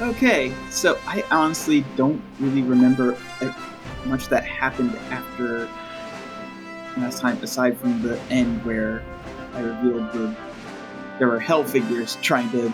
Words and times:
Okay, 0.00 0.54
so 0.70 0.98
I 1.06 1.24
honestly 1.30 1.84
don't 1.96 2.22
really 2.38 2.62
remember 2.62 3.16
much 4.04 4.28
that 4.28 4.44
happened 4.44 4.94
after 5.10 5.68
last 6.96 7.20
time, 7.20 7.36
aside 7.42 7.76
from 7.76 8.00
the 8.02 8.18
end 8.30 8.64
where 8.64 9.02
I 9.54 9.60
revealed 9.60 10.12
the 10.12 10.36
there 11.18 11.26
were 11.26 11.40
hell 11.40 11.64
figures 11.64 12.16
trying 12.22 12.48
to 12.50 12.72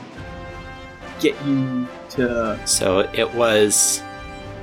get 1.18 1.34
you 1.44 1.88
to. 2.10 2.60
So 2.66 3.00
it 3.14 3.32
was 3.34 4.02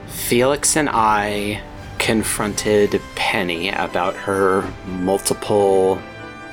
Felix 0.07 0.77
and 0.77 0.89
I 0.91 1.61
confronted 1.97 3.01
Penny 3.15 3.69
about 3.69 4.15
her 4.15 4.61
multiple 4.85 5.99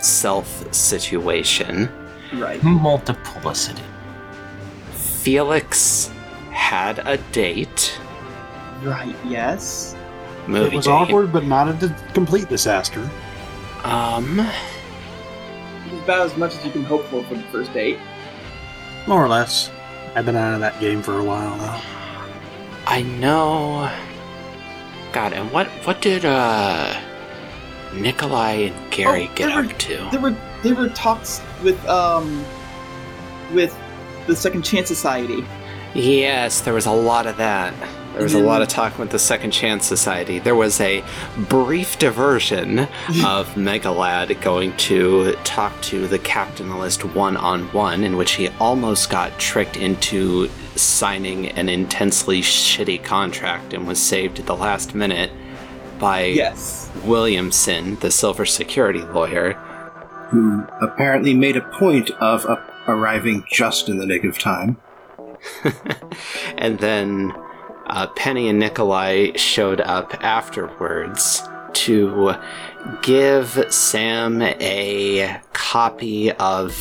self 0.00 0.72
situation. 0.74 1.90
Right. 2.32 2.62
Multiplicity. 2.62 3.82
Felix 5.22 6.10
had 6.50 7.00
a 7.00 7.18
date. 7.32 7.98
Right. 8.82 9.16
Yes. 9.26 9.96
Movie 10.46 10.68
it 10.68 10.76
was 10.76 10.84
date. 10.86 10.90
awkward, 10.92 11.32
but 11.32 11.44
not 11.44 11.68
a 11.68 11.72
d- 11.74 11.94
complete 12.14 12.48
disaster. 12.48 13.08
Um, 13.84 14.40
It's 15.86 16.02
about 16.04 16.26
as 16.26 16.36
much 16.36 16.54
as 16.56 16.64
you 16.64 16.70
can 16.70 16.84
hope 16.84 17.04
for 17.06 17.22
for 17.24 17.34
the 17.34 17.42
first 17.44 17.72
date. 17.72 17.98
More 19.06 19.24
or 19.24 19.28
less. 19.28 19.70
I've 20.14 20.24
been 20.24 20.36
out 20.36 20.54
of 20.54 20.60
that 20.60 20.78
game 20.80 21.02
for 21.02 21.18
a 21.18 21.24
while 21.24 21.56
now. 21.56 21.80
I 22.86 23.02
know. 23.02 23.90
God, 25.12 25.32
and 25.32 25.50
what 25.52 25.66
what 25.84 26.00
did 26.00 26.24
uh 26.24 26.94
Nikolai 27.94 28.52
and 28.70 28.90
Gary 28.92 29.28
Oh, 29.30 29.34
get 29.34 29.54
were- 29.54 29.70
up 29.70 29.78
to? 29.78 30.08
There 30.12 30.20
were 30.20 30.36
there 30.62 30.74
were 30.74 30.88
talks 30.90 31.40
with 31.62 31.78
um 31.88 32.44
with 33.52 33.76
the 34.28 34.36
Second 34.36 34.62
Chance 34.62 34.86
Society. 34.88 35.44
Yes, 35.94 36.60
there 36.60 36.74
was 36.74 36.86
a 36.86 36.92
lot 36.92 37.26
of 37.26 37.36
that. 37.38 37.74
There 38.12 38.22
was 38.22 38.34
a 38.34 38.40
lot 38.40 38.62
of 38.62 38.68
talk 38.68 38.98
with 38.98 39.10
the 39.10 39.18
Second 39.18 39.52
Chance 39.52 39.86
Society. 39.86 40.38
There 40.40 40.54
was 40.56 40.80
a 40.80 41.04
brief 41.48 41.98
diversion 41.98 42.78
of 43.24 43.48
Megalad 43.54 44.40
going 44.42 44.76
to 44.78 45.32
talk 45.44 45.80
to 45.82 46.06
the 46.08 46.18
capitalist 46.18 47.04
one 47.04 47.36
on 47.36 47.72
one, 47.72 48.02
in 48.04 48.16
which 48.16 48.32
he 48.32 48.48
almost 48.60 49.08
got 49.08 49.38
tricked 49.38 49.76
into 49.76 50.48
signing 50.74 51.48
an 51.50 51.68
intensely 51.68 52.40
shitty 52.42 53.02
contract 53.04 53.72
and 53.72 53.86
was 53.86 54.00
saved 54.02 54.38
at 54.40 54.46
the 54.46 54.56
last 54.56 54.94
minute 54.94 55.30
by 56.00 56.24
Yes. 56.24 56.90
Williamson, 57.04 57.96
the 58.00 58.10
silver 58.10 58.44
security 58.46 59.00
lawyer. 59.02 59.52
who 60.30 60.64
apparently 60.82 61.34
made 61.34 61.56
a 61.56 61.62
point 61.78 62.10
of 62.20 62.44
uh, 62.46 62.56
arriving 62.88 63.44
just 63.52 63.88
in 63.88 63.98
the 63.98 64.06
nick 64.06 64.24
of 64.24 64.38
time. 64.38 64.78
and 66.58 66.78
then 66.78 67.32
uh, 67.86 68.06
Penny 68.16 68.48
and 68.48 68.58
Nikolai 68.58 69.36
showed 69.36 69.80
up 69.80 70.22
afterwards 70.24 71.42
to 71.74 72.34
give 73.02 73.64
Sam 73.72 74.40
a 74.42 75.40
copy 75.52 76.32
of 76.32 76.74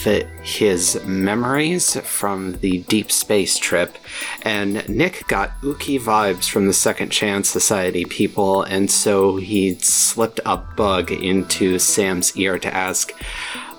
his 0.44 1.04
memories 1.06 1.96
from 2.02 2.54
the 2.60 2.80
deep 2.84 3.12
space 3.12 3.58
trip. 3.58 3.98
And 4.44 4.88
Nick 4.88 5.28
got 5.28 5.52
Uki 5.62 6.00
vibes 6.00 6.50
from 6.50 6.68
the 6.68 6.74
Second 6.74 7.10
Chance 7.12 7.50
Society 7.50 8.06
people, 8.06 8.64
and 8.64 8.90
so 8.90 9.36
he 9.36 9.76
slipped 9.80 10.40
a 10.46 10.58
bug 10.58 11.12
into 11.12 11.80
Sam's 11.80 12.36
ear 12.38 12.58
to 12.60 12.74
ask, 12.74 13.14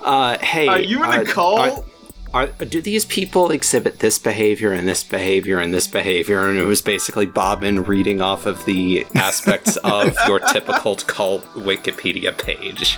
uh, 0.03 0.37
"Hey, 0.37 0.67
Are 0.67 0.79
you 0.79 1.03
in 1.03 1.09
uh, 1.09 1.21
a 1.21 1.25
cult? 1.25 1.59
are- 1.59 1.83
are, 2.33 2.47
do 2.47 2.81
these 2.81 3.05
people 3.05 3.51
exhibit 3.51 3.99
this 3.99 4.19
behavior 4.19 4.71
and 4.71 4.87
this 4.87 5.03
behavior 5.03 5.59
and 5.59 5.73
this 5.73 5.87
behavior? 5.87 6.47
And 6.47 6.59
it 6.59 6.65
was 6.65 6.81
basically 6.81 7.25
Bobbin 7.25 7.83
reading 7.83 8.21
off 8.21 8.45
of 8.45 8.65
the 8.65 9.05
aspects 9.15 9.77
of 9.83 10.15
your 10.27 10.39
typical 10.39 10.95
cult 10.95 11.43
Wikipedia 11.53 12.37
page. 12.37 12.97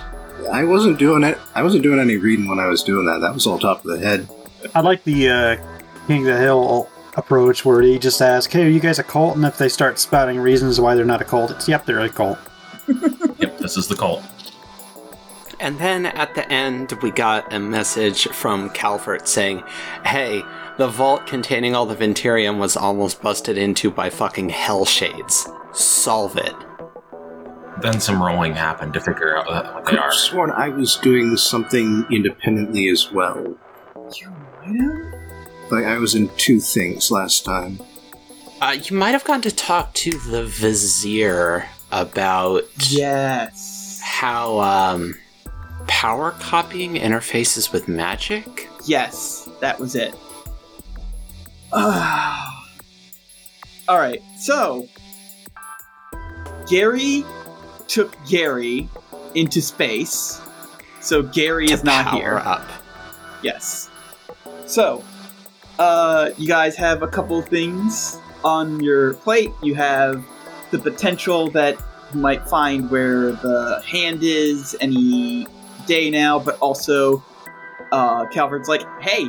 I 0.50 0.64
wasn't 0.64 0.98
doing 0.98 1.22
it. 1.22 1.38
I 1.54 1.62
wasn't 1.62 1.82
doing 1.82 2.00
any 2.00 2.16
reading 2.16 2.48
when 2.48 2.58
I 2.58 2.66
was 2.66 2.82
doing 2.82 3.06
that. 3.06 3.20
That 3.20 3.32
was 3.32 3.46
all 3.46 3.58
top 3.58 3.84
of 3.84 3.90
the 3.90 3.98
head. 3.98 4.28
I 4.74 4.80
like 4.80 5.04
the 5.04 5.28
uh, 5.28 5.56
King 6.06 6.26
of 6.28 6.34
the 6.34 6.40
Hill 6.40 6.88
approach 7.16 7.64
where 7.64 7.82
he 7.82 7.98
just 7.98 8.20
asks, 8.20 8.52
hey, 8.52 8.66
are 8.66 8.68
you 8.68 8.80
guys 8.80 8.98
a 8.98 9.02
cult? 9.04 9.36
And 9.36 9.44
if 9.44 9.58
they 9.58 9.68
start 9.68 9.98
spouting 9.98 10.38
reasons 10.38 10.80
why 10.80 10.94
they're 10.94 11.04
not 11.04 11.20
a 11.22 11.24
cult, 11.24 11.50
it's, 11.50 11.68
yep, 11.68 11.86
they're 11.86 12.00
a 12.00 12.08
cult. 12.08 12.38
Yep, 13.38 13.58
this 13.58 13.76
is 13.76 13.88
the 13.88 13.96
cult. 13.96 14.22
And 15.62 15.78
then 15.78 16.06
at 16.06 16.34
the 16.34 16.50
end, 16.52 16.92
we 17.02 17.10
got 17.12 17.52
a 17.52 17.58
message 17.60 18.26
from 18.28 18.68
Calvert 18.70 19.28
saying, 19.28 19.62
Hey, 20.04 20.42
the 20.76 20.88
vault 20.88 21.26
containing 21.26 21.76
all 21.76 21.86
the 21.86 21.94
Venturium 21.94 22.58
was 22.58 22.76
almost 22.76 23.22
busted 23.22 23.56
into 23.56 23.90
by 23.90 24.10
fucking 24.10 24.48
hell 24.48 24.84
shades. 24.84 25.48
Solve 25.72 26.36
it. 26.36 26.54
Then 27.80 28.00
some 28.00 28.20
rolling 28.22 28.54
happened 28.54 28.92
to 28.94 29.00
figure 29.00 29.36
out 29.38 29.46
what 29.46 29.84
they 29.84 29.90
could 29.90 29.98
are. 30.00 30.04
have 30.10 30.14
sworn 30.14 30.50
I 30.50 30.68
was 30.68 30.96
doing 30.96 31.36
something 31.36 32.06
independently 32.10 32.88
as 32.88 33.10
well. 33.12 33.56
You 34.20 34.30
might 34.30 34.80
have. 34.80 35.70
Like 35.70 35.84
I 35.84 35.96
was 35.98 36.14
in 36.16 36.28
two 36.36 36.58
things 36.60 37.10
last 37.10 37.44
time. 37.44 37.80
Uh, 38.60 38.76
you 38.84 38.96
might 38.96 39.10
have 39.12 39.24
gone 39.24 39.40
to 39.42 39.54
talk 39.54 39.94
to 39.94 40.10
the 40.10 40.44
Vizier 40.44 41.66
about 41.90 42.64
Yes. 42.90 44.00
how 44.02 44.60
um, 44.60 45.18
power 45.86 46.32
copying 46.32 46.94
interfaces 46.94 47.72
with 47.72 47.88
magic. 47.88 48.68
Yes, 48.84 49.48
that 49.60 49.78
was 49.78 49.94
it. 49.94 50.14
Ah. 51.72 52.68
All 53.88 53.98
right, 53.98 54.22
so 54.38 54.88
Gary 56.68 57.24
took 57.88 58.14
Gary 58.26 58.88
into 59.34 59.60
space, 59.60 60.40
so 61.00 61.22
Gary 61.22 61.70
is 61.70 61.82
not 61.84 62.06
power 62.06 62.20
here. 62.20 62.38
up. 62.38 62.66
Yes. 63.42 63.90
So, 64.66 65.04
uh, 65.78 66.30
you 66.38 66.46
guys 66.48 66.76
have 66.76 67.02
a 67.02 67.08
couple 67.08 67.40
things 67.42 68.18
on 68.44 68.80
your 68.80 69.14
plate. 69.14 69.50
You 69.62 69.74
have 69.74 70.24
the 70.70 70.78
potential 70.78 71.50
that 71.50 71.76
you 72.14 72.20
might 72.20 72.48
find 72.48 72.90
where 72.90 73.32
the 73.32 73.82
hand 73.84 74.20
is 74.22 74.76
any 74.80 75.46
day 75.86 76.10
now, 76.10 76.38
but 76.38 76.58
also, 76.58 77.22
uh, 77.92 78.26
Calvert's 78.26 78.68
like, 78.68 78.82
hey, 79.00 79.24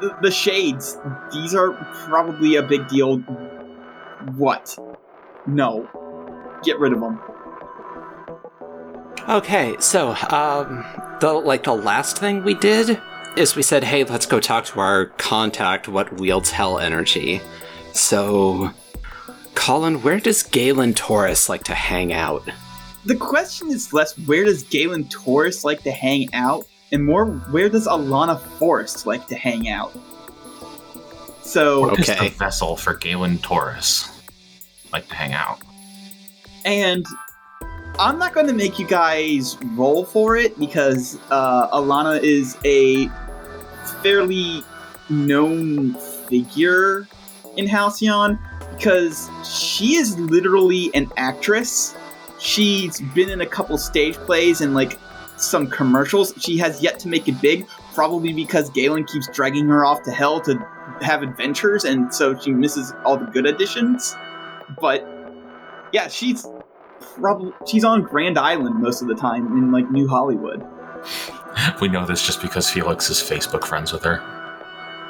the, 0.00 0.16
the 0.22 0.30
shades, 0.30 0.96
these 1.32 1.54
are 1.54 1.72
probably 2.06 2.56
a 2.56 2.62
big 2.62 2.88
deal. 2.88 3.18
What? 4.36 4.76
No. 5.46 5.88
Get 6.62 6.78
rid 6.78 6.92
of 6.92 7.00
them. 7.00 7.20
Okay, 9.28 9.74
so 9.78 10.14
um, 10.30 10.84
the 11.20 11.32
like 11.32 11.64
the 11.64 11.74
last 11.74 12.18
thing 12.18 12.44
we 12.44 12.52
did 12.52 13.00
is 13.36 13.56
we 13.56 13.62
said, 13.62 13.82
"Hey, 13.82 14.04
let's 14.04 14.26
go 14.26 14.38
talk 14.38 14.66
to 14.66 14.80
our 14.80 15.06
contact. 15.06 15.88
What 15.88 16.12
wields 16.20 16.50
hell 16.50 16.78
energy?" 16.78 17.40
So, 17.92 18.70
Colin, 19.54 20.02
where 20.02 20.20
does 20.20 20.42
Galen 20.42 20.92
Taurus 20.92 21.48
like 21.48 21.64
to 21.64 21.74
hang 21.74 22.12
out? 22.12 22.46
The 23.06 23.16
question 23.16 23.70
is 23.70 23.92
less 23.92 24.16
where 24.18 24.44
does 24.44 24.62
Galen 24.64 25.08
Taurus 25.08 25.62
like 25.64 25.82
to 25.82 25.90
hang 25.92 26.32
out, 26.32 26.64
and 26.90 27.04
more 27.04 27.26
where 27.26 27.68
does 27.68 27.86
Alana 27.86 28.40
Forrest 28.58 29.06
like 29.06 29.26
to 29.28 29.34
hang 29.36 29.68
out? 29.68 29.92
So, 31.42 31.80
What 31.82 31.98
is 32.00 32.08
Okay. 32.08 32.28
the 32.30 32.34
vessel 32.34 32.76
for 32.76 32.94
Galen 32.94 33.38
Taurus? 33.38 34.08
Like 34.92 35.08
to 35.08 35.14
hang 35.14 35.34
out. 35.34 35.58
and 36.64 37.04
I'm 37.98 38.18
not 38.18 38.32
going 38.34 38.46
to 38.48 38.54
make 38.54 38.78
you 38.78 38.86
guys 38.86 39.56
roll 39.76 40.04
for 40.04 40.36
it 40.36 40.58
because 40.58 41.16
uh, 41.30 41.68
Alana 41.68 42.20
is 42.22 42.56
a 42.64 43.08
fairly 44.02 44.64
known 45.10 45.94
figure 46.28 47.06
in 47.56 47.66
Halcyon 47.68 48.38
because 48.76 49.30
she 49.48 49.94
is 49.96 50.18
literally 50.18 50.90
an 50.94 51.12
actress. 51.18 51.94
She's 52.44 53.00
been 53.00 53.30
in 53.30 53.40
a 53.40 53.46
couple 53.46 53.78
stage 53.78 54.16
plays 54.16 54.60
and 54.60 54.74
like 54.74 54.98
some 55.38 55.66
commercials. 55.66 56.34
She 56.38 56.58
has 56.58 56.82
yet 56.82 56.98
to 57.00 57.08
make 57.08 57.26
it 57.26 57.40
big, 57.40 57.66
probably 57.94 58.34
because 58.34 58.68
Galen 58.70 59.04
keeps 59.06 59.28
dragging 59.28 59.66
her 59.68 59.84
off 59.84 60.02
to 60.02 60.10
hell 60.10 60.42
to 60.42 60.54
have 61.00 61.22
adventures, 61.22 61.84
and 61.84 62.14
so 62.14 62.38
she 62.38 62.50
misses 62.52 62.92
all 63.04 63.16
the 63.16 63.24
good 63.24 63.46
additions. 63.46 64.14
But 64.78 65.08
yeah, 65.92 66.08
she's 66.08 66.46
probably 67.18 67.50
she's 67.66 67.82
on 67.82 68.02
Grand 68.02 68.38
Island 68.38 68.76
most 68.76 69.00
of 69.00 69.08
the 69.08 69.14
time 69.14 69.46
in 69.56 69.72
like 69.72 69.90
New 69.90 70.06
Hollywood. 70.06 70.62
We 71.80 71.88
know 71.88 72.04
this 72.04 72.24
just 72.24 72.42
because 72.42 72.68
Felix 72.68 73.08
is 73.08 73.18
Facebook 73.18 73.64
friends 73.64 73.90
with 73.90 74.02
her. 74.04 74.20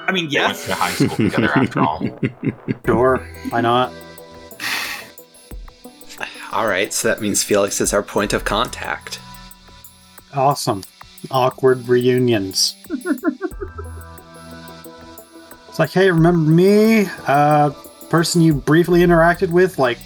I 0.06 0.12
mean, 0.12 0.28
They 0.28 0.38
went 0.40 0.58
to 0.58 0.75
high 0.75 0.92
school 0.92 1.16
together 1.16 1.50
after 1.56 1.81
all. 1.81 2.00
Sure, 2.86 3.16
why 3.48 3.60
not? 3.60 3.92
All 6.55 6.67
right, 6.67 6.93
so 6.93 7.09
that 7.09 7.21
means 7.21 7.43
Felix 7.43 7.81
is 7.81 7.93
our 7.93 8.03
point 8.03 8.33
of 8.33 8.45
contact. 8.45 9.21
Awesome. 10.33 10.85
Awkward 11.31 11.87
reunions. 11.89 12.77
It's 15.75 15.81
like, 15.81 15.91
hey, 15.91 16.09
remember 16.09 16.49
me? 16.49 17.06
Uh, 17.27 17.71
person 18.09 18.41
you 18.41 18.55
briefly 18.55 19.01
interacted 19.01 19.51
with, 19.51 19.77
like, 19.77 19.99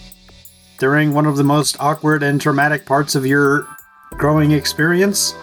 during 0.78 1.12
one 1.12 1.26
of 1.26 1.36
the 1.36 1.44
most 1.44 1.78
awkward 1.78 2.22
and 2.22 2.40
traumatic 2.40 2.86
parts 2.86 3.14
of 3.14 3.26
your 3.26 3.66
growing 4.12 4.52
experience? 4.52 5.34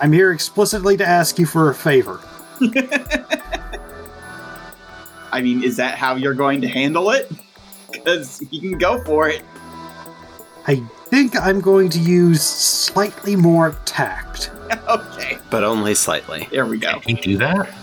I'm 0.00 0.12
here 0.12 0.32
explicitly 0.32 0.96
to 0.96 1.06
ask 1.06 1.38
you 1.38 1.46
for 1.46 1.70
a 1.70 1.74
favor. 1.76 2.18
I 5.30 5.40
mean, 5.40 5.62
is 5.62 5.76
that 5.76 5.94
how 5.96 6.16
you're 6.16 6.34
going 6.34 6.60
to 6.62 6.66
handle 6.66 7.12
it? 7.12 7.30
Because 7.92 8.42
you 8.50 8.60
can 8.60 8.76
go 8.76 9.00
for 9.04 9.28
it. 9.28 9.44
I 10.66 10.76
think 11.08 11.34
I'm 11.40 11.60
going 11.60 11.88
to 11.90 11.98
use 11.98 12.42
slightly 12.42 13.36
more 13.36 13.76
tact. 13.84 14.50
okay, 14.88 15.38
But 15.50 15.64
only 15.64 15.94
slightly. 15.94 16.48
there 16.50 16.66
we 16.66 16.78
go. 16.78 17.00
Can 17.00 17.16
you 17.16 17.22
do 17.22 17.36
that? 17.38 17.74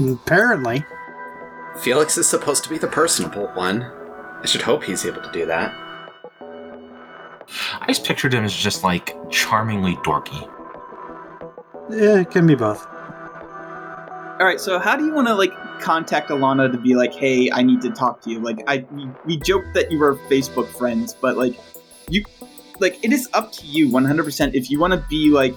Apparently. 0.00 0.84
Felix 1.80 2.16
is 2.18 2.28
supposed 2.28 2.62
to 2.64 2.70
be 2.70 2.78
the 2.78 2.86
personable 2.86 3.46
one. 3.54 3.82
I 4.42 4.46
should 4.46 4.62
hope 4.62 4.84
he's 4.84 5.04
able 5.06 5.22
to 5.22 5.32
do 5.32 5.46
that. 5.46 5.72
I 7.80 7.86
just 7.88 8.04
pictured 8.04 8.32
him 8.34 8.44
as 8.44 8.54
just 8.54 8.84
like 8.84 9.14
charmingly 9.30 9.94
dorky. 9.96 10.48
Yeah, 11.90 12.20
it 12.20 12.30
can 12.30 12.46
be 12.46 12.54
both. 12.54 12.86
All 12.86 14.46
right, 14.46 14.60
so 14.60 14.78
how 14.78 14.96
do 14.96 15.04
you 15.04 15.12
want 15.14 15.28
to 15.28 15.34
like 15.34 15.52
contact 15.80 16.30
Alana 16.30 16.70
to 16.70 16.78
be 16.78 16.94
like, 16.94 17.14
"Hey, 17.14 17.50
I 17.50 17.62
need 17.62 17.80
to 17.82 17.90
talk 17.90 18.20
to 18.22 18.30
you"? 18.30 18.40
Like, 18.40 18.62
I 18.66 18.84
we, 18.92 19.08
we 19.24 19.36
joked 19.38 19.74
that 19.74 19.90
you 19.90 19.98
were 19.98 20.16
Facebook 20.28 20.66
friends, 20.68 21.14
but 21.20 21.36
like, 21.36 21.58
you 22.08 22.24
like 22.80 23.02
it 23.04 23.12
is 23.12 23.28
up 23.34 23.52
to 23.52 23.66
you 23.66 23.88
100% 23.88 24.54
if 24.54 24.70
you 24.70 24.80
want 24.80 24.92
to 24.92 25.04
be 25.08 25.30
like 25.30 25.54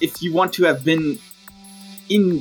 if 0.00 0.22
you 0.22 0.32
want 0.32 0.52
to 0.52 0.62
have 0.64 0.84
been 0.84 1.18
in 2.08 2.40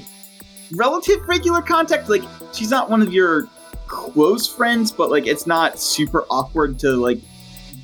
relative 0.75 1.27
regular 1.27 1.59
contact 1.61 2.07
like 2.07 2.21
she's 2.53 2.69
not 2.69 2.89
one 2.89 3.01
of 3.01 3.11
your 3.11 3.47
close 3.87 4.47
friends 4.47 4.91
but 4.91 5.09
like 5.09 5.25
it's 5.25 5.47
not 5.47 5.79
super 5.79 6.23
awkward 6.29 6.77
to 6.77 6.91
like 6.91 7.19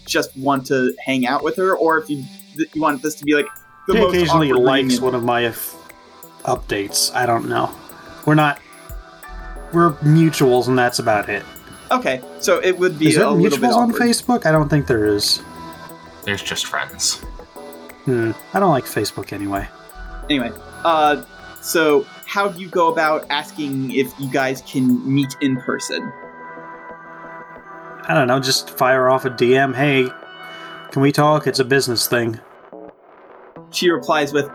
just 0.06 0.36
want 0.38 0.66
to 0.68 0.94
hang 1.04 1.26
out 1.26 1.44
with 1.44 1.56
her 1.56 1.76
or 1.76 1.98
if 1.98 2.08
you 2.08 2.24
you 2.54 2.82
want 2.82 3.02
this 3.02 3.16
to 3.16 3.26
be 3.26 3.34
like 3.34 3.48
the 3.88 3.96
He 3.96 4.00
most 4.02 4.16
occasionally 4.16 4.54
likes 4.54 5.00
one 5.00 5.16
of 5.16 5.24
my 5.24 5.46
f- 5.46 5.76
updates. 6.44 7.14
I 7.14 7.26
don't 7.26 7.50
know. 7.50 7.74
We're 8.26 8.36
not. 8.36 8.60
We're 9.74 9.92
mutuals, 10.02 10.68
and 10.68 10.78
that's 10.78 11.00
about 11.00 11.30
it. 11.30 11.44
okay 11.92 12.22
so 12.40 12.60
it 12.60 12.78
would 12.78 12.98
be 13.00 13.10
Is 13.10 13.16
there 13.16 13.26
a 13.26 13.30
little 13.32 13.44
bit 13.44 13.54
Is 13.54 13.60
there 13.60 13.70
mutuals 13.72 13.76
on. 13.76 13.94
Facebook? 13.94 14.46
I 14.46 14.52
don't 14.52 14.70
think 14.70 14.88
there 14.88 15.06
is. 15.06 15.42
There's 16.24 16.42
just 16.44 16.66
friends. 16.68 17.18
Hmm. 18.06 18.32
I 18.54 18.60
don't 18.60 18.72
like 18.72 18.86
Facebook 18.86 19.34
anyway. 19.34 19.68
Anyway, 20.30 20.52
uh, 20.86 21.24
so 21.62 22.06
how 22.26 22.48
do 22.50 22.60
you 22.62 22.70
go 22.70 22.92
about 22.92 23.26
asking 23.30 23.92
if 23.96 24.12
you 24.20 24.30
guys 24.30 24.62
can 24.62 24.86
meet 25.12 25.36
in 25.42 25.58
person? 25.62 26.12
I 28.08 28.14
don't 28.14 28.28
know. 28.28 28.40
Just 28.40 28.70
fire 28.72 29.10
off 29.10 29.26
a 29.26 29.30
DM. 29.30 29.76
Hey, 29.76 30.08
can 30.92 31.02
we 31.02 31.12
talk? 31.12 31.46
It's 31.48 31.60
a 31.60 31.66
business 31.66 32.08
thing. 32.08 32.40
She 33.72 33.90
replies 33.90 34.34
with, 34.34 34.50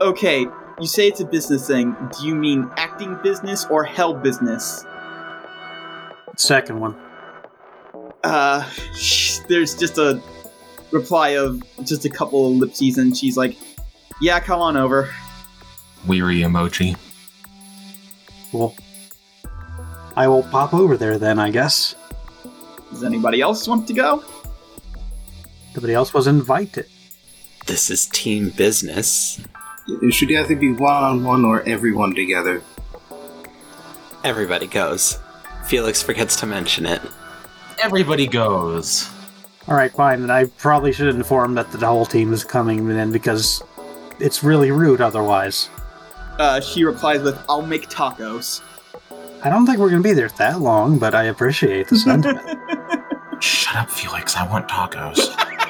"Okay, 0.00 0.46
you 0.80 0.86
say 0.86 1.08
it's 1.08 1.20
a 1.20 1.24
business 1.24 1.66
thing. 1.66 1.96
Do 2.18 2.26
you 2.26 2.34
mean 2.34 2.70
acting 2.76 3.18
business 3.22 3.66
or 3.66 3.84
hell 3.84 4.14
business?" 4.14 4.84
Second 6.36 6.80
one. 6.80 6.96
Uh, 8.24 8.64
sh- 8.96 9.38
there's 9.48 9.74
just 9.76 9.98
a 9.98 10.20
reply 10.90 11.30
of 11.30 11.62
just 11.84 12.04
a 12.04 12.10
couple 12.10 12.46
of 12.46 12.52
ellipses, 12.54 12.98
and 12.98 13.16
she's 13.16 13.36
like, 13.36 13.56
"Yeah, 14.20 14.40
come 14.40 14.60
on 14.60 14.76
over." 14.76 15.10
Weary 16.06 16.40
emoji. 16.40 16.96
Well, 18.52 18.74
I 20.16 20.28
will 20.28 20.42
pop 20.44 20.74
over 20.74 20.96
there 20.96 21.18
then. 21.18 21.38
I 21.38 21.50
guess 21.50 21.94
Does 22.90 23.02
anybody 23.04 23.40
else 23.40 23.66
want 23.66 23.86
to 23.88 23.92
go? 23.92 24.22
nobody 25.74 25.92
else 25.94 26.14
was 26.14 26.26
invited. 26.28 26.86
This 27.66 27.90
is 27.90 28.06
team 28.06 28.50
business. 28.50 29.40
It 29.86 30.14
should 30.14 30.30
either 30.30 30.56
be 30.56 30.72
one 30.72 31.02
on 31.04 31.24
one 31.24 31.44
or 31.44 31.62
everyone 31.62 32.14
together. 32.14 32.62
Everybody 34.22 34.66
goes. 34.66 35.18
Felix 35.66 36.02
forgets 36.02 36.36
to 36.40 36.46
mention 36.46 36.86
it. 36.86 37.02
Everybody 37.82 38.26
goes. 38.26 39.10
All 39.68 39.74
right, 39.74 39.92
fine. 39.92 40.22
And 40.22 40.32
I 40.32 40.46
probably 40.46 40.92
should 40.92 41.14
inform 41.14 41.54
that 41.54 41.70
the 41.72 41.86
whole 41.86 42.06
team 42.06 42.32
is 42.32 42.44
coming 42.44 42.90
in 42.90 43.12
because 43.12 43.62
it's 44.20 44.42
really 44.42 44.70
rude 44.70 45.00
otherwise. 45.00 45.68
Uh, 46.38 46.60
she 46.60 46.84
replies 46.84 47.22
with, 47.22 47.38
"I'll 47.48 47.62
make 47.62 47.88
tacos." 47.88 48.62
I 49.42 49.50
don't 49.50 49.66
think 49.66 49.78
we're 49.78 49.90
going 49.90 50.02
to 50.02 50.08
be 50.08 50.14
there 50.14 50.30
that 50.38 50.60
long, 50.60 50.98
but 50.98 51.14
I 51.14 51.24
appreciate 51.24 51.88
the 51.88 51.96
sentiment. 51.96 52.58
Shut 53.42 53.76
up, 53.76 53.90
Felix. 53.90 54.36
I 54.36 54.48
want 54.48 54.68
tacos. 54.68 55.18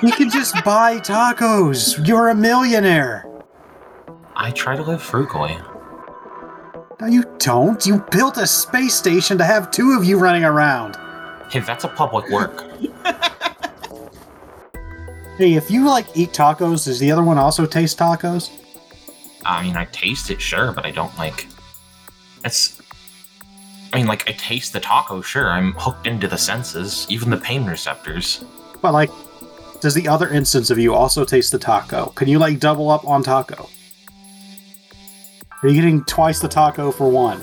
you 0.02 0.12
can 0.12 0.30
just 0.30 0.54
buy 0.64 0.98
tacos. 0.98 2.06
You're 2.06 2.28
a 2.28 2.34
millionaire. 2.34 3.26
I 4.36 4.50
try 4.50 4.76
to 4.76 4.82
live 4.82 5.02
frugally. 5.02 5.56
No, 7.00 7.06
you 7.06 7.24
don't. 7.38 7.84
You 7.84 8.04
built 8.10 8.36
a 8.36 8.46
space 8.46 8.94
station 8.94 9.38
to 9.38 9.44
have 9.44 9.70
two 9.70 9.96
of 9.98 10.04
you 10.04 10.18
running 10.18 10.44
around. 10.44 10.96
Hey, 11.50 11.60
that's 11.60 11.84
a 11.84 11.88
public 11.88 12.28
work. 12.30 12.64
Hey, 15.36 15.54
if 15.54 15.68
you 15.68 15.84
like 15.84 16.06
eat 16.16 16.30
tacos, 16.30 16.84
does 16.84 17.00
the 17.00 17.10
other 17.10 17.24
one 17.24 17.38
also 17.38 17.66
taste 17.66 17.98
tacos? 17.98 18.50
I 19.44 19.64
mean, 19.64 19.76
I 19.76 19.84
taste 19.86 20.30
it, 20.30 20.40
sure, 20.40 20.70
but 20.70 20.86
I 20.86 20.92
don't 20.92 21.16
like. 21.18 21.48
It's. 22.44 22.80
I 23.92 23.96
mean, 23.96 24.06
like, 24.06 24.28
I 24.28 24.32
taste 24.32 24.72
the 24.72 24.78
taco, 24.78 25.22
sure. 25.22 25.50
I'm 25.50 25.72
hooked 25.72 26.06
into 26.06 26.28
the 26.28 26.38
senses, 26.38 27.04
even 27.08 27.30
the 27.30 27.36
pain 27.36 27.64
receptors. 27.64 28.44
But 28.80 28.92
like, 28.92 29.10
does 29.80 29.94
the 29.94 30.06
other 30.06 30.28
instance 30.28 30.70
of 30.70 30.78
you 30.78 30.94
also 30.94 31.24
taste 31.24 31.50
the 31.50 31.58
taco? 31.58 32.06
Can 32.10 32.28
you 32.28 32.38
like 32.38 32.60
double 32.60 32.90
up 32.90 33.04
on 33.04 33.24
taco? 33.24 33.68
Are 35.62 35.68
you 35.68 35.74
getting 35.74 36.04
twice 36.04 36.40
the 36.40 36.48
taco 36.48 36.90
for 36.90 37.08
one? 37.08 37.40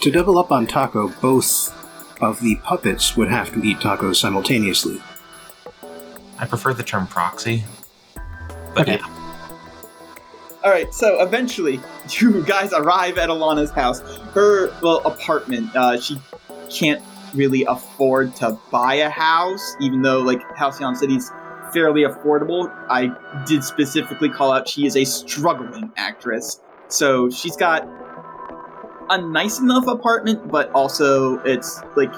To 0.00 0.10
double 0.10 0.38
up 0.38 0.50
on 0.50 0.66
taco, 0.66 1.08
both 1.20 1.72
of 2.20 2.40
the 2.40 2.56
puppets 2.56 3.16
would 3.16 3.28
have 3.28 3.52
to 3.52 3.62
eat 3.62 3.78
tacos 3.78 4.16
simultaneously. 4.16 5.00
I 6.38 6.46
prefer 6.46 6.74
the 6.74 6.82
term 6.82 7.06
proxy. 7.06 7.64
But 8.74 8.82
Okay. 8.88 8.96
yeah, 8.98 9.06
All 10.64 10.70
right, 10.70 10.92
so 10.92 11.22
eventually 11.22 11.80
you 12.20 12.42
guys 12.44 12.72
arrive 12.72 13.18
at 13.18 13.28
Alana's 13.28 13.70
house. 13.70 14.00
Her 14.34 14.70
well 14.82 14.98
apartment. 15.06 15.74
Uh, 15.74 15.98
she 16.00 16.18
can't 16.70 17.02
really 17.34 17.64
afford 17.64 18.34
to 18.36 18.58
buy 18.70 18.94
a 18.94 19.08
house, 19.10 19.76
even 19.80 20.02
though 20.02 20.20
like 20.20 20.42
Halcyon 20.56 20.96
City's 20.96 21.30
fairly 21.72 22.02
affordable. 22.02 22.70
I 22.88 23.10
did 23.46 23.62
specifically 23.64 24.28
call 24.28 24.52
out 24.52 24.68
she 24.68 24.86
is 24.86 24.96
a 24.96 25.04
struggling 25.04 25.90
actress, 25.96 26.60
so 26.88 27.30
she's 27.30 27.56
got 27.56 27.88
a 29.08 29.18
nice 29.18 29.58
enough 29.58 29.86
apartment, 29.86 30.50
but 30.50 30.70
also 30.72 31.38
it's 31.40 31.80
like 31.96 32.12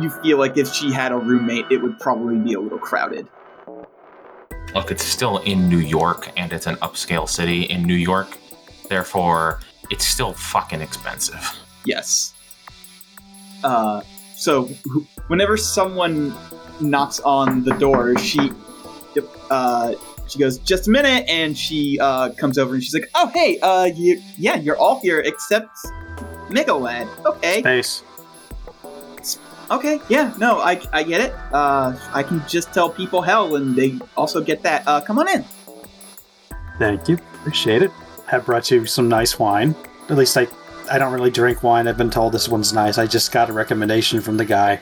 you 0.00 0.10
feel 0.22 0.38
like 0.38 0.56
if 0.56 0.72
she 0.72 0.92
had 0.92 1.12
a 1.12 1.16
roommate, 1.16 1.66
it 1.70 1.82
would 1.82 1.98
probably 2.00 2.36
be 2.36 2.54
a 2.54 2.60
little 2.60 2.78
crowded. 2.78 3.28
look, 4.74 4.90
it's 4.90 5.04
still 5.04 5.38
in 5.38 5.68
New 5.68 5.78
York, 5.78 6.30
and 6.36 6.52
it's 6.52 6.66
an 6.66 6.76
upscale 6.76 7.28
city 7.28 7.62
in 7.62 7.84
New 7.84 7.94
York. 7.94 8.36
Therefore, 8.88 9.60
it's 9.90 10.04
still 10.04 10.32
fucking 10.32 10.80
expensive. 10.80 11.58
Yes. 11.86 12.32
Uh, 13.62 14.02
so 14.36 14.64
whenever 15.28 15.56
someone 15.56 16.34
knocks 16.80 17.20
on 17.20 17.62
the 17.62 17.72
door, 17.74 18.18
she, 18.18 18.50
uh, 19.50 19.94
she 20.26 20.38
goes, 20.38 20.58
"Just 20.58 20.88
a 20.88 20.90
minute," 20.90 21.24
and 21.28 21.56
she 21.56 21.98
uh, 22.00 22.30
comes 22.30 22.58
over 22.58 22.74
and 22.74 22.82
she's 22.82 22.94
like, 22.94 23.10
"Oh, 23.14 23.30
hey, 23.34 23.58
uh, 23.60 23.84
you, 23.84 24.20
yeah, 24.38 24.56
you're 24.56 24.76
all 24.76 25.00
here 25.00 25.20
except 25.20 25.78
Mega 26.50 26.74
Lad. 26.74 27.08
Okay, 27.26 27.60
Space. 27.60 28.02
okay, 29.70 30.00
yeah, 30.08 30.34
no, 30.38 30.58
I, 30.58 30.80
I 30.92 31.02
get 31.02 31.20
it. 31.20 31.32
Uh, 31.52 31.96
I 32.12 32.22
can 32.22 32.42
just 32.48 32.72
tell 32.72 32.88
people 32.88 33.22
hell, 33.22 33.56
and 33.56 33.76
they 33.76 33.98
also 34.16 34.40
get 34.40 34.62
that. 34.62 34.86
Uh, 34.86 35.00
come 35.00 35.18
on 35.18 35.28
in. 35.28 35.44
Thank 36.78 37.08
you. 37.08 37.18
Appreciate 37.40 37.82
it. 37.82 37.90
I 38.26 38.30
have 38.30 38.46
brought 38.46 38.70
you 38.70 38.86
some 38.86 39.08
nice 39.08 39.38
wine. 39.38 39.74
At 40.08 40.16
least 40.16 40.36
I, 40.36 40.46
I 40.90 40.98
don't 40.98 41.12
really 41.12 41.30
drink 41.30 41.62
wine. 41.62 41.86
I've 41.88 41.98
been 41.98 42.10
told 42.10 42.32
this 42.32 42.48
one's 42.48 42.72
nice. 42.72 42.98
I 42.98 43.06
just 43.06 43.32
got 43.32 43.50
a 43.50 43.52
recommendation 43.52 44.20
from 44.20 44.36
the 44.36 44.44
guy. 44.44 44.80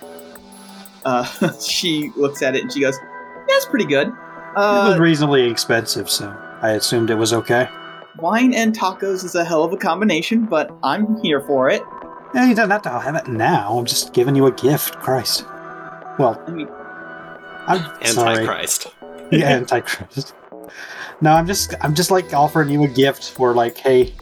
Uh, 1.04 1.24
she 1.60 2.10
looks 2.16 2.42
at 2.42 2.54
it 2.54 2.62
and 2.62 2.72
she 2.72 2.80
goes, 2.80 2.96
"Yeah, 3.02 3.56
it's 3.56 3.66
pretty 3.66 3.86
good." 3.86 4.12
It 4.52 4.58
was 4.58 4.96
Uh, 4.96 5.00
reasonably 5.00 5.50
expensive, 5.50 6.10
so 6.10 6.34
I 6.60 6.70
assumed 6.72 7.10
it 7.10 7.16
was 7.16 7.32
okay. 7.32 7.68
wine 8.18 8.52
and 8.54 8.76
tacos 8.76 9.24
is 9.24 9.34
a 9.34 9.44
hell 9.44 9.64
of 9.64 9.72
a 9.72 9.76
combination, 9.76 10.44
but 10.44 10.70
I'm 10.82 11.20
here 11.22 11.40
for 11.40 11.70
it. 11.70 11.82
Yeah, 12.34 12.46
you 12.46 12.54
don't 12.54 12.70
have 12.70 12.82
to 12.82 12.90
have 12.90 13.14
it 13.14 13.26
now. 13.28 13.78
I'm 13.78 13.84
just 13.86 14.12
giving 14.12 14.34
you 14.34 14.46
a 14.46 14.52
gift. 14.52 14.96
Christ. 14.96 15.44
Well, 16.18 16.42
I 16.46 16.50
mean, 16.50 16.68
I'm 17.66 18.04
sorry. 18.04 18.32
Antichrist. 18.40 18.86
yeah, 19.32 19.48
Antichrist. 19.56 20.34
No, 21.20 21.32
I'm 21.32 21.46
just 21.46 21.74
I'm 21.80 21.94
just 21.94 22.10
like 22.10 22.32
offering 22.34 22.68
you 22.70 22.82
a 22.84 22.88
gift 22.88 23.30
for 23.30 23.54
like, 23.54 23.76
hey, 23.78 24.14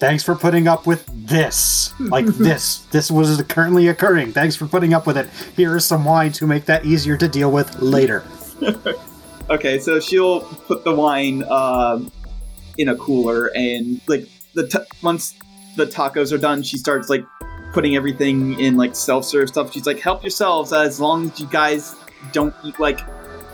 Thanks 0.00 0.22
for 0.24 0.34
putting 0.34 0.68
up 0.68 0.86
with 0.86 1.06
this. 1.26 1.94
Like 1.98 2.26
this. 2.38 2.80
This 2.90 3.10
was 3.10 3.40
currently 3.44 3.88
occurring. 3.88 4.32
Thanks 4.32 4.56
for 4.56 4.66
putting 4.66 4.92
up 4.92 5.06
with 5.06 5.16
it. 5.16 5.30
Here 5.56 5.74
is 5.76 5.86
some 5.86 6.04
wine 6.04 6.32
to 6.32 6.46
make 6.46 6.66
that 6.66 6.84
easier 6.84 7.16
to 7.16 7.28
deal 7.28 7.50
with 7.50 7.80
later. 7.80 8.24
Okay, 9.50 9.78
so 9.78 10.00
she'll 10.00 10.40
put 10.40 10.84
the 10.84 10.94
wine 10.94 11.44
um, 11.44 12.10
in 12.78 12.88
a 12.88 12.96
cooler, 12.96 13.50
and 13.54 14.00
like 14.08 14.26
the 14.54 14.66
t- 14.66 14.78
once 15.02 15.34
the 15.76 15.86
tacos 15.86 16.32
are 16.32 16.38
done, 16.38 16.62
she 16.62 16.78
starts 16.78 17.10
like 17.10 17.24
putting 17.72 17.94
everything 17.94 18.58
in 18.58 18.76
like 18.76 18.96
self-serve 18.96 19.48
stuff. 19.48 19.72
She's 19.72 19.86
like, 19.86 20.00
"Help 20.00 20.22
yourselves. 20.22 20.72
As 20.72 20.98
long 20.98 21.30
as 21.30 21.40
you 21.40 21.46
guys 21.46 21.94
don't 22.32 22.54
eat 22.64 22.78
like 22.80 23.00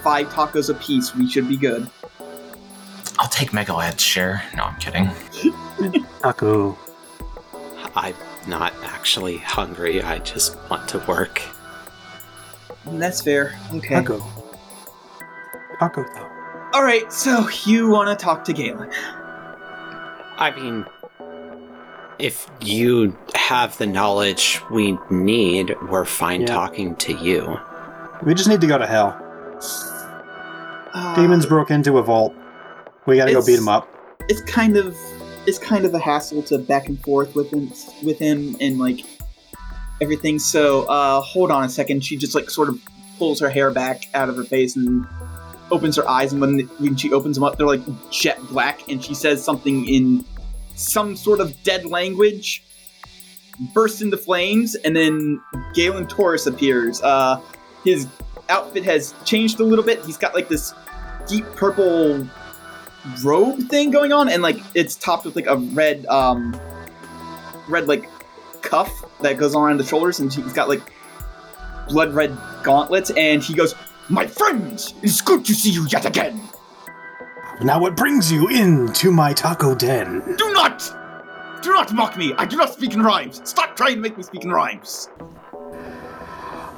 five 0.03 0.29
tacos 0.29 0.71
a 0.71 0.75
piece, 0.75 1.15
we 1.15 1.29
should 1.29 1.49
be 1.49 1.57
good." 1.57 1.91
I'll 3.19 3.29
take 3.29 3.51
Megalad's 3.51 4.03
share. 4.03 4.43
No, 4.57 4.65
I'm 4.65 4.77
kidding. 4.79 5.11
Taco. 6.23 6.79
I'm 7.95 8.15
not 8.47 8.73
actually 8.83 9.39
hungry. 9.39 10.01
I 10.03 10.19
just 10.21 10.57
want 10.71 10.89
to 10.91 10.99
work. 11.01 11.43
That's 12.87 13.21
fair. 13.21 13.59
Okay. 13.75 13.97
Taco. 13.97 14.40
Taco 15.81 16.05
though. 16.15 16.29
All 16.75 16.85
right. 16.85 17.11
So 17.13 17.49
you 17.65 17.89
want 17.89 18.17
to 18.17 18.23
talk 18.23 18.45
to 18.45 18.53
Galen? 18.53 18.91
I 20.39 20.53
mean, 20.55 20.85
if 22.19 22.49
you 22.61 23.17
have 23.35 23.77
the 23.79 23.87
knowledge 23.87 24.61
we 24.71 24.99
need, 25.11 25.75
we're 25.89 26.05
fine 26.05 26.43
Yeah. 26.43 26.47
talking 26.49 26.95
to 26.97 27.15
you. 27.15 27.59
We 28.23 28.35
just 28.35 28.49
need 28.49 28.61
to 28.61 28.67
go 28.67 28.77
to 28.79 28.87
hell. 28.87 29.17
Uh, 30.93 31.15
Demons 31.17 31.47
broke 31.47 31.71
into 31.71 31.97
a 31.99 32.03
vault. 32.03 32.35
We 33.07 33.17
gotta 33.17 33.33
go 33.33 33.45
beat 33.45 33.57
them 33.57 33.69
up. 33.69 33.89
it's 34.29 34.43
kind 34.43 34.77
of 34.77 34.97
it's 35.47 35.59
kind 35.59 35.87
of 35.87 35.95
a 35.95 35.99
hassle 35.99 36.43
to 36.43 36.59
back 36.59 36.87
and 36.89 37.01
forth 37.03 37.35
with 37.35 37.51
him 37.51 37.73
with 38.05 38.19
him 38.19 38.55
and 38.61 38.79
like 38.79 39.01
everything. 40.03 40.39
So 40.39 40.83
uh 40.83 41.21
hold 41.23 41.51
on 41.51 41.65
a 41.65 41.69
second. 41.71 42.05
She 42.05 42.17
just 42.19 42.35
like 42.35 42.51
sort 42.51 42.69
of 42.69 42.79
pulls 43.19 43.41
her 43.41 43.49
hair 43.49 43.71
back 43.71 44.05
out 44.15 44.29
of 44.29 44.37
her 44.37 44.45
face 44.45 44.77
and 44.77 45.07
opens 45.71 45.97
her 45.97 46.09
eyes 46.09 46.33
and 46.33 46.41
when 46.41 46.59
when 46.79 46.97
she 46.97 47.13
opens 47.13 47.37
them 47.37 47.45
up 47.45 47.57
they're 47.57 47.67
like 47.67 47.83
jet 48.11 48.39
black 48.49 48.89
and 48.89 49.05
she 49.05 49.15
says 49.15 49.43
something 49.45 49.87
in 49.89 50.25
some 50.75 51.15
sort 51.17 51.41
of 51.41 51.63
dead 51.63 51.85
language 51.85 52.65
bursts 53.75 54.01
into 54.01 54.17
flames 54.17 54.75
and 54.75 54.97
then 54.97 55.41
Galen 55.75 56.07
Taurus 56.07 56.47
appears. 56.47 57.03
Uh 57.03 57.41
his 57.85 58.07
outfit 58.49 58.85
has 58.85 59.15
changed 59.25 59.59
a 59.61 59.65
little 59.65 59.85
bit. 59.85 60.05
He's 60.05 60.19
got 60.19 60.35
like 60.35 60.49
this 60.49 60.75
deep 61.27 61.45
purple 61.57 62.27
robe 63.23 63.69
thing 63.69 63.91
going 63.91 64.13
on 64.13 64.29
and 64.29 64.43
like 64.43 64.59
it's 64.75 64.97
topped 64.97 65.25
with 65.25 65.35
like 65.37 65.47
a 65.47 65.57
red 65.57 66.05
um 66.07 66.59
red 67.69 67.89
like 67.89 68.09
cuff 68.63 68.91
that 69.21 69.39
goes 69.39 69.55
on 69.55 69.65
around 69.65 69.79
the 69.79 69.85
shoulders 69.85 70.21
and 70.21 70.33
he's 70.33 70.53
got 70.53 70.69
like 70.69 70.83
blood 71.89 72.13
red 72.13 72.37
gauntlets 72.63 73.11
and 73.17 73.43
he 73.43 73.55
goes 73.55 73.75
my 74.11 74.27
friends 74.27 74.95
it's 75.03 75.21
good 75.21 75.45
to 75.45 75.55
see 75.55 75.71
you 75.71 75.87
yet 75.89 76.05
again 76.05 76.41
Now 77.63 77.79
what 77.81 77.97
brings 77.97 78.31
you 78.33 78.49
into 78.49 79.11
my 79.13 79.33
taco 79.33 79.75
den? 79.75 80.21
do 80.37 80.53
not 80.53 80.79
do 81.63 81.71
not 81.73 81.93
mock 81.93 82.17
me 82.17 82.33
i 82.37 82.45
do 82.45 82.57
not 82.57 82.73
speak 82.73 82.93
in 82.95 83.03
rhymes 83.03 83.41
stop 83.45 83.77
trying 83.77 83.95
to 83.97 84.01
make 84.01 84.17
me 84.17 84.23
speak 84.23 84.45
in 84.45 84.51
rhymes 84.51 85.09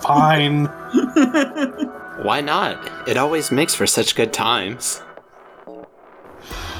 Fine. 0.00 0.66
Why 2.26 2.42
not? 2.42 3.08
It 3.08 3.16
always 3.16 3.50
makes 3.50 3.74
for 3.74 3.86
such 3.86 4.14
good 4.14 4.34
times. 4.34 5.00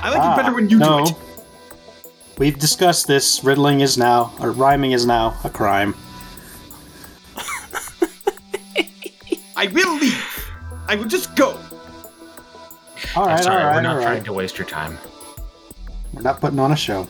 i 0.03 0.11
like 0.11 0.21
Ah, 0.21 0.35
it 0.35 0.37
better 0.43 0.55
when 0.55 0.69
you 0.69 0.79
no. 0.79 1.05
do 1.07 1.11
it 1.13 1.17
We've 2.37 2.59
discussed 2.59 3.07
this. 3.07 3.43
Riddling 3.43 3.81
is 3.81 3.97
now, 3.97 4.33
or 4.41 4.51
rhyming 4.51 4.93
is 4.93 5.07
now, 5.07 5.39
a 5.45 5.49
crime. 5.49 5.95
I 9.65 9.67
will 9.73 9.95
leave 9.99 10.51
i 10.89 10.95
will 10.95 11.07
just 11.17 11.35
go 11.37 11.59
All 13.17 13.27
right, 13.27 13.37
That's 13.37 13.47
all 13.47 13.53
all 13.53 13.59
right. 13.59 13.65
right, 13.67 13.75
We're 13.77 13.83
not 13.83 13.97
all 13.97 14.03
trying 14.03 14.19
right. 14.19 14.25
to 14.25 14.33
waste 14.33 14.57
your 14.59 14.67
time. 14.69 14.99
We're 16.13 16.23
not 16.23 16.41
putting 16.41 16.59
on 16.59 16.71
a 16.73 16.77
show. 16.77 17.07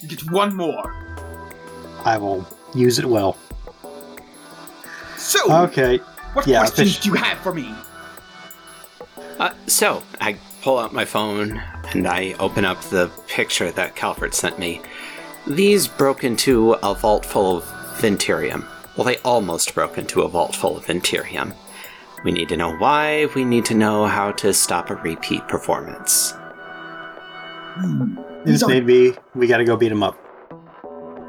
you 0.00 0.08
get 0.08 0.30
one 0.30 0.54
more 0.56 0.84
I 2.04 2.16
will 2.18 2.46
use 2.74 2.98
it 2.98 3.04
well. 3.06 3.36
so 5.16 5.40
Okay. 5.64 5.98
what 6.34 6.46
yeah, 6.46 6.58
questions 6.60 6.94
fish- 6.96 7.02
do 7.02 7.08
you 7.10 7.14
have 7.16 7.38
for 7.38 7.54
me 7.54 7.72
Uh, 9.38 9.50
so, 9.66 10.02
I 10.20 10.36
pull 10.62 10.78
out 10.78 10.92
my 10.92 11.04
phone 11.04 11.60
and 11.92 12.06
I 12.06 12.34
open 12.38 12.64
up 12.64 12.80
the 12.82 13.10
picture 13.26 13.70
that 13.72 13.96
Calvert 13.96 14.32
sent 14.34 14.58
me. 14.58 14.80
These 15.46 15.88
broke 15.88 16.22
into 16.24 16.72
a 16.82 16.94
vault 16.94 17.26
full 17.26 17.56
of 17.58 17.64
Ventirium. 18.00 18.64
Well, 18.96 19.04
they 19.04 19.18
almost 19.18 19.74
broke 19.74 19.98
into 19.98 20.22
a 20.22 20.28
vault 20.28 20.54
full 20.54 20.76
of 20.76 20.86
Ventirium. 20.86 21.54
We 22.24 22.32
need 22.32 22.48
to 22.50 22.56
know 22.56 22.74
why, 22.76 23.26
we 23.34 23.44
need 23.44 23.64
to 23.66 23.74
know 23.74 24.06
how 24.06 24.32
to 24.32 24.54
stop 24.54 24.88
a 24.90 24.94
repeat 24.96 25.46
performance. 25.48 26.32
Hmm. 27.76 28.16
If 28.40 28.46
These 28.46 28.62
are 28.62 28.70
need 28.70 28.86
be, 28.86 29.14
we 29.34 29.46
gotta 29.46 29.64
go 29.64 29.76
beat 29.76 29.88
them 29.88 30.02
up. 30.02 30.18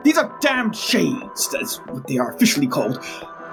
These 0.03 0.17
are 0.17 0.37
damned 0.41 0.75
shades. 0.75 1.49
That's 1.49 1.77
what 1.77 2.07
they 2.07 2.17
are 2.17 2.35
officially 2.35 2.67
called. 2.67 3.03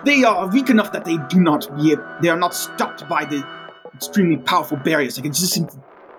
They 0.04 0.24
are 0.24 0.46
weak 0.48 0.68
enough 0.68 0.92
that 0.92 1.04
they 1.04 1.16
do 1.28 1.40
not 1.40 1.74
be. 1.76 1.96
They 2.20 2.28
are 2.28 2.36
not 2.36 2.54
stopped 2.54 3.08
by 3.08 3.24
the 3.24 3.46
extremely 3.94 4.36
powerful 4.36 4.76
barriers. 4.76 5.16
They 5.16 5.22
can 5.22 5.32
just 5.32 5.54
sim- 5.54 5.68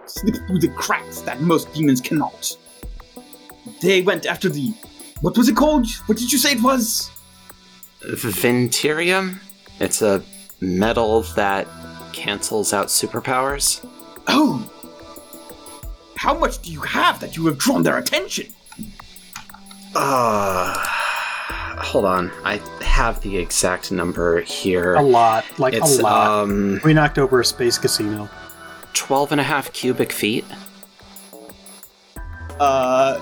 slip 0.05 0.35
through 0.47 0.59
the 0.59 0.69
cracks 0.69 1.21
that 1.21 1.41
most 1.41 1.71
demons 1.73 2.01
cannot. 2.01 2.57
They 3.81 4.01
went 4.01 4.25
after 4.25 4.49
the. 4.49 4.73
What 5.21 5.37
was 5.37 5.47
it 5.47 5.55
called? 5.55 5.87
What 6.07 6.17
did 6.17 6.31
you 6.31 6.37
say 6.37 6.53
it 6.53 6.63
was? 6.63 7.11
Ventirium? 8.07 9.39
It's 9.79 10.01
a 10.01 10.23
metal 10.61 11.21
that 11.35 11.67
cancels 12.13 12.73
out 12.73 12.87
superpowers. 12.87 13.85
Oh. 14.27 14.69
How 16.15 16.37
much 16.37 16.61
do 16.61 16.71
you 16.71 16.81
have 16.81 17.19
that 17.19 17.35
you 17.35 17.45
have 17.47 17.57
drawn 17.57 17.83
their 17.83 17.97
attention? 17.97 18.47
Uh, 19.95 20.73
hold 21.77 22.05
on. 22.05 22.31
I 22.43 22.57
have 22.81 23.21
the 23.21 23.37
exact 23.37 23.91
number 23.91 24.41
here. 24.41 24.95
A 24.95 25.01
lot. 25.01 25.43
Like 25.59 25.73
it's 25.73 25.99
a 25.99 26.03
lot. 26.03 26.43
um 26.43 26.79
we 26.83 26.93
knocked 26.93 27.17
over 27.19 27.41
a 27.41 27.45
space 27.45 27.77
casino. 27.77 28.29
12 28.93 29.31
and 29.33 29.41
a 29.41 29.43
half 29.43 29.73
cubic 29.73 30.11
feet. 30.11 30.45
Uh, 32.59 33.19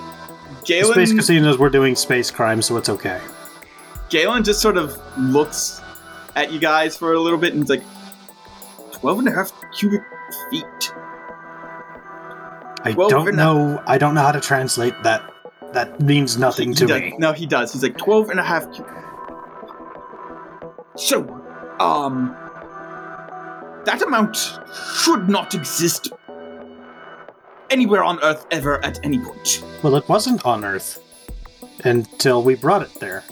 The 0.66 0.84
space 0.84 1.12
casinos, 1.12 1.58
we're 1.58 1.70
doing 1.70 1.96
space 1.96 2.30
crimes, 2.30 2.66
so 2.66 2.76
it's 2.76 2.88
okay. 2.88 3.20
Galen 4.12 4.44
just 4.44 4.60
sort 4.60 4.76
of 4.76 4.98
looks 5.18 5.80
at 6.36 6.52
you 6.52 6.58
guys 6.58 6.96
for 6.98 7.14
a 7.14 7.18
little 7.20 7.38
bit 7.38 7.54
and 7.54 7.64
is 7.64 7.70
like, 7.70 7.82
12 8.92 9.20
and 9.20 9.28
a 9.28 9.32
half 9.32 9.50
cubic 9.78 10.02
feet. 10.50 10.92
I 12.84 12.92
Well, 12.94 13.08
don't 13.08 13.24
not- 13.24 13.34
know. 13.34 13.82
I 13.86 13.96
don't 13.96 14.14
know 14.14 14.20
how 14.20 14.32
to 14.32 14.40
translate 14.40 14.94
that. 15.02 15.22
That 15.72 15.98
means 16.02 16.36
nothing 16.36 16.68
He 16.70 16.74
to 16.74 16.86
does- 16.86 17.00
me. 17.00 17.14
No, 17.18 17.32
he 17.32 17.46
does. 17.46 17.72
He's 17.72 17.82
like 17.82 17.96
12 17.96 18.28
and 18.28 18.38
a 18.38 18.42
half 18.42 18.64
cu- 18.76 18.84
So, 20.96 21.20
um, 21.80 22.36
that 23.86 24.02
amount 24.02 24.36
should 24.94 25.30
not 25.30 25.54
exist 25.54 26.10
anywhere 27.70 28.04
on 28.04 28.18
Earth 28.22 28.44
ever 28.50 28.84
at 28.84 29.00
any 29.02 29.18
point. 29.18 29.64
Well, 29.82 29.96
it 29.96 30.06
wasn't 30.06 30.44
on 30.44 30.64
Earth 30.66 30.98
until 31.82 32.42
we 32.42 32.54
brought 32.56 32.82
it 32.82 32.92
there. 33.00 33.24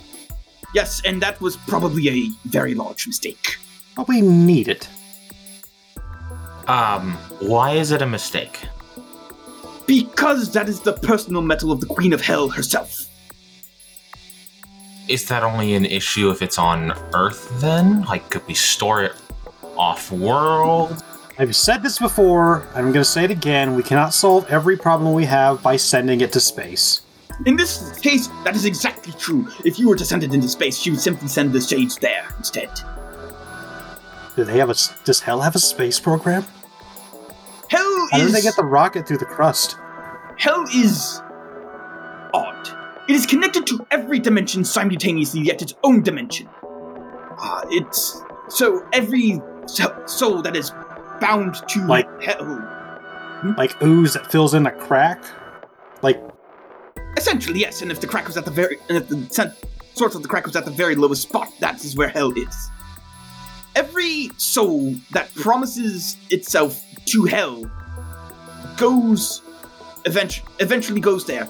Yes, 0.74 1.02
and 1.04 1.20
that 1.22 1.40
was 1.40 1.56
probably 1.56 2.08
a 2.08 2.28
very 2.48 2.74
large 2.74 3.06
mistake. 3.06 3.56
But 3.96 4.08
we 4.08 4.20
need 4.20 4.68
it. 4.68 4.88
Um, 6.68 7.14
why 7.40 7.72
is 7.72 7.90
it 7.90 8.02
a 8.02 8.06
mistake? 8.06 8.60
Because 9.86 10.52
that 10.52 10.68
is 10.68 10.80
the 10.80 10.92
personal 10.92 11.42
metal 11.42 11.72
of 11.72 11.80
the 11.80 11.86
Queen 11.86 12.12
of 12.12 12.20
Hell 12.20 12.48
herself. 12.48 13.06
Is 15.08 15.26
that 15.26 15.42
only 15.42 15.74
an 15.74 15.84
issue 15.84 16.30
if 16.30 16.40
it's 16.40 16.58
on 16.58 16.92
Earth 17.14 17.50
then? 17.60 18.02
Like, 18.02 18.30
could 18.30 18.46
we 18.46 18.54
store 18.54 19.02
it 19.02 19.12
off 19.76 20.12
world? 20.12 21.02
I've 21.36 21.56
said 21.56 21.82
this 21.82 21.98
before, 21.98 22.64
I'm 22.74 22.92
going 22.92 22.94
to 22.94 23.04
say 23.04 23.24
it 23.24 23.30
again. 23.32 23.74
We 23.74 23.82
cannot 23.82 24.14
solve 24.14 24.46
every 24.48 24.76
problem 24.76 25.12
we 25.14 25.24
have 25.24 25.62
by 25.62 25.76
sending 25.76 26.20
it 26.20 26.32
to 26.34 26.40
space. 26.40 27.00
In 27.46 27.56
this 27.56 27.98
case, 28.00 28.28
that 28.44 28.54
is 28.54 28.64
exactly 28.66 29.12
true. 29.14 29.48
If 29.64 29.78
you 29.78 29.88
were 29.88 29.96
to 29.96 30.04
send 30.04 30.22
it 30.24 30.34
into 30.34 30.48
space, 30.48 30.78
she 30.78 30.90
would 30.90 31.00
simply 31.00 31.28
send 31.28 31.52
the 31.52 31.60
shades 31.60 31.96
there 31.96 32.26
instead. 32.38 32.70
Do 34.36 34.44
they 34.44 34.58
have 34.58 34.70
a? 34.70 34.74
Does 35.04 35.20
Hell 35.20 35.40
have 35.40 35.54
a 35.54 35.58
space 35.58 35.98
program? 35.98 36.44
Hell 37.68 38.08
How 38.10 38.18
is 38.18 38.26
did 38.26 38.34
they 38.34 38.42
get 38.42 38.56
the 38.56 38.64
rocket 38.64 39.06
through 39.06 39.18
the 39.18 39.24
crust? 39.24 39.76
Hell 40.36 40.64
is 40.74 41.20
odd. 42.34 42.68
It 43.08 43.14
is 43.16 43.26
connected 43.26 43.66
to 43.68 43.86
every 43.90 44.18
dimension 44.18 44.64
simultaneously, 44.64 45.40
yet 45.40 45.62
its 45.62 45.74
own 45.82 46.02
dimension. 46.02 46.48
Uh, 46.62 47.62
it's 47.70 48.22
so 48.48 48.86
every 48.92 49.40
soul 50.06 50.42
that 50.42 50.56
is 50.56 50.72
bound 51.20 51.54
to 51.68 51.86
Like- 51.86 52.22
hell. 52.22 52.76
Like 53.56 53.82
ooze 53.82 54.12
that 54.14 54.30
fills 54.30 54.52
in 54.52 54.66
a 54.66 54.70
crack? 54.70 55.22
Like, 56.02 56.20
Essentially, 57.16 57.60
yes. 57.60 57.82
And 57.82 57.90
if 57.90 58.00
the 58.00 58.06
crack 58.06 58.26
was 58.26 58.36
at 58.36 58.44
the 58.44 58.50
very, 58.50 58.76
and 58.88 58.98
if 58.98 59.08
the 59.08 59.26
cent- 59.30 59.54
source 59.94 60.14
of 60.14 60.22
the 60.22 60.28
crack 60.28 60.46
was 60.46 60.56
at 60.56 60.64
the 60.64 60.70
very 60.70 60.94
lowest 60.94 61.22
spot, 61.22 61.52
that 61.60 61.84
is 61.84 61.96
where 61.96 62.08
hell 62.08 62.32
is. 62.32 62.70
Every 63.76 64.30
soul 64.36 64.94
that 65.12 65.34
promises 65.34 66.16
itself 66.30 66.82
to 67.06 67.24
hell 67.24 67.70
goes, 68.76 69.42
event- 70.04 70.42
eventually 70.58 71.00
goes 71.00 71.26
there. 71.26 71.48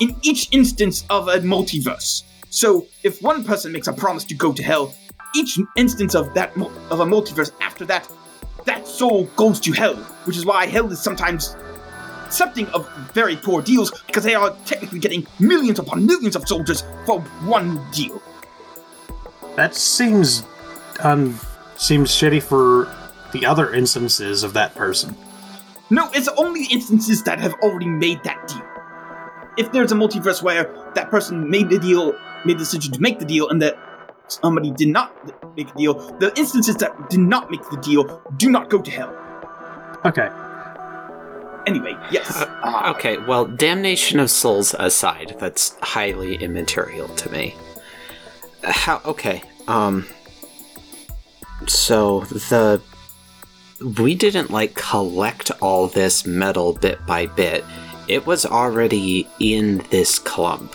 In 0.00 0.14
each 0.22 0.48
instance 0.52 1.04
of 1.08 1.28
a 1.28 1.38
multiverse. 1.38 2.22
So, 2.50 2.86
if 3.02 3.22
one 3.22 3.44
person 3.44 3.72
makes 3.72 3.86
a 3.86 3.92
promise 3.92 4.24
to 4.24 4.34
go 4.34 4.52
to 4.52 4.62
hell, 4.62 4.94
each 5.34 5.58
instance 5.76 6.14
of 6.14 6.32
that 6.34 6.56
of 6.90 7.00
a 7.00 7.04
multiverse 7.04 7.50
after 7.60 7.84
that, 7.86 8.08
that 8.64 8.86
soul 8.86 9.24
goes 9.36 9.60
to 9.60 9.72
hell. 9.72 9.96
Which 10.24 10.36
is 10.36 10.44
why 10.44 10.66
hell 10.66 10.90
is 10.90 11.00
sometimes 11.00 11.56
accepting 12.26 12.66
of 12.68 12.88
very 13.14 13.36
poor 13.36 13.62
deals 13.62 13.90
because 14.06 14.24
they 14.24 14.34
are 14.34 14.50
technically 14.64 14.98
getting 14.98 15.26
millions 15.38 15.78
upon 15.78 16.04
millions 16.04 16.36
of 16.36 16.46
soldiers 16.46 16.82
for 17.06 17.20
one 17.46 17.80
deal. 17.92 18.20
that 19.56 19.74
seems 19.74 20.44
um 21.00 21.38
seems 21.76 22.10
shitty 22.10 22.42
for 22.42 22.88
the 23.32 23.44
other 23.46 23.72
instances 23.74 24.42
of 24.42 24.52
that 24.54 24.74
person. 24.74 25.14
No, 25.90 26.10
it's 26.14 26.28
only 26.36 26.64
instances 26.66 27.22
that 27.24 27.38
have 27.38 27.54
already 27.62 27.86
made 27.86 28.22
that 28.24 28.48
deal. 28.48 28.66
If 29.56 29.72
there's 29.72 29.92
a 29.92 29.94
multiverse 29.94 30.42
where 30.42 30.64
that 30.94 31.10
person 31.10 31.48
made 31.50 31.68
the 31.70 31.78
deal, 31.78 32.12
made 32.44 32.56
the 32.56 32.64
decision 32.64 32.92
to 32.92 33.00
make 33.00 33.18
the 33.18 33.24
deal, 33.24 33.48
and 33.48 33.60
that 33.62 33.76
somebody 34.28 34.70
did 34.72 34.88
not 34.88 35.08
make 35.56 35.68
a 35.70 35.74
deal, 35.78 35.94
the 36.18 36.32
instances 36.36 36.76
that 36.76 36.92
did 37.10 37.20
not 37.20 37.50
make 37.50 37.62
the 37.70 37.76
deal 37.78 38.02
do 38.36 38.50
not 38.50 38.68
go 38.68 38.80
to 38.80 38.90
hell. 38.90 39.14
Okay. 40.04 40.28
Anyway, 41.66 41.96
yes. 42.12 42.30
uh, 42.36 42.92
Okay, 42.96 43.18
well, 43.18 43.44
damnation 43.46 44.20
of 44.20 44.30
souls 44.30 44.74
aside, 44.78 45.34
that's 45.40 45.76
highly 45.80 46.36
immaterial 46.36 47.08
to 47.08 47.30
me. 47.30 47.54
How? 48.62 49.00
Okay, 49.04 49.42
um. 49.68 50.06
So 51.66 52.20
the 52.20 52.80
we 53.98 54.14
didn't 54.14 54.50
like 54.50 54.74
collect 54.74 55.50
all 55.60 55.86
this 55.88 56.24
metal 56.26 56.72
bit 56.74 57.04
by 57.06 57.26
bit. 57.26 57.64
It 58.08 58.26
was 58.26 58.46
already 58.46 59.26
in 59.40 59.78
this 59.90 60.18
clump. 60.18 60.72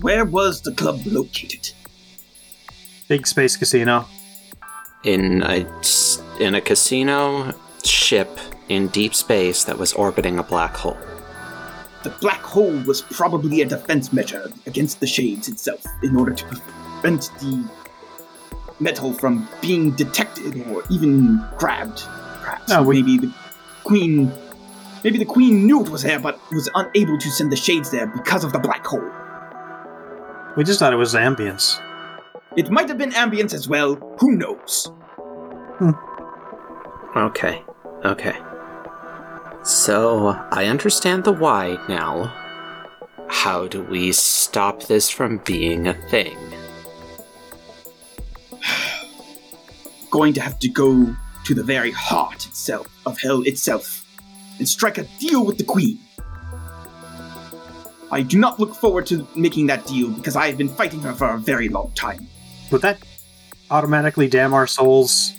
Where 0.00 0.24
was 0.24 0.62
the 0.62 0.72
club 0.72 1.00
located? 1.04 1.72
Big 3.08 3.26
space 3.26 3.56
casino. 3.56 4.06
in 5.04 5.42
a 5.42 5.66
s- 5.80 6.22
in 6.38 6.54
a 6.54 6.60
casino 6.60 7.52
ship 7.84 8.38
in 8.72 8.88
deep 8.88 9.14
space 9.14 9.64
that 9.64 9.78
was 9.78 9.92
orbiting 9.92 10.38
a 10.38 10.42
black 10.42 10.74
hole. 10.74 10.96
The 12.02 12.10
black 12.20 12.40
hole 12.40 12.76
was 12.86 13.02
probably 13.02 13.62
a 13.62 13.66
defense 13.66 14.12
measure 14.12 14.50
against 14.66 14.98
the 15.00 15.06
shades 15.06 15.48
itself 15.48 15.84
in 16.02 16.16
order 16.16 16.32
to 16.34 16.44
prevent 16.44 17.30
the 17.40 17.64
metal 18.80 19.12
from 19.12 19.48
being 19.60 19.92
detected 19.92 20.66
or 20.68 20.82
even 20.90 21.40
grabbed. 21.58 22.02
Perhaps. 22.42 22.68
No, 22.68 22.82
we- 22.82 23.02
maybe 23.02 23.18
the 23.26 23.32
queen. 23.84 24.32
Maybe 25.04 25.18
the 25.18 25.24
queen 25.24 25.66
knew 25.66 25.82
it 25.84 25.88
was 25.88 26.02
there, 26.02 26.18
but 26.20 26.38
was 26.52 26.68
unable 26.74 27.18
to 27.18 27.30
send 27.30 27.50
the 27.50 27.56
shades 27.56 27.90
there 27.90 28.06
because 28.06 28.44
of 28.44 28.52
the 28.52 28.58
black 28.60 28.84
hole. 28.86 29.02
We 30.56 30.62
just 30.64 30.78
thought 30.78 30.92
it 30.92 30.96
was 30.96 31.14
ambience. 31.14 31.80
It 32.56 32.70
might 32.70 32.88
have 32.88 32.98
been 32.98 33.10
ambience 33.10 33.52
as 33.54 33.66
well. 33.68 33.96
Who 34.20 34.32
knows? 34.36 34.86
Hmm. 35.78 35.90
Okay, 37.16 37.62
okay. 38.04 38.36
So 39.62 40.28
I 40.50 40.66
understand 40.66 41.22
the 41.22 41.32
why 41.32 41.78
now. 41.88 42.36
How 43.28 43.68
do 43.68 43.82
we 43.82 44.12
stop 44.12 44.84
this 44.84 45.08
from 45.08 45.38
being 45.38 45.86
a 45.86 45.94
thing? 46.08 46.36
Going 50.10 50.32
to 50.34 50.40
have 50.40 50.58
to 50.60 50.68
go 50.68 51.14
to 51.44 51.54
the 51.54 51.62
very 51.62 51.92
heart 51.92 52.44
itself 52.46 52.88
of 53.06 53.20
hell 53.20 53.42
itself 53.42 54.04
and 54.58 54.68
strike 54.68 54.98
a 54.98 55.04
deal 55.20 55.46
with 55.46 55.58
the 55.58 55.64
queen. 55.64 55.98
I 58.10 58.22
do 58.22 58.38
not 58.38 58.60
look 58.60 58.74
forward 58.74 59.06
to 59.06 59.26
making 59.36 59.68
that 59.68 59.86
deal 59.86 60.10
because 60.10 60.36
I 60.36 60.48
have 60.48 60.58
been 60.58 60.68
fighting 60.68 61.00
her 61.00 61.12
for 61.12 61.30
a 61.30 61.38
very 61.38 61.68
long 61.68 61.92
time. 61.94 62.26
Would 62.70 62.82
that 62.82 62.98
automatically 63.70 64.28
damn 64.28 64.54
our 64.54 64.66
souls? 64.66 65.32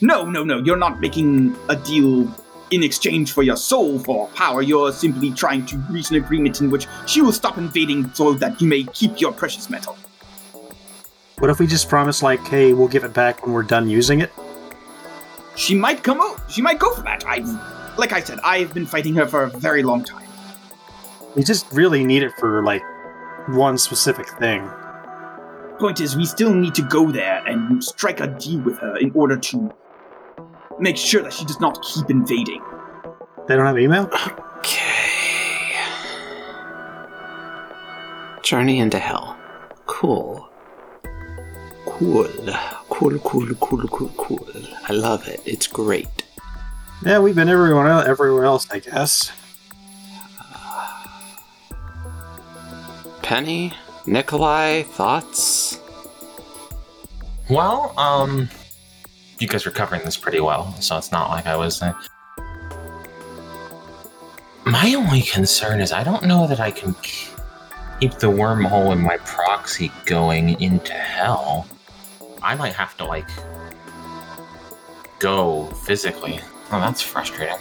No, 0.00 0.24
no, 0.24 0.44
no, 0.44 0.58
you're 0.58 0.76
not 0.76 1.00
making 1.00 1.56
a 1.68 1.74
deal 1.74 2.32
in 2.70 2.82
exchange 2.82 3.32
for 3.32 3.42
your 3.42 3.56
soul 3.56 3.98
for 3.98 4.28
power. 4.28 4.62
You're 4.62 4.92
simply 4.92 5.30
trying 5.30 5.66
to 5.66 5.76
reach 5.90 6.10
an 6.10 6.16
agreement 6.16 6.60
in 6.60 6.70
which 6.70 6.86
she 7.06 7.20
will 7.20 7.32
stop 7.32 7.58
invading 7.58 8.12
so 8.14 8.34
that 8.34 8.60
you 8.60 8.68
may 8.68 8.84
keep 8.84 9.20
your 9.20 9.32
precious 9.32 9.70
metal. 9.70 9.96
What 11.38 11.50
if 11.50 11.60
we 11.60 11.66
just 11.66 11.88
promise, 11.88 12.22
like, 12.22 12.40
hey, 12.46 12.72
we'll 12.72 12.88
give 12.88 13.04
it 13.04 13.14
back 13.14 13.44
when 13.44 13.54
we're 13.54 13.62
done 13.62 13.88
using 13.88 14.20
it? 14.20 14.32
She 15.56 15.74
might 15.74 16.02
come 16.02 16.20
out. 16.20 16.40
She 16.50 16.62
might 16.62 16.78
go 16.78 16.92
for 16.92 17.02
that. 17.02 17.24
I, 17.26 17.38
like 17.96 18.12
I 18.12 18.20
said, 18.20 18.38
I've 18.42 18.74
been 18.74 18.86
fighting 18.86 19.14
her 19.14 19.26
for 19.26 19.44
a 19.44 19.50
very 19.50 19.82
long 19.82 20.04
time. 20.04 20.26
We 21.36 21.44
just 21.44 21.70
really 21.72 22.04
need 22.04 22.22
it 22.22 22.32
for, 22.38 22.64
like, 22.64 22.82
one 23.48 23.78
specific 23.78 24.28
thing. 24.38 24.68
Point 25.78 26.00
is, 26.00 26.16
we 26.16 26.26
still 26.26 26.52
need 26.52 26.74
to 26.74 26.82
go 26.82 27.12
there 27.12 27.44
and 27.46 27.82
strike 27.84 28.18
a 28.18 28.26
deal 28.26 28.60
with 28.60 28.78
her 28.78 28.96
in 28.98 29.12
order 29.14 29.36
to 29.36 29.72
make 30.80 30.96
sure 30.96 31.22
that 31.22 31.32
she 31.32 31.44
does 31.44 31.60
not 31.60 31.82
keep 31.82 32.10
invading. 32.10 32.62
They 33.46 33.56
don't 33.56 33.66
have 33.66 33.78
email? 33.78 34.08
Okay. 34.58 35.74
Journey 38.42 38.78
into 38.78 38.98
Hell. 38.98 39.36
Cool. 39.86 40.48
Cool. 41.86 42.28
Cool, 42.90 43.18
cool, 43.20 43.54
cool, 43.54 43.88
cool, 43.88 44.08
cool. 44.16 44.46
I 44.88 44.92
love 44.92 45.26
it. 45.28 45.40
It's 45.44 45.66
great. 45.66 46.08
Yeah, 47.04 47.18
we've 47.20 47.34
been 47.34 47.48
everywhere, 47.48 47.86
el- 47.86 48.00
everywhere 48.06 48.44
else, 48.44 48.66
I 48.70 48.80
guess. 48.80 49.30
Penny? 53.22 53.72
Nikolai? 54.06 54.82
Thoughts? 54.82 55.78
Well, 57.50 57.94
um, 57.98 58.48
you 59.40 59.48
guys 59.48 59.64
were 59.64 59.70
covering 59.70 60.02
this 60.04 60.16
pretty 60.16 60.40
well, 60.40 60.74
so 60.80 60.96
it's 60.96 61.12
not 61.12 61.30
like 61.30 61.46
I 61.46 61.56
was. 61.56 61.82
Uh... 61.82 61.92
My 64.64 64.94
only 64.94 65.22
concern 65.22 65.80
is 65.80 65.92
I 65.92 66.04
don't 66.04 66.24
know 66.24 66.46
that 66.46 66.60
I 66.60 66.70
can 66.70 66.94
keep 67.02 68.14
the 68.14 68.28
wormhole 68.28 68.92
in 68.92 69.00
my 69.00 69.16
proxy 69.18 69.90
going 70.04 70.60
into 70.60 70.92
hell. 70.92 71.66
I 72.42 72.54
might 72.54 72.74
have 72.74 72.96
to 72.98 73.04
like 73.04 73.28
go 75.18 75.66
physically. 75.86 76.40
Oh, 76.70 76.80
that's 76.80 77.00
frustrating. 77.00 77.56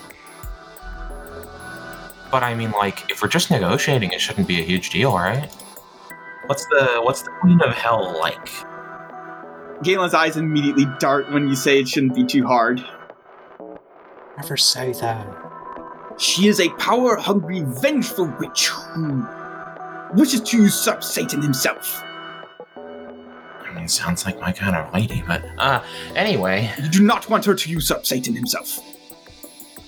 But 2.30 2.44
I 2.44 2.54
mean, 2.56 2.72
like, 2.72 3.10
if 3.10 3.22
we're 3.22 3.30
just 3.30 3.50
negotiating, 3.52 4.12
it 4.12 4.20
shouldn't 4.20 4.48
be 4.48 4.60
a 4.60 4.64
huge 4.64 4.90
deal, 4.90 5.16
right? 5.16 5.50
What's 6.48 6.66
the 6.66 7.00
what's 7.04 7.22
the 7.22 7.32
Queen 7.32 7.62
of 7.62 7.74
Hell 7.74 8.18
like? 8.20 8.50
Galen's 9.84 10.14
eyes 10.14 10.38
immediately 10.38 10.86
dart 11.00 11.32
when 11.32 11.48
you 11.48 11.56
say 11.56 11.80
it 11.80 11.88
shouldn't 11.88 12.16
be 12.16 12.26
too 12.26 12.46
hard. 12.46 12.84
Never 14.38 14.58
say 14.58 14.94
that. 14.94 15.28
She 16.18 16.48
is 16.48 16.60
a 16.60 16.70
power 16.72 17.16
hungry, 17.16 17.62
vengeful 17.66 18.34
witch 18.40 18.68
who 18.70 19.26
wishes 20.14 20.42
to 20.42 20.58
usurp 20.64 21.04
Satan 21.04 21.42
himself. 21.42 22.04
I 22.76 23.72
mean, 23.76 23.88
sounds 23.88 24.26
like 24.26 24.40
my 24.40 24.52
kind 24.52 24.76
of 24.76 24.92
lady, 24.94 25.24
but 25.28 25.44
uh, 25.60 25.84
anyway, 26.16 26.72
You 26.82 26.90
do 26.90 27.04
not 27.04 27.30
want 27.30 27.46
her 27.46 27.54
to 27.54 27.70
usurp 27.70 28.06
Satan 28.06 28.34
himself. 28.36 28.80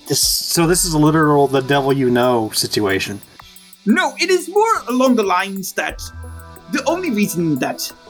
This, 0.06 0.20
so 0.20 0.66
this 0.66 0.84
is 0.84 0.94
a 0.94 0.98
literal 0.98 1.46
the 1.48 1.60
devil 1.62 1.92
you 1.92 2.10
know 2.10 2.50
situation. 2.50 3.20
No, 3.86 4.14
it 4.20 4.30
is 4.30 4.48
more 4.48 4.82
along 4.88 5.16
the 5.16 5.22
lines 5.22 5.72
that 5.74 5.98
the 6.72 6.84
only 6.86 7.10
reason 7.10 7.56
that 7.60 7.90
y- 8.04 8.09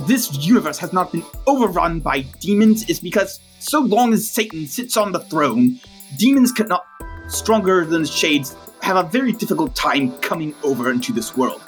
this 0.00 0.46
universe 0.46 0.78
has 0.78 0.92
not 0.92 1.12
been 1.12 1.24
overrun 1.46 2.00
by 2.00 2.20
demons 2.40 2.88
is 2.88 3.00
because 3.00 3.40
so 3.58 3.80
long 3.80 4.12
as 4.12 4.28
Satan 4.28 4.66
sits 4.66 4.96
on 4.96 5.12
the 5.12 5.20
throne, 5.20 5.80
demons 6.18 6.52
cannot, 6.52 6.86
stronger 7.28 7.84
than 7.84 8.02
the 8.02 8.08
shades, 8.08 8.56
have 8.82 8.96
a 8.96 9.08
very 9.08 9.32
difficult 9.32 9.74
time 9.74 10.12
coming 10.18 10.54
over 10.62 10.90
into 10.90 11.12
this 11.12 11.36
world. 11.36 11.62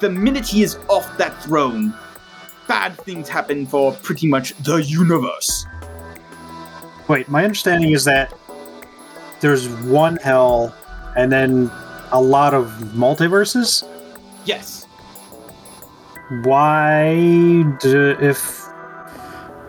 The 0.00 0.10
minute 0.10 0.46
he 0.46 0.62
is 0.62 0.76
off 0.88 1.16
that 1.16 1.42
throne, 1.42 1.94
bad 2.68 2.98
things 2.98 3.28
happen 3.28 3.66
for 3.66 3.92
pretty 3.92 4.26
much 4.26 4.54
the 4.58 4.76
universe. 4.76 5.64
Wait, 7.08 7.28
my 7.28 7.44
understanding 7.44 7.92
is 7.92 8.04
that 8.04 8.34
there's 9.40 9.68
one 9.84 10.16
hell 10.16 10.74
and 11.16 11.30
then 11.30 11.70
a 12.12 12.20
lot 12.20 12.52
of 12.52 12.66
multiverses? 12.94 13.86
Yes. 14.44 14.85
Why, 16.42 17.62
do, 17.80 18.16
if 18.20 18.66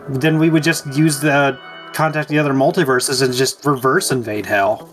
then 0.10 0.40
we 0.40 0.50
would 0.50 0.64
just 0.64 0.86
use 0.96 1.20
the 1.20 1.60
contact 1.94 2.30
the 2.30 2.40
other 2.40 2.54
multiverses 2.54 3.22
and 3.22 3.34
just 3.34 3.66
reverse 3.66 4.12
invade 4.12 4.46
hell. 4.46 4.90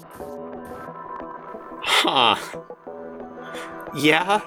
Huh. 1.83 2.37
Yeah, 3.96 4.40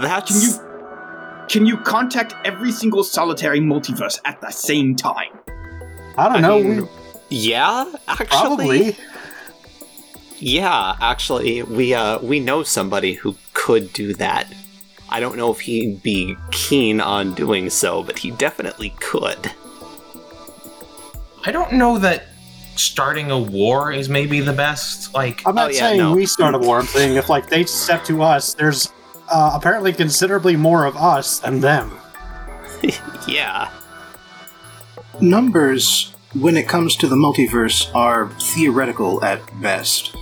that's. 0.00 0.30
Can 0.32 0.40
you 0.40 1.46
can 1.48 1.66
you 1.66 1.76
contact 1.78 2.34
every 2.44 2.72
single 2.72 3.04
solitary 3.04 3.60
multiverse 3.60 4.18
at 4.24 4.40
the 4.40 4.50
same 4.50 4.96
time? 4.96 5.38
I 6.16 6.24
don't 6.28 6.36
I 6.36 6.40
know. 6.40 6.62
mean, 6.62 6.82
we, 6.82 6.88
Yeah, 7.30 7.92
actually. 8.08 8.26
probably. 8.26 8.96
Yeah, 10.38 10.96
actually, 11.00 11.62
we 11.62 11.94
uh 11.94 12.18
we 12.20 12.40
know 12.40 12.62
somebody 12.62 13.12
who 13.14 13.36
could 13.54 13.92
do 13.92 14.14
that. 14.14 14.46
I 15.10 15.20
don't 15.20 15.36
know 15.36 15.50
if 15.50 15.60
he'd 15.60 16.02
be 16.02 16.36
keen 16.50 17.00
on 17.00 17.34
doing 17.34 17.70
so, 17.70 18.02
but 18.02 18.18
he 18.18 18.30
definitely 18.30 18.90
could. 19.00 19.50
I 21.44 21.50
don't 21.52 21.72
know 21.74 21.98
that 21.98 22.24
starting 22.76 23.30
a 23.30 23.38
war 23.38 23.90
is 23.90 24.08
maybe 24.08 24.40
the 24.40 24.52
best. 24.52 25.14
Like, 25.14 25.42
I'm 25.46 25.54
not 25.54 25.68
Oh, 25.70 25.72
yeah, 25.72 25.78
saying 25.80 25.98
no. 25.98 26.14
we 26.14 26.26
start 26.26 26.54
a 26.54 26.58
war. 26.58 26.78
I'm 26.78 26.86
saying 26.86 27.16
if 27.16 27.28
like 27.28 27.48
they 27.48 27.64
step 27.64 28.04
to 28.04 28.22
us, 28.22 28.54
there's 28.54 28.92
uh, 29.30 29.52
apparently 29.54 29.92
considerably 29.92 30.56
more 30.56 30.84
of 30.84 30.96
us 30.96 31.38
than 31.40 31.60
them. 31.60 31.98
yeah. 33.26 33.70
Numbers, 35.20 36.14
when 36.34 36.56
it 36.56 36.68
comes 36.68 36.94
to 36.96 37.08
the 37.08 37.16
multiverse, 37.16 37.90
are 37.94 38.28
theoretical 38.40 39.24
at 39.24 39.40
best. 39.60 40.14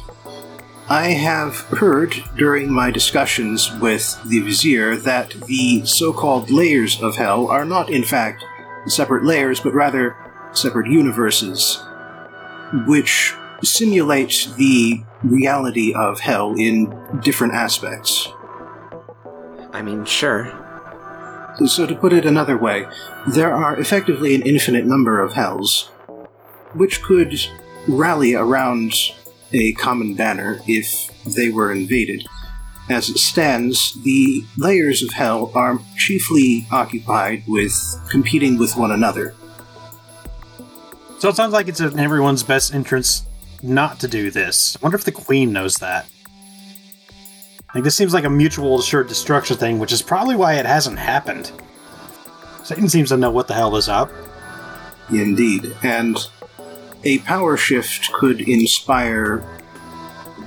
I 0.89 1.09
have 1.09 1.57
heard 1.81 2.15
during 2.37 2.73
my 2.73 2.93
discussions 2.93 3.73
with 3.81 4.23
the 4.25 4.39
Vizier 4.39 4.95
that 4.95 5.31
the 5.49 5.85
so 5.85 6.13
called 6.13 6.49
layers 6.49 7.03
of 7.03 7.17
hell 7.17 7.49
are 7.49 7.65
not, 7.65 7.91
in 7.91 8.05
fact, 8.05 8.45
separate 8.87 9.25
layers, 9.25 9.59
but 9.59 9.75
rather 9.75 10.17
separate 10.53 10.87
universes, 10.87 11.83
which 12.87 13.35
simulate 13.65 14.49
the 14.57 15.03
reality 15.25 15.93
of 15.93 16.21
hell 16.21 16.55
in 16.57 16.95
different 17.21 17.55
aspects. 17.55 18.29
I 19.73 19.83
mean, 19.83 20.05
sure. 20.05 20.53
So, 21.67 21.87
to 21.87 21.97
put 21.97 22.13
it 22.13 22.25
another 22.25 22.57
way, 22.57 22.87
there 23.27 23.53
are 23.53 23.77
effectively 23.77 24.37
an 24.37 24.43
infinite 24.43 24.87
number 24.87 25.21
of 25.21 25.33
hells, 25.33 25.91
which 26.75 27.03
could 27.03 27.35
rally 27.89 28.35
around 28.35 28.93
a 29.53 29.73
common 29.75 30.15
banner 30.15 30.61
if 30.67 31.11
they 31.25 31.51
were 31.51 31.73
invaded. 31.73 32.27
As 32.89 33.09
it 33.09 33.19
stands, 33.19 34.01
the 34.05 34.45
layers 34.57 35.03
of 35.03 35.11
hell 35.11 35.51
are 35.55 35.81
chiefly 35.97 36.67
occupied 36.71 37.43
with 37.49 37.75
competing 38.11 38.59
with 38.59 38.77
one 38.77 38.93
another. 38.93 39.35
So 41.19 41.29
it 41.29 41.37
sounds 41.37 41.53
like 41.53 41.67
it's 41.67 41.81
in 41.81 41.99
everyone's 41.99 42.43
best 42.43 42.75
interest 42.75 43.27
not 43.63 43.99
to 44.01 44.09
do 44.09 44.31
this. 44.31 44.77
I 44.77 44.79
wonder 44.83 44.97
if 44.97 45.05
the 45.05 45.13
queen 45.13 45.53
knows 45.53 45.77
that. 45.77 46.07
Like 47.75 47.85
this 47.85 47.97
seems 47.97 48.15
like 48.15 48.25
a 48.25 48.31
mutual 48.31 48.79
assured 48.79 49.09
destruction 49.09 49.57
thing, 49.57 49.79
which 49.79 49.93
is 49.93 50.03
probably 50.03 50.37
why 50.37 50.55
it 50.55 50.67
hasn't 50.67 50.99
happened. 50.99 51.51
Satan 52.63 52.89
seems 52.89 53.09
to 53.09 53.17
know 53.17 53.31
what 53.31 53.49
the 53.49 53.55
hell 53.55 53.77
is 53.77 53.89
up. 53.89 54.11
Indeed, 55.11 55.75
and 55.83 56.17
a 57.07 57.19
power 57.21 57.57
shift 57.57 58.13
could 58.13 58.41
inspire 58.41 59.45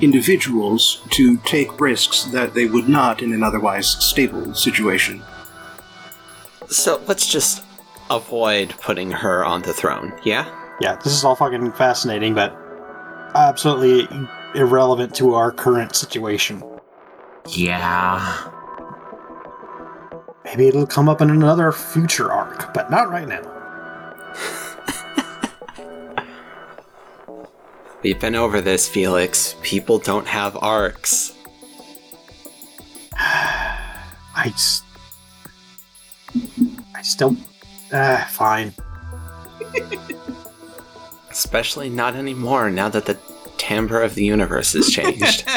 individuals 0.02 1.02
to 1.12 1.38
take 1.38 1.80
risks 1.80 2.26
that 2.26 2.54
they 2.54 2.66
would 2.66 2.90
not 2.90 3.22
in 3.22 3.34
an 3.34 3.44
otherwise 3.44 3.88
stable 4.04 4.54
situation. 4.54 5.22
So 6.68 7.02
let's 7.08 7.26
just 7.26 7.64
avoid 8.10 8.72
putting 8.82 9.10
her 9.12 9.46
on 9.46 9.62
the 9.62 9.74
throne, 9.74 10.14
yeah? 10.24 10.54
Yeah, 10.82 10.96
this 10.96 11.14
is 11.14 11.24
all 11.24 11.36
fucking 11.36 11.72
fascinating, 11.74 12.34
but 12.34 12.56
absolutely 13.36 14.08
irrelevant 14.54 15.16
to 15.16 15.36
our 15.36 15.52
current 15.52 15.96
situation. 15.96 16.62
yeah. 17.48 18.52
Maybe 20.44 20.68
it'll 20.68 20.88
come 20.88 21.08
up 21.08 21.22
in 21.22 21.30
another 21.30 21.72
future 21.72 22.32
arc, 22.32 22.74
but 22.74 22.90
not 22.90 23.10
right 23.10 23.28
now. 23.28 23.44
We've 28.02 28.20
been 28.20 28.36
over 28.36 28.62
this, 28.62 28.88
Felix. 28.88 29.56
People 29.62 30.00
don't 30.00 30.28
have 30.28 30.56
arcs. 30.62 31.34
I 33.14 34.46
just. 34.46 34.86
I 36.96 37.02
still. 37.02 37.36
Ah, 37.92 38.26
fine. 38.32 38.74
Especially 41.30 41.90
not 41.90 42.16
anymore 42.16 42.70
now 42.70 42.88
that 42.88 43.06
the 43.06 43.18
timbre 43.58 44.02
of 44.02 44.16
the 44.16 44.24
universe 44.24 44.72
has 44.74 44.90
changed. 44.90 45.44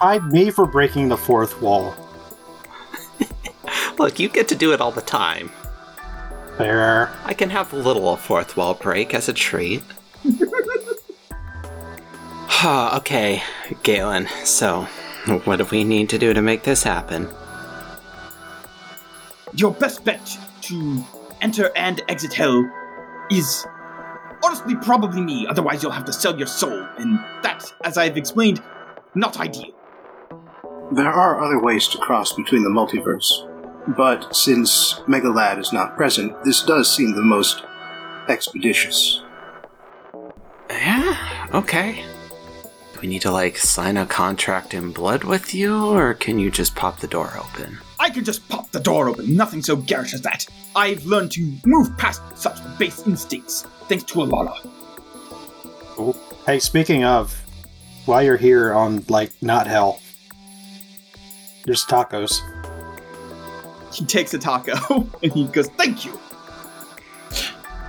I 0.00 0.20
me 0.30 0.50
for 0.52 0.64
breaking 0.64 1.08
the 1.08 1.16
fourth 1.16 1.60
wall. 1.60 1.96
Look, 3.98 4.20
you 4.20 4.28
get 4.28 4.46
to 4.48 4.54
do 4.54 4.72
it 4.72 4.80
all 4.80 4.92
the 4.92 5.00
time. 5.00 5.50
There. 6.58 7.10
I 7.24 7.34
can 7.34 7.50
have 7.50 7.72
a 7.72 7.76
little 7.76 8.16
fourth 8.16 8.56
wall 8.56 8.74
break 8.74 9.14
as 9.14 9.28
a 9.28 9.32
treat. 9.32 9.82
okay, 12.64 13.42
Galen, 13.84 14.26
so 14.44 14.82
what 15.44 15.56
do 15.56 15.64
we 15.66 15.84
need 15.84 16.08
to 16.10 16.18
do 16.18 16.34
to 16.34 16.42
make 16.42 16.64
this 16.64 16.82
happen? 16.82 17.28
Your 19.54 19.72
best 19.72 20.04
bet 20.04 20.36
to 20.62 21.04
enter 21.40 21.70
and 21.76 22.02
exit 22.08 22.32
hell 22.32 22.68
is 23.30 23.66
honestly 24.42 24.74
probably 24.76 25.20
me, 25.20 25.46
otherwise 25.46 25.82
you'll 25.82 25.92
have 25.92 26.04
to 26.06 26.12
sell 26.12 26.36
your 26.36 26.46
soul, 26.46 26.86
and 26.98 27.18
that, 27.42 27.72
as 27.84 27.96
I've 27.96 28.16
explained, 28.16 28.62
not 29.14 29.38
ideal. 29.38 29.72
There 30.92 31.12
are 31.12 31.42
other 31.42 31.60
ways 31.60 31.86
to 31.88 31.98
cross 31.98 32.32
between 32.32 32.62
the 32.62 32.70
multiverse, 32.70 33.47
but 33.96 34.34
since 34.34 34.94
Megalad 35.06 35.58
is 35.58 35.72
not 35.72 35.96
present, 35.96 36.44
this 36.44 36.62
does 36.62 36.94
seem 36.94 37.14
the 37.14 37.22
most 37.22 37.62
expeditious. 38.28 39.22
Yeah, 40.70 41.48
okay. 41.54 42.04
Do 42.92 43.00
we 43.00 43.08
need 43.08 43.22
to, 43.22 43.30
like, 43.30 43.56
sign 43.56 43.96
a 43.96 44.04
contract 44.06 44.74
in 44.74 44.92
blood 44.92 45.24
with 45.24 45.54
you, 45.54 45.86
or 45.86 46.14
can 46.14 46.38
you 46.38 46.50
just 46.50 46.74
pop 46.74 47.00
the 47.00 47.06
door 47.06 47.32
open? 47.38 47.78
I 47.98 48.10
can 48.10 48.24
just 48.24 48.48
pop 48.48 48.70
the 48.70 48.80
door 48.80 49.08
open, 49.08 49.34
nothing 49.34 49.62
so 49.62 49.76
garish 49.76 50.14
as 50.14 50.22
that. 50.22 50.46
I've 50.76 51.04
learned 51.04 51.32
to 51.32 51.56
move 51.64 51.96
past 51.96 52.22
such 52.36 52.58
base 52.78 53.06
instincts, 53.06 53.66
thanks 53.88 54.04
to 54.04 54.14
Alana. 54.20 54.54
Hey, 56.46 56.58
speaking 56.60 57.04
of, 57.04 57.32
while 58.06 58.22
you're 58.22 58.36
here 58.36 58.72
on 58.72 59.04
like 59.08 59.32
not 59.42 59.66
hell, 59.66 60.00
there's 61.64 61.84
tacos. 61.84 62.40
He 63.98 64.04
takes 64.04 64.32
a 64.32 64.38
taco 64.38 65.08
and 65.24 65.32
he 65.32 65.44
goes, 65.48 65.68
Thank 65.70 66.04
you. 66.04 66.16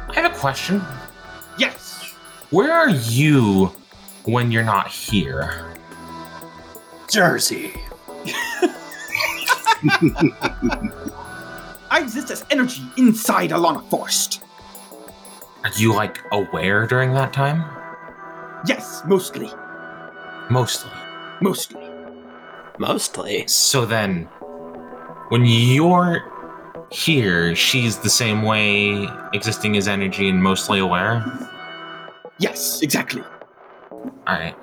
I 0.10 0.14
have 0.16 0.26
a 0.26 0.36
question. 0.36 0.82
Yes. 1.60 2.16
Where 2.50 2.74
are 2.74 2.90
you 2.90 3.72
when 4.24 4.52
you're 4.52 4.64
not 4.64 4.88
here? 4.88 5.72
Jersey. 7.12 7.74
I 11.92 12.02
exist 12.02 12.32
as 12.32 12.44
energy 12.50 12.82
inside 12.98 13.52
Alana 13.52 13.88
Forest. 13.90 14.44
Are 15.64 15.72
you, 15.76 15.94
like, 15.94 16.18
aware 16.32 16.88
during 16.88 17.14
that 17.14 17.34
time? 17.34 17.64
Yes, 18.66 19.04
mostly. 19.06 19.52
Mostly. 20.50 20.92
Mostly. 21.42 21.88
Mostly. 22.80 23.48
So 23.48 23.86
then, 23.86 24.28
when 25.30 25.46
you're 25.46 26.24
here, 26.92 27.56
she's 27.56 27.98
the 28.00 28.10
same 28.10 28.44
way, 28.44 29.08
existing 29.34 29.78
as 29.78 29.88
energy 29.88 30.28
and 30.28 30.42
mostly 30.42 30.80
aware? 30.80 31.24
Yes, 32.40 32.82
exactly. 32.82 33.24
Alright. 34.28 34.56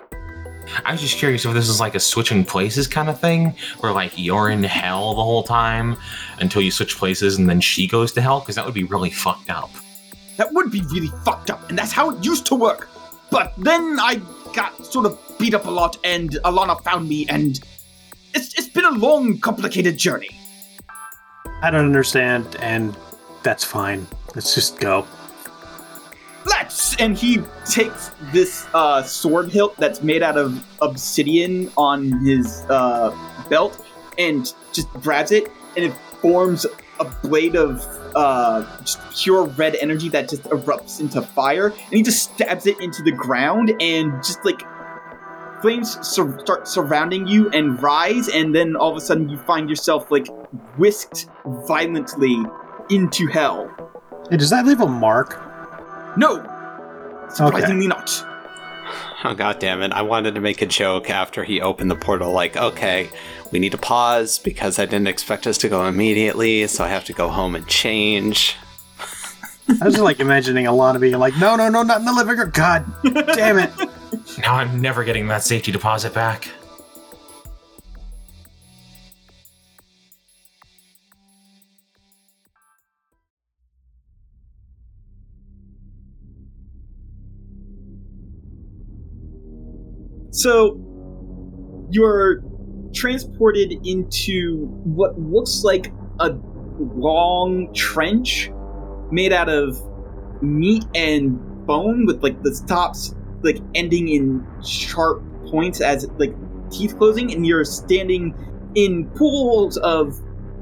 I 0.85 0.93
was 0.93 1.01
just 1.01 1.19
curious 1.19 1.45
if 1.45 1.55
this 1.55 1.69
is 1.69 1.79
like 1.79 1.95
a 1.95 2.01
switching 2.01 2.45
places 2.45 2.89
kind 2.89 3.09
of 3.09 3.21
thing, 3.21 3.55
where 3.79 3.93
like 3.93 4.13
you're 4.17 4.51
in 4.51 4.65
hell 4.65 5.15
the 5.15 5.23
whole 5.23 5.45
time 5.45 5.97
until 6.41 6.61
you 6.61 6.73
switch 6.73 6.97
places 6.97 7.39
and 7.39 7.49
then 7.49 7.61
she 7.61 7.87
goes 7.87 8.13
to 8.13 8.21
hell, 8.21 8.41
because 8.41 8.57
that 8.57 8.65
would 8.65 8.75
be 8.75 8.85
really 8.85 9.11
fucked 9.11 9.51
up. 9.51 9.71
That 10.37 10.53
would 10.53 10.73
be 10.73 10.83
really 10.93 11.13
fucked 11.25 11.51
up, 11.51 11.69
and 11.69 11.79
that's 11.79 11.93
how 11.93 12.11
it 12.11 12.25
used 12.25 12.45
to 12.47 12.57
work. 12.57 12.89
But 13.31 13.55
then 13.57 13.99
I 14.01 14.21
got 14.55 14.85
sort 14.85 15.07
of 15.07 15.19
beat 15.39 15.55
up 15.55 15.67
a 15.67 15.71
lot, 15.71 15.97
and 16.03 16.31
Alana 16.45 16.83
found 16.83 17.09
me, 17.09 17.27
and 17.29 17.61
it's, 18.35 18.59
it's 18.59 18.69
been 18.69 18.85
a 18.85 18.91
long, 18.91 19.39
complicated 19.39 19.97
journey. 19.97 20.31
I 21.63 21.71
don't 21.71 21.85
understand, 21.85 22.57
and 22.61 22.97
that's 23.43 23.65
fine. 23.65 24.07
Let's 24.35 24.55
just 24.55 24.79
go. 24.79 25.07
Let's! 26.45 26.95
And 26.97 27.17
he 27.17 27.43
takes 27.69 28.11
this 28.33 28.67
uh, 28.75 29.03
sword 29.03 29.51
hilt 29.51 29.77
that's 29.79 30.03
made 30.03 30.23
out 30.23 30.37
of 30.37 30.65
obsidian 30.81 31.71
on 31.77 32.13
his 32.25 32.65
uh, 32.69 33.17
belt 33.49 33.85
and 34.19 34.53
just 34.73 34.89
grabs 34.95 35.33
it, 35.33 35.51
and 35.77 35.85
it 35.85 35.93
forms 36.21 36.67
a 37.01 37.05
blade 37.23 37.57
of 37.57 37.85
uh, 38.15 38.65
pure 39.15 39.45
red 39.45 39.77
energy 39.77 40.09
that 40.11 40.29
just 40.29 40.43
erupts 40.45 41.01
into 41.01 41.21
fire, 41.21 41.69
and 41.69 41.93
he 41.93 42.03
just 42.03 42.35
stabs 42.35 42.67
it 42.67 42.79
into 42.81 43.03
the 43.03 43.13
ground, 43.13 43.75
and 43.81 44.13
just 44.23 44.45
like 44.45 44.63
flames 45.61 45.99
sur- 46.07 46.39
start 46.41 46.69
surrounding 46.69 47.27
you 47.27 47.51
and 47.51 47.83
rise, 47.83 48.29
and 48.29 48.55
then 48.55 48.77
all 48.77 48.91
of 48.91 48.97
a 48.97 49.01
sudden 49.01 49.29
you 49.29 49.39
find 49.39 49.69
yourself 49.69 50.11
like 50.11 50.29
whisked 50.77 51.27
violently 51.67 52.37
into 52.91 53.27
hell. 53.27 53.71
Hey, 54.31 54.37
does 54.37 54.51
that 54.51 54.67
leave 54.67 54.81
a 54.81 54.87
mark? 54.87 55.41
No, 56.17 56.37
surprisingly 57.31 57.87
not. 57.87 58.25
Oh 59.25 59.35
god 59.35 59.59
damn 59.59 59.83
it. 59.83 59.93
I 59.93 60.03
wanted 60.03 60.35
to 60.35 60.41
make 60.41 60.63
a 60.63 60.67
joke 60.67 61.11
after 61.11 61.43
he 61.43 61.61
opened 61.61 61.91
the 61.91 61.97
portal 61.97 62.33
like, 62.33 62.57
okay, 62.57 63.09
we 63.51 63.59
need 63.59 63.73
to 63.73 63.79
pause 63.79 64.39
because 64.39 64.79
I 64.79 64.85
didn't 64.85 65.09
expect 65.09 65.47
us 65.47 65.59
to 65.59 65.69
go 65.69 65.87
immediately, 65.87 66.67
so 66.67 66.85
I 66.85 66.89
have 66.89 67.05
to 67.07 67.13
go 67.13 67.29
home 67.29 67.55
and 67.55 67.67
change. 67.67 68.57
I 69.69 69.85
was 69.85 69.95
just 69.95 70.05
like 70.05 70.21
imagining 70.21 70.67
Alana 70.67 71.01
being 71.01 71.19
like, 71.19 71.37
no, 71.39 71.57
no, 71.57 71.69
no, 71.69 71.83
not 71.83 71.99
in 71.99 72.05
the 72.07 72.13
living 72.13 72.37
room. 72.37 72.51
God 72.51 72.87
damn 73.35 73.59
it. 73.59 73.71
Now 74.39 74.55
I'm 74.55 74.81
never 74.81 75.03
getting 75.03 75.27
that 75.29 75.43
safety 75.43 75.73
deposit 75.73 76.15
back. 76.15 76.49
So 90.37 90.79
you're 91.91 92.43
transported 92.93 93.73
into 93.87 94.67
what 94.85 95.19
looks 95.19 95.65
like 95.65 95.95
a 96.21 96.35
long 96.79 97.73
trench 97.73 98.51
made 99.11 99.33
out 99.33 99.49
of 99.49 99.81
meat 100.43 100.85
and 100.95 101.39
bone 101.67 102.05
with 102.05 102.23
like 102.23 102.43
the 102.43 102.63
tops 102.69 103.15
like 103.41 103.61
ending 103.75 104.09
in 104.11 104.47
sharp 104.63 105.23
points 105.47 105.81
as 105.81 106.07
like 106.19 106.35
teeth 106.71 106.99
closing 106.99 107.33
and 107.33 107.47
you're 107.47 107.65
standing 107.65 108.35
in 108.75 109.09
pools 109.13 109.79
of 109.79 110.21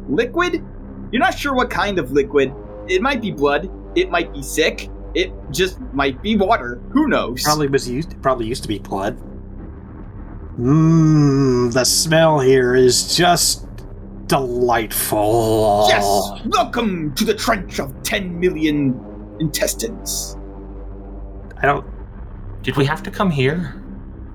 liquid? 0.08 0.64
You're 1.10 1.20
not 1.20 1.36
sure 1.36 1.52
what 1.52 1.68
kind 1.68 1.98
of 1.98 2.12
liquid. 2.12 2.54
It 2.86 3.02
might 3.02 3.20
be 3.20 3.32
blood. 3.32 3.68
It 3.96 4.08
might 4.08 4.32
be 4.32 4.42
sick. 4.44 4.88
It 5.16 5.32
just 5.50 5.80
might 5.92 6.22
be 6.22 6.36
water. 6.36 6.80
Who 6.92 7.08
knows? 7.08 7.42
Probably 7.42 7.66
was 7.66 7.88
used. 7.90 8.22
Probably 8.22 8.46
used 8.46 8.62
to 8.62 8.68
be 8.68 8.78
blood. 8.78 9.18
Mmm, 10.58 11.72
the 11.72 11.84
smell 11.84 12.38
here 12.38 12.76
is 12.76 13.16
just 13.16 13.66
delightful. 14.26 15.86
Yes! 15.88 16.04
Welcome 16.46 17.12
to 17.16 17.24
the 17.24 17.34
trench 17.34 17.80
of 17.80 17.92
10 18.04 18.38
million 18.38 18.94
intestines. 19.40 20.36
I 21.60 21.66
don't. 21.66 21.84
Did 22.62 22.76
we 22.76 22.84
have 22.84 23.02
to 23.02 23.10
come 23.10 23.32
here? 23.32 23.82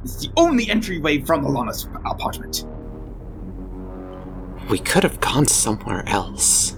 It's 0.04 0.18
the 0.18 0.30
only 0.36 0.70
entryway 0.70 1.22
from 1.22 1.46
Alana's 1.46 1.88
apartment. 2.04 2.66
We 4.70 4.80
could 4.80 5.04
have 5.04 5.22
gone 5.22 5.46
somewhere 5.46 6.04
else. 6.06 6.78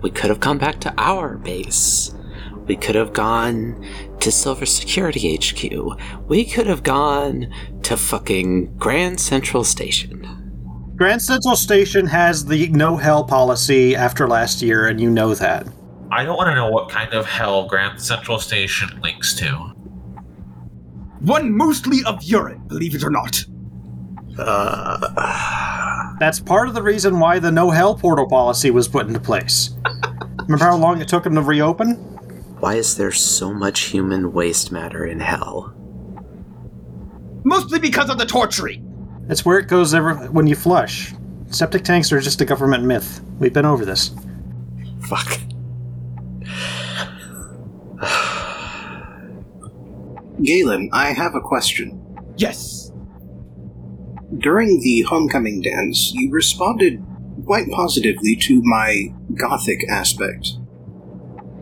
We 0.00 0.10
could 0.10 0.30
have 0.30 0.40
gone 0.40 0.56
back 0.56 0.80
to 0.80 0.94
our 0.96 1.36
base. 1.36 2.14
We 2.70 2.76
could 2.76 2.94
have 2.94 3.12
gone 3.12 3.84
to 4.20 4.30
Silver 4.30 4.64
Security 4.64 5.36
HQ. 5.36 6.28
We 6.28 6.44
could 6.44 6.68
have 6.68 6.84
gone 6.84 7.52
to 7.82 7.96
fucking 7.96 8.76
Grand 8.76 9.18
Central 9.18 9.64
Station. 9.64 10.94
Grand 10.94 11.20
Central 11.20 11.56
Station 11.56 12.06
has 12.06 12.44
the 12.44 12.68
no 12.68 12.96
hell 12.96 13.24
policy 13.24 13.96
after 13.96 14.28
last 14.28 14.62
year, 14.62 14.86
and 14.86 15.00
you 15.00 15.10
know 15.10 15.34
that. 15.34 15.66
I 16.12 16.22
don't 16.24 16.36
want 16.36 16.46
to 16.50 16.54
know 16.54 16.70
what 16.70 16.88
kind 16.88 17.12
of 17.12 17.26
hell 17.26 17.66
Grand 17.66 18.00
Central 18.00 18.38
Station 18.38 19.00
links 19.00 19.34
to. 19.40 19.48
One 21.18 21.50
mostly 21.50 22.04
of 22.06 22.22
urine, 22.22 22.68
believe 22.68 22.94
it 22.94 23.02
or 23.02 23.10
not. 23.10 23.44
Uh, 24.38 26.14
that's 26.20 26.38
part 26.38 26.68
of 26.68 26.74
the 26.74 26.82
reason 26.84 27.18
why 27.18 27.40
the 27.40 27.50
no 27.50 27.70
hell 27.70 27.96
portal 27.96 28.28
policy 28.28 28.70
was 28.70 28.86
put 28.86 29.08
into 29.08 29.18
place. 29.18 29.70
Remember 30.42 30.66
how 30.66 30.76
long 30.76 31.00
it 31.00 31.08
took 31.08 31.24
them 31.24 31.34
to 31.34 31.42
reopen? 31.42 32.06
Why 32.60 32.74
is 32.74 32.96
there 32.96 33.10
so 33.10 33.54
much 33.54 33.80
human 33.80 34.32
waste 34.32 34.70
matter 34.70 35.06
in 35.06 35.18
hell? 35.18 35.74
Mostly 37.42 37.78
because 37.78 38.10
of 38.10 38.18
the 38.18 38.26
torturing. 38.26 38.86
It's 39.30 39.46
where 39.46 39.58
it 39.58 39.66
goes 39.66 39.94
every, 39.94 40.14
when 40.28 40.46
you 40.46 40.54
flush. 40.54 41.14
Septic 41.48 41.84
tanks 41.84 42.12
are 42.12 42.20
just 42.20 42.42
a 42.42 42.44
government 42.44 42.84
myth. 42.84 43.22
We've 43.38 43.52
been 43.52 43.64
over 43.64 43.86
this. 43.86 44.14
Fuck. 45.08 45.40
Galen, 50.42 50.90
I 50.92 51.12
have 51.12 51.34
a 51.34 51.40
question. 51.40 51.98
Yes. 52.36 52.92
During 54.36 54.80
the 54.80 55.02
homecoming 55.08 55.62
dance, 55.62 56.12
you 56.14 56.30
responded 56.30 57.02
quite 57.46 57.70
positively 57.70 58.36
to 58.42 58.60
my 58.62 59.14
gothic 59.34 59.80
aspect. 59.90 60.59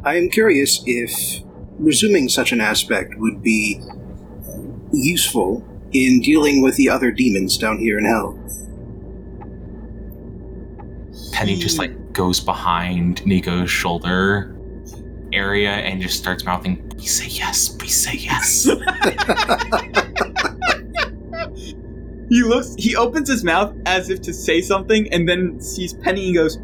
I 0.04 0.16
am 0.16 0.28
curious 0.30 0.82
if 0.86 1.42
resuming 1.78 2.28
such 2.28 2.52
an 2.52 2.60
aspect 2.60 3.14
would 3.18 3.42
be 3.42 3.80
useful 4.92 5.64
in 5.92 6.20
dealing 6.20 6.62
with 6.62 6.76
the 6.76 6.88
other 6.88 7.10
demons 7.10 7.56
down 7.56 7.78
here 7.78 7.98
in 7.98 8.04
hell. 8.04 8.38
Penny 11.32 11.56
just 11.56 11.78
like 11.78 12.12
goes 12.12 12.40
behind 12.40 13.24
Nico's 13.24 13.70
shoulder 13.70 14.54
area 15.32 15.70
and 15.70 16.00
just 16.00 16.18
starts 16.18 16.44
mouthing, 16.44 16.88
please 16.88 17.12
say 17.12 17.26
yes, 17.26 17.68
please 17.68 17.96
say 17.96 18.14
yes. 18.14 18.68
He 22.30 22.42
looks, 22.42 22.74
he 22.76 22.94
opens 22.94 23.28
his 23.28 23.42
mouth 23.42 23.74
as 23.86 24.10
if 24.10 24.20
to 24.22 24.34
say 24.34 24.60
something 24.60 25.10
and 25.12 25.26
then 25.28 25.60
sees 25.60 25.94
Penny 25.94 26.26
and 26.26 26.34
goes, 26.34 26.58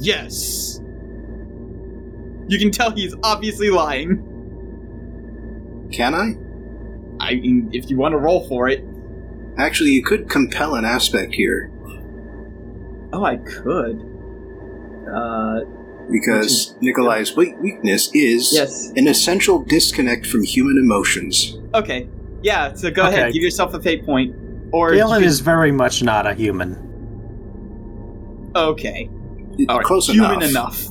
Yes. 0.00 0.77
You 2.48 2.58
can 2.58 2.70
tell 2.70 2.90
he's 2.90 3.14
obviously 3.22 3.70
lying. 3.70 4.24
Can 5.92 6.14
I? 6.14 6.34
I 7.24 7.34
mean, 7.34 7.70
if 7.72 7.90
you 7.90 7.96
want 7.96 8.12
to 8.12 8.18
roll 8.18 8.46
for 8.48 8.68
it. 8.68 8.84
Actually, 9.58 9.90
you 9.90 10.02
could 10.04 10.28
compel 10.30 10.74
an 10.76 10.84
aspect 10.84 11.34
here, 11.34 11.70
Oh, 13.12 13.24
I 13.24 13.36
could. 13.38 14.00
Uh, 15.12 15.60
because 16.10 16.74
Nikolai's 16.80 17.34
weak- 17.34 17.58
weakness 17.60 18.10
is 18.14 18.50
yes. 18.54 18.92
an 18.96 19.08
essential 19.08 19.58
disconnect 19.64 20.26
from 20.26 20.42
human 20.44 20.76
emotions. 20.78 21.58
Okay. 21.74 22.06
Yeah, 22.42 22.74
so 22.74 22.90
go 22.90 23.04
Okay. 23.06 23.16
ahead, 23.16 23.32
give 23.32 23.42
yourself 23.42 23.72
a 23.74 23.80
fate 23.80 24.04
point. 24.06 24.34
Or 24.72 24.92
Galen 24.94 25.22
you 25.22 25.26
is 25.26 25.40
very 25.40 25.72
much 25.72 26.02
not 26.02 26.26
a 26.26 26.34
human. 26.34 26.74
can- 28.54 28.62
okay. 28.62 29.10
All 29.68 29.76
right. 29.78 29.84
Close 29.86 30.08
Human 30.08 30.42
enough. 30.42 30.50
enough. 30.50 30.88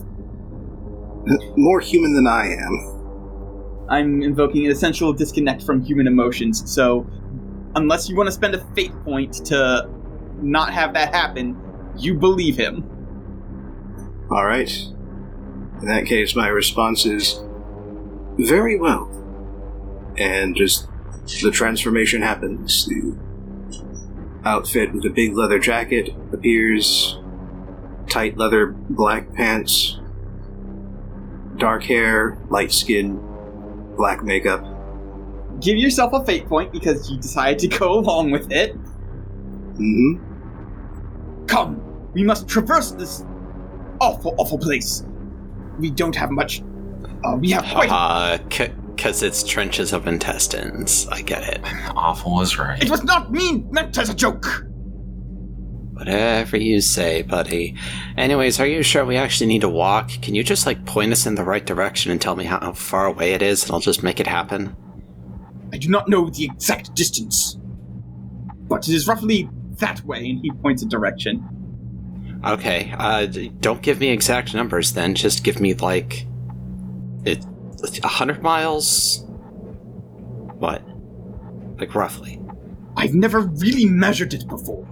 More 1.56 1.80
human 1.80 2.14
than 2.14 2.28
I 2.28 2.48
am. 2.54 3.86
I'm 3.90 4.22
invoking 4.22 4.66
an 4.66 4.72
essential 4.72 5.14
disconnect 5.14 5.64
from 5.64 5.82
human 5.82 6.08
emotions. 6.08 6.70
So, 6.72 7.08
unless 7.76 8.10
you 8.10 8.16
want 8.16 8.28
to 8.28 8.32
spend 8.32 8.56
a 8.56 8.60
fate 8.76 8.94
point 9.04 9.34
to 9.46 9.90
not 10.42 10.74
have 10.74 10.94
that 10.94 11.14
happen, 11.14 11.58
you 11.98 12.14
believe 12.14 12.58
him. 12.58 12.84
All 14.30 14.46
right. 14.46 14.70
In 15.82 15.88
that 15.88 16.06
case, 16.06 16.36
my 16.36 16.48
response 16.48 17.06
is 17.06 17.40
very 18.38 18.80
well. 18.80 19.10
And 20.18 20.56
just 20.56 20.88
the 21.42 21.52
transformation 21.52 22.22
happens. 22.22 22.86
The 22.88 23.18
outfit 24.44 24.94
with 24.94 25.06
a 25.06 25.10
big 25.10 25.36
leather 25.36 25.60
jacket 25.60 26.10
appears, 26.34 27.20
tight 28.10 28.38
leather 28.38 28.68
black 28.68 29.34
pants, 29.34 30.00
dark 31.58 31.84
hair, 31.84 32.38
light 32.50 32.72
skin, 32.72 33.20
black 33.96 34.24
makeup. 34.24 34.64
Give 35.60 35.78
yourself 35.78 36.14
a 36.14 36.24
fate 36.24 36.48
point 36.48 36.72
because 36.72 37.10
you 37.10 37.18
decided 37.18 37.60
to 37.60 37.68
go 37.68 37.94
along 38.00 38.32
with 38.32 38.52
it. 38.52 38.74
hmm 38.74 40.24
Come, 41.48 41.82
we 42.14 42.24
must 42.24 42.48
traverse 42.48 42.92
this 42.92 43.24
awful, 44.02 44.36
awful 44.38 44.58
place. 44.58 45.04
We 45.80 45.90
don't 45.90 46.16
have 46.16 46.30
much. 46.30 46.62
Uh, 47.24 47.38
we 47.40 47.52
have 47.52 47.64
quite. 47.64 47.90
Uh, 47.90 48.38
because 48.98 49.22
it's 49.24 49.44
trenches 49.44 49.94
of 49.94 50.08
intestines. 50.08 51.08
I 51.08 51.22
get 51.22 51.44
it. 51.44 51.62
Awful 51.96 52.42
is 52.42 52.58
right. 52.58 52.82
It 52.84 52.90
was 52.90 53.04
not 53.04 53.32
mean, 53.32 53.68
meant 53.72 53.98
as 53.98 54.10
a 54.10 54.14
joke. 54.14 54.67
Whatever 55.98 56.58
you 56.58 56.80
say, 56.80 57.24
buddy. 57.24 57.74
Anyways, 58.18 58.60
are 58.60 58.68
you 58.68 58.84
sure 58.84 59.04
we 59.04 59.18
actually 59.18 59.48
need 59.48 59.62
to 59.62 59.70
walk? 59.70 60.10
Can 60.22 60.36
you 60.36 60.44
just 60.44 60.68
like 60.68 60.86
point 60.86 61.12
us 61.12 61.26
in 61.26 61.34
the 61.34 61.44
right 61.44 61.66
direction 61.66 62.12
and 62.12 62.22
tell 62.22 62.36
me 62.36 62.44
how 62.44 62.74
far 62.74 63.08
away 63.08 63.34
it 63.34 63.42
is 63.42 63.64
and 63.64 63.72
I'll 63.72 63.80
just 63.80 64.04
make 64.04 64.20
it 64.20 64.28
happen? 64.28 64.76
I 65.74 65.78
do 65.78 65.90
not 65.90 66.08
know 66.08 66.30
the 66.30 66.46
exact 66.46 66.94
distance, 66.94 67.58
but 68.68 68.88
it 68.88 68.94
is 68.94 69.08
roughly 69.08 69.50
that 69.80 70.04
way. 70.06 70.30
And 70.30 70.40
he 70.40 70.52
points 70.52 70.84
a 70.84 70.86
direction. 70.86 71.44
Okay. 72.46 72.94
Uh, 72.96 73.26
don't 73.60 73.82
give 73.82 74.00
me 74.00 74.10
exact 74.10 74.54
numbers 74.54 74.94
then. 74.94 75.16
Just 75.16 75.44
give 75.44 75.60
me 75.60 75.74
like 75.74 76.28
it 77.26 77.44
a 78.04 78.08
hundred 78.08 78.44
miles. 78.44 79.24
What? 80.60 80.84
Like 81.80 81.96
roughly. 81.96 82.40
I've 82.96 83.16
never 83.16 83.40
really 83.40 83.86
measured 83.88 84.36
it 84.36 84.48
before. 84.48 84.88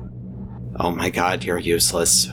Oh 0.77 0.91
my 0.91 1.09
god, 1.09 1.43
you're 1.43 1.57
useless. 1.57 2.27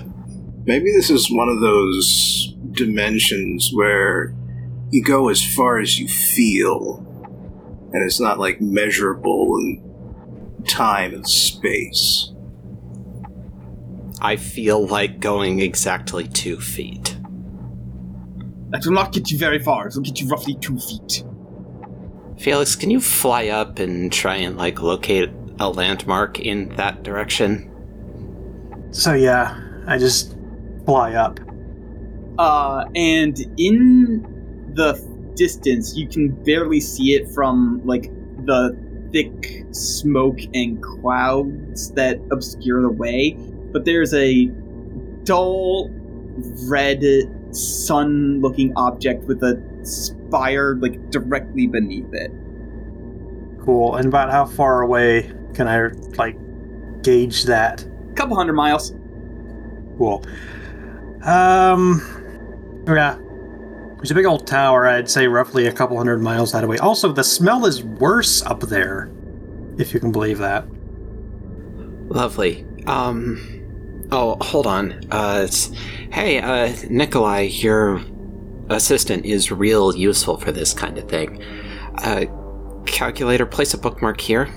Maybe 0.65 0.91
this 0.93 1.11
is 1.11 1.31
one 1.31 1.49
of 1.49 1.61
those 1.61 2.55
dimensions 2.73 3.71
where 3.73 4.35
you 4.91 5.03
go 5.03 5.29
as 5.29 5.43
far 5.55 5.79
as 5.79 5.99
you 5.99 6.09
feel, 6.09 6.99
and 7.93 8.05
it's 8.05 8.21
not 8.21 8.39
like 8.39 8.61
measurable 8.61 9.57
in 9.59 10.65
time 10.69 11.15
and 11.15 11.29
space. 11.29 12.33
I 14.21 14.37
feel 14.37 14.87
like 14.87 15.21
going 15.21 15.61
exactly 15.61 16.29
two 16.29 16.61
feet. 16.61 17.17
That 18.71 18.85
will 18.85 18.93
not 18.93 19.13
get 19.13 19.31
you 19.31 19.39
very 19.39 19.59
far. 19.59 19.89
It 19.89 19.95
will 19.95 20.03
get 20.03 20.21
you 20.21 20.29
roughly 20.29 20.55
two 20.55 20.79
feet. 20.79 21.25
Felix, 22.39 22.75
can 22.75 22.91
you 22.91 23.01
fly 23.01 23.49
up 23.49 23.79
and 23.79 24.13
try 24.13 24.37
and 24.37 24.57
like 24.57 24.81
locate 24.81 25.31
a 25.59 25.69
landmark 25.69 26.41
in 26.41 26.71
that 26.77 27.03
direction? 27.03 27.72
So 28.93 29.15
yeah, 29.15 29.59
I 29.87 29.99
just 29.99 30.37
fly 30.85 31.15
up. 31.15 31.41
Uh, 32.39 32.85
and 32.95 33.39
in 33.59 34.23
the 34.75 34.95
distance, 35.35 35.97
you 35.97 36.07
can 36.07 36.29
barely 36.45 36.81
see 36.81 37.15
it 37.15 37.29
from 37.31 37.81
like 37.85 38.11
the 38.45 38.77
thick 39.13 39.65
smoke 39.71 40.39
and 40.55 40.83
clouds 40.83 41.91
that 41.93 42.21
obscure 42.31 42.83
the 42.83 42.91
way. 42.91 43.33
But 43.73 43.85
there's 43.85 44.13
a 44.15 44.47
dull 45.25 45.91
red 46.69 47.03
sun-looking 47.55 48.73
object 48.77 49.25
with 49.25 49.43
a 49.43 49.61
spire 49.83 50.77
like 50.77 51.11
directly 51.11 51.67
beneath 51.67 52.13
it. 52.13 52.31
Cool. 53.65 53.97
And 53.97 54.07
about 54.07 54.31
how 54.31 54.45
far 54.45 54.83
away 54.83 55.33
can 55.55 55.69
I 55.69 55.89
like 56.17 56.37
gauge 57.03 57.45
that? 57.45 57.87
Couple 58.15 58.37
hundred 58.37 58.55
miles. 58.55 58.95
Cool. 59.99 60.25
Um, 61.25 62.01
yeah. 62.87 63.19
There's 63.97 64.11
a 64.11 64.15
big 64.15 64.27
old 64.27 64.47
tower, 64.49 64.89
I'd 64.89 65.09
say 65.09 65.29
roughly 65.29 65.67
a 65.67 65.73
couple 65.73 65.97
hundred 65.97 66.21
miles 66.21 66.51
that 66.53 66.67
way. 66.67 66.77
Also, 66.79 67.13
the 67.13 67.23
smell 67.23 67.67
is 67.67 67.85
worse 67.85 68.43
up 68.43 68.61
there, 68.63 69.13
if 69.79 69.95
you 69.95 70.01
can 70.01 70.11
believe 70.11 70.39
that. 70.39 70.67
Lovely. 72.09 72.67
Um. 72.87 74.09
Oh, 74.11 74.37
hold 74.41 74.67
on. 74.67 75.05
Uh. 75.13 75.43
It's, 75.45 75.71
hey, 76.11 76.41
uh, 76.41 76.75
Nikolai, 76.91 77.43
your 77.43 78.01
assistant 78.69 79.25
is 79.25 79.53
real 79.53 79.95
useful 79.95 80.37
for 80.37 80.51
this 80.51 80.75
kind 80.75 80.99
of 80.99 81.09
thing. 81.09 81.41
Uh, 81.99 82.25
calculator, 82.87 83.47
place 83.47 83.73
a 83.73 83.79
bookmark 83.79 84.21
here. 84.21 84.49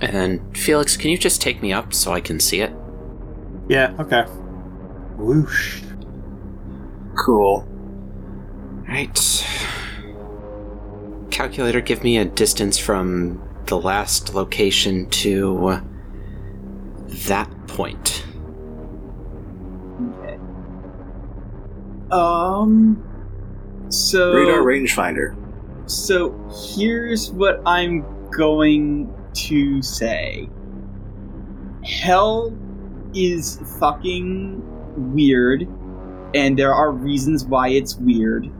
And 0.00 0.12
then, 0.14 0.52
Felix, 0.52 0.96
can 0.96 1.10
you 1.10 1.18
just 1.18 1.40
take 1.42 1.60
me 1.60 1.72
up 1.72 1.92
so 1.92 2.12
I 2.12 2.20
can 2.20 2.38
see 2.38 2.60
it? 2.60 2.72
Yeah, 3.68 3.94
okay. 3.98 4.22
Whoosh. 5.16 5.82
Cool. 7.24 7.66
Right. 8.88 9.46
Calculator, 11.30 11.80
give 11.80 12.04
me 12.04 12.18
a 12.18 12.24
distance 12.24 12.78
from 12.78 13.42
the 13.66 13.78
last 13.78 14.34
location 14.34 15.10
to 15.10 15.80
that 17.26 17.50
point. 17.66 18.24
Okay. 20.00 20.38
Um. 22.10 23.04
So 23.90 24.32
Radar 24.32 24.60
rangefinder. 24.60 25.36
So 25.90 26.32
here's 26.76 27.30
what 27.32 27.60
I'm 27.66 28.04
going 28.30 29.12
to 29.46 29.82
say. 29.82 30.48
Hell 31.84 32.56
is 33.14 33.60
fucking 33.78 34.62
weird, 35.14 35.62
and 36.34 36.58
there 36.58 36.74
are 36.74 36.92
reasons 36.92 37.44
why 37.44 37.68
it's 37.68 37.96
weird. 37.96 38.50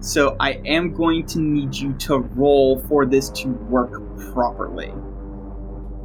So 0.00 0.36
I 0.38 0.60
am 0.64 0.94
going 0.94 1.26
to 1.26 1.40
need 1.40 1.74
you 1.74 1.92
to 1.94 2.18
roll 2.18 2.80
for 2.88 3.04
this 3.04 3.30
to 3.30 3.48
work 3.48 3.92
properly. 4.32 4.92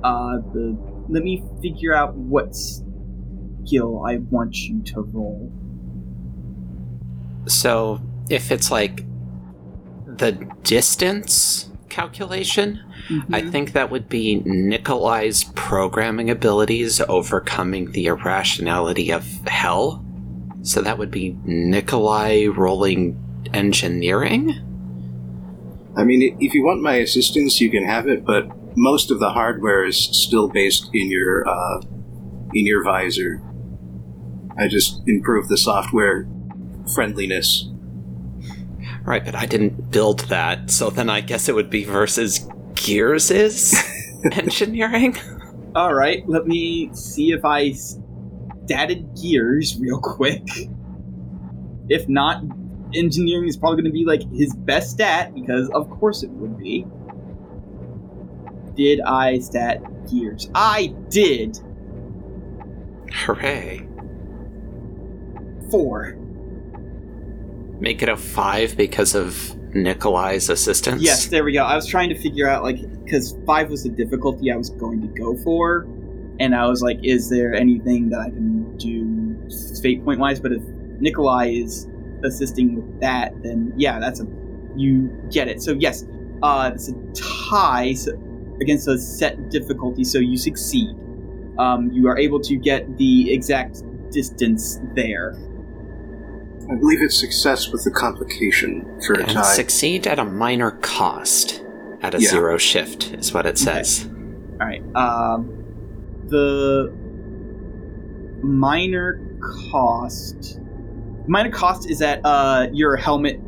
Uh, 0.03 0.37
the 0.53 0.77
let 1.09 1.23
me 1.23 1.43
figure 1.61 1.93
out 1.93 2.15
what 2.15 2.55
skill 2.55 4.03
I 4.05 4.17
want 4.17 4.55
you 4.55 4.81
to 4.83 5.01
roll. 5.01 5.51
So, 7.47 8.01
if 8.29 8.51
it's 8.51 8.71
like 8.71 9.05
the 10.05 10.31
distance 10.63 11.69
calculation, 11.89 12.79
I 13.31 13.41
Mhm. 13.41 13.51
think 13.51 13.73
that 13.73 13.91
would 13.91 14.07
be 14.07 14.41
Nikolai's 14.45 15.43
programming 15.55 16.29
abilities 16.29 17.01
overcoming 17.09 17.91
the 17.91 18.05
irrationality 18.05 19.11
of 19.11 19.25
hell. 19.45 20.03
So 20.61 20.81
that 20.81 20.97
would 20.97 21.11
be 21.11 21.35
Nikolai 21.43 22.45
rolling 22.45 23.17
engineering? 23.53 24.55
I 25.95 26.03
mean, 26.03 26.35
if 26.39 26.53
you 26.53 26.63
want 26.65 26.81
my 26.81 26.95
assistance, 26.95 27.61
you 27.61 27.69
can 27.69 27.85
have 27.85 28.07
it, 28.07 28.25
but 28.25 28.49
most 28.75 29.11
of 29.11 29.19
the 29.19 29.29
hardware 29.29 29.85
is 29.85 29.97
still 29.97 30.47
based 30.47 30.89
in 30.93 31.11
your 31.11 31.47
uh, 31.47 31.81
in 32.53 32.65
your 32.65 32.83
visor. 32.83 33.41
I 34.57 34.67
just 34.67 35.01
improved 35.07 35.49
the 35.49 35.57
software 35.57 36.27
friendliness. 36.93 37.69
Right, 39.05 39.23
but 39.23 39.35
I 39.35 39.45
didn't 39.45 39.91
build 39.91 40.21
that, 40.29 40.71
so 40.71 40.89
then 40.89 41.09
I 41.09 41.21
guess 41.21 41.49
it 41.49 41.55
would 41.55 41.69
be 41.69 41.83
versus 41.83 42.47
Gears 42.83 43.31
is 43.31 43.81
engineering? 44.33 45.17
All 45.73 45.93
right, 45.93 46.27
let 46.27 46.45
me 46.45 46.89
see 46.93 47.31
if 47.31 47.45
I 47.45 47.69
statted 47.69 49.21
gears 49.21 49.79
real 49.79 49.99
quick. 49.99 50.45
If 51.87 52.09
not, 52.09 52.43
engineering 52.93 53.47
is 53.47 53.55
probably 53.55 53.81
going 53.81 53.91
to 53.91 53.97
be 53.97 54.05
like 54.05 54.21
his 54.33 54.53
best 54.53 54.91
stat 54.91 55.33
because, 55.33 55.69
of 55.69 55.89
course, 55.91 56.23
it 56.23 56.29
would 56.31 56.57
be. 56.57 56.85
Did 58.75 58.99
I 58.99 59.39
stat 59.39 59.81
gears? 60.11 60.49
I 60.53 60.87
did. 61.09 61.59
Hooray. 63.13 63.87
Four. 65.71 66.17
Make 67.79 68.03
it 68.03 68.09
a 68.09 68.17
five 68.17 68.75
because 68.75 69.15
of 69.15 69.55
Nikolai's 69.73 70.49
assistance? 70.49 71.01
Yes, 71.01 71.27
there 71.27 71.43
we 71.43 71.53
go. 71.53 71.63
I 71.63 71.75
was 71.75 71.87
trying 71.87 72.09
to 72.09 72.17
figure 72.17 72.47
out 72.47 72.63
like 72.63 72.81
because 73.03 73.37
five 73.45 73.69
was 73.69 73.83
the 73.83 73.89
difficulty 73.89 74.51
I 74.51 74.55
was 74.55 74.69
going 74.69 75.01
to 75.01 75.07
go 75.07 75.35
for, 75.37 75.87
and 76.39 76.55
I 76.55 76.67
was 76.67 76.81
like, 76.81 76.99
is 77.03 77.29
there 77.29 77.53
anything 77.53 78.09
that 78.09 78.19
I 78.19 78.29
can 78.29 78.77
do 78.77 79.49
fate 79.81 80.03
point 80.03 80.19
wise? 80.19 80.39
But 80.39 80.53
if 80.53 80.63
Nikolai 80.99 81.47
is 81.47 81.87
assisting 82.23 82.75
with 82.75 82.99
that, 83.01 83.41
then 83.43 83.73
yeah, 83.75 83.99
that's 83.99 84.19
a 84.19 84.27
you 84.75 85.09
get 85.31 85.47
it. 85.47 85.61
So 85.61 85.73
yes, 85.73 86.05
uh, 86.41 86.71
it's 86.73 86.89
a 86.89 86.93
tie 87.13 87.93
so, 87.93 88.11
against 88.61 88.87
a 88.87 88.97
set 88.97 89.49
difficulty, 89.49 90.03
so 90.03 90.19
you 90.19 90.37
succeed. 90.37 90.95
Um, 91.57 91.91
you 91.91 92.07
are 92.07 92.17
able 92.17 92.39
to 92.41 92.55
get 92.55 92.97
the 92.97 93.31
exact 93.31 93.83
distance 94.11 94.79
there. 94.95 95.37
I 96.71 96.75
believe 96.75 97.01
it's 97.01 97.19
success 97.19 97.71
with 97.71 97.83
the 97.83 97.91
complication 97.91 98.85
for 99.05 99.13
a 99.13 99.19
And 99.23 99.31
tie. 99.31 99.41
succeed 99.43 100.07
at 100.07 100.19
a 100.19 100.25
minor 100.25 100.71
cost. 100.71 101.61
At 102.01 102.15
a 102.15 102.19
Yeah. 102.21 102.29
zero 102.29 102.57
shift, 102.57 103.13
is 103.13 103.33
what 103.33 103.45
it 103.45 103.57
says. 103.57 104.09
All 104.59 104.67
right. 104.67 104.83
Um, 104.95 105.49
the 106.27 106.91
minor 108.41 109.21
cost. 109.71 110.59
Minor 111.27 111.49
cost 111.51 111.89
is 111.89 111.99
that 111.99 112.19
uh, 112.25 112.67
your 112.73 112.95
helmet 112.97 113.39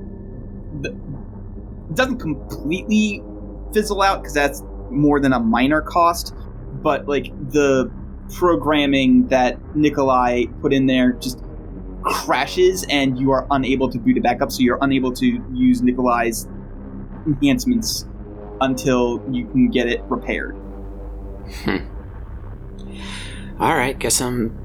doesn't 1.94 2.18
completely 2.20 3.22
fizzle 3.74 4.02
out 4.02 4.22
because 4.22 4.34
that's 4.34 4.64
more 4.90 5.20
than 5.20 5.34
a 5.34 5.40
minor 5.40 5.82
cost, 5.82 6.34
but 6.82 7.08
like 7.08 7.26
the 7.52 7.92
programming 8.34 9.28
that 9.28 9.58
Nikolai 9.76 10.46
put 10.62 10.74
in 10.74 10.86
there 10.88 11.14
just 11.14 11.40
crashes 12.06 12.86
and 12.90 13.20
you 13.20 13.32
are 13.32 13.48
unable 13.52 13.90
to 13.90 13.98
boot 13.98 14.18
it 14.18 14.24
back 14.24 14.42
up, 14.42 14.52
so 14.52 14.62
you're 14.62 14.80
unable 14.82 15.12
to 15.14 15.44
use 15.54 15.82
Nikolai's 15.82 16.48
enhancements 17.26 18.06
until 18.62 19.24
you 19.32 19.48
can 19.48 19.70
get 19.70 19.88
it 19.88 20.02
repaired. 20.04 20.56
Alright, 23.60 24.00
guess 24.00 24.22
I'm 24.22 24.58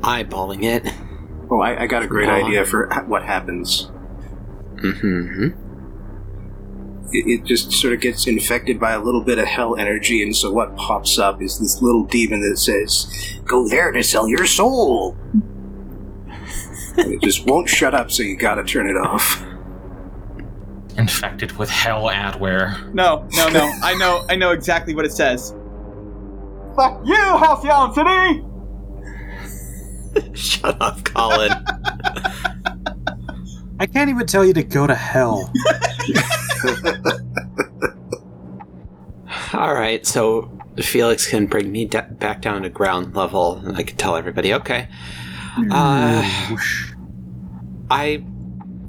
eyeballing 0.00 0.62
it. 0.64 0.92
oh, 1.50 1.60
I, 1.60 1.82
I 1.82 1.86
got 1.86 2.02
a 2.02 2.06
great 2.06 2.28
idea 2.28 2.64
for 2.64 2.88
what 3.06 3.22
happens. 3.24 3.90
Mm-hmm. 4.76 5.48
it, 7.12 7.26
it 7.26 7.44
just 7.44 7.72
sort 7.72 7.92
of 7.92 8.00
gets 8.00 8.28
infected 8.28 8.78
by 8.78 8.92
a 8.92 9.00
little 9.00 9.24
bit 9.24 9.38
of 9.38 9.46
hell 9.46 9.76
energy, 9.76 10.22
and 10.22 10.36
so 10.36 10.52
what 10.52 10.76
pops 10.76 11.18
up 11.18 11.42
is 11.42 11.58
this 11.58 11.82
little 11.82 12.04
demon 12.04 12.40
that 12.48 12.58
says, 12.58 13.40
"Go 13.44 13.66
there 13.66 13.90
to 13.90 14.04
sell 14.04 14.28
your 14.28 14.46
soul." 14.46 15.16
And 16.98 17.14
it 17.14 17.22
just 17.22 17.46
won't 17.46 17.68
shut 17.68 17.94
up, 17.94 18.10
so 18.10 18.22
you 18.22 18.36
gotta 18.36 18.64
turn 18.64 18.88
it 18.88 18.96
off. 18.96 19.42
Infected 20.96 21.52
with 21.52 21.70
hell 21.70 22.04
adware. 22.04 22.92
No, 22.92 23.26
no, 23.36 23.48
no. 23.48 23.72
I 23.82 23.94
know, 23.94 24.24
I 24.28 24.36
know 24.36 24.50
exactly 24.50 24.94
what 24.94 25.04
it 25.04 25.12
says. 25.12 25.54
Fuck 26.74 27.00
you, 27.04 27.14
Halcyon 27.14 27.94
City! 27.94 28.44
Shut 30.34 30.76
up, 30.80 31.04
Colin. 31.04 31.52
I 33.80 33.86
can't 33.86 34.10
even 34.10 34.26
tell 34.26 34.44
you 34.44 34.52
to 34.54 34.64
go 34.64 34.86
to 34.88 34.94
hell. 34.94 35.52
All 39.52 39.74
right, 39.74 40.04
so 40.06 40.50
Felix 40.78 41.28
can 41.28 41.46
bring 41.46 41.70
me 41.70 41.84
da- 41.84 42.08
back 42.10 42.42
down 42.42 42.62
to 42.62 42.68
ground 42.68 43.14
level, 43.14 43.56
and 43.58 43.76
I 43.76 43.82
can 43.82 43.96
tell 43.96 44.16
everybody, 44.16 44.54
okay. 44.54 44.88
Uh, 45.70 46.22
I 47.90 48.24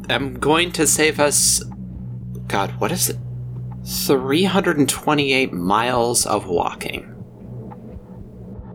am 0.09 0.39
going 0.39 0.71
to 0.73 0.85
save 0.87 1.19
us. 1.19 1.63
God, 2.47 2.71
what 2.79 2.91
is 2.91 3.09
it? 3.09 3.17
328 3.85 5.53
miles 5.53 6.25
of 6.25 6.47
walking. 6.47 7.05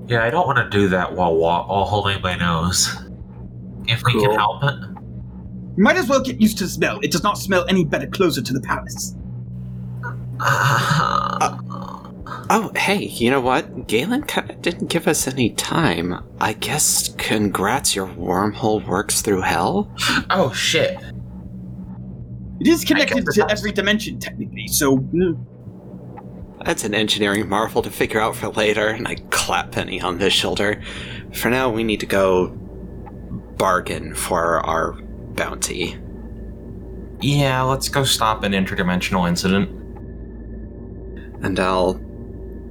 Yeah, 0.07 0.25
I 0.25 0.31
don't 0.31 0.47
want 0.47 0.59
to 0.59 0.69
do 0.71 0.89
that 0.89 1.15
while 1.15 1.35
wa- 1.37 1.67
while 1.67 1.85
holding 1.85 2.21
my 2.21 2.37
nose. 2.37 2.95
If 3.87 4.03
we 4.05 4.13
Cool. 4.13 4.23
can 4.29 4.35
help 4.39 4.65
it. 4.65 4.75
You 5.77 5.83
might 5.83 5.97
as 5.97 6.09
well 6.09 6.21
get 6.21 6.41
used 6.41 6.59
to 6.59 6.65
the 6.65 6.71
smell. 6.71 7.01
It 7.03 7.11
does 7.11 7.23
not 7.23 7.37
smell 7.39 7.65
any 7.69 7.85
better 7.85 8.07
closer 8.07 8.41
to 8.43 8.53
the 8.53 8.61
palace. 8.61 9.15
Oh, 12.51 12.71
hey, 12.77 13.05
you 13.07 13.31
know 13.31 13.41
what? 13.41 13.87
Galen 13.87 14.23
kind 14.25 14.51
of 14.51 14.61
didn't 14.61 14.89
give 14.89 15.09
us 15.09 15.27
any 15.27 15.51
time. 15.51 16.23
I 16.41 16.53
guess 16.53 17.09
congrats, 17.17 17.97
your 17.97 18.07
wormhole 18.07 18.87
works 18.87 19.23
through 19.23 19.41
hell? 19.43 19.91
oh 20.31 20.53
shit! 20.53 20.99
It 22.61 22.69
is 22.69 22.85
connected 22.85 23.25
to 23.27 23.47
every 23.51 23.73
dimension, 23.73 24.19
technically, 24.19 24.69
so. 24.69 24.99
mm, 24.99 25.45
That's 26.65 26.85
an 26.85 26.95
engineering 26.95 27.49
marvel 27.49 27.83
to 27.83 27.91
figure 27.91 28.21
out 28.21 28.37
for 28.37 28.49
later, 28.49 28.89
and 28.89 29.09
I 29.09 29.17
clap 29.31 29.73
Penny 29.73 30.01
on 30.01 30.19
the 30.19 30.29
shoulder. 30.31 30.83
For 31.33 31.51
now, 31.51 31.71
we 31.71 31.83
need 31.83 32.01
to 32.01 32.07
go 32.07 32.49
bargain 33.57 34.15
for 34.15 34.61
our 34.67 34.93
bounty. 35.35 35.97
Yeah, 37.21 37.63
let's 37.63 37.89
go 37.89 38.05
stop 38.05 38.43
an 38.45 38.53
interdimensional 38.53 39.27
incident. 39.27 39.71
And 41.43 41.59
I'll 41.59 41.95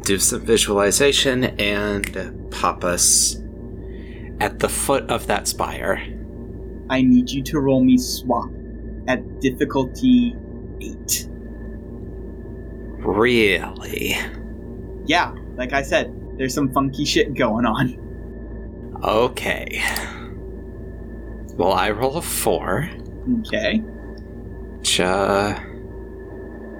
do 0.03 0.19
some 0.19 0.41
visualization 0.41 1.45
and 1.59 2.51
pop 2.51 2.83
us 2.83 3.37
at 4.39 4.59
the 4.59 4.69
foot 4.69 5.09
of 5.09 5.27
that 5.27 5.47
spire. 5.47 6.01
I 6.89 7.01
need 7.01 7.29
you 7.29 7.41
to 7.43 7.59
roll 7.59 7.83
me 7.83 7.97
swap 7.97 8.49
at 9.07 9.39
difficulty 9.39 10.35
8. 10.81 11.27
Really? 12.99 14.17
Yeah, 15.05 15.33
like 15.55 15.73
I 15.73 15.81
said, 15.81 16.13
there's 16.37 16.53
some 16.53 16.71
funky 16.71 17.05
shit 17.05 17.33
going 17.33 17.65
on. 17.65 17.99
Okay. 19.03 19.83
Well, 21.55 21.73
I 21.73 21.91
roll 21.91 22.17
a 22.17 22.21
four. 22.21 22.89
Okay. 23.39 23.77
Which, 23.79 24.99
uh. 24.99 25.59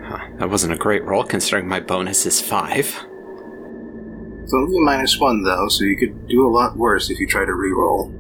Huh, 0.04 0.20
that 0.38 0.50
wasn't 0.50 0.74
a 0.74 0.78
great 0.78 1.04
roll 1.06 1.24
considering 1.24 1.68
my 1.68 1.80
bonus 1.80 2.26
is 2.26 2.42
five. 2.42 3.06
It's 4.44 4.54
only 4.54 4.78
a 4.78 4.82
minus 4.82 5.20
one 5.20 5.44
though, 5.44 5.68
so 5.70 5.84
you 5.86 5.96
could 5.98 6.28
do 6.28 6.46
a 6.46 6.50
lot 6.50 6.76
worse 6.78 7.10
if 7.10 7.20
you 7.20 7.28
try 7.28 7.46
to 7.46 7.54
re-roll. 7.54 8.14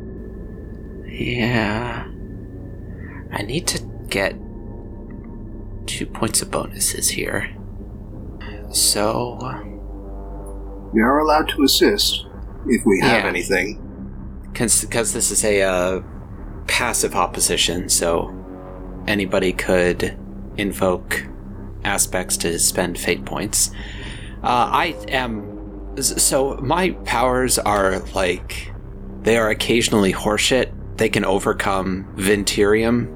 Yeah. 1.05 2.07
I 3.31 3.41
need 3.43 3.67
to 3.67 3.79
get 4.09 4.35
two 5.85 6.05
points 6.05 6.41
of 6.41 6.49
bonuses 6.49 7.09
here. 7.09 7.49
So. 8.71 9.37
We 10.93 11.01
are 11.01 11.19
allowed 11.19 11.49
to 11.49 11.63
assist 11.63 12.25
if 12.67 12.85
we 12.85 12.99
have 13.01 13.23
Yeah. 13.23 13.29
anything. 13.29 13.79
Because 14.53 15.13
this 15.13 15.31
is 15.31 15.43
a 15.43 15.61
uh, 15.63 16.01
passive 16.67 17.15
opposition, 17.15 17.89
so 17.89 18.31
anybody 19.07 19.51
could 19.51 20.15
invoke 20.57 21.25
aspects 21.83 22.37
to 22.37 22.57
spend 22.59 22.97
fate 22.99 23.25
points. 23.25 23.71
Uh, 24.43 24.69
I 24.71 24.95
am. 25.07 25.52
So 25.99 26.55
my 26.57 26.91
powers 27.05 27.59
are 27.59 27.99
like. 28.15 28.71
They 29.21 29.37
are 29.37 29.49
occasionally 29.49 30.11
horseshit. 30.11 30.73
They 30.97 31.07
can 31.07 31.23
overcome 31.23 32.13
Ventirium 32.17 33.07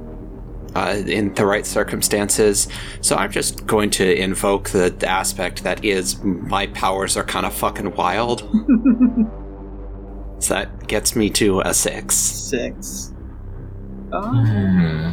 uh, 0.73 1.03
in 1.05 1.33
the 1.33 1.45
right 1.45 1.65
circumstances. 1.65 2.69
So 3.01 3.17
I'm 3.17 3.29
just 3.31 3.65
going 3.67 3.89
to 3.91 4.15
invoke 4.15 4.69
the 4.69 4.95
aspect 5.05 5.63
that 5.63 5.83
is 5.83 6.23
my 6.23 6.67
powers 6.67 7.17
are 7.17 7.25
kind 7.25 7.45
of 7.45 7.53
fucking 7.53 7.93
wild. 7.95 8.39
so 10.39 10.53
that 10.53 10.87
gets 10.87 11.13
me 11.15 11.29
to 11.31 11.59
a 11.61 11.73
six. 11.73 12.15
6. 12.15 13.13
Uh, 14.13 14.21
Hmm. 14.31 15.11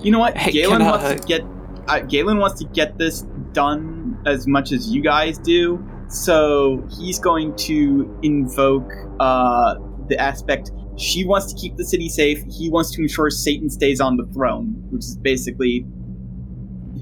you 0.00 0.10
know 0.10 0.20
what? 0.20 0.38
Hey, 0.38 0.52
Galen 0.52 0.78
can, 0.78 0.86
uh, 0.86 0.90
wants 0.92 1.20
to 1.20 1.28
get. 1.28 1.42
Uh, 1.86 2.00
Galen 2.00 2.38
wants 2.38 2.58
to 2.60 2.64
get 2.68 2.96
this 2.96 3.26
done 3.52 4.18
as 4.24 4.46
much 4.46 4.72
as 4.72 4.90
you 4.90 5.02
guys 5.02 5.36
do, 5.38 5.84
so 6.08 6.86
he's 6.98 7.18
going 7.18 7.54
to 7.56 8.18
invoke 8.22 8.90
uh, 9.20 9.76
the 10.08 10.18
aspect. 10.18 10.70
She 10.96 11.24
wants 11.24 11.52
to 11.52 11.60
keep 11.60 11.76
the 11.76 11.84
city 11.84 12.08
safe. 12.08 12.42
He 12.50 12.70
wants 12.70 12.90
to 12.92 13.02
ensure 13.02 13.30
Satan 13.30 13.68
stays 13.68 14.00
on 14.00 14.16
the 14.16 14.24
throne, 14.32 14.74
which 14.90 15.04
is 15.04 15.16
basically 15.18 15.86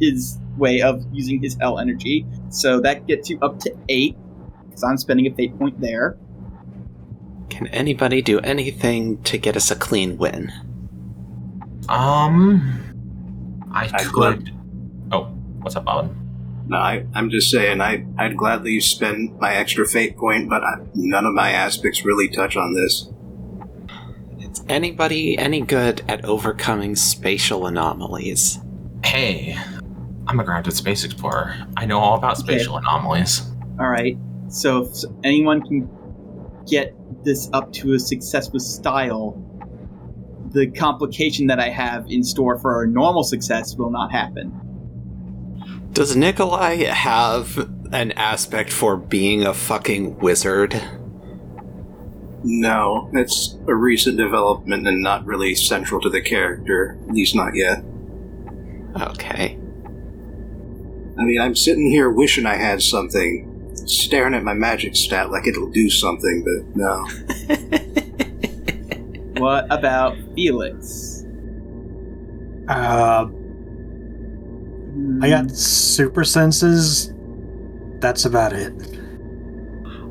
his 0.01 0.39
way 0.57 0.83
of 0.83 1.05
using 1.13 1.41
his 1.43 1.57
hell 1.61 1.79
energy. 1.79 2.27
So 2.49 2.81
that 2.81 3.07
gets 3.07 3.31
you 3.31 3.39
up 3.41 3.61
to 3.61 3.77
eight, 3.89 4.17
because 4.67 4.83
I'm 4.83 4.97
spending 4.97 5.27
a 5.27 5.35
fate 5.35 5.57
point 5.59 5.81
there. 5.81 6.17
Can 7.51 7.69
anybody 7.69 8.21
do 8.21 8.41
anything 8.41 9.23
to 9.23 9.39
get 9.39 9.57
us 9.57 9.71
a 9.71 9.77
clean 9.77 10.17
win? 10.19 10.51
Um, 11.89 12.81
I 13.73 13.91
I 13.93 14.03
could. 14.03 14.51
Oh, 15.13 15.25
what's 15.61 15.77
up, 15.77 15.85
Bob? 15.85 16.13
No, 16.67 16.79
I, 16.79 17.07
I'm 17.15 17.29
just 17.31 17.51
saying, 17.51 17.81
I, 17.81 18.07
I'd 18.17 18.37
gladly 18.37 18.81
spend 18.81 19.39
my 19.39 19.55
extra 19.55 19.87
fate 19.87 20.17
point, 20.17 20.49
but 20.49 20.62
I, 20.65 20.77
none 20.95 21.27
of 21.27 21.35
my 21.35 21.51
aspects 21.51 22.05
really 22.05 22.29
touch 22.29 22.57
on 22.57 22.73
this. 22.75 23.09
Is 24.39 24.65
anybody 24.69 25.37
any 25.37 25.61
good 25.61 26.03
at 26.09 26.25
overcoming 26.25 26.97
spatial 26.97 27.67
anomalies? 27.67 28.59
Hey, 29.05 29.57
I'm 30.27 30.41
a 30.41 30.45
grounded 30.45 30.73
space 30.73 31.05
explorer. 31.05 31.55
I 31.77 31.85
know 31.85 31.99
all 31.99 32.17
about 32.17 32.39
Okay. 32.39 32.57
spatial 32.57 32.79
anomalies. 32.79 33.43
All 33.79 33.89
right. 33.89 34.17
So 34.49 34.85
if 34.85 35.05
anyone 35.23 35.61
can 35.61 35.91
get 36.67 36.95
this 37.25 37.51
up 37.53 37.73
to 37.75 37.93
a 37.93 37.99
success 37.99 38.51
with 38.51 38.62
style, 38.62 39.37
the 40.53 40.71
complication 40.71 41.49
that 41.49 41.61
I 41.61 41.69
have 41.69 42.07
in 42.09 42.23
store 42.23 42.59
for 42.59 42.83
a 42.85 42.87
normal 42.87 43.25
success 43.25 43.77
will 43.77 43.91
not 43.91 44.12
happen. 44.12 44.59
Does 45.95 46.16
Nikolai 46.16 46.84
have 46.86 47.70
an 47.92 48.11
aspect 48.12 48.72
for 48.72 48.97
being 48.97 49.45
a 49.45 49.55
fucking 49.55 50.18
wizard? 50.18 50.74
No, 52.42 53.09
it's 53.12 53.57
a 53.68 53.74
recent 53.76 54.16
development 54.16 54.88
and 54.88 55.01
not 55.03 55.24
really 55.24 55.55
central 55.55 56.01
to 56.01 56.11
the 56.11 56.20
character, 56.20 56.99
at 57.09 57.14
least 57.14 57.36
not 57.36 57.55
yet. 57.55 57.84
Okay. 59.01 59.57
I 61.16 61.22
mean, 61.22 61.40
I'm 61.40 61.55
sitting 61.55 61.86
here 61.86 62.11
wishing 62.11 62.45
I 62.45 62.57
had 62.57 62.82
something, 62.82 63.72
staring 63.86 64.34
at 64.34 64.42
my 64.42 64.55
magic 64.55 64.97
stat 64.97 65.30
like 65.30 65.47
it'll 65.47 65.70
do 65.70 65.88
something, 65.88 66.45
but 66.45 66.76
no. 66.76 67.07
What 69.40 69.66
about 69.70 70.16
Felix? 70.34 71.24
Uh, 72.68 73.26
I 75.23 75.29
got 75.29 75.45
hmm. 75.45 75.55
super 75.55 76.25
senses. 76.25 77.13
That's 78.01 78.25
about 78.25 78.53
it. 78.53 78.73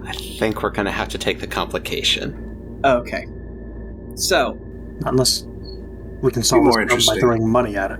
I 0.05 0.13
think 0.13 0.63
we're 0.63 0.71
gonna 0.71 0.91
have 0.91 1.09
to 1.09 1.17
take 1.17 1.39
the 1.39 1.47
complication. 1.47 2.81
Okay. 2.83 3.27
So, 4.15 4.59
Unless 5.05 5.43
we 6.21 6.31
can 6.31 6.43
solve 6.43 6.63
more 6.63 6.85
this 6.85 7.05
problem 7.05 7.15
by 7.15 7.19
throwing 7.19 7.49
money 7.49 7.75
at 7.75 7.91
it. 7.91 7.99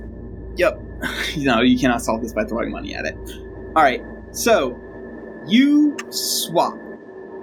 yep. 0.56 0.80
no, 1.38 1.62
you 1.62 1.78
cannot 1.78 2.02
solve 2.02 2.22
this 2.22 2.34
by 2.34 2.46
throwing 2.46 2.72
money 2.72 2.96
at 2.96 3.06
it. 3.06 3.16
All 3.76 3.84
right. 3.84 4.02
So, 4.32 4.80
you 5.48 5.98
swap. 6.10 6.78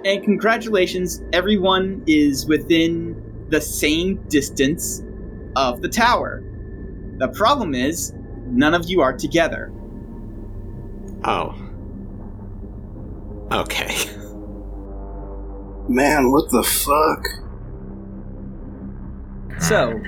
And 0.03 0.23
congratulations, 0.23 1.21
everyone 1.31 2.03
is 2.07 2.45
within 2.47 3.45
the 3.49 3.61
same 3.61 4.15
distance 4.29 5.03
of 5.55 5.81
the 5.81 5.89
tower. 5.89 6.41
The 7.17 7.27
problem 7.27 7.75
is, 7.75 8.13
none 8.51 8.73
of 8.73 8.89
you 8.89 9.01
are 9.01 9.13
together. 9.13 9.71
Oh. 11.23 11.55
Okay. 13.51 13.95
Man, 15.89 16.31
what 16.31 16.49
the 16.51 16.63
fuck? 16.63 17.25
So, 19.61 20.01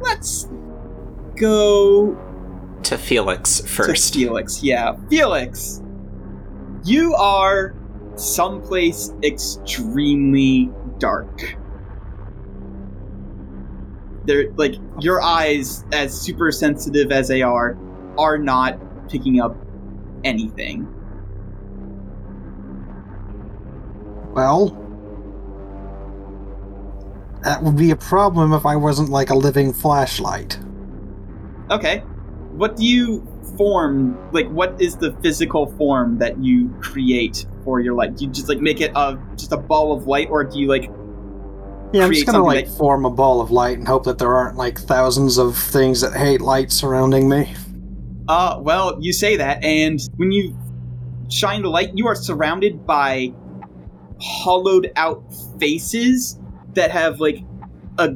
let's 0.00 0.48
go 1.36 2.16
To 2.84 2.98
Felix 2.98 3.60
first. 3.66 4.12
to 4.12 4.18
Felix. 4.18 4.62
Yeah, 4.62 4.96
Felix, 5.08 5.82
you 6.84 7.14
are 7.14 7.74
someplace 8.16 9.12
extremely 9.24 10.70
dark. 10.98 11.56
They're 14.30 14.48
like 14.52 14.76
your 15.00 15.20
eyes, 15.20 15.84
as 15.90 16.18
super 16.18 16.52
sensitive 16.52 17.10
as 17.10 17.26
they 17.26 17.42
are, 17.42 17.76
are 18.16 18.38
not 18.38 18.78
picking 19.08 19.40
up 19.40 19.56
anything. 20.22 20.86
Well, 24.32 24.68
that 27.42 27.60
would 27.64 27.76
be 27.76 27.90
a 27.90 27.96
problem 27.96 28.52
if 28.52 28.64
I 28.64 28.76
wasn't 28.76 29.08
like 29.08 29.30
a 29.30 29.34
living 29.34 29.72
flashlight. 29.72 30.60
Okay, 31.68 31.98
what 32.52 32.76
do 32.76 32.86
you 32.86 33.26
form? 33.58 34.16
Like, 34.30 34.48
what 34.50 34.80
is 34.80 34.94
the 34.94 35.12
physical 35.22 35.66
form 35.72 36.18
that 36.18 36.38
you 36.38 36.68
create 36.80 37.46
for 37.64 37.80
your 37.80 37.94
light? 37.94 38.16
Do 38.16 38.26
you 38.26 38.30
just 38.30 38.48
like 38.48 38.60
make 38.60 38.80
it 38.80 38.92
a 38.94 39.18
just 39.34 39.50
a 39.50 39.56
ball 39.56 39.92
of 39.92 40.06
light, 40.06 40.28
or 40.30 40.44
do 40.44 40.60
you 40.60 40.68
like 40.68 40.88
Yeah, 41.92 42.04
I'm 42.04 42.12
just 42.12 42.26
gonna 42.26 42.42
like 42.44 42.66
that- 42.66 42.76
form 42.76 43.04
a 43.04 43.10
ball 43.10 43.40
of 43.40 43.50
light 43.50 43.78
and 43.78 43.86
hope 43.88 44.04
that 44.04 44.18
there 44.18 44.32
aren't 44.34 44.56
like 44.56 44.78
thousands 44.78 45.38
of 45.38 45.56
things 45.56 46.00
that 46.02 46.14
hate 46.14 46.40
light 46.40 46.70
surrounding 46.72 47.28
me. 47.28 47.52
Uh, 48.28 48.58
well, 48.60 48.96
you 49.00 49.12
say 49.12 49.36
that, 49.36 49.62
and 49.64 50.00
when 50.16 50.30
you 50.30 50.56
shine 51.28 51.62
the 51.62 51.68
light, 51.68 51.90
you 51.94 52.06
are 52.06 52.14
surrounded 52.14 52.86
by 52.86 53.32
hollowed 54.20 54.92
out 54.96 55.22
faces 55.58 56.38
that 56.74 56.90
have 56.92 57.18
like 57.20 57.42
a 57.98 58.10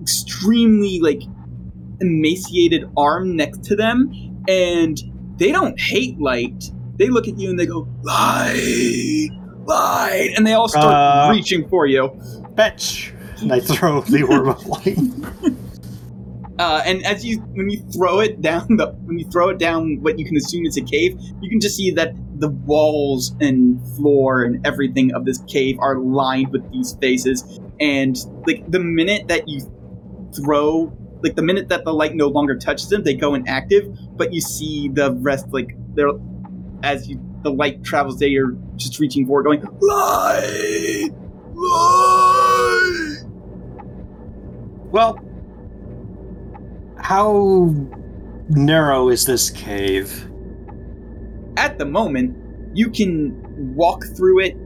extremely 0.00 0.98
like 1.00 1.22
emaciated 2.00 2.84
arm 2.96 3.36
next 3.36 3.64
to 3.64 3.76
them, 3.76 4.10
and 4.48 4.98
they 5.36 5.52
don't 5.52 5.78
hate 5.78 6.18
light. 6.18 6.70
They 6.96 7.08
look 7.08 7.28
at 7.28 7.38
you 7.38 7.50
and 7.50 7.58
they 7.58 7.66
go, 7.66 7.86
light, 8.02 9.28
light, 9.66 10.30
and 10.36 10.46
they 10.46 10.52
all 10.54 10.68
start 10.68 10.86
Uh. 10.94 11.30
reaching 11.32 11.68
for 11.68 11.86
you. 11.86 12.10
Fetch! 12.56 13.12
And 13.40 13.52
I 13.52 13.60
throw 13.60 14.02
the 14.02 14.22
orb 14.22 14.48
of 14.48 14.66
light. 14.66 14.98
Uh, 16.58 16.82
and 16.84 17.04
as 17.04 17.24
you 17.24 17.38
when 17.38 17.70
you 17.70 17.80
throw 17.92 18.20
it 18.20 18.40
down 18.40 18.76
the 18.76 18.86
when 19.04 19.18
you 19.18 19.28
throw 19.30 19.48
it 19.48 19.58
down 19.58 20.00
what 20.02 20.18
you 20.18 20.24
can 20.24 20.36
assume 20.36 20.66
is 20.66 20.76
a 20.76 20.82
cave, 20.82 21.18
you 21.40 21.48
can 21.48 21.58
just 21.58 21.76
see 21.76 21.90
that 21.90 22.12
the 22.38 22.50
walls 22.50 23.34
and 23.40 23.80
floor 23.96 24.42
and 24.42 24.64
everything 24.66 25.12
of 25.14 25.24
this 25.24 25.38
cave 25.48 25.76
are 25.80 25.98
lined 25.98 26.52
with 26.52 26.70
these 26.70 26.96
faces. 27.00 27.58
And 27.80 28.16
like 28.46 28.70
the 28.70 28.80
minute 28.80 29.28
that 29.28 29.48
you 29.48 29.60
throw, 30.36 30.96
like 31.22 31.36
the 31.36 31.42
minute 31.42 31.68
that 31.70 31.84
the 31.84 31.92
light 31.92 32.14
no 32.14 32.28
longer 32.28 32.56
touches 32.56 32.88
them, 32.90 33.02
they 33.02 33.14
go 33.14 33.34
inactive. 33.34 33.96
But 34.16 34.32
you 34.32 34.40
see 34.40 34.88
the 34.88 35.12
rest 35.14 35.46
like 35.52 35.74
they're 35.94 36.10
as 36.82 37.08
you 37.08 37.20
the 37.42 37.50
light 37.50 37.82
travels, 37.82 38.18
they 38.18 38.36
are 38.36 38.56
just 38.76 39.00
reaching 39.00 39.26
forward, 39.26 39.44
going 39.44 39.62
light, 39.80 39.80
light. 39.80 41.10
Well, 44.90 45.18
how 46.98 47.74
narrow 48.48 49.08
is 49.08 49.24
this 49.24 49.50
cave? 49.50 50.28
at 51.56 51.78
the 51.78 51.84
moment, 51.84 52.36
you 52.76 52.90
can 52.90 53.74
walk 53.74 54.04
through 54.16 54.40
it 54.40 54.56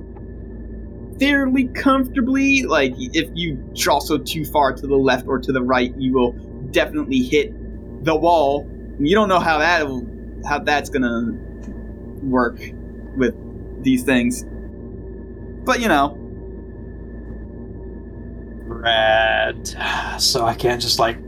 fairly 1.19 1.65
comfortably. 1.69 2.63
Like, 2.63 2.95
if 2.97 3.31
you 3.35 3.57
jostle 3.73 4.19
too 4.21 4.45
far 4.45 4.73
to 4.73 4.87
the 4.87 4.97
left 4.97 5.27
or 5.27 5.39
to 5.39 5.53
the 5.53 5.63
right, 5.63 5.95
you 5.99 6.13
will 6.13 6.33
definitely 6.71 7.23
hit 7.23 7.53
the 8.05 8.17
wall. 8.17 8.69
You 8.99 9.15
don't 9.15 9.29
know 9.29 9.41
how 9.41 9.59
that 9.59 9.87
how 10.47 10.61
that's 10.61 10.91
gonna 10.91 11.33
work 12.23 12.59
with 13.17 13.35
these 13.83 14.05
things, 14.05 14.45
but 15.65 15.81
you 15.81 15.89
know, 15.89 16.17
Rad. 18.87 19.75
So 20.21 20.47
I 20.47 20.55
can't 20.55 20.81
just 20.81 20.99
like 20.99 21.19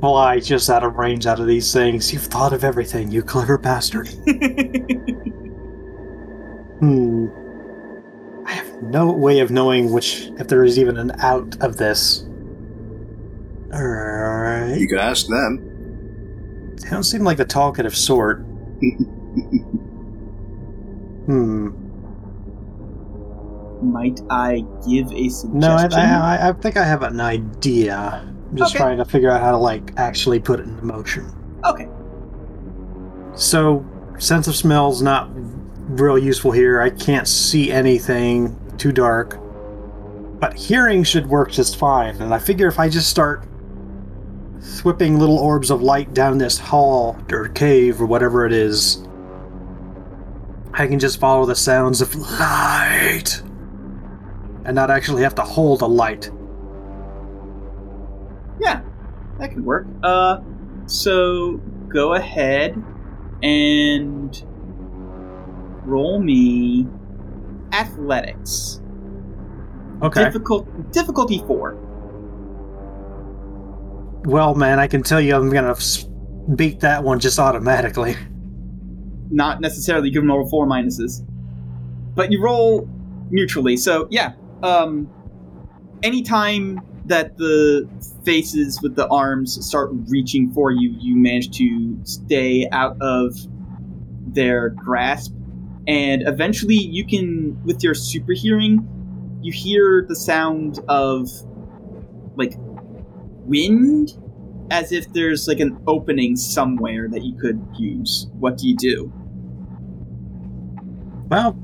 fly 0.00 0.38
just 0.38 0.70
out 0.70 0.84
of 0.84 0.94
range 0.94 1.26
out 1.26 1.40
of 1.40 1.48
these 1.48 1.72
things. 1.72 2.12
You've 2.12 2.22
thought 2.22 2.52
of 2.52 2.62
everything, 2.62 3.10
you 3.10 3.22
clever 3.22 3.58
bastard. 3.58 4.08
Hmm. 6.80 7.26
I 8.46 8.52
have 8.52 8.82
no 8.84 9.12
way 9.12 9.40
of 9.40 9.50
knowing 9.50 9.92
which 9.92 10.30
if 10.38 10.48
there 10.48 10.64
is 10.64 10.78
even 10.78 10.96
an 10.96 11.12
out 11.20 11.54
of 11.60 11.76
this. 11.76 12.22
Alright. 13.70 14.80
You 14.80 14.88
could 14.88 14.98
ask 14.98 15.26
them. 15.26 16.76
They 16.76 16.88
don't 16.88 17.02
seem 17.02 17.22
like 17.22 17.36
the 17.36 17.44
talkative 17.44 17.96
sort. 17.96 18.38
Hmm. 21.26 21.89
Might 23.82 24.20
I 24.30 24.64
give 24.88 25.12
a 25.12 25.28
suggestion? 25.28 25.58
No, 25.58 25.76
I, 25.76 26.36
I, 26.38 26.48
I 26.48 26.52
think 26.52 26.76
I 26.76 26.84
have 26.84 27.02
an 27.02 27.20
idea. 27.20 28.22
I'm 28.50 28.56
just 28.56 28.74
Okay. 28.74 28.82
trying 28.84 28.98
to 28.98 29.04
figure 29.04 29.30
out 29.30 29.40
how 29.40 29.50
to 29.52 29.56
like 29.58 29.92
actually 29.96 30.40
put 30.40 30.60
it 30.60 30.66
into 30.66 30.84
motion. 30.84 31.32
okay. 31.64 31.88
So, 33.34 33.84
sense 34.18 34.48
of 34.48 34.56
smell's 34.56 35.00
not 35.02 35.30
real 35.32 36.18
useful 36.18 36.50
here. 36.52 36.80
I 36.80 36.90
can't 36.90 37.26
see 37.28 37.70
anything 37.70 38.56
too 38.76 38.92
dark. 38.92 39.38
But 40.40 40.54
hearing 40.54 41.04
should 41.04 41.26
work 41.26 41.50
just 41.50 41.76
fine. 41.76 42.16
And 42.16 42.34
I 42.34 42.38
figure 42.38 42.66
if 42.66 42.78
I 42.78 42.88
just 42.88 43.08
start 43.08 43.44
whipping 44.84 45.18
little 45.18 45.38
orbs 45.38 45.70
of 45.70 45.80
light 45.82 46.12
down 46.14 46.38
this 46.38 46.58
hall 46.58 47.16
or 47.30 47.48
cave 47.48 48.00
or 48.00 48.06
whatever 48.06 48.46
it 48.46 48.52
is, 48.52 49.06
I 50.72 50.86
can 50.86 50.98
just 50.98 51.18
follow 51.20 51.44
the 51.46 51.54
sounds 51.54 52.00
of 52.00 52.14
light 52.14 53.42
and 54.64 54.74
not 54.74 54.90
actually 54.90 55.22
have 55.22 55.34
to 55.36 55.42
hold 55.42 55.82
a 55.82 55.86
light. 55.86 56.30
Yeah, 58.60 58.82
that 59.38 59.50
can 59.50 59.64
work. 59.64 59.86
Uh, 60.02 60.40
so 60.86 61.60
go 61.88 62.14
ahead 62.14 62.82
and 63.42 64.44
roll 65.84 66.20
me 66.20 66.86
athletics. 67.72 68.80
Okay. 70.02 70.24
Difficult 70.24 70.92
difficulty 70.92 71.38
four. 71.46 71.76
Well, 74.24 74.54
man, 74.54 74.78
I 74.78 74.86
can 74.86 75.02
tell 75.02 75.20
you 75.20 75.34
I'm 75.34 75.50
gonna 75.50 75.76
beat 76.54 76.80
that 76.80 77.02
one 77.02 77.20
just 77.20 77.38
automatically. 77.38 78.16
Not 79.30 79.60
necessarily 79.60 80.10
give 80.10 80.22
them 80.22 80.30
all 80.30 80.48
four 80.48 80.66
minuses, 80.66 81.24
but 82.14 82.32
you 82.32 82.42
roll 82.42 82.88
neutrally. 83.30 83.76
So 83.76 84.08
yeah, 84.10 84.32
um, 84.62 85.10
anytime 86.02 86.80
that 87.06 87.36
the 87.38 87.88
faces 88.24 88.80
with 88.82 88.94
the 88.94 89.08
arms 89.08 89.64
start 89.66 89.90
reaching 90.08 90.50
for 90.52 90.70
you, 90.70 90.94
you 90.98 91.16
manage 91.16 91.56
to 91.58 91.98
stay 92.04 92.68
out 92.70 92.96
of 93.00 93.34
their 94.28 94.70
grasp, 94.70 95.32
and 95.86 96.22
eventually 96.26 96.76
you 96.76 97.04
can, 97.06 97.60
with 97.64 97.82
your 97.82 97.94
super 97.94 98.32
hearing, 98.32 98.86
you 99.42 99.52
hear 99.52 100.04
the 100.08 100.14
sound 100.14 100.78
of 100.88 101.28
like 102.36 102.54
wind 102.58 104.16
as 104.70 104.92
if 104.92 105.12
there's 105.12 105.48
like 105.48 105.58
an 105.58 105.76
opening 105.86 106.36
somewhere 106.36 107.08
that 107.08 107.24
you 107.24 107.36
could 107.36 107.60
use. 107.76 108.28
What 108.38 108.58
do 108.58 108.68
you 108.68 108.76
do? 108.76 109.12
Well, 111.28 111.58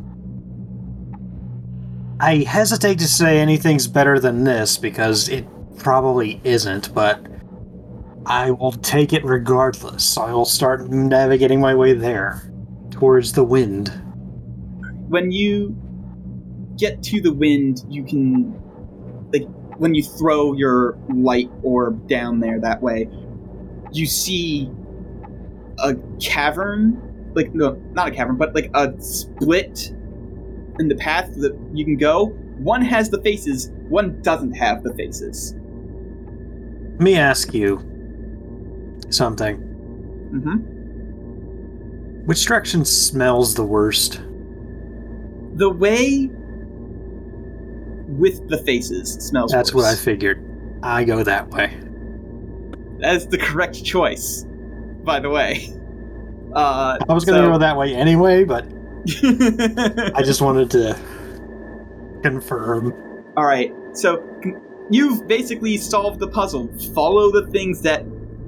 I 2.19 2.39
hesitate 2.39 2.99
to 3.01 3.09
say 3.09 3.39
anything's 3.39 3.87
better 3.87 4.19
than 4.19 4.45
this 4.45 4.79
because 4.79 5.29
it 5.29 5.47
probably 5.77 6.41
isn't, 6.45 6.95
but 6.95 7.25
I 8.25 8.51
will 8.53 8.73
take 8.73 9.13
it 9.13 9.23
regardless. 9.25 10.17
I 10.17 10.33
will 10.33 10.47
start 10.47 10.89
navigating 10.89 11.61
my 11.61 11.75
way 11.75 11.93
there, 11.93 12.51
towards 12.91 13.33
the 13.33 13.45
wind. 13.45 13.89
When 15.09 15.31
you 15.31 15.77
get 16.79 17.03
to 17.05 17.21
the 17.21 17.33
wind, 17.33 17.85
you 17.89 18.03
can 18.05 18.53
like 19.33 19.47
when 19.77 19.95
you 19.95 20.03
throw 20.03 20.55
your 20.55 20.99
light 21.09 21.51
orb 21.63 22.09
down 22.09 22.41
there 22.41 22.59
that 22.61 22.81
way, 22.81 23.09
you 23.93 24.07
see 24.07 24.71
a 25.81 25.95
cavern, 26.19 27.33
like 27.35 27.55
no, 27.55 27.75
not 27.93 28.09
a 28.09 28.11
cavern, 28.11 28.37
but 28.37 28.55
like 28.55 28.71
a 28.73 28.99
split 29.03 29.93
in 30.79 30.89
the 30.89 30.97
path 30.97 31.33
that 31.37 31.57
you 31.73 31.85
can 31.85 31.97
go. 31.97 32.27
One 32.59 32.83
has 32.83 33.11
the 33.11 33.21
faces, 33.23 33.71
one 33.89 34.21
doesn't 34.23 34.53
have 34.55 34.83
the 34.83 34.95
faces. 34.95 35.55
Let 36.93 37.01
me 37.01 37.17
ask 37.17 37.53
you 37.53 37.79
something. 39.11 39.57
hmm 39.57 40.57
Which 42.27 42.45
direction 42.47 42.85
smells 42.85 43.55
the 43.55 43.65
worst? 43.65 44.21
The 45.57 45.71
way 45.71 46.31
with 48.09 48.49
the 48.49 48.59
faces 48.59 49.13
smells. 49.15 49.53
That's 49.53 49.75
what 49.75 49.85
I 49.85 49.95
figured. 49.95 50.43
I 50.83 51.05
go 51.05 51.23
that 51.23 51.51
way. 51.51 51.79
That 53.01 53.17
is 53.17 53.27
the 53.27 53.39
correct 53.39 53.83
choice. 53.85 54.45
By 55.05 55.21
the 55.21 55.29
way. 55.31 55.69
Uh, 56.55 56.97
I 57.09 57.13
was 57.13 57.25
going 57.27 57.37
to 57.39 57.45
so- 57.47 57.53
go 57.53 57.59
that 57.59 57.77
way 57.77 57.95
anyway, 57.95 58.45
but 58.45 58.65
I 60.15 60.23
just 60.23 60.41
wanted 60.41 60.71
to 60.73 60.99
confirm. 62.23 62.93
All 63.37 63.45
right. 63.45 63.73
So 63.93 64.25
you've 64.91 65.27
basically 65.29 65.77
solved 65.77 66.21
the 66.21 66.29
puzzle. 66.29 66.69
Follow 66.95 67.31
the 67.31 67.47
things 67.51 67.83
that 67.83 68.05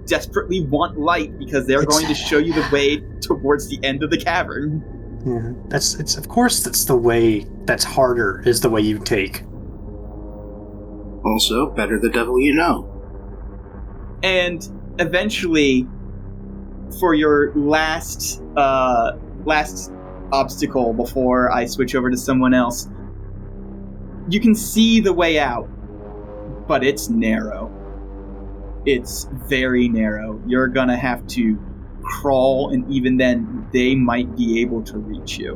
desperately 0.07 0.65
want 0.65 0.99
light 0.99 1.39
because 1.39 1.67
they're 1.67 1.83
It's- 1.83 1.97
going 1.99 2.09
to 2.09 2.15
show 2.15 2.39
you 2.39 2.53
the 2.55 2.67
way 2.73 3.03
towards 3.21 3.69
the 3.69 3.79
end 3.83 4.03
of 4.03 4.11
the 4.11 4.17
cavern. 4.19 4.83
Yeah, 5.27 5.53
that's 5.69 5.95
it's 5.97 6.17
of 6.17 6.29
course 6.29 6.61
that's 6.63 6.85
the 6.85 6.97
way 6.97 7.45
that's 7.65 7.85
harder 7.85 8.41
is 8.47 8.61
the 8.61 8.71
way 8.71 8.81
you 8.81 8.99
take. 8.99 9.43
Also, 11.25 11.71
better 11.71 11.99
the 11.99 12.09
devil 12.09 12.41
you 12.41 12.55
know. 12.55 12.89
And 14.23 14.67
eventually 14.99 15.87
for 17.01 17.15
your 17.15 17.53
last 17.55 18.43
uh 18.57 19.13
last 19.45 19.93
obstacle 20.33 20.93
before 20.93 21.53
I 21.53 21.67
switch 21.67 21.95
over 21.95 22.11
to 22.11 22.17
someone 22.17 22.55
else, 22.55 22.89
you 24.29 24.41
can 24.41 24.55
see 24.55 25.01
the 25.01 25.13
way 25.13 25.39
out, 25.39 25.69
but 26.67 26.85
it's 26.85 27.09
narrow. 27.09 27.75
It's 28.85 29.29
very 29.49 29.89
narrow. 29.89 30.41
You're 30.47 30.69
gonna 30.69 30.97
have 30.97 31.27
to 31.29 31.59
crawl, 32.03 32.71
and 32.71 32.91
even 32.91 33.17
then, 33.17 33.69
they 33.73 33.95
might 33.95 34.37
be 34.37 34.61
able 34.61 34.83
to 34.85 34.99
reach 34.99 35.39
you. 35.39 35.55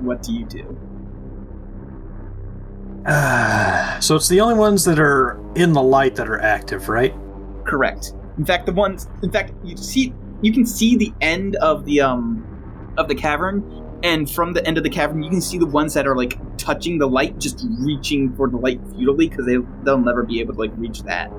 What 0.00 0.22
do 0.22 0.32
you 0.32 0.46
do? 0.46 0.78
so 4.00 4.16
it's 4.16 4.28
the 4.28 4.40
only 4.40 4.54
ones 4.54 4.84
that 4.84 4.98
are 4.98 5.40
in 5.54 5.72
the 5.72 5.82
light 5.82 6.14
that 6.16 6.28
are 6.28 6.40
active, 6.40 6.88
right? 6.88 7.14
Correct. 7.64 8.12
In 8.36 8.44
fact, 8.44 8.66
the 8.66 8.72
ones, 8.72 9.08
in 9.22 9.30
fact, 9.30 9.52
you 9.64 9.76
see, 9.76 10.12
you 10.42 10.52
can 10.52 10.66
see 10.66 10.96
the 10.96 11.12
end 11.20 11.56
of 11.56 11.84
the 11.84 12.00
um 12.00 12.44
of 12.98 13.08
the 13.08 13.14
cavern, 13.14 13.62
and 14.02 14.30
from 14.30 14.52
the 14.52 14.66
end 14.66 14.76
of 14.76 14.84
the 14.84 14.90
cavern, 14.90 15.22
you 15.22 15.30
can 15.30 15.40
see 15.40 15.56
the 15.56 15.66
ones 15.66 15.94
that 15.94 16.06
are 16.06 16.16
like 16.16 16.38
touching 16.58 16.98
the 16.98 17.08
light, 17.08 17.38
just 17.38 17.64
reaching 17.80 18.34
for 18.36 18.48
the 18.48 18.56
light 18.56 18.80
futilely 18.94 19.28
because 19.28 19.46
they 19.46 19.56
they'll 19.84 19.98
never 19.98 20.22
be 20.22 20.40
able 20.40 20.54
to 20.54 20.60
like 20.60 20.72
reach 20.76 21.02
that. 21.04 21.30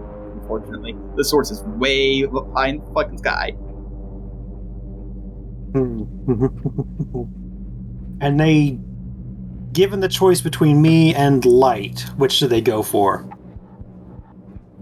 Unfortunately, 0.41 0.95
the 1.15 1.23
source 1.23 1.51
is 1.51 1.61
way 1.77 2.23
high 2.55 2.69
in 2.69 2.79
the 2.79 2.93
fucking 2.93 3.19
sky. 3.19 3.55
and 8.21 8.39
they 8.39 8.79
given 9.71 9.99
the 9.99 10.07
choice 10.07 10.41
between 10.41 10.81
me 10.81 11.13
and 11.13 11.45
light, 11.45 12.01
which 12.17 12.39
do 12.39 12.47
they 12.47 12.61
go 12.61 12.81
for? 12.81 13.29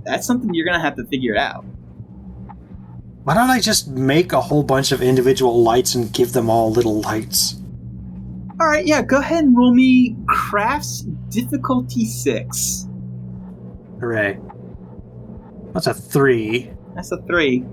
That's 0.05 0.25
something 0.25 0.53
you're 0.53 0.65
gonna 0.65 0.79
have 0.79 0.95
to 0.95 1.05
figure 1.05 1.37
out. 1.37 1.65
Why 3.27 3.33
don't 3.33 3.49
I 3.49 3.59
just 3.59 3.89
make 3.89 4.31
a 4.31 4.39
whole 4.39 4.63
bunch 4.63 4.93
of 4.93 5.01
individual 5.01 5.61
lights 5.61 5.95
and 5.95 6.13
give 6.13 6.31
them 6.31 6.49
all 6.49 6.71
little 6.71 7.01
lights? 7.01 7.61
All 8.57 8.67
right, 8.67 8.85
yeah, 8.85 9.01
go 9.01 9.19
ahead 9.19 9.43
and 9.43 9.53
roll 9.53 9.73
me 9.73 10.15
crafts 10.29 11.01
difficulty 11.27 12.05
six. 12.05 12.87
Hooray. 13.99 14.39
That's 15.73 15.87
a 15.87 15.93
three. 15.93 16.71
That's 16.95 17.11
a 17.11 17.17
three. 17.23 17.65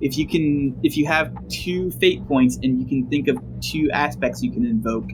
If 0.00 0.16
you 0.16 0.28
can, 0.28 0.78
if 0.84 0.96
you 0.96 1.06
have 1.06 1.34
two 1.48 1.90
fate 1.90 2.24
points 2.28 2.54
and 2.62 2.78
you 2.78 2.86
can 2.86 3.10
think 3.10 3.26
of 3.26 3.42
two 3.60 3.90
aspects 3.90 4.44
you 4.44 4.52
can 4.52 4.64
invoke, 4.64 5.08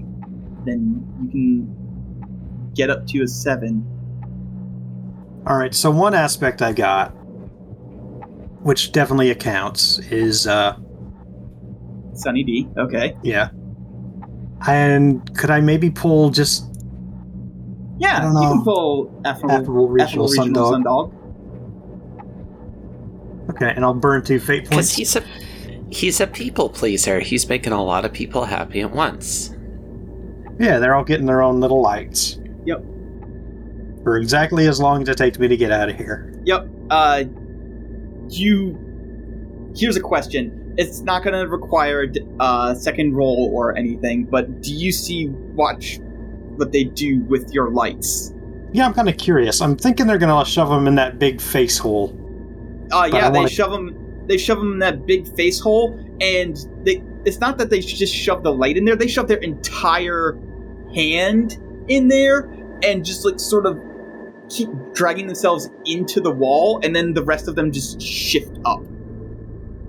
then 0.67 1.09
you 1.23 1.31
can 1.31 2.73
get 2.75 2.91
up 2.91 3.07
to 3.07 3.23
a 3.23 3.27
seven. 3.27 3.83
Alright, 5.49 5.75
so 5.75 5.91
one 5.91 6.13
aspect 6.13 6.61
I 6.61 6.75
got, 6.75 7.17
which 8.63 8.93
definitely 8.93 9.31
accounts, 9.31 9.99
is 10.11 10.47
uh 10.47 10.77
Sunny 12.15 12.45
D. 12.45 12.69
Okay. 12.77 13.17
yeah. 13.23 13.49
And 14.69 15.37
could 15.39 15.51
I 15.51 15.61
maybe 15.61 15.91
pull 15.91 16.31
just 16.31 16.67
Yeah, 17.99 18.19
I 18.19 18.23
don't 18.23 18.35
you 18.35 18.41
know. 18.41 18.53
can 18.55 18.65
pull 18.65 19.23
affable, 19.25 19.51
affable 19.53 19.89
regional, 19.89 20.27
affable 20.27 20.45
regional 20.45 20.73
sundog? 20.73 21.13
sundog. 21.15 21.17
Okay, 23.51 23.73
and 23.75 23.85
I'll 23.85 23.95
burn 23.95 24.23
two 24.23 24.39
fate 24.39 24.65
Because 24.65 24.77
points. 24.77 24.95
he's 24.95 25.17
a 25.17 25.23
he's 25.91 26.21
a 26.21 26.27
people 26.27 26.69
pleaser. 26.69 27.21
He's 27.21 27.49
making 27.49 27.73
a 27.73 27.83
lot 27.83 28.05
of 28.05 28.13
people 28.13 28.45
happy 28.45 28.81
at 28.81 28.93
once. 28.93 29.55
Yeah, 30.59 30.79
they're 30.79 30.95
all 30.95 31.05
getting 31.05 31.27
their 31.27 31.43
own 31.43 31.61
little 31.61 31.81
lights. 31.81 32.39
Yep. 32.67 32.85
For 34.05 34.19
exactly 34.19 34.67
as 34.69 34.79
long 34.81 35.03
as 35.03 35.09
it 35.09 35.17
takes 35.17 35.39
me 35.39 35.49
to 35.49 35.57
get 35.57 35.73
out 35.73 35.89
of 35.89 35.97
here. 35.97 36.39
Yep. 36.45 36.69
Uh, 36.91 37.25
you. 38.39 38.79
Here's 39.77 39.97
a 39.97 40.01
question. 40.01 40.75
It's 40.77 41.01
not 41.01 41.23
going 41.23 41.35
to 41.35 41.49
require 41.49 42.05
a 42.05 42.43
uh, 42.43 42.75
second 42.75 43.15
roll 43.15 43.51
or 43.53 43.77
anything, 43.77 44.25
but 44.25 44.61
do 44.63 44.73
you 44.75 44.93
see 44.93 45.29
watch 45.29 45.99
what 46.57 46.73
they 46.73 46.85
do 46.85 47.21
with 47.21 47.53
your 47.53 47.71
lights? 47.71 48.33
Yeah, 48.73 48.87
I'm 48.87 48.95
kind 48.95 49.09
of 49.09 49.17
curious. 49.17 49.61
I'm 49.61 49.77
thinking 49.77 50.07
they're 50.07 50.19
gonna 50.19 50.45
shove 50.45 50.69
them 50.69 50.87
in 50.87 50.95
that 50.95 51.19
big 51.19 51.41
face 51.41 51.77
hole. 51.77 52.17
Uh, 52.93 53.11
But 53.11 53.13
yeah, 53.13 53.31
they 53.31 53.39
wanna- 53.39 53.51
shove 53.51 53.73
them. 53.73 53.97
They 54.27 54.37
shove 54.37 54.59
them 54.59 54.75
in 54.75 54.79
that 54.79 55.07
big 55.07 55.27
face 55.35 55.59
hole, 55.59 55.99
and 56.21 56.57
they. 56.85 57.03
It's 57.25 57.41
not 57.41 57.59
that 57.59 57.69
they 57.69 57.81
just 57.81 58.15
shove 58.15 58.43
the 58.45 58.53
light 58.53 58.77
in 58.77 58.85
there. 58.85 58.95
They 58.97 59.09
shove 59.09 59.27
their 59.27 59.39
entire 59.39 60.39
hand 60.95 61.59
in 61.89 62.09
there, 62.09 62.49
and 62.85 63.05
just 63.05 63.25
like 63.25 63.41
sort 63.41 63.67
of 63.67 63.79
keep 64.51 64.69
dragging 64.93 65.27
themselves 65.27 65.71
into 65.87 66.21
the 66.21 66.31
wall, 66.31 66.81
and 66.83 66.95
then 66.95 67.15
the 67.15 67.23
rest 67.23 67.49
of 67.49 67.55
them 67.55 67.73
just 67.73 68.01
shift 68.03 68.59
up. 68.65 68.83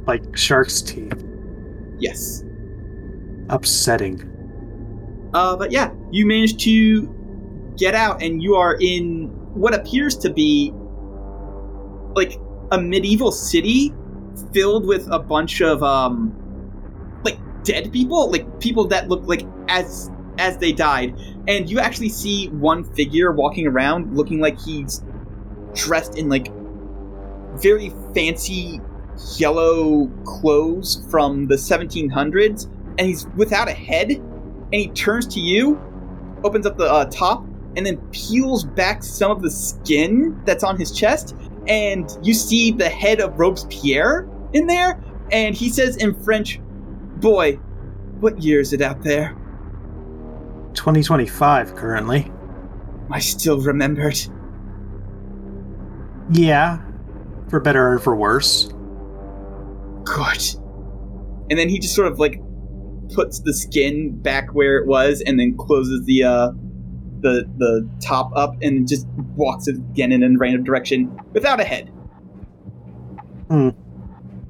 Like 0.07 0.38
shark's 0.38 0.82
teeth. 0.82 1.26
Yes. 1.99 2.43
Upsetting. 3.49 4.28
Uh, 5.34 5.55
but 5.55 5.72
yeah, 5.72 5.91
you 6.12 6.26
managed 6.26 6.59
to 6.62 7.74
get 7.78 7.95
out, 7.95 8.22
and 8.22 8.41
you 8.41 8.55
are 8.55 8.78
in 8.80 9.30
what 9.53 9.74
appears 9.74 10.18
to 10.18 10.30
be 10.30 10.72
like 12.16 12.38
a 12.72 12.80
medieval 12.80 13.32
city 13.32 13.93
filled 14.53 14.86
with 14.86 15.07
a 15.12 15.20
bunch 15.20 15.62
of 15.62 15.84
um, 15.84 16.34
like 17.24 17.38
dead 17.64 17.91
people, 17.91 18.30
like 18.32 18.59
people 18.59 18.86
that 18.86 19.09
look 19.09 19.24
like 19.24 19.45
as 19.68 20.11
as 20.38 20.58
they 20.58 20.72
died. 20.72 21.16
And 21.48 21.70
you 21.70 21.80
actually 21.80 22.10
see 22.10 22.50
one 22.50 22.84
figure 22.84 23.32
walking 23.32 23.68
around, 23.68 24.16
looking 24.16 24.40
like 24.40 24.60
he's 24.60 25.04
dressed 25.74 26.18
in 26.18 26.30
like 26.30 26.52
very 27.56 27.94
fancy 28.14 28.82
yellow 29.38 30.08
clothes 30.26 31.06
from 31.10 31.48
the 31.48 31.56
1700s, 31.56 32.66
and 32.98 33.02
he's 33.02 33.28
without 33.36 33.68
a 33.68 33.74
head 33.74 34.12
and 34.12 34.74
he 34.74 34.88
turns 34.90 35.28
to 35.28 35.40
you, 35.40 35.80
opens 36.44 36.66
up 36.66 36.78
the 36.78 36.86
uh, 36.86 37.06
top, 37.06 37.46
and 37.76 37.86
then 37.86 37.98
peels 38.12 38.64
back 38.64 39.04
some 39.04 39.32
of 39.32 39.42
the 39.42 39.52
skin 39.52 40.40
that's 40.46 40.64
on 40.64 40.78
his 40.78 40.92
chest, 40.92 41.36
and 41.68 42.18
you 42.24 42.34
see 42.34 42.72
the 42.72 42.90
head 42.90 43.20
of 43.20 43.38
Robespierre 43.38 44.28
in 44.54 44.68
there, 44.68 45.02
and 45.32 45.56
he 45.56 45.70
says 45.70 45.98
in 45.98 46.14
French, 46.24 46.60
"Boy, 47.18 47.60
what 48.20 48.42
year 48.42 48.60
is 48.60 48.74
it 48.74 48.82
out 48.82 49.04
there? 49.04 49.36
2025 50.74 51.76
currently. 51.76 52.32
I 53.10 53.20
still 53.20 53.60
remembered." 53.60 54.20
Yeah. 56.32 56.80
For 57.50 57.60
better 57.60 57.94
or 57.94 58.00
for 58.00 58.16
worse. 58.16 58.72
Good. 60.04 60.56
And 61.50 61.60
then 61.60 61.68
he 61.68 61.80
just 61.80 61.94
sort 61.94 62.08
of 62.08 62.20
like 62.20 62.42
puts 63.14 63.40
the 63.40 63.54
skin 63.54 64.18
back 64.22 64.54
where 64.54 64.78
it 64.78 64.88
was, 64.88 65.22
and 65.26 65.40
then 65.40 65.58
closes 65.58 66.06
the 66.06 66.24
uh, 66.24 66.52
the 67.20 67.46
the 67.58 67.90
top 68.02 68.32
up, 68.36 68.56
and 68.62 68.88
just 68.88 69.06
walks 69.36 69.68
it 69.68 69.76
again 69.76 70.12
in 70.12 70.24
a 70.24 70.38
random 70.38 70.64
direction 70.64 71.20
without 71.34 71.60
a 71.60 71.66
head. 71.66 71.90
Hmm. 73.50 73.70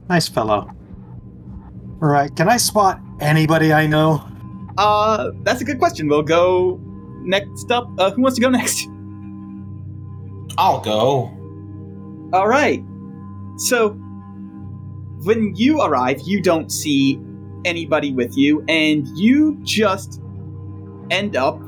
Nice 0.10 0.28
fellow. 0.28 0.70
Alright, 2.02 2.36
can 2.36 2.50
I 2.50 2.58
spot 2.58 3.00
anybody 3.20 3.74
I 3.74 3.88
know? 3.88 4.28
Uh, 4.82 5.30
that's 5.44 5.62
a 5.62 5.64
good 5.64 5.78
question. 5.78 6.08
We'll 6.08 6.24
go 6.24 6.80
next 7.22 7.70
up. 7.70 7.88
Uh, 8.00 8.10
who 8.10 8.24
wants 8.24 8.36
to 8.38 8.42
go 8.42 8.50
next? 8.60 8.88
I'll 10.58 10.82
go. 10.82 11.30
All 12.34 12.48
right. 12.48 12.84
So, 13.58 13.90
when 15.24 15.56
you 15.56 15.82
arrive, 15.82 16.22
you 16.22 16.42
don't 16.42 16.72
see 16.72 17.22
anybody 17.64 18.12
with 18.12 18.36
you, 18.36 18.66
and 18.68 19.08
you 19.16 19.60
just 19.62 20.20
end 21.12 21.36
up 21.36 21.62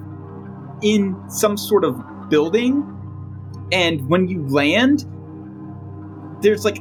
in 0.82 1.16
some 1.30 1.56
sort 1.56 1.86
of 1.86 2.02
building. 2.30 2.90
And 3.72 4.10
when 4.10 4.28
you 4.28 4.48
land, 4.48 5.06
there's 6.42 6.66
like 6.66 6.80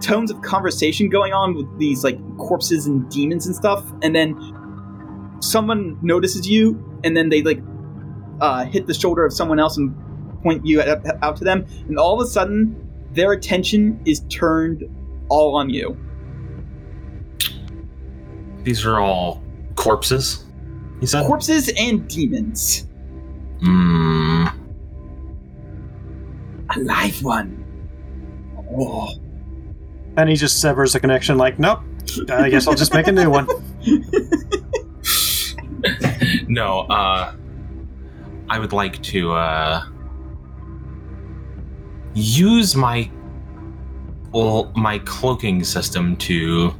tones 0.00 0.30
of 0.30 0.40
conversation 0.40 1.10
going 1.10 1.34
on 1.34 1.54
with 1.54 1.78
these 1.78 2.04
like 2.04 2.18
corpses 2.38 2.86
and 2.86 3.06
demons 3.10 3.46
and 3.46 3.54
stuff, 3.54 3.84
and 4.00 4.16
then 4.16 4.34
someone 5.40 5.98
notices 6.02 6.48
you, 6.48 7.00
and 7.04 7.16
then 7.16 7.28
they 7.28 7.42
like 7.42 7.60
uh, 8.40 8.64
hit 8.64 8.86
the 8.86 8.94
shoulder 8.94 9.24
of 9.24 9.32
someone 9.32 9.58
else 9.58 9.76
and 9.76 9.94
point 10.42 10.64
you 10.64 10.80
at, 10.80 11.04
out 11.22 11.36
to 11.36 11.44
them, 11.44 11.66
and 11.88 11.98
all 11.98 12.20
of 12.20 12.26
a 12.26 12.30
sudden 12.30 12.88
their 13.12 13.32
attention 13.32 14.00
is 14.04 14.20
turned 14.28 14.84
all 15.28 15.56
on 15.56 15.70
you. 15.70 15.96
These 18.62 18.84
are 18.84 19.00
all 19.00 19.42
corpses. 19.76 20.44
You 21.00 21.06
said. 21.06 21.26
Corpses 21.26 21.70
and 21.78 22.06
demons. 22.08 22.86
Hmm. 23.60 24.46
A 26.70 26.80
live 26.80 27.22
one. 27.22 27.64
Oh. 28.76 29.14
And 30.16 30.28
he 30.28 30.36
just 30.36 30.60
severs 30.60 30.92
the 30.92 31.00
connection, 31.00 31.38
like, 31.38 31.58
nope, 31.58 31.80
I 32.28 32.50
guess 32.50 32.66
I'll 32.66 32.74
just 32.74 32.92
make 32.92 33.06
a 33.06 33.12
new 33.12 33.30
one. 33.30 33.46
no. 36.48 36.80
Uh. 36.88 37.34
I 38.50 38.58
would 38.58 38.72
like 38.72 39.02
to 39.02 39.32
uh 39.32 39.84
use 42.14 42.74
my 42.74 43.10
well, 44.32 44.72
my 44.74 44.98
cloaking 45.00 45.64
system 45.64 46.16
to 46.16 46.74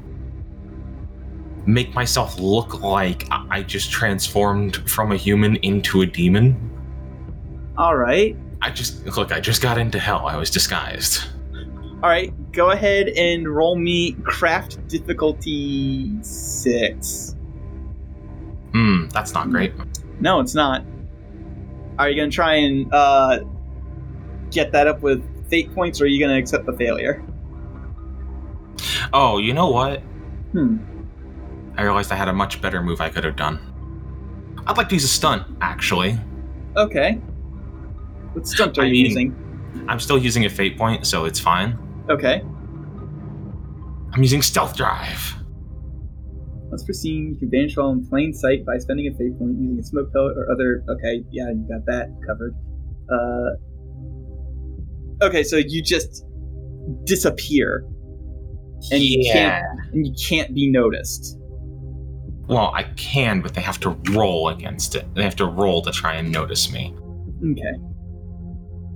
make 1.67 1.95
myself 1.95 2.39
look 2.39 2.81
like 2.81 3.27
I 3.31 3.47
I 3.51 3.63
just 3.63 3.91
transformed 3.91 4.77
from 4.89 5.13
a 5.13 5.17
human 5.17 5.57
into 5.57 6.01
a 6.03 6.07
demon. 6.07 6.57
All 7.77 7.97
right. 7.97 8.37
I 8.63 8.71
just 8.71 9.05
look. 9.07 9.31
I 9.31 9.41
just 9.41 9.63
got 9.63 9.79
into 9.79 9.99
hell. 9.99 10.27
I 10.27 10.37
was 10.37 10.51
disguised. 10.51 11.25
All 12.03 12.09
right. 12.09 12.33
Go 12.53 12.71
ahead 12.71 13.09
and 13.09 13.47
roll 13.49 13.77
me 13.77 14.13
craft 14.25 14.87
difficulty 14.89 16.13
six. 16.23 17.37
Hmm, 18.73 19.07
that's 19.09 19.33
not 19.35 19.51
great. 19.51 19.73
No, 20.21 20.41
it's 20.41 20.55
not. 20.55 20.85
Are 21.99 22.09
you 22.09 22.17
gonna 22.21 22.31
try 22.31 22.55
and 22.55 22.93
uh, 22.93 23.41
get 24.51 24.73
that 24.73 24.87
up 24.87 25.01
with 25.03 25.23
fate 25.49 25.75
points, 25.75 26.01
or 26.01 26.05
are 26.05 26.09
you 26.09 26.21
gonna 26.21 26.39
accept 26.39 26.67
the 26.67 26.73
failure? 26.75 27.25
Oh, 29.13 29.39
you 29.39 29.53
know 29.55 29.71
what? 29.71 30.01
Hmm. 30.53 30.79
I 31.77 31.83
realized 31.83 32.13
I 32.13 32.17
had 32.17 32.29
a 32.29 32.33
much 32.33 32.61
better 32.61 32.83
move 32.83 33.01
I 33.01 33.09
could 33.09 33.25
have 33.25 33.37
done. 33.37 33.59
I'd 34.67 34.77
like 34.77 34.89
to 34.91 34.95
use 34.97 35.05
a 35.05 35.09
stunt, 35.09 35.45
actually. 35.61 36.19
Okay. 36.77 37.15
What 38.35 38.47
stunt 38.47 38.77
are 38.79 38.83
I 38.83 38.85
you 38.87 38.93
mean- 38.93 39.07
using? 39.07 39.45
I'm 39.89 40.01
still 40.01 40.19
using 40.19 40.45
a 40.45 40.51
fate 40.51 40.77
point, 40.77 41.07
so 41.07 41.25
it's 41.25 41.39
fine. 41.41 41.79
Okay. 42.11 42.43
I'm 44.13 44.23
using 44.23 44.43
stealth 44.43 44.77
drive. 44.77 45.35
Once 46.71 46.85
foreseen, 46.85 47.31
you 47.33 47.37
can 47.39 47.51
vanish 47.51 47.77
while 47.77 47.91
in 47.91 48.07
plain 48.07 48.33
sight 48.33 48.65
by 48.67 48.77
spending 48.79 49.07
a 49.07 49.11
fate 49.17 49.39
point 49.39 49.57
using 49.59 49.79
a 49.79 49.83
smoke 49.83 50.13
pellet 50.13 50.37
or 50.37 50.51
other. 50.53 50.85
Okay, 50.89 51.25
yeah, 51.31 51.49
you 51.51 51.67
got 51.69 51.85
that 51.87 52.09
covered. 52.27 52.55
Uh, 53.11 53.51
okay, 55.27 55.43
so 55.43 55.57
you 55.57 55.83
just 55.83 56.27
disappear, 57.05 57.85
and 58.91 59.03
you 59.03 59.31
can't 59.33 59.65
and 59.93 60.07
you 60.07 60.13
can't 60.29 60.55
be 60.55 60.71
noticed. 60.71 61.39
Well, 62.49 62.71
I 62.75 62.85
can, 62.97 63.41
but 63.43 63.55
they 63.55 63.61
have 63.61 63.79
to 63.81 63.91
roll 64.13 64.49
against 64.49 64.95
it. 64.95 65.07
They 65.15 65.23
have 65.23 65.37
to 65.37 65.47
roll 65.47 65.83
to 65.83 65.91
try 65.91 66.15
and 66.15 66.33
notice 66.33 66.71
me. 66.73 66.95
Okay. 67.45 67.75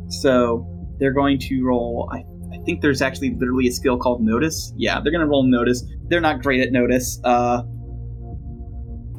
So 0.08 0.66
they're 0.98 1.12
going 1.12 1.38
to 1.38 1.62
roll. 1.62 2.08
I, 2.12 2.18
I 2.18 2.22
think 2.64 2.80
there's 2.82 3.02
actually 3.02 3.34
literally 3.34 3.68
a 3.68 3.72
skill 3.72 3.98
called 3.98 4.22
Notice. 4.22 4.72
Yeah, 4.76 5.00
they're 5.00 5.12
going 5.12 5.20
to 5.20 5.26
roll 5.26 5.44
Notice. 5.44 5.84
They're 6.08 6.20
not 6.20 6.42
great 6.42 6.60
at 6.60 6.72
Notice. 6.72 7.20
Uh, 7.24 7.62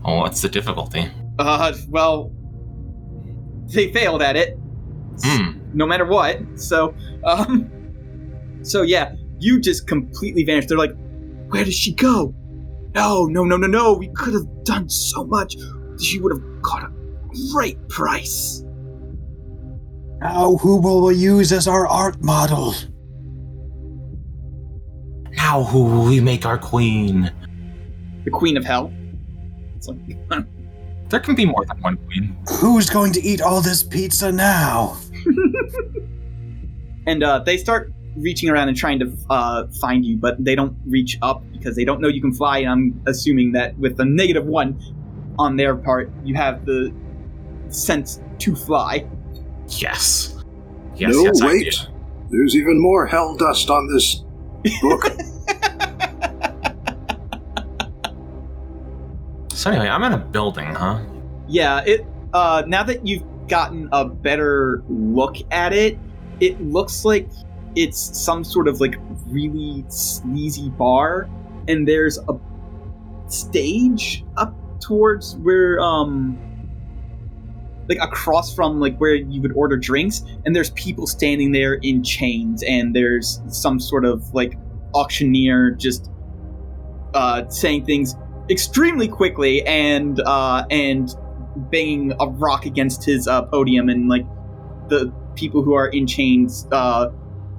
Oh, 0.06 0.18
what's 0.18 0.42
the 0.42 0.50
difficulty? 0.50 1.10
uh, 1.40 1.74
well, 1.88 2.32
they 3.74 3.92
failed 3.94 4.22
at 4.22 4.36
it. 4.36 4.58
Hmm. 5.24 5.60
No 5.74 5.86
matter 5.86 6.06
what. 6.06 6.40
So, 6.60 6.94
um, 7.24 7.72
so 8.64 8.82
yeah, 8.82 9.16
you 9.40 9.62
just 9.62 9.88
completely 9.88 10.44
vanished. 10.44 10.68
They're 10.70 10.78
like, 10.78 10.94
where 11.48 11.64
did 11.64 11.74
she 11.74 11.94
go? 11.96 12.36
No, 12.94 13.26
no, 13.26 13.44
no, 13.46 13.56
no, 13.56 13.68
no. 13.68 13.94
We 13.94 14.10
could 14.10 14.34
have 14.34 14.46
done 14.66 14.90
so 14.90 15.24
much. 15.26 15.56
She 16.02 16.20
would 16.20 16.34
have 16.34 16.62
got 16.62 16.84
a 16.84 16.92
great 17.54 17.88
price. 17.88 18.62
Now, 20.22 20.58
who 20.58 20.78
will 20.82 21.06
we 21.06 21.16
use 21.16 21.52
as 21.54 21.68
our 21.68 21.88
art 21.88 22.22
model? 22.22 22.74
Now 25.36 25.64
who 25.64 25.84
will 25.84 26.06
we 26.06 26.20
make 26.20 26.46
our 26.46 26.58
queen? 26.58 27.32
The 28.24 28.32
Queen 28.32 28.58
of 28.58 28.64
Hell. 28.64 28.94
It's 29.76 29.88
like, 29.88 29.98
There 31.10 31.20
can 31.20 31.36
be 31.36 31.46
more 31.46 31.64
than 31.66 31.80
one 31.82 31.98
queen. 31.98 32.36
Who's 32.60 32.90
going 32.90 33.14
to 33.14 33.22
eat 33.22 33.40
all 33.40 33.62
this 33.62 33.84
pizza 33.84 34.32
now? 34.32 34.98
and 37.06 37.24
uh, 37.24 37.40
they 37.46 37.58
start 37.58 37.94
reaching 38.18 38.50
around 38.50 38.70
and 38.70 38.76
trying 38.76 38.98
to 39.00 39.16
uh, 39.30 39.68
find 39.80 40.04
you, 40.04 40.18
but 40.18 40.44
they 40.44 40.56
don't 40.56 40.76
reach 40.88 41.20
up 41.22 41.44
because 41.52 41.76
they 41.76 41.86
don't 41.86 42.02
know 42.02 42.08
you 42.08 42.20
can 42.22 42.34
fly. 42.34 42.60
And 42.60 42.70
I'm 42.70 43.02
assuming 43.06 43.52
that 43.52 43.78
with 43.78 44.00
a 44.00 44.06
negative 44.06 44.46
one 44.46 44.80
on 45.38 45.56
their 45.56 45.76
part, 45.76 46.12
you 46.24 46.34
have 46.36 46.66
the 46.66 46.92
sense 47.70 48.20
to 48.40 48.56
fly. 48.56 49.08
Yes. 49.68 50.44
Yes, 50.96 51.14
no, 51.14 51.24
yes, 51.26 51.42
I 51.42 51.48
wait. 51.48 51.72
do. 51.72 51.78
There's 52.30 52.56
even 52.56 52.82
more 52.82 53.06
hell 53.06 53.36
dust 53.36 53.70
on 53.70 53.88
this 53.88 54.16
book. 54.16 54.33
So 59.64 59.72
anyway, 59.72 59.88
I'm 59.88 60.04
in 60.04 60.12
a 60.12 60.18
building, 60.18 60.76
huh? 60.76 61.00
Yeah, 61.48 61.82
it. 61.86 62.06
Uh, 62.34 62.64
now 62.68 62.84
that 62.84 63.08
you've 63.08 63.24
gotten 63.48 63.88
a 63.94 64.04
better 64.04 64.84
look 64.90 65.38
at 65.52 65.72
it, 65.72 65.98
it 66.42 66.60
looks 66.62 67.06
like 67.06 67.30
it's 67.74 67.98
some 67.98 68.44
sort 68.44 68.68
of 68.68 68.82
like 68.82 68.96
really 69.28 69.86
sleazy 69.88 70.68
bar, 70.68 71.30
and 71.70 71.88
there's 71.88 72.18
a 72.28 72.38
stage 73.28 74.26
up 74.36 74.54
towards 74.82 75.38
where 75.38 75.80
um 75.80 76.38
like 77.90 77.98
across 78.02 78.54
from 78.54 78.80
like 78.80 78.98
where 78.98 79.16
you 79.16 79.42
would 79.42 79.54
order 79.54 79.78
drinks 79.78 80.24
and 80.46 80.56
there's 80.56 80.72
people 80.72 81.08
standing 81.08 81.52
there 81.52 81.76
in 81.76 82.04
chains 82.04 82.64
and 82.64 82.96
there's 82.96 83.42
some 83.48 83.80
sort 83.80 84.06
of 84.06 84.34
like 84.34 84.58
auctioneer 84.94 85.72
just 85.72 86.10
uh 87.14 87.48
saying 87.50 87.86
things 87.86 88.16
extremely 88.50 89.08
quickly 89.08 89.66
and 89.66 90.22
uh 90.22 90.66
and 90.70 91.16
banging 91.56 92.14
a 92.20 92.28
rock 92.28 92.66
against 92.66 93.04
his 93.04 93.28
uh, 93.28 93.42
podium 93.44 93.90
and 93.90 94.10
like 94.10 94.26
the 94.90 95.14
people 95.36 95.62
who 95.62 95.74
are 95.74 95.88
in 95.88 96.08
chains 96.08 96.68
uh 96.72 97.10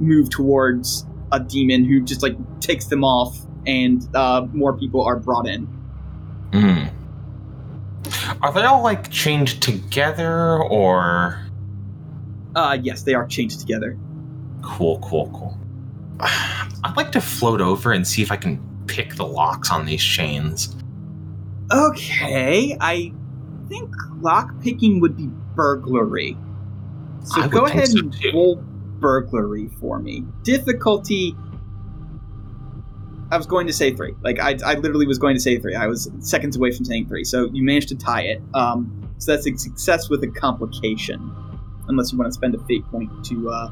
move 0.00 0.28
towards 0.30 1.06
a 1.32 1.40
demon 1.40 1.84
who 1.84 2.02
just 2.02 2.22
like 2.22 2.36
takes 2.60 2.86
them 2.86 3.04
off 3.04 3.36
and 3.66 4.08
uh 4.14 4.46
more 4.52 4.76
people 4.76 5.02
are 5.02 5.16
brought 5.16 5.46
in 5.46 5.68
Hmm. 6.54 6.84
Are 8.42 8.52
they 8.52 8.62
all 8.62 8.82
like 8.82 9.10
chained 9.10 9.60
together 9.60 10.62
or? 10.62 11.46
Uh 12.54 12.78
yes 12.80 13.02
they 13.02 13.14
are 13.14 13.26
chained 13.26 13.58
together. 13.58 13.98
Cool, 14.62 14.98
cool, 15.00 15.30
cool? 15.30 15.58
I'd 16.20 16.94
like 16.96 17.12
to 17.12 17.20
float 17.20 17.60
over 17.60 17.92
and 17.92 18.06
see 18.06 18.22
if 18.22 18.30
I 18.30 18.36
can 18.36 18.62
pick 18.86 19.14
the 19.16 19.26
locks 19.26 19.70
on 19.70 19.86
these 19.86 20.02
chains. 20.02 20.76
okay 21.72 22.76
i 22.80 23.10
think 23.68 23.90
lock 24.20 24.50
picking 24.62 25.00
would 25.00 25.16
be 25.16 25.28
burglary. 25.54 26.36
So 27.24 27.42
I 27.42 27.48
go 27.48 27.64
ahead 27.64 27.88
so, 27.88 27.98
and 27.98 28.16
roll 28.32 28.56
burglary 29.00 29.68
for 29.80 29.98
me. 29.98 30.24
Difficulty 30.42 31.36
I 33.30 33.36
was 33.36 33.46
going 33.46 33.66
to 33.66 33.72
say 33.72 33.94
three. 33.94 34.14
Like 34.22 34.38
I, 34.38 34.56
I 34.64 34.74
literally 34.74 35.06
was 35.06 35.18
going 35.18 35.34
to 35.34 35.40
say 35.40 35.58
three. 35.58 35.74
I 35.74 35.86
was 35.86 36.10
seconds 36.20 36.56
away 36.56 36.72
from 36.72 36.84
saying 36.84 37.08
three. 37.08 37.24
So 37.24 37.48
you 37.52 37.62
managed 37.64 37.88
to 37.88 37.96
tie 37.96 38.22
it. 38.22 38.42
Um, 38.54 39.14
so 39.18 39.32
that's 39.32 39.46
a 39.46 39.56
success 39.56 40.10
with 40.10 40.22
a 40.22 40.28
complication, 40.28 41.34
unless 41.88 42.12
you 42.12 42.18
want 42.18 42.28
to 42.28 42.34
spend 42.34 42.54
a 42.54 42.58
fate 42.66 42.84
point 42.90 43.10
to 43.26 43.50
uh, 43.50 43.70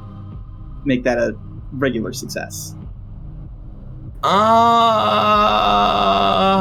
make 0.85 1.03
that 1.03 1.17
a 1.17 1.37
regular 1.71 2.13
success. 2.13 2.75
Uh, 4.23 4.29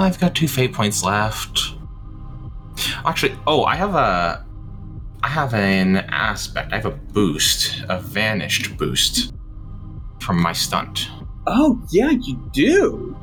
I've 0.02 0.18
got 0.18 0.34
two 0.34 0.48
fate 0.48 0.72
points 0.72 1.04
left. 1.04 1.74
Actually, 3.04 3.36
oh, 3.46 3.64
I 3.64 3.76
have 3.76 3.94
a, 3.94 4.44
I 5.22 5.28
have 5.28 5.54
an 5.54 5.96
aspect. 5.96 6.72
I 6.72 6.76
have 6.76 6.86
a 6.86 6.90
boost, 6.90 7.84
a 7.88 8.00
vanished 8.00 8.76
boost 8.76 9.32
from 10.20 10.42
my 10.42 10.52
stunt. 10.52 11.08
Oh 11.46 11.82
yeah, 11.90 12.10
you 12.10 12.50
do. 12.52 13.16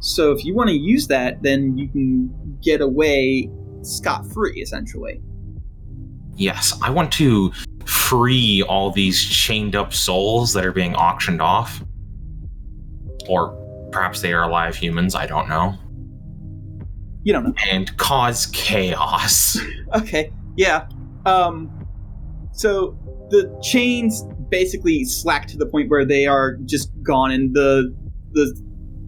So 0.00 0.32
if 0.32 0.44
you 0.44 0.54
want 0.54 0.68
to 0.70 0.76
use 0.76 1.06
that, 1.08 1.42
then 1.42 1.76
you 1.78 1.88
can 1.88 2.58
get 2.62 2.80
away 2.80 3.48
scot 3.82 4.26
free, 4.26 4.60
essentially. 4.60 5.20
Yes, 6.36 6.76
I 6.82 6.90
want 6.90 7.12
to 7.14 7.52
free 7.84 8.62
all 8.62 8.90
these 8.90 9.22
chained 9.22 9.76
up 9.76 9.92
souls 9.92 10.52
that 10.54 10.64
are 10.64 10.72
being 10.72 10.94
auctioned 10.94 11.40
off. 11.42 11.82
or 13.28 13.56
perhaps 13.92 14.20
they 14.22 14.32
are 14.32 14.42
alive 14.44 14.74
humans. 14.74 15.14
I 15.14 15.26
don't 15.26 15.48
know. 15.48 15.74
You 17.22 17.32
don't 17.32 17.44
know. 17.44 17.54
And 17.70 17.96
cause 17.98 18.46
chaos. 18.46 19.58
Okay, 19.94 20.32
yeah. 20.56 20.88
Um, 21.26 21.86
so 22.52 22.96
the 23.28 23.54
chains 23.62 24.22
basically 24.52 25.04
slack 25.04 25.48
to 25.48 25.56
the 25.56 25.66
point 25.66 25.90
where 25.90 26.04
they 26.04 26.26
are 26.26 26.56
just 26.66 26.92
gone, 27.02 27.32
and 27.32 27.52
the 27.54 27.92
the 28.32 28.54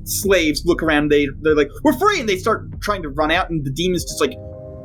slaves 0.04 0.62
look 0.64 0.82
around. 0.82 1.10
They 1.10 1.28
they're 1.42 1.54
like, 1.54 1.70
"We're 1.84 1.92
free!" 1.92 2.18
and 2.18 2.28
they 2.28 2.38
start 2.38 2.80
trying 2.80 3.02
to 3.02 3.10
run 3.10 3.30
out, 3.30 3.50
and 3.50 3.64
the 3.64 3.70
demons 3.70 4.04
just 4.04 4.20
like 4.20 4.34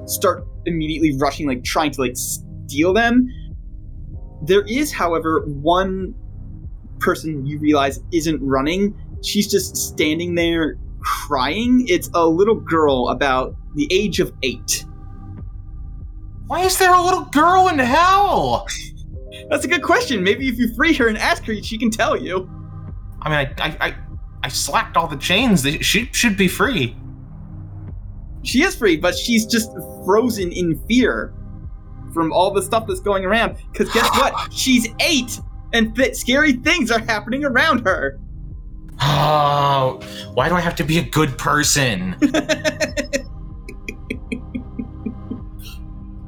start 0.06 0.46
immediately 0.68 1.18
rushing, 1.18 1.48
like 1.48 1.64
trying 1.64 1.92
to 1.92 2.02
like 2.02 2.16
steal 2.16 2.94
them. 2.94 3.28
There 4.44 4.64
is, 4.68 4.92
however, 4.92 5.44
one 5.48 6.14
person 7.00 7.46
you 7.46 7.58
realize 7.60 8.00
isn't 8.12 8.40
running. 8.42 8.94
She's 9.24 9.50
just 9.50 9.76
standing 9.76 10.36
there 10.36 10.78
crying. 11.02 11.86
It's 11.88 12.10
a 12.14 12.28
little 12.28 12.56
girl 12.56 13.10
about 13.10 13.56
the 13.76 13.88
age 13.92 14.20
of 14.20 14.32
eight. 14.44 14.86
Why 16.48 16.62
is 16.62 16.78
there 16.78 16.94
a 16.94 17.02
little 17.02 17.26
girl 17.26 17.68
in 17.70 17.80
hell? 17.80 18.68
That's 19.50 19.66
a 19.66 19.68
good 19.68 19.84
question. 19.84 20.24
Maybe 20.24 20.48
if 20.48 20.58
you 20.58 20.74
free 20.76 20.94
her 20.96 21.08
and 21.08 21.18
ask 21.18 21.44
her, 21.46 21.56
she 21.62 21.78
can 21.78 21.90
tell 21.90 22.18
you. 22.18 22.50
I 23.22 23.30
mean, 23.30 23.54
I, 23.60 23.66
I, 23.66 23.88
I, 23.88 23.96
I 24.44 24.48
slacked 24.48 24.98
all 24.98 25.08
the 25.08 25.18
chains. 25.18 25.66
She 25.82 26.10
should 26.12 26.38
be 26.38 26.48
free. 26.48 26.96
She 28.44 28.64
is 28.64 28.76
free, 28.76 28.98
but 28.98 29.18
she's 29.18 29.46
just 29.46 29.72
frozen 30.06 30.52
in 30.52 30.80
fear 30.88 31.34
from 32.14 32.32
all 32.32 32.52
the 32.52 32.62
stuff 32.62 32.88
that's 32.88 33.02
going 33.02 33.26
around. 33.26 33.58
Because 33.72 33.92
guess 33.94 34.10
what? 34.18 34.52
She's 34.54 34.88
eight, 35.00 35.40
and 35.74 35.96
th- 35.96 36.16
scary 36.16 36.54
things 36.54 36.90
are 36.92 37.00
happening 37.00 37.44
around 37.44 37.86
her. 37.86 38.20
Oh, 39.02 40.00
why 40.34 40.50
do 40.50 40.56
I 40.56 40.62
have 40.62 40.76
to 40.78 40.84
be 40.84 40.98
a 40.98 41.04
good 41.04 41.38
person? 41.38 42.16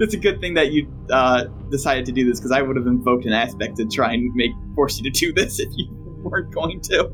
It's 0.02 0.16
a 0.16 0.18
good 0.18 0.42
thing 0.42 0.56
that 0.56 0.72
you 0.72 0.92
uh, 1.12 1.46
decided 1.70 2.06
to 2.08 2.12
do 2.12 2.28
this 2.28 2.40
because 2.40 2.52
I 2.52 2.62
would 2.62 2.76
have 2.76 2.88
invoked 2.88 3.26
an 3.26 3.34
aspect 3.34 3.78
to 3.78 3.86
try 3.86 4.14
and 4.14 4.34
make 4.34 4.52
force 4.76 5.00
you 5.00 5.10
to 5.10 5.12
do 5.12 5.32
this 5.32 5.60
if 5.66 5.70
you 5.76 5.88
weren't 6.24 6.52
going 6.52 6.82
to. 6.82 7.10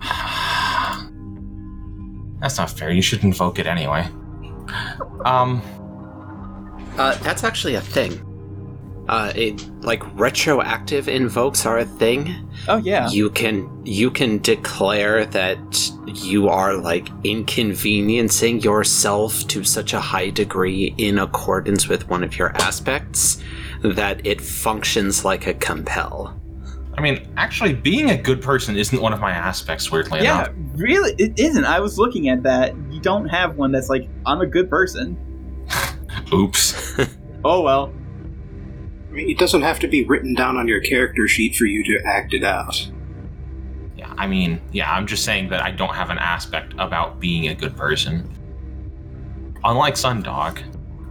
That's 2.40 2.58
not 2.58 2.70
fair. 2.70 2.90
You 2.90 3.02
should 3.02 3.24
invoke 3.24 3.58
it 3.58 3.66
anyway. 3.66 4.06
Um, 5.24 5.62
Uh, 6.96 7.16
that's 7.18 7.44
actually 7.44 7.76
a 7.76 7.80
thing. 7.80 8.20
Uh, 9.08 9.32
it 9.34 9.66
like 9.82 10.02
retroactive 10.18 11.08
invokes 11.08 11.64
are 11.64 11.78
a 11.78 11.84
thing. 11.84 12.34
Oh 12.68 12.76
yeah. 12.76 13.08
You 13.08 13.30
can 13.30 13.86
you 13.86 14.10
can 14.10 14.38
declare 14.38 15.24
that 15.26 15.90
you 16.06 16.48
are 16.48 16.74
like 16.74 17.08
inconveniencing 17.24 18.60
yourself 18.60 19.46
to 19.48 19.64
such 19.64 19.94
a 19.94 20.00
high 20.00 20.28
degree 20.28 20.94
in 20.98 21.18
accordance 21.18 21.88
with 21.88 22.08
one 22.08 22.22
of 22.22 22.36
your 22.36 22.54
aspects 22.56 23.42
that 23.82 24.26
it 24.26 24.40
functions 24.42 25.24
like 25.24 25.46
a 25.46 25.54
compel. 25.54 26.38
I 26.98 27.00
mean, 27.00 27.32
actually, 27.36 27.74
being 27.74 28.10
a 28.10 28.16
good 28.16 28.42
person 28.42 28.76
isn't 28.76 29.00
one 29.00 29.12
of 29.12 29.20
my 29.20 29.30
aspects. 29.30 29.90
Weirdly 29.90 30.20
yeah, 30.20 30.48
enough. 30.48 30.48
Yeah, 30.48 30.82
really, 30.82 31.14
it 31.16 31.38
isn't. 31.38 31.64
I 31.64 31.78
was 31.78 31.96
looking 31.96 32.28
at 32.28 32.42
that. 32.42 32.74
You 32.90 32.98
don't 33.00 33.28
have 33.28 33.56
one 33.56 33.70
that's 33.70 33.88
like, 33.88 34.08
I'm 34.26 34.40
a 34.40 34.46
good 34.46 34.68
person. 34.68 35.16
Oops. 36.32 36.98
Oh 37.44 37.62
well. 37.62 37.92
I 39.08 39.12
mean, 39.12 39.30
it 39.30 39.38
doesn't 39.38 39.62
have 39.62 39.78
to 39.80 39.88
be 39.88 40.04
written 40.04 40.34
down 40.34 40.56
on 40.56 40.68
your 40.68 40.80
character 40.80 41.26
sheet 41.26 41.56
for 41.56 41.64
you 41.64 41.82
to 41.84 42.06
act 42.06 42.34
it 42.34 42.44
out. 42.44 42.90
Yeah, 43.96 44.12
I 44.18 44.26
mean, 44.26 44.60
yeah, 44.70 44.92
I'm 44.92 45.06
just 45.06 45.24
saying 45.24 45.48
that 45.48 45.62
I 45.62 45.70
don't 45.70 45.94
have 45.94 46.10
an 46.10 46.18
aspect 46.18 46.74
about 46.78 47.18
being 47.18 47.48
a 47.48 47.54
good 47.54 47.76
person. 47.76 48.30
Unlike 49.64 49.94
Sundog, 49.94 50.62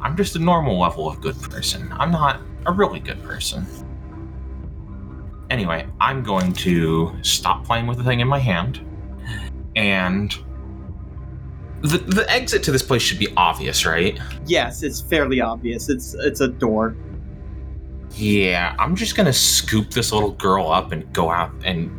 I'm 0.01 0.15
just 0.15 0.35
a 0.35 0.39
normal 0.39 0.79
level 0.79 1.09
of 1.09 1.19
good 1.21 1.39
person. 1.41 1.91
I'm 1.97 2.11
not 2.11 2.41
a 2.65 2.71
really 2.71 2.99
good 2.99 3.21
person. 3.23 3.65
Anyway, 5.49 5.87
I'm 5.99 6.23
going 6.23 6.53
to 6.53 7.17
stop 7.23 7.65
playing 7.65 7.87
with 7.87 7.97
the 7.97 8.03
thing 8.03 8.19
in 8.19 8.27
my 8.27 8.39
hand, 8.39 8.85
and 9.75 10.37
the 11.81 11.97
the 11.99 12.29
exit 12.29 12.63
to 12.63 12.71
this 12.71 12.83
place 12.83 13.01
should 13.01 13.19
be 13.19 13.29
obvious, 13.37 13.85
right? 13.85 14.19
Yes, 14.45 14.83
it's 14.83 15.01
fairly 15.01 15.41
obvious. 15.41 15.89
It's 15.89 16.13
it's 16.15 16.41
a 16.41 16.47
door. 16.47 16.95
Yeah, 18.17 18.75
I'm 18.79 18.95
just 18.95 19.15
gonna 19.15 19.31
scoop 19.31 19.91
this 19.91 20.11
little 20.11 20.31
girl 20.31 20.71
up 20.71 20.91
and 20.91 21.11
go 21.13 21.29
out 21.29 21.51
and 21.63 21.91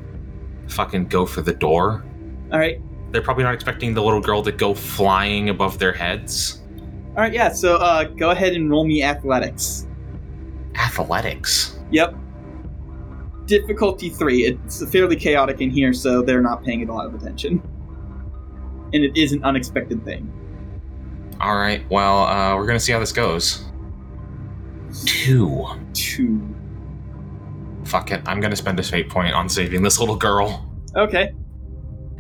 fucking 0.67 1.07
go 1.07 1.25
for 1.25 1.43
the 1.43 1.53
door. 1.53 2.05
All 2.53 2.59
right. 2.59 2.81
They're 3.13 3.23
probably 3.23 3.45
not 3.45 3.55
expecting 3.55 3.95
the 3.95 4.03
little 4.03 4.21
girl 4.21 4.43
to 4.43 4.51
go 4.51 4.75
flying 4.75 5.49
above 5.49 5.79
their 5.79 5.93
heads. 5.93 6.61
All 7.11 7.23
right. 7.23 7.33
Yeah. 7.33 7.51
So 7.51 7.77
uh, 7.77 8.05
go 8.05 8.31
ahead 8.31 8.55
and 8.55 8.69
roll 8.69 8.85
me 8.85 9.03
athletics. 9.03 9.87
Athletics. 10.75 11.79
Yep. 11.93 12.17
Difficulty 13.47 14.11
three. 14.11 14.45
It's 14.45 14.85
fairly 14.91 15.15
chaotic 15.15 15.61
in 15.61 15.71
here, 15.71 15.93
so 15.93 16.21
they're 16.21 16.43
not 16.43 16.65
paying 16.65 16.81
it 16.81 16.89
a 16.89 16.93
lot 16.93 17.07
of 17.07 17.15
attention. 17.15 17.63
And 18.93 19.05
it 19.05 19.17
is 19.17 19.33
an 19.33 19.45
unexpected 19.45 20.05
thing. 20.05 20.33
All 21.41 21.57
right. 21.57 21.89
Well, 21.91 22.25
uh, 22.25 22.57
we're 22.57 22.67
gonna 22.67 22.81
see 22.81 22.93
how 22.93 22.99
this 22.99 23.13
goes. 23.13 23.65
Two. 25.07 25.67
Two. 25.93 26.55
Fuck 27.85 28.11
it. 28.11 28.23
I'm 28.27 28.41
gonna 28.41 28.57
spend 28.57 28.79
a 28.81 28.83
fate 28.83 29.09
point 29.09 29.35
on 29.35 29.49
saving 29.49 29.83
this 29.83 29.99
little 29.99 30.17
girl, 30.17 30.71
Okay. 30.97 31.33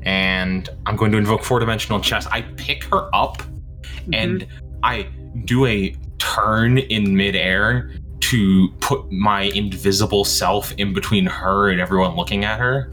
and 0.02 0.68
I'm 0.86 0.96
going 0.96 1.12
to 1.12 1.18
invoke 1.18 1.42
four 1.42 1.58
dimensional 1.60 2.00
chess. 2.00 2.26
I 2.26 2.42
pick 2.42 2.84
her 2.84 3.14
up, 3.14 3.42
Mm-hmm. 3.82 4.14
and 4.14 4.46
I 4.82 5.08
do 5.44 5.66
a 5.66 5.94
turn 6.18 6.78
in 6.78 7.14
midair 7.14 7.90
to 8.20 8.68
put 8.80 9.10
my 9.12 9.42
invisible 9.42 10.24
self 10.24 10.72
in 10.78 10.92
between 10.94 11.26
her 11.26 11.70
and 11.70 11.80
everyone 11.80 12.16
looking 12.16 12.44
at 12.44 12.58
her. 12.58 12.90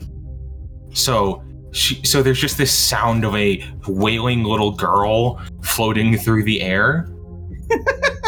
So 0.93 1.43
she, 1.71 2.03
so 2.05 2.21
there's 2.21 2.39
just 2.39 2.57
this 2.57 2.73
sound 2.73 3.23
of 3.25 3.35
a 3.35 3.63
wailing 3.87 4.43
little 4.43 4.71
girl 4.71 5.41
floating 5.61 6.17
through 6.17 6.43
the 6.43 6.61
air. 6.61 7.09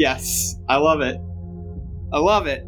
Yes, 0.00 0.56
I 0.66 0.76
love 0.78 1.02
it. 1.02 1.20
I 2.10 2.18
love 2.20 2.46
it. 2.46 2.66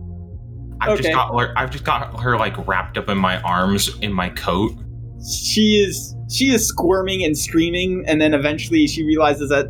I've 0.82 0.90
Okay. 0.90 1.04
just 1.04 1.14
got 1.14 1.34
her. 1.40 1.54
I've 1.56 1.70
just 1.70 1.82
got 1.82 2.20
her 2.20 2.36
like 2.36 2.68
wrapped 2.68 2.98
up 2.98 3.08
in 3.08 3.16
my 3.16 3.40
arms 3.40 3.96
in 4.00 4.12
my 4.12 4.28
coat. 4.28 4.72
She 5.26 5.82
is 5.82 6.14
she 6.28 6.50
is 6.52 6.68
squirming 6.68 7.24
and 7.24 7.36
screaming, 7.36 8.04
and 8.06 8.20
then 8.20 8.34
eventually 8.34 8.86
she 8.86 9.02
realizes 9.02 9.48
that 9.48 9.68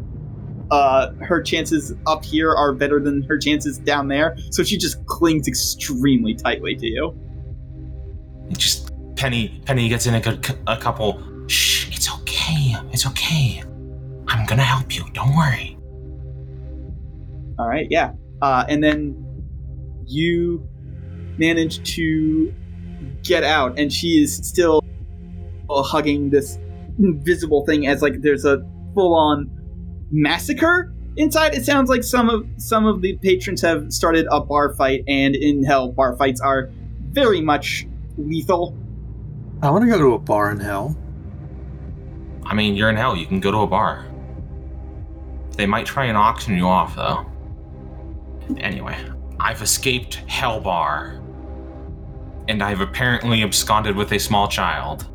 uh, 0.72 1.12
her 1.20 1.40
chances 1.40 1.94
up 2.08 2.24
here 2.24 2.50
are 2.52 2.72
better 2.72 2.98
than 2.98 3.22
her 3.28 3.38
chances 3.38 3.78
down 3.78 4.08
there. 4.08 4.36
So 4.50 4.64
she 4.64 4.76
just 4.76 5.06
clings 5.06 5.46
extremely 5.46 6.34
tightly 6.34 6.74
to 6.74 6.86
you. 6.88 7.16
Just 8.56 8.90
Penny. 9.14 9.62
Penny 9.66 9.88
gets 9.88 10.06
in 10.06 10.16
a, 10.16 10.40
a 10.66 10.76
couple. 10.78 11.22
Shh, 11.46 11.94
it's 11.94 12.12
okay. 12.22 12.74
It's 12.90 13.06
okay. 13.06 13.62
I'm 14.26 14.44
gonna 14.46 14.64
help 14.64 14.96
you. 14.96 15.04
Don't 15.12 15.36
worry. 15.36 15.78
All 17.58 17.68
right, 17.68 17.86
yeah. 17.90 18.12
Uh, 18.40 18.64
and 18.68 18.82
then 18.82 19.16
you 20.06 20.66
manage 21.38 21.82
to 21.94 22.52
get 23.22 23.44
out, 23.44 23.78
and 23.78 23.92
she 23.92 24.22
is 24.22 24.36
still 24.36 24.82
hugging 25.70 26.30
this 26.30 26.58
invisible 26.98 27.64
thing 27.64 27.86
as 27.86 28.02
like 28.02 28.20
there's 28.20 28.44
a 28.44 28.58
full-on 28.94 29.50
massacre 30.10 30.92
inside. 31.16 31.54
It 31.54 31.64
sounds 31.64 31.88
like 31.88 32.04
some 32.04 32.28
of 32.28 32.44
some 32.58 32.84
of 32.86 33.00
the 33.00 33.16
patrons 33.22 33.62
have 33.62 33.92
started 33.92 34.26
a 34.30 34.40
bar 34.40 34.74
fight, 34.74 35.04
and 35.08 35.34
in 35.34 35.64
hell, 35.64 35.92
bar 35.92 36.16
fights 36.16 36.40
are 36.40 36.70
very 37.10 37.40
much 37.40 37.86
lethal. 38.18 38.76
I 39.62 39.70
want 39.70 39.84
to 39.84 39.90
go 39.90 39.98
to 39.98 40.14
a 40.14 40.18
bar 40.18 40.50
in 40.50 40.60
hell. 40.60 40.96
I 42.44 42.54
mean, 42.54 42.74
you're 42.74 42.90
in 42.90 42.96
hell. 42.96 43.16
You 43.16 43.26
can 43.26 43.40
go 43.40 43.50
to 43.50 43.58
a 43.58 43.66
bar. 43.66 44.06
They 45.56 45.66
might 45.66 45.86
try 45.86 46.06
and 46.06 46.16
auction 46.18 46.56
you 46.56 46.66
off, 46.66 46.96
though. 46.96 47.24
Anyway, 48.58 48.96
I've 49.38 49.62
escaped 49.62 50.24
Hellbar. 50.26 51.18
And 52.48 52.62
I've 52.62 52.80
apparently 52.80 53.42
absconded 53.42 53.96
with 53.96 54.12
a 54.12 54.18
small 54.18 54.48
child. 54.48 55.06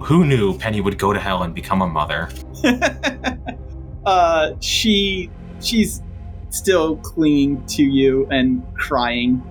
Who 0.00 0.24
knew 0.24 0.58
Penny 0.58 0.80
would 0.80 0.98
go 0.98 1.12
to 1.12 1.20
hell 1.20 1.42
and 1.42 1.54
become 1.54 1.80
a 1.80 1.86
mother? 1.86 2.28
uh, 4.06 4.52
she 4.60 5.30
she's 5.60 6.02
still 6.50 6.96
clinging 6.96 7.64
to 7.66 7.82
you 7.82 8.26
and 8.30 8.62
crying. 8.74 9.42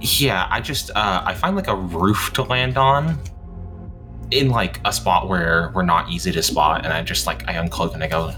Yeah, 0.00 0.46
I 0.50 0.60
just 0.60 0.90
uh 0.90 1.22
I 1.24 1.34
find 1.34 1.56
like 1.56 1.68
a 1.68 1.76
roof 1.76 2.32
to 2.34 2.42
land 2.42 2.78
on 2.78 3.18
in 4.30 4.50
like 4.50 4.80
a 4.84 4.92
spot 4.92 5.28
where 5.28 5.70
we're 5.74 5.82
not 5.82 6.10
easy 6.10 6.32
to 6.32 6.42
spot 6.42 6.84
and 6.84 6.92
I 6.92 7.02
just 7.02 7.26
like 7.26 7.48
I 7.48 7.54
uncloak 7.54 7.94
and 7.94 8.02
I 8.02 8.08
go 8.08 8.32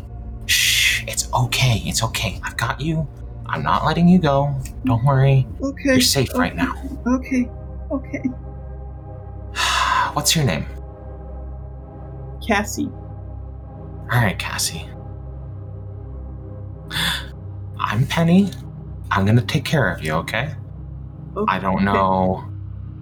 Shh, 0.47 1.05
it's 1.07 1.32
okay. 1.32 1.82
It's 1.84 2.03
okay. 2.03 2.41
I've 2.43 2.57
got 2.57 2.80
you. 2.80 3.07
I'm 3.49 3.62
not 3.62 3.84
letting 3.84 4.09
you 4.09 4.18
go. 4.18 4.55
Don't 4.84 5.05
worry. 5.05 5.46
Okay. 5.62 5.92
You're 5.92 6.01
safe 6.01 6.34
right 6.34 6.55
now. 6.55 6.74
Okay. 7.07 7.51
Okay. 7.90 8.22
what's 10.12 10.36
your 10.36 10.44
name? 10.44 10.66
Cassie. 12.46 12.90
All 14.11 14.20
right, 14.20 14.38
Cassie. 14.38 14.88
I'm 17.78 18.07
Penny. 18.07 18.51
I'm 19.11 19.24
gonna 19.24 19.42
take 19.42 19.64
care 19.64 19.90
of 19.92 20.03
you, 20.03 20.12
okay? 20.14 20.55
I 21.46 21.59
don't 21.59 21.84
know 21.84 22.44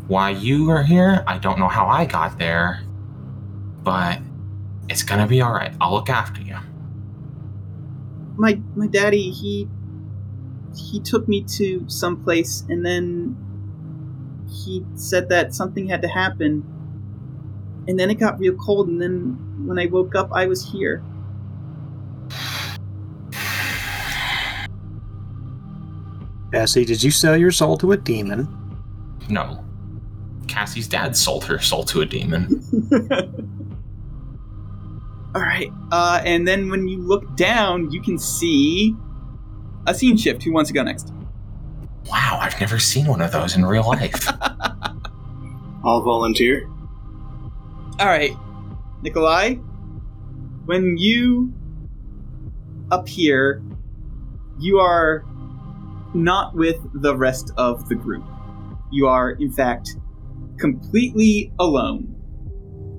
why 0.09 0.31
you 0.31 0.71
are 0.71 0.83
here. 0.83 1.25
I 1.27 1.39
don't 1.39 1.59
know 1.59 1.69
how 1.69 1.87
I 1.87 2.05
got 2.05 2.39
there, 2.39 2.83
but 3.83 4.21
it's 4.89 5.03
gonna 5.03 5.27
be 5.27 5.41
all 5.41 5.53
right. 5.53 5.73
I'll 5.81 5.93
look 5.93 6.11
after 6.11 6.41
you. 6.41 6.57
My 8.37 8.61
my 8.75 8.87
daddy 8.87 9.31
he 9.31 9.69
he 10.77 11.01
took 11.01 11.27
me 11.27 11.43
to 11.43 11.85
some 11.89 12.23
place 12.23 12.65
and 12.69 12.85
then 12.85 13.37
he 14.49 14.85
said 14.95 15.29
that 15.31 15.55
something 15.55 15.89
had 15.89 16.03
to 16.03 16.09
happen. 16.09 16.65
And 17.89 17.99
then 17.99 18.11
it 18.11 18.15
got 18.17 18.39
real 18.39 18.55
cold 18.55 18.89
and 18.89 19.01
then 19.01 19.67
when 19.67 19.79
I 19.79 19.87
woke 19.87 20.15
up 20.15 20.31
I 20.33 20.47
was 20.47 20.71
here. 20.71 21.03
Cassie, 26.53 26.85
did 26.85 27.03
you 27.03 27.11
sell 27.11 27.37
your 27.37 27.51
soul 27.51 27.77
to 27.79 27.93
a 27.93 27.97
demon? 27.97 28.49
No. 29.29 29.65
Cassie's 30.47 30.89
dad 30.89 31.17
sold 31.17 31.45
her 31.45 31.59
soul 31.59 31.85
to 31.85 32.01
a 32.01 32.07
demon. 32.07 32.63
All 35.35 35.43
right. 35.43 35.71
Uh, 35.93 36.23
and 36.25 36.49
then 36.49 36.71
when 36.71 36.89
you 36.89 36.99
look 36.99 37.37
down, 37.37 37.91
you 37.91 38.01
can 38.01 38.19
see 38.19 38.97
a 39.87 39.95
scene 39.95 40.17
shift. 40.17 40.43
Who 40.43 40.53
wants 40.53 40.69
to 40.69 40.75
go 40.75 40.83
next? 40.83 41.13
Wow, 42.07 42.39
I've 42.41 42.59
never 42.61 42.79
seen 42.79 43.07
one 43.07 43.21
of 43.21 43.33
those 43.33 43.57
in 43.57 43.65
real 43.65 43.87
life. 43.87 44.29
I'll 45.85 46.03
volunteer. 46.03 46.69
All 47.99 48.07
right, 48.07 48.33
Nikolai. 49.03 49.55
When 50.67 50.97
you 50.99 51.53
appear, 52.91 53.63
you 54.59 54.79
are 54.79 55.25
not 56.15 56.55
with 56.55 56.77
the 56.95 57.17
rest 57.17 57.53
of 57.57 57.89
the 57.89 57.95
group. 57.95 58.25
You 58.91 59.07
are, 59.07 59.31
in 59.31 59.53
fact, 59.53 59.97
completely 60.59 61.53
alone. 61.59 62.15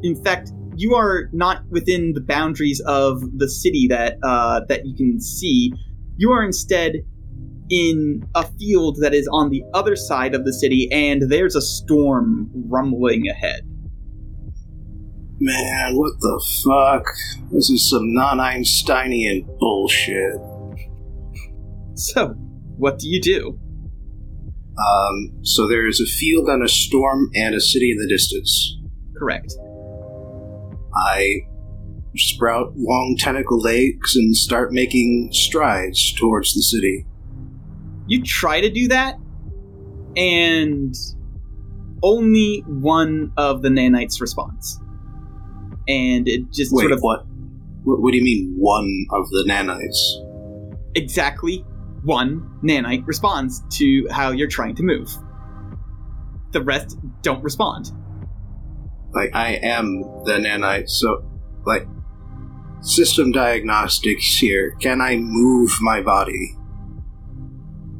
In 0.03 0.21
fact, 0.23 0.51
you 0.75 0.95
are 0.95 1.29
not 1.33 1.63
within 1.69 2.13
the 2.13 2.21
boundaries 2.21 2.81
of 2.85 3.21
the 3.37 3.49
city 3.49 3.87
that 3.89 4.17
uh, 4.23 4.61
that 4.69 4.85
you 4.85 4.95
can 4.95 5.19
see. 5.19 5.73
You 6.17 6.31
are 6.31 6.43
instead 6.43 6.95
in 7.69 8.27
a 8.33 8.45
field 8.59 8.97
that 9.01 9.13
is 9.13 9.27
on 9.31 9.49
the 9.49 9.63
other 9.73 9.95
side 9.95 10.33
of 10.33 10.45
the 10.45 10.53
city, 10.53 10.89
and 10.91 11.23
there's 11.29 11.55
a 11.55 11.61
storm 11.61 12.49
rumbling 12.53 13.27
ahead. 13.27 13.61
Man, 15.39 15.95
what 15.95 16.19
the 16.19 16.43
fuck? 16.63 17.05
This 17.51 17.69
is 17.69 17.87
some 17.87 18.13
non 18.13 18.39
Einsteinian 18.39 19.47
bullshit. 19.59 20.35
So, 21.93 22.29
what 22.77 22.97
do 22.99 23.07
you 23.07 23.21
do? 23.21 23.59
Um, 24.77 25.43
so 25.43 25.67
there 25.67 25.87
is 25.87 25.99
a 25.99 26.05
field 26.05 26.47
and 26.47 26.63
a 26.63 26.67
storm 26.67 27.29
and 27.35 27.55
a 27.55 27.61
city 27.61 27.91
in 27.91 27.97
the 27.97 28.07
distance. 28.07 28.77
Correct. 29.17 29.53
I 30.95 31.46
sprout 32.17 32.73
long 32.75 33.15
tentacle 33.17 33.59
legs 33.59 34.15
and 34.15 34.35
start 34.35 34.71
making 34.71 35.29
strides 35.31 36.13
towards 36.13 36.53
the 36.53 36.61
city. 36.61 37.05
You 38.07 38.23
try 38.23 38.61
to 38.61 38.69
do 38.69 38.87
that, 38.89 39.15
and 40.15 40.95
only 42.03 42.63
one 42.67 43.31
of 43.37 43.61
the 43.61 43.69
nanites 43.69 44.21
responds. 44.21 44.79
And 45.87 46.27
it 46.27 46.51
just 46.51 46.73
Wait, 46.73 46.83
sort 46.83 46.91
of 46.91 46.99
what? 47.01 47.25
what? 47.83 48.01
What 48.01 48.11
do 48.11 48.17
you 48.17 48.23
mean, 48.23 48.55
one 48.57 49.05
of 49.11 49.29
the 49.29 49.45
nanites? 49.47 50.23
exactly 50.97 51.63
one 52.03 52.59
nanite 52.63 53.05
responds 53.05 53.63
to 53.77 54.07
how 54.11 54.31
you're 54.31 54.47
trying 54.47 54.75
to 54.75 54.83
move. 54.83 55.09
The 56.51 56.61
rest 56.61 56.97
don't 57.21 57.43
respond. 57.43 57.91
Like, 59.13 59.31
I 59.33 59.59
am 59.61 60.01
the 60.25 60.39
nanite, 60.39 60.89
so, 60.89 61.23
like, 61.65 61.87
system 62.81 63.31
diagnostics 63.31 64.37
here. 64.37 64.75
Can 64.79 65.01
I 65.01 65.17
move 65.17 65.71
my 65.81 66.01
body 66.01 66.55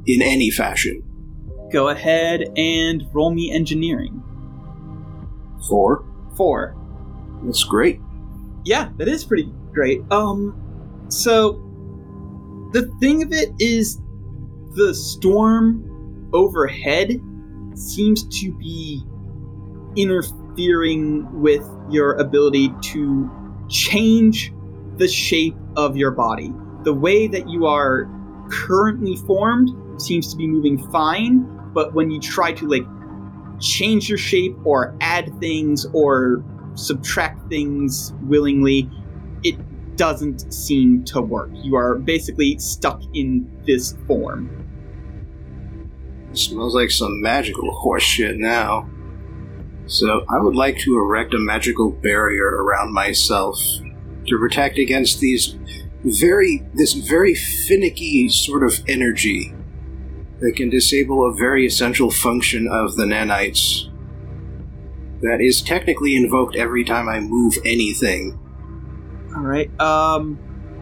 in 0.06 0.22
any 0.22 0.50
fashion? 0.50 1.04
Go 1.72 1.90
ahead 1.90 2.52
and 2.56 3.06
roll 3.14 3.32
me 3.32 3.52
engineering. 3.52 4.24
Four? 5.68 6.06
Four. 6.36 6.76
That's 7.44 7.64
great. 7.64 8.00
Yeah, 8.64 8.90
that 8.98 9.08
is 9.08 9.24
pretty 9.24 9.52
great. 9.74 10.02
Um, 10.12 11.06
so 11.10 11.54
the 12.74 12.92
thing 13.00 13.24
of 13.24 13.32
it 13.32 13.50
is, 13.60 14.00
the 14.76 14.94
storm 14.94 16.30
overhead 16.34 17.20
seems 17.76 18.28
to 18.42 18.54
be 18.58 19.04
interfering 19.96 21.28
with 21.42 21.68
your 21.90 22.14
ability 22.14 22.74
to 22.82 23.30
change 23.70 24.54
the 24.98 25.08
shape 25.08 25.56
of 25.76 25.96
your 25.96 26.12
body. 26.12 26.52
The 26.84 26.94
way 26.94 27.28
that 27.28 27.50
you 27.50 27.66
are 27.66 28.10
currently 28.50 29.16
formed 29.16 29.70
seems 30.02 30.32
to 30.32 30.38
be 30.38 30.48
moving 30.48 30.78
fine, 30.92 31.46
but 31.74 31.94
when 31.94 32.12
you 32.12 32.20
try 32.20 32.52
to 32.54 32.68
like 32.68 32.86
change 33.60 34.10
your 34.10 34.18
shape 34.18 34.56
or 34.64 34.96
add 35.02 35.32
things 35.40 35.86
or 35.94 36.44
subtract 36.76 37.50
things 37.50 38.14
willingly, 38.24 38.90
it 39.44 39.58
doesn't 39.96 40.54
seem 40.54 41.04
to 41.06 41.22
work. 41.22 41.50
You 41.54 41.76
are 41.76 41.96
basically 41.96 42.58
stuck 42.60 43.02
in 43.14 43.50
this 43.66 43.96
form. 44.08 44.50
It 46.32 46.38
Smells 46.38 46.76
like 46.76 46.92
some 46.92 47.22
magical 47.22 47.74
horse 47.74 48.04
shit 48.04 48.38
now. 48.38 48.90
So, 49.88 50.26
I 50.30 50.38
would 50.40 50.56
like 50.56 50.78
to 50.80 50.98
erect 50.98 51.34
a 51.34 51.40
magical 51.40 51.92
barrier 51.92 52.46
around 52.46 52.94
myself 52.94 53.58
to 54.28 54.38
protect 54.38 54.78
against 54.78 55.20
these 55.20 55.56
very, 56.04 56.66
this 56.74 56.94
very 56.94 57.34
finicky 57.36 58.30
sort 58.30 58.64
of 58.64 58.80
energy 58.88 59.54
that 60.40 60.54
can 60.56 60.70
disable 60.70 61.28
a 61.28 61.34
very 61.34 61.66
essential 61.66 62.12
function 62.12 62.68
of 62.68 62.96
the 62.96 63.06
nanites. 63.06 63.92
That 65.22 65.42
is 65.42 65.62
technically 65.64 66.16
invoked 66.16 66.56
every 66.56 66.84
time 66.84 67.10
I 67.10 67.20
move 67.20 67.58
anything, 67.66 68.38
All 69.36 69.42
right. 69.42 69.68
Um. 69.82 70.36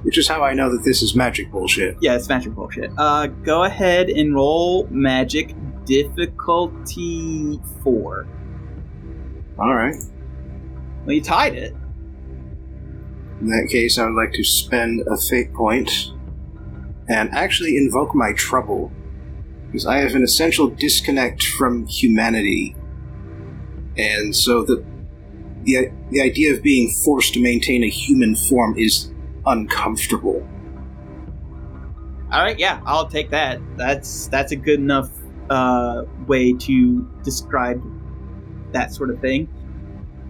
which 0.03 0.17
is 0.17 0.27
how 0.27 0.43
I 0.43 0.53
know 0.53 0.69
that 0.69 0.83
this 0.83 1.01
is 1.01 1.15
magic 1.15 1.49
bullshit. 1.51 1.95
Yeah, 2.01 2.15
it's 2.15 2.27
magic 2.27 2.53
bullshit. 2.53 2.91
Uh, 2.97 3.27
go 3.27 3.63
ahead 3.63 4.09
and 4.09 4.35
roll 4.35 4.87
magic 4.91 5.55
difficulty 5.85 7.61
four. 7.81 8.27
Alright. 9.57 9.95
Well, 11.05 11.13
you 11.13 11.21
tied 11.21 11.53
it. 11.55 11.73
In 13.41 13.47
that 13.47 13.67
case, 13.69 13.97
I 13.97 14.05
would 14.05 14.15
like 14.15 14.33
to 14.33 14.43
spend 14.43 15.01
a 15.07 15.17
fate 15.17 15.53
point 15.53 16.11
and 17.07 17.29
actually 17.33 17.77
invoke 17.77 18.15
my 18.15 18.33
trouble. 18.33 18.91
Because 19.67 19.85
I 19.85 19.97
have 19.97 20.15
an 20.15 20.23
essential 20.23 20.67
disconnect 20.67 21.43
from 21.43 21.85
humanity. 21.87 22.75
And 23.97 24.35
so 24.35 24.63
the, 24.63 24.83
the, 25.63 25.91
the 26.11 26.21
idea 26.21 26.53
of 26.53 26.63
being 26.63 26.89
forced 27.03 27.33
to 27.33 27.41
maintain 27.41 27.83
a 27.83 27.89
human 27.89 28.35
form 28.35 28.77
is 28.77 29.11
uncomfortable. 29.45 30.47
All 32.31 32.41
right. 32.41 32.57
Yeah, 32.57 32.81
I'll 32.85 33.07
take 33.07 33.29
that. 33.31 33.59
That's 33.77 34.27
that's 34.27 34.51
a 34.51 34.55
good 34.55 34.79
enough 34.79 35.09
uh, 35.49 36.03
way 36.27 36.53
to 36.53 37.01
describe 37.23 37.81
that 38.71 38.93
sort 38.93 39.09
of 39.09 39.19
thing. 39.19 39.47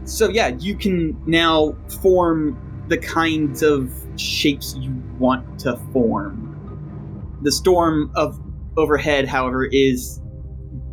So 0.03 0.30
yeah, 0.30 0.49
you 0.49 0.76
can 0.76 1.20
now 1.26 1.76
form 2.01 2.60
the 2.88 2.98
kinds 2.98 3.64
of 3.64 3.92
shapes 4.18 4.76
you 4.80 4.94
want 5.18 5.60
to 5.60 5.78
form. 5.92 7.40
The 7.42 7.52
storm 7.52 8.12
of 8.16 8.40
overhead, 8.78 9.28
however, 9.28 9.66
is 9.66 10.22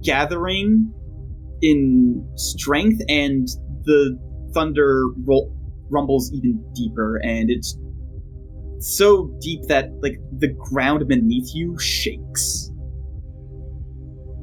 gathering 0.02 0.92
in 1.60 2.28
strength, 2.36 3.00
and 3.08 3.46
the 3.84 4.18
thunder 4.54 5.06
rumbles 5.90 6.32
even 6.32 6.64
deeper, 6.74 7.16
and 7.22 7.50
it's 7.50 7.76
so 8.80 9.36
deep 9.40 9.60
that 9.68 9.90
like 10.02 10.18
the 10.38 10.48
ground 10.48 11.06
beneath 11.06 11.54
you 11.54 11.78
shakes. 11.78 12.70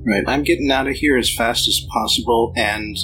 Right, 0.06 0.24
I'm 0.28 0.44
getting 0.44 0.72
out 0.72 0.88
of 0.88 0.96
here 0.96 1.18
as 1.18 1.34
fast 1.34 1.68
as 1.68 1.86
possible, 1.92 2.54
and 2.56 2.96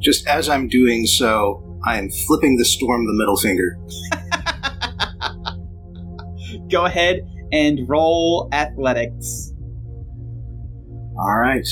just 0.00 0.26
as 0.26 0.48
I'm 0.48 0.68
doing 0.68 1.06
so, 1.06 1.62
I 1.86 1.98
am 1.98 2.10
flipping 2.10 2.56
the 2.56 2.64
storm 2.64 3.06
the 3.06 3.12
middle 3.14 3.36
finger. 3.36 3.78
Go 6.70 6.84
ahead 6.84 7.20
and 7.52 7.88
roll 7.88 8.48
athletics. 8.52 9.52
Alright. 11.16 11.68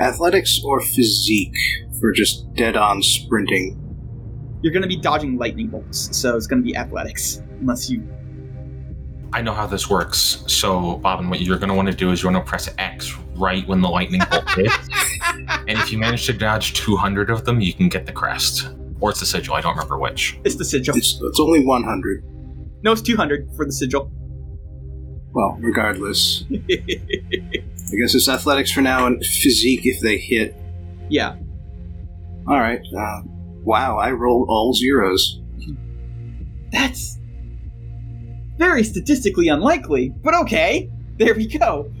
Athletics 0.00 0.60
or 0.64 0.80
physique 0.80 1.54
for 2.00 2.12
just 2.12 2.52
dead 2.54 2.76
on 2.76 3.02
sprinting? 3.02 3.78
You're 4.62 4.72
going 4.72 4.82
to 4.82 4.88
be 4.88 4.96
dodging 4.96 5.36
lightning 5.36 5.68
bolts, 5.68 6.16
so 6.16 6.36
it's 6.36 6.46
going 6.46 6.62
to 6.62 6.66
be 6.66 6.74
athletics, 6.74 7.42
unless 7.60 7.90
you. 7.90 8.02
I 9.32 9.42
know 9.42 9.52
how 9.52 9.66
this 9.66 9.88
works. 9.90 10.42
So, 10.46 10.96
Bobbin, 10.96 11.28
what 11.28 11.40
you're 11.40 11.58
going 11.58 11.68
to 11.68 11.74
want 11.74 11.88
to 11.88 11.94
do 11.94 12.10
is 12.10 12.22
you 12.22 12.30
want 12.30 12.44
to 12.44 12.48
press 12.48 12.68
X 12.78 13.14
right 13.36 13.66
when 13.68 13.82
the 13.82 13.88
lightning 13.88 14.22
bolt 14.30 14.48
hits. 14.50 14.88
and 15.48 15.78
if 15.78 15.92
you 15.92 15.98
manage 15.98 16.26
to 16.26 16.32
dodge 16.32 16.72
200 16.72 17.30
of 17.30 17.44
them, 17.44 17.60
you 17.60 17.72
can 17.72 17.88
get 17.88 18.06
the 18.06 18.12
crest. 18.12 18.68
Or 19.00 19.10
it's 19.10 19.20
the 19.20 19.26
sigil, 19.26 19.54
I 19.54 19.60
don't 19.60 19.74
remember 19.74 19.98
which. 19.98 20.38
It's 20.44 20.56
the 20.56 20.64
sigil. 20.64 20.96
It's, 20.96 21.20
it's 21.22 21.40
only 21.40 21.64
100. 21.64 22.24
No, 22.82 22.92
it's 22.92 23.02
200 23.02 23.48
for 23.56 23.64
the 23.64 23.72
sigil. 23.72 24.10
Well, 25.32 25.56
regardless. 25.60 26.44
I 26.50 27.96
guess 27.96 28.14
it's 28.14 28.28
athletics 28.28 28.72
for 28.72 28.80
now 28.80 29.06
and 29.06 29.24
physique 29.24 29.82
if 29.84 30.00
they 30.00 30.18
hit. 30.18 30.54
yeah. 31.08 31.36
Alright. 32.48 32.80
Uh, 32.96 33.20
wow, 33.62 33.98
I 33.98 34.10
rolled 34.12 34.48
all 34.48 34.72
zeros. 34.74 35.40
That's 36.72 37.18
very 38.56 38.84
statistically 38.84 39.48
unlikely, 39.48 40.10
but 40.22 40.34
okay. 40.34 40.90
There 41.18 41.34
we 41.34 41.46
go. 41.46 41.92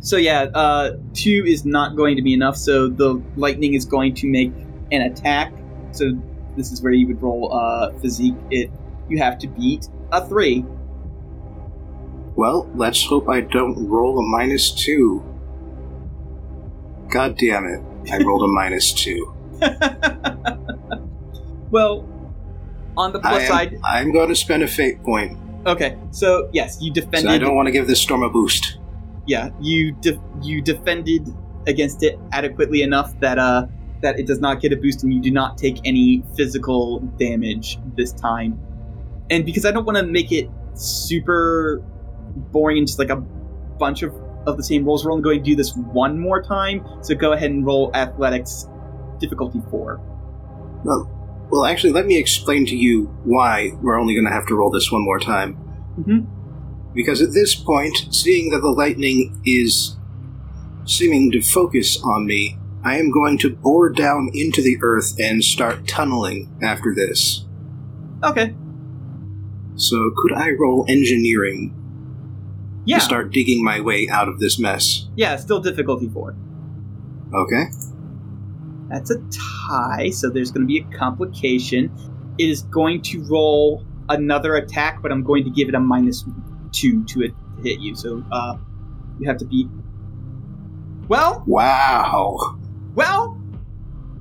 So 0.00 0.16
yeah, 0.16 0.42
uh, 0.54 0.92
two 1.14 1.44
is 1.46 1.64
not 1.64 1.96
going 1.96 2.16
to 2.16 2.22
be 2.22 2.32
enough. 2.34 2.56
So 2.56 2.88
the 2.88 3.22
lightning 3.36 3.74
is 3.74 3.84
going 3.84 4.14
to 4.16 4.26
make 4.26 4.52
an 4.90 5.02
attack. 5.02 5.52
So 5.92 6.12
this 6.56 6.72
is 6.72 6.82
where 6.82 6.92
you 6.92 7.06
would 7.08 7.22
roll 7.22 7.52
uh, 7.52 7.92
physique. 8.00 8.34
It 8.50 8.70
you 9.08 9.18
have 9.18 9.38
to 9.38 9.48
beat 9.48 9.88
a 10.10 10.26
three. 10.26 10.64
Well, 12.34 12.68
let's 12.74 13.04
hope 13.04 13.28
I 13.28 13.42
don't 13.42 13.88
roll 13.88 14.18
a 14.18 14.22
minus 14.22 14.70
two. 14.70 15.22
God 17.10 17.36
damn 17.36 17.66
it. 17.66 17.82
I 18.10 18.18
rolled 18.24 18.42
a 18.42 18.48
minus 18.48 18.92
two. 18.92 19.34
well, 21.70 22.08
on 22.96 23.12
the 23.12 23.20
plus 23.20 23.42
am, 23.42 23.48
side, 23.48 23.78
I'm 23.84 24.12
going 24.12 24.28
to 24.28 24.36
spend 24.36 24.62
a 24.62 24.68
fate 24.68 25.02
point. 25.02 25.38
okay. 25.66 25.96
So 26.10 26.48
yes, 26.52 26.78
you 26.80 26.92
So 26.94 27.00
defended. 27.00 27.30
I 27.30 27.38
don't 27.38 27.54
want 27.54 27.66
to 27.66 27.72
give 27.72 27.86
this 27.86 28.00
storm 28.00 28.22
a 28.22 28.30
boost. 28.30 28.78
yeah, 29.26 29.50
you 29.60 29.92
de- 29.92 30.20
you 30.40 30.62
defended 30.62 31.28
against 31.66 32.02
it 32.02 32.18
adequately 32.32 32.82
enough 32.82 33.18
that 33.20 33.38
uh 33.38 33.66
that 34.02 34.18
it 34.18 34.26
does 34.26 34.40
not 34.40 34.60
get 34.60 34.72
a 34.72 34.76
boost 34.76 35.02
and 35.02 35.12
you 35.12 35.20
do 35.20 35.30
not 35.30 35.56
take 35.56 35.78
any 35.84 36.22
physical 36.36 37.00
damage 37.18 37.78
this 37.96 38.12
time. 38.12 38.58
And 39.30 39.46
because 39.46 39.64
I 39.64 39.70
don't 39.70 39.84
want 39.84 39.98
to 39.98 40.04
make 40.04 40.32
it 40.32 40.50
super 40.74 41.82
boring 42.52 42.78
and 42.78 42.86
just 42.86 42.98
like 42.98 43.10
a 43.10 43.16
bunch 43.16 44.02
of 44.02 44.12
of 44.46 44.56
the 44.56 44.64
same 44.64 44.84
rolls, 44.84 45.04
we're 45.04 45.12
only 45.12 45.22
going 45.22 45.38
to 45.38 45.44
do 45.44 45.54
this 45.54 45.72
one 45.76 46.18
more 46.18 46.42
time. 46.42 46.84
So 47.02 47.14
go 47.14 47.32
ahead 47.32 47.50
and 47.50 47.64
roll 47.64 47.92
athletics 47.94 48.66
difficulty 49.20 49.62
four. 49.70 50.00
Well, 50.84 51.64
actually, 51.64 51.92
let 51.92 52.06
me 52.06 52.18
explain 52.18 52.66
to 52.66 52.76
you 52.76 53.04
why 53.24 53.72
we're 53.80 54.00
only 54.00 54.14
going 54.14 54.24
to 54.26 54.32
have 54.32 54.46
to 54.46 54.54
roll 54.56 54.70
this 54.70 54.90
one 54.90 55.04
more 55.04 55.20
time. 55.20 55.56
Mhm. 56.00 56.26
Because 56.94 57.22
at 57.22 57.32
this 57.32 57.54
point, 57.54 57.96
seeing 58.10 58.50
that 58.50 58.60
the 58.60 58.70
lightning 58.70 59.40
is 59.44 59.96
seeming 60.84 61.30
to 61.30 61.40
focus 61.40 62.00
on 62.02 62.26
me, 62.26 62.58
I 62.84 62.98
am 62.98 63.10
going 63.10 63.38
to 63.38 63.50
bore 63.50 63.90
down 63.90 64.30
into 64.34 64.60
the 64.62 64.78
earth 64.82 65.14
and 65.20 65.42
start 65.44 65.86
tunneling 65.86 66.50
after 66.62 66.94
this. 66.94 67.44
Okay. 68.24 68.54
So, 69.76 70.10
could 70.16 70.32
I 70.32 70.50
roll 70.50 70.84
engineering 70.88 71.74
Yeah. 72.84 72.98
to 72.98 73.04
start 73.04 73.32
digging 73.32 73.64
my 73.64 73.80
way 73.80 74.08
out 74.10 74.28
of 74.28 74.38
this 74.40 74.58
mess? 74.58 75.08
Yeah, 75.16 75.36
still 75.36 75.60
difficulty 75.60 76.08
four. 76.08 76.34
Okay. 77.32 77.64
That's 78.90 79.10
a 79.10 79.16
tie, 79.68 80.10
so 80.10 80.28
there's 80.28 80.50
going 80.50 80.66
to 80.66 80.68
be 80.68 80.78
a 80.80 80.98
complication. 80.98 81.90
It 82.38 82.48
is 82.50 82.62
going 82.62 83.00
to 83.02 83.22
roll 83.30 83.84
another 84.08 84.56
attack, 84.56 85.00
but 85.02 85.10
I'm 85.12 85.22
going 85.22 85.44
to 85.44 85.50
give 85.50 85.68
it 85.68 85.74
a 85.74 85.80
minus 85.80 86.24
two 86.72 87.04
to 87.04 87.22
it 87.22 87.32
hit 87.62 87.80
you. 87.80 87.94
So 87.94 88.22
uh, 88.30 88.56
you 89.18 89.28
have 89.28 89.38
to 89.38 89.44
beat. 89.46 89.68
Well, 91.08 91.42
Wow. 91.46 92.58
Well, 92.94 93.38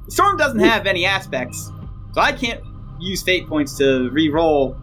Storm 0.10 0.38
doesn't 0.38 0.60
have 0.60 0.86
any 0.88 1.06
aspects, 1.06 1.72
so 2.14 2.22
I 2.22 2.32
can't 2.34 2.62
use 3.00 3.24
fate 3.24 3.48
points 3.48 3.78
to 3.78 4.10
re-roll. 4.12 4.76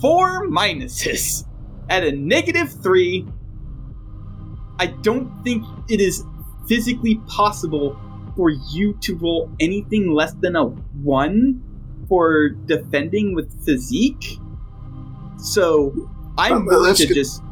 Four 0.00 0.46
minuses 0.48 1.44
at 1.90 2.04
a 2.04 2.12
negative 2.12 2.70
three. 2.82 3.26
I 4.78 4.86
don't 4.86 5.42
think 5.42 5.64
it 5.88 6.00
is 6.00 6.22
physically 6.68 7.20
possible 7.26 7.98
for 8.36 8.50
you 8.50 8.92
to 9.00 9.16
roll 9.16 9.50
anything 9.58 10.12
less 10.12 10.34
than 10.34 10.54
a 10.56 10.64
one 10.66 11.62
for 12.08 12.50
defending 12.50 13.34
with 13.34 13.64
physique. 13.64 14.38
So 15.38 15.92
I'm 16.36 16.52
Um, 16.52 16.66
well, 16.66 16.80
let's 16.80 17.00
to 17.00 17.06
get- 17.06 17.14
just 17.14 17.42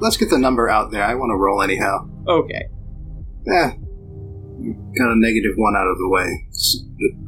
Let's 0.00 0.16
get 0.18 0.28
the 0.28 0.38
number 0.38 0.68
out 0.68 0.90
there. 0.90 1.02
I 1.02 1.14
want 1.14 1.30
to 1.30 1.36
roll 1.36 1.62
anyhow. 1.62 2.06
okay. 2.28 2.64
Eh. 3.48 3.70
Got 4.56 5.12
of 5.12 5.18
negative 5.18 5.52
one 5.56 5.74
out 5.76 5.86
of 5.86 5.98
the 5.98 6.08
way. 6.08 6.48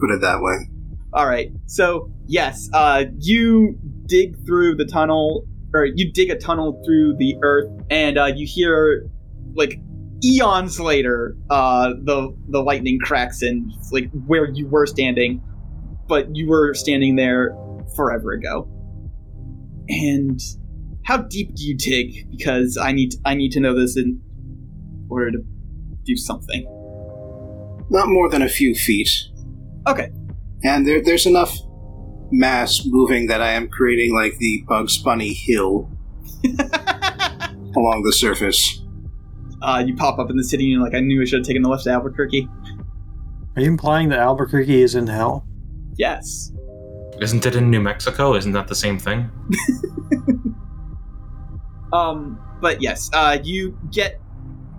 Put 0.01 0.11
it 0.11 0.21
that 0.23 0.41
way. 0.41 0.69
All 1.13 1.27
right. 1.27 1.51
So 1.67 2.11
yes, 2.27 2.69
uh, 2.73 3.05
you 3.19 3.79
dig 4.07 4.37
through 4.47 4.77
the 4.77 4.87
tunnel, 4.87 5.47
or 5.75 5.85
you 5.85 6.13
dig 6.13 6.31
a 6.31 6.37
tunnel 6.37 6.83
through 6.85 7.17
the 7.19 7.37
earth, 7.43 7.71
and 7.91 8.19
uh, 8.19 8.27
you 8.27 8.47
hear 8.47 9.09
like 9.55 9.79
eons 10.25 10.81
later, 10.81 11.37
uh, 11.51 11.91
the 12.03 12.35
the 12.49 12.63
lightning 12.63 12.99
cracks 12.99 13.43
in 13.43 13.73
like 13.93 14.11
where 14.27 14.51
you 14.51 14.67
were 14.67 14.87
standing, 14.87 15.43
but 16.07 16.35
you 16.35 16.49
were 16.49 16.75
standing 16.75 17.17
there 17.17 17.57
forever 17.95 18.33
ago. 18.33 18.69
And 19.89 20.41
how 21.05 21.19
deep 21.19 21.55
do 21.55 21.65
you 21.65 21.77
dig? 21.77 22.31
Because 22.31 22.77
I 22.77 22.93
need 22.93 23.15
I 23.25 23.35
need 23.35 23.53
to 23.53 23.61
know 23.61 23.79
this 23.79 23.97
in 23.97 24.21
order 25.09 25.31
to 25.33 25.39
do 26.05 26.17
something. 26.17 26.78
Not 27.91 28.09
more 28.09 28.29
than 28.29 28.43
a 28.43 28.49
few 28.49 28.75
feet. 28.75 29.09
Okay. 29.87 30.11
And 30.63 30.87
there, 30.87 31.03
there's 31.03 31.27
enough 31.27 31.57
mass 32.31 32.83
moving 32.85 33.27
that 33.29 33.41
I 33.41 33.53
am 33.53 33.69
creating 33.69 34.15
like 34.15 34.37
the 34.39 34.65
Bugs 34.69 34.99
Bunny 34.99 35.33
hill 35.33 35.91
along 36.45 38.03
the 38.05 38.13
surface. 38.13 38.83
uh, 39.63 39.83
you 39.87 39.97
pop 39.97 40.19
up 40.19 40.29
in 40.31 40.37
the 40.37 40.45
city 40.45 40.65
and 40.65 40.73
you're 40.73 40.83
like, 40.83 40.95
I 40.95 41.01
knew 41.01 41.23
I 41.23 41.25
should 41.25 41.39
have 41.41 41.47
taken 41.47 41.63
the 41.63 41.69
left 41.71 41.85
to 41.85 41.91
Albuquerque. 41.91 42.49
Are 43.57 43.63
you 43.63 43.69
implying 43.69 44.09
that 44.11 44.19
Albuquerque 44.19 44.83
is 44.83 44.95
in 44.95 45.07
hell? 45.07 45.47
Yes. 45.97 46.53
Isn't 47.21 47.45
it 47.47 47.57
in 47.57 47.71
New 47.71 47.81
Mexico? 47.81 48.35
Isn't 48.35 48.53
that 48.53 48.69
the 48.69 48.75
same 48.75 48.99
thing? 48.99 49.31
Um, 51.93 52.39
but 52.61 52.83
yes, 52.83 53.09
uh, 53.15 53.39
you 53.43 53.79
get, 53.91 54.21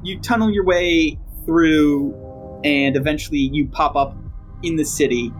you 0.03 0.19
tunnel 0.19 0.51
your 0.51 0.63
way 0.63 1.17
through, 1.45 2.13
and 2.63 2.95
eventually 2.95 3.39
you 3.39 3.67
pop 3.67 3.95
up 3.95 4.15
in 4.63 4.75
the 4.75 4.85
city. 4.85 5.31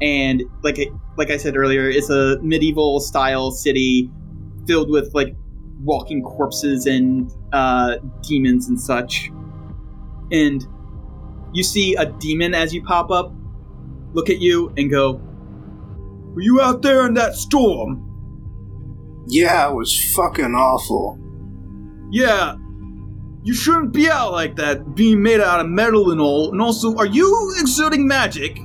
And 0.00 0.42
like 0.62 0.78
I, 0.78 0.86
like 1.16 1.30
I 1.30 1.36
said 1.36 1.56
earlier, 1.56 1.88
it's 1.88 2.10
a 2.10 2.38
medieval 2.40 3.00
style 3.00 3.50
city 3.50 4.10
filled 4.66 4.90
with 4.90 5.12
like 5.14 5.34
walking 5.82 6.22
corpses 6.22 6.86
and 6.86 7.32
uh, 7.52 7.96
demons 8.22 8.68
and 8.68 8.80
such. 8.80 9.30
And 10.30 10.64
you 11.52 11.62
see 11.62 11.94
a 11.96 12.06
demon 12.06 12.54
as 12.54 12.74
you 12.74 12.82
pop 12.82 13.10
up, 13.10 13.32
look 14.12 14.30
at 14.30 14.38
you 14.40 14.72
and 14.76 14.90
go, 14.90 15.20
"Were 16.34 16.42
you 16.42 16.60
out 16.60 16.82
there 16.82 17.06
in 17.06 17.14
that 17.14 17.34
storm?" 17.34 18.04
Yeah, 19.26 19.70
it 19.70 19.74
was 19.74 20.14
fucking 20.14 20.54
awful. 20.54 21.18
Yeah, 22.10 22.56
you 23.48 23.54
shouldn't 23.54 23.92
be 23.92 24.10
out 24.10 24.30
like 24.30 24.56
that, 24.56 24.94
being 24.94 25.22
made 25.22 25.40
out 25.40 25.58
of 25.58 25.70
metal 25.70 26.10
and 26.10 26.20
all. 26.20 26.52
And 26.52 26.60
also, 26.60 26.94
are 26.98 27.06
you 27.06 27.54
exerting 27.58 28.06
magic? 28.06 28.56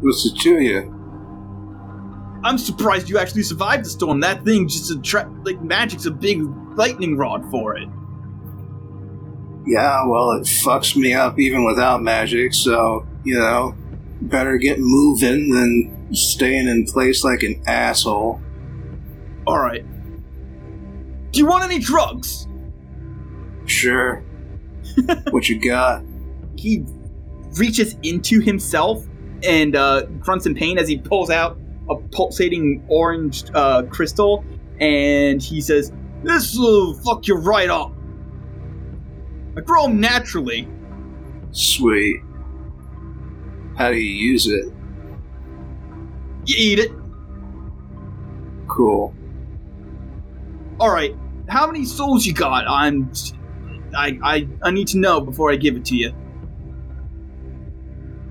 Mr. 0.00 0.26
it 0.26 0.40
to 0.42 0.60
you? 0.60 2.40
I'm 2.44 2.58
surprised 2.58 3.08
you 3.08 3.18
actually 3.18 3.42
survived 3.42 3.86
the 3.86 3.90
storm. 3.90 4.20
That 4.20 4.44
thing 4.44 4.68
just 4.68 4.88
attract 4.88 5.30
like 5.44 5.60
magic's 5.60 6.06
a 6.06 6.12
big 6.12 6.42
lightning 6.76 7.16
rod 7.16 7.50
for 7.50 7.76
it. 7.76 7.88
Yeah, 9.66 10.06
well, 10.06 10.30
it 10.32 10.44
fucks 10.44 10.94
me 10.94 11.12
up 11.12 11.36
even 11.36 11.64
without 11.64 12.02
magic, 12.02 12.54
so, 12.54 13.04
you 13.24 13.36
know, 13.36 13.74
better 14.20 14.58
get 14.58 14.78
moving 14.78 15.50
than 15.50 16.14
staying 16.14 16.68
in 16.68 16.86
place 16.86 17.24
like 17.24 17.42
an 17.42 17.60
asshole. 17.66 18.40
All 19.44 19.58
right. 19.58 19.84
Do 21.32 21.40
you 21.40 21.46
want 21.46 21.64
any 21.64 21.80
drugs? 21.80 22.46
Sure. 23.66 24.22
what 25.30 25.48
you 25.48 25.60
got? 25.60 26.02
He 26.56 26.84
reaches 27.56 27.96
into 28.02 28.40
himself 28.40 29.06
and 29.42 29.76
uh, 29.76 30.02
grunts 30.20 30.46
in 30.46 30.54
pain 30.54 30.78
as 30.78 30.88
he 30.88 30.98
pulls 30.98 31.30
out 31.30 31.58
a 31.88 31.96
pulsating 32.12 32.84
orange 32.88 33.44
uh, 33.54 33.82
crystal, 33.84 34.44
and 34.80 35.42
he 35.42 35.60
says, 35.60 35.92
"This 36.22 36.56
will 36.56 36.94
fuck 36.94 37.26
you 37.26 37.36
right 37.36 37.68
up." 37.68 37.92
I 39.56 39.60
grow 39.60 39.84
'em 39.84 40.00
naturally. 40.00 40.68
Sweet. 41.52 42.20
How 43.76 43.90
do 43.90 43.96
you 43.96 44.30
use 44.32 44.46
it? 44.46 44.66
You 46.46 46.54
eat 46.58 46.78
it. 46.78 46.92
Cool. 48.66 49.14
All 50.80 50.90
right. 50.90 51.14
How 51.48 51.66
many 51.66 51.84
souls 51.84 52.26
you 52.26 52.32
got? 52.32 52.66
I'm. 52.68 53.12
I 53.96 54.18
I 54.22 54.48
I 54.62 54.70
need 54.70 54.88
to 54.88 54.98
know 54.98 55.20
before 55.20 55.50
I 55.50 55.56
give 55.56 55.76
it 55.76 55.84
to 55.86 55.96
you. 55.96 56.12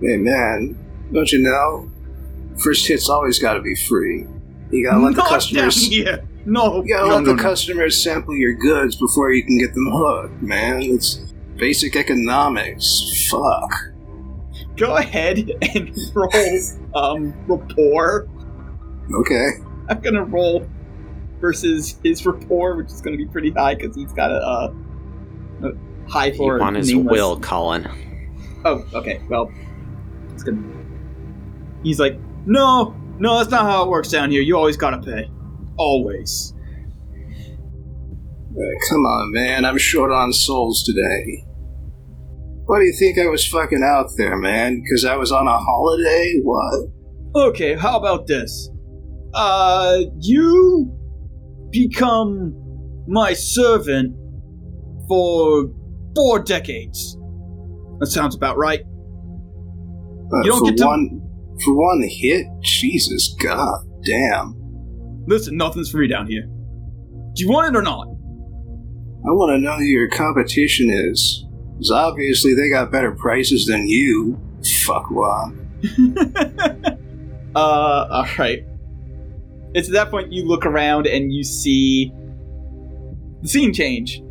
Hey 0.02 0.18
man, 0.18 0.78
don't 1.12 1.32
you 1.32 1.40
know? 1.40 1.90
First 2.58 2.88
hit's 2.88 3.10
always 3.10 3.40
got 3.40 3.54
to 3.54 3.62
be 3.62 3.76
free. 3.76 4.28
You 4.72 4.86
gotta 4.86 5.00
let 5.00 5.16
the 5.16 5.22
Not 5.22 5.30
customers. 5.30 5.82
down 5.82 5.92
here. 5.92 6.28
No. 6.46 6.84
You 6.84 6.94
gotta 6.96 7.08
no, 7.08 7.16
let 7.16 7.24
no, 7.24 7.30
the 7.32 7.36
no. 7.36 7.42
customers 7.42 8.02
sample 8.02 8.36
your 8.36 8.54
goods 8.54 8.96
before 8.96 9.32
you 9.32 9.44
can 9.44 9.58
get 9.58 9.74
them 9.74 9.90
hooked, 9.92 10.42
man. 10.42 10.82
It's 10.82 11.16
basic 11.56 11.96
economics. 11.96 13.28
Fuck. 13.30 13.72
Go 14.76 14.98
ahead 14.98 15.52
and 15.76 15.96
roll 16.16 16.32
um 16.96 17.34
rapport. 17.48 18.28
Okay. 19.14 19.50
I'm 19.90 20.00
gonna 20.02 20.24
roll 20.24 20.68
versus 21.40 22.00
his 22.04 22.26
rapport, 22.26 22.76
which 22.76 22.88
is 22.88 23.02
gonna 23.02 23.18
be 23.18 23.26
pretty 23.26 23.52
high 23.52 23.76
because 23.76 23.96
he's 23.96 24.14
got 24.14 24.32
a, 24.32 24.36
uh, 24.36 24.74
a 25.64 26.10
high 26.10 26.28
You 26.28 26.38
for 26.38 26.60
want 26.60 26.76
his 26.78 26.90
nameless. 26.92 27.12
will, 27.12 27.40
Colin. 27.40 27.88
Oh, 28.66 28.86
okay. 28.94 29.22
Well, 29.30 29.52
it's 30.34 30.44
gonna. 30.44 30.62
He's 31.84 32.00
like, 32.00 32.18
no, 32.46 32.96
no, 33.20 33.38
that's 33.38 33.50
not 33.52 33.64
how 33.64 33.84
it 33.84 33.90
works 33.90 34.10
down 34.10 34.32
here. 34.32 34.42
You 34.42 34.58
always 34.58 34.78
gotta 34.78 35.00
pay, 35.02 35.30
always. 35.78 36.54
Uh, 38.56 38.62
come 38.90 39.00
on, 39.06 39.32
man. 39.34 39.66
I'm 39.66 39.78
short 39.78 40.12
on 40.12 40.32
souls 40.32 40.84
today. 40.84 41.44
Why 42.66 42.80
do 42.80 42.86
you 42.86 42.94
think 42.98 43.18
I 43.20 43.28
was 43.28 43.46
fucking 43.46 43.84
out 43.84 44.10
there, 44.18 44.38
man? 44.38 44.82
Because 44.82 45.04
I 45.06 45.16
was 45.18 45.32
on 45.32 45.48
a 45.48 45.58
holiday? 45.58 46.40
What? 46.44 46.88
Okay, 47.36 47.74
how 47.74 47.98
about 47.98 48.28
this? 48.28 48.70
Uh, 49.34 50.02
you 50.20 50.96
become 51.72 52.54
my 53.08 53.34
servant 53.34 54.16
for 55.14 55.72
four 56.16 56.40
decades. 56.40 57.16
That 58.00 58.08
sounds 58.08 58.36
about 58.36 58.58
right. 58.58 58.82
Uh, 58.82 60.42
You 60.44 60.52
don't 60.52 60.66
get 60.66 60.78
to- 60.78 60.86
one 60.86 61.22
for 61.64 61.76
one 61.76 62.02
hit? 62.10 62.48
Jesus 62.62 63.36
god 63.40 63.86
damn. 64.04 64.56
Listen, 65.28 65.56
nothing's 65.56 65.92
free 65.92 66.08
down 66.08 66.28
here. 66.28 66.48
Do 67.36 67.44
you 67.44 67.50
want 67.50 67.74
it 67.74 67.78
or 67.78 67.84
not? 67.84 68.08
I 68.08 69.30
want 69.32 69.52
to 69.56 69.60
know 69.60 69.78
who 69.78 69.84
your 69.84 70.10
competition 70.10 70.90
is. 70.90 71.46
Because 71.74 71.92
obviously 71.92 72.54
they 72.56 72.70
got 72.70 72.92
better 72.92 73.12
prices 73.12 73.66
than 73.68 73.88
you. 73.88 74.40
Fuck 74.86 75.10
Fuckwad. 75.10 75.60
uh, 77.56 77.60
all 77.60 78.26
right. 78.38 78.64
It's 79.76 79.88
at 79.90 79.94
that 79.94 80.12
point 80.12 80.32
you 80.34 80.46
look 80.46 80.66
around 80.66 81.08
and 81.08 81.32
you 81.32 81.44
see 81.44 82.12
the 83.42 83.48
scene 83.48 83.74
change. 83.74 84.22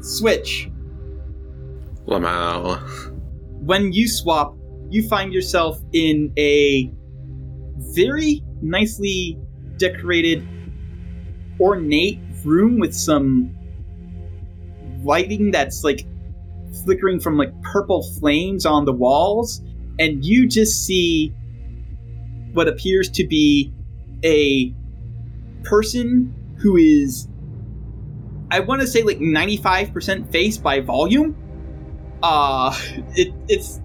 Switch. 0.00 0.70
Lamau. 2.06 2.78
When 3.60 3.92
you 3.92 4.08
swap, 4.08 4.56
you 4.88 5.06
find 5.08 5.32
yourself 5.32 5.80
in 5.92 6.32
a 6.38 6.90
very 7.94 8.42
nicely 8.62 9.38
decorated, 9.76 10.46
ornate 11.60 12.20
room 12.44 12.78
with 12.78 12.94
some 12.94 13.54
lighting 15.02 15.50
that's 15.50 15.84
like 15.84 16.06
flickering 16.84 17.20
from 17.20 17.36
like 17.36 17.52
purple 17.62 18.02
flames 18.18 18.64
on 18.64 18.84
the 18.84 18.92
walls, 18.92 19.60
and 19.98 20.24
you 20.24 20.46
just 20.46 20.84
see 20.86 21.34
what 22.52 22.68
appears 22.68 23.10
to 23.10 23.26
be 23.26 23.72
a 24.24 24.72
person 25.64 26.34
who 26.58 26.76
is 26.76 27.28
I 28.50 28.60
want 28.60 28.80
to 28.80 28.86
say 28.86 29.02
like 29.02 29.18
95% 29.18 30.30
face 30.30 30.56
by 30.56 30.80
volume. 30.80 31.36
Uh 32.22 32.76
it 33.16 33.32
it's 33.48 33.80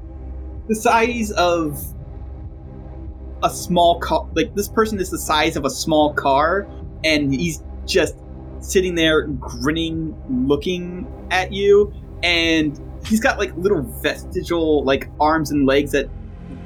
the 0.68 0.76
size 0.76 1.32
of 1.32 1.84
a 3.44 3.50
small 3.50 4.00
car 4.00 4.28
like 4.36 4.56
this 4.56 4.70
person 4.70 5.00
is 5.00 5.10
the 5.10 5.18
size 5.18 5.58
of 5.58 5.66
a 5.66 5.70
small 5.70 6.14
car 6.14 6.68
and 7.04 7.34
he's 7.34 7.62
just 7.86 8.16
sitting 8.60 8.96
there 8.96 9.24
grinning 9.28 10.16
looking 10.48 11.06
at 11.30 11.52
you 11.52 11.94
and 12.24 12.80
he's 13.06 13.20
got 13.20 13.38
like 13.38 13.54
little 13.58 13.82
vestigial 13.82 14.84
like 14.86 15.10
arms 15.20 15.52
and 15.52 15.66
legs 15.66 15.92
that 15.92 16.10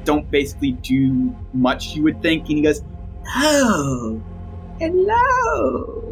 don't 0.04 0.30
basically 0.30 0.74
do 0.74 1.36
much 1.54 1.96
you 1.96 2.04
would 2.04 2.22
think 2.22 2.48
and 2.48 2.58
he 2.58 2.62
goes 2.62 2.84
oh 3.36 4.22
hello 4.80 6.07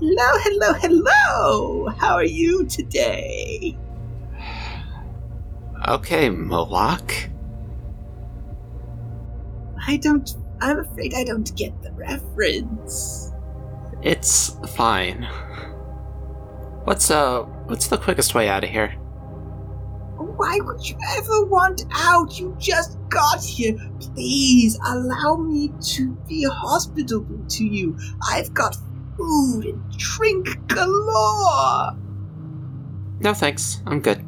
hello 0.00 0.38
hello 0.44 0.72
hello 0.74 1.88
how 1.98 2.14
are 2.14 2.24
you 2.24 2.64
today 2.66 3.76
Okay, 5.86 6.28
Moloch. 6.28 7.12
i 9.86 9.96
don't 9.96 10.36
i'm 10.60 10.80
afraid 10.80 11.14
i 11.14 11.24
don't 11.24 11.54
get 11.56 11.72
the 11.82 11.90
reference 11.92 13.32
It's 14.02 14.56
fine. 14.76 15.26
What's 16.84 17.10
uh 17.10 17.42
what's 17.66 17.88
the 17.88 17.98
quickest 17.98 18.32
way 18.34 18.48
out 18.48 18.62
of 18.62 18.70
here? 18.70 18.90
Why 20.38 20.60
would 20.62 20.88
you 20.88 20.96
ever 21.18 21.44
want 21.46 21.82
out? 21.92 22.38
You 22.38 22.54
just 22.60 22.96
got 23.08 23.42
here. 23.42 23.74
Please 23.98 24.78
allow 24.86 25.34
me 25.36 25.72
to 25.94 26.12
be 26.28 26.44
hospitable 26.48 27.44
to 27.56 27.64
you. 27.64 27.96
I've 28.30 28.54
got 28.54 28.76
food 29.18 29.66
and 29.66 29.98
drink 29.98 30.48
galore. 30.68 31.96
No 33.20 33.34
thanks. 33.34 33.82
I'm 33.86 34.00
good. 34.00 34.24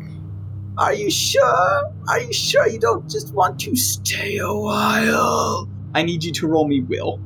Are 0.76 0.92
you 0.92 1.10
sure? 1.10 1.92
Are 2.08 2.20
you 2.20 2.32
sure 2.32 2.66
you 2.66 2.78
don't 2.78 3.08
just 3.08 3.32
want 3.32 3.60
to 3.60 3.76
stay 3.76 4.38
a 4.38 4.52
while? 4.52 5.68
I 5.94 6.02
need 6.02 6.24
you 6.24 6.32
to 6.32 6.46
roll 6.46 6.66
me 6.66 6.80
will. 6.80 7.20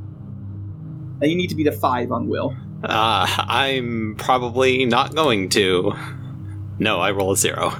And 1.21 1.31
you 1.31 1.37
need 1.37 1.49
to 1.49 1.55
beat 1.55 1.67
a 1.67 1.73
five 1.73 2.13
on 2.13 2.29
will. 2.29 2.55
Uh 2.83 3.27
I'm 3.49 4.15
probably 4.19 4.85
not 4.85 5.15
going 5.15 5.49
to. 5.51 5.93
No, 6.79 6.99
I 7.01 7.13
roll 7.13 7.33
a 7.33 7.37
zero. 7.37 7.73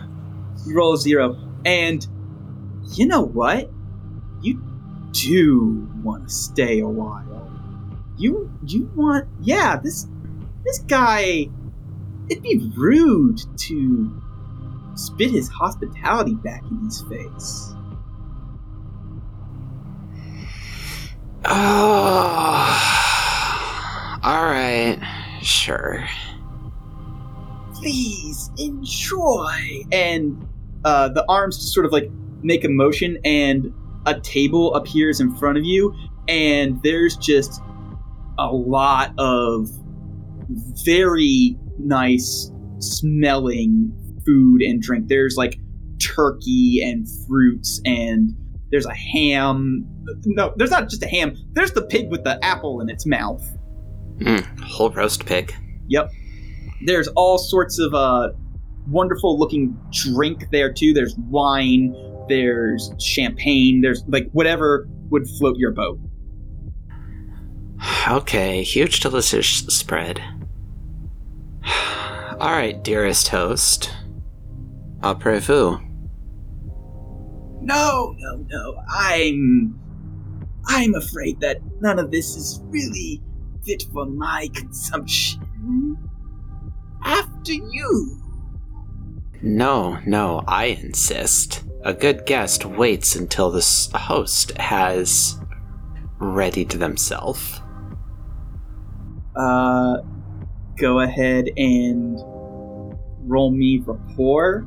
You 0.67 0.77
roll 0.77 0.95
a 0.95 0.99
zero. 0.99 1.37
And 1.65 2.07
you 2.93 3.07
know 3.07 3.23
what? 3.23 3.71
You 4.43 4.63
do 5.13 5.89
want 6.03 6.29
to 6.29 6.35
stay 6.35 6.81
a 6.81 6.89
while. 6.89 7.24
You 8.17 8.51
you 8.67 8.91
want 8.95 9.27
yeah, 9.41 9.77
this 9.83 10.07
this 10.65 10.79
guy 10.81 11.49
it'd 12.29 12.43
be 12.43 12.73
rude 12.77 13.41
to 13.59 14.23
spit 14.95 15.31
his 15.31 15.49
hospitality 15.49 16.35
back 16.35 16.63
in 16.71 16.85
his 16.85 17.03
face. 17.03 17.75
Oh, 21.47 22.61
all 24.23 24.45
right, 24.45 24.99
sure. 25.43 26.07
Please 27.75 28.51
enjoy. 28.57 29.83
And 29.93 30.49
uh, 30.87 31.09
the 31.09 31.25
arms 31.29 31.59
just 31.59 31.75
sort 31.75 31.85
of 31.85 31.93
like 31.93 32.11
make 32.43 32.65
a 32.65 32.69
motion, 32.69 33.19
and 33.25 33.75
a 34.07 34.19
table 34.21 34.75
appears 34.75 35.21
in 35.21 35.35
front 35.35 35.59
of 35.59 35.65
you, 35.65 35.95
and 36.29 36.83
there's 36.83 37.17
just 37.17 37.61
a 38.39 38.49
lot 38.49 39.13
of 39.19 39.69
very 40.85 41.57
nice 41.79 42.51
smelling 42.79 43.93
food 44.25 44.63
and 44.63 44.81
drink. 44.81 45.09
There's 45.09 45.37
like 45.37 45.59
turkey 46.01 46.81
and 46.83 47.07
fruits, 47.27 47.81
and 47.85 48.35
there's 48.71 48.87
a 48.87 48.95
ham. 48.95 49.87
No, 50.27 50.53
there's 50.57 50.71
not 50.71 50.89
just 50.89 51.03
a 51.03 51.09
ham. 51.09 51.37
There's 51.53 51.73
the 51.73 51.83
pig 51.83 52.11
with 52.11 52.25
the 52.25 52.43
apple 52.45 52.81
in 52.81 52.91
its 52.91 53.07
mouth. 53.07 53.43
Mm, 54.19 54.61
whole 54.61 54.91
roast 54.91 55.27
pig. 55.27 55.55
Yep. 55.89 56.11
There's 56.87 57.09
all 57.09 57.39
sorts 57.39 57.79
of 57.79 57.95
uh, 57.95 58.31
wonderful 58.89 59.39
looking 59.39 59.77
drink 59.91 60.47
there 60.51 60.73
too. 60.73 60.93
There's 60.93 61.17
wine. 61.17 61.95
There's 62.29 62.91
champagne. 62.99 63.81
There's 63.81 64.05
like 64.09 64.31
whatever 64.33 64.89
would 65.11 65.27
float 65.39 65.57
your 65.57 65.73
boat. 65.73 65.99
Okay, 68.09 68.63
huge 68.63 69.01
delicious 69.01 69.49
spread. 69.69 70.23
All 72.41 72.53
right, 72.53 72.83
dearest 72.83 73.29
host. 73.29 73.91
Après 75.01 75.41
vous. 75.41 75.81
No, 77.63 78.15
no, 78.19 78.45
no. 78.49 78.77
I'm. 78.89 79.79
I'm 80.67 80.95
afraid 80.95 81.41
that 81.41 81.59
none 81.81 81.99
of 81.99 82.11
this 82.11 82.37
is 82.37 82.61
really 82.65 83.23
fit 83.65 83.85
for 83.93 84.07
my 84.07 84.49
consumption. 84.55 85.97
After 87.05 87.53
you. 87.53 88.21
No, 89.43 89.99
no, 90.07 90.43
I 90.47 90.67
insist. 90.67 91.65
a 91.85 91.93
good 91.93 92.25
guest 92.25 92.65
waits 92.65 93.15
until 93.15 93.51
the 93.51 93.61
host 93.95 94.57
has 94.57 95.39
readied 96.19 96.71
themselves. 96.71 97.61
Uh, 99.37 99.99
go 100.77 101.01
ahead 101.01 101.49
and 101.57 102.19
roll 103.27 103.51
me 103.51 103.83
rapport. 103.85 104.67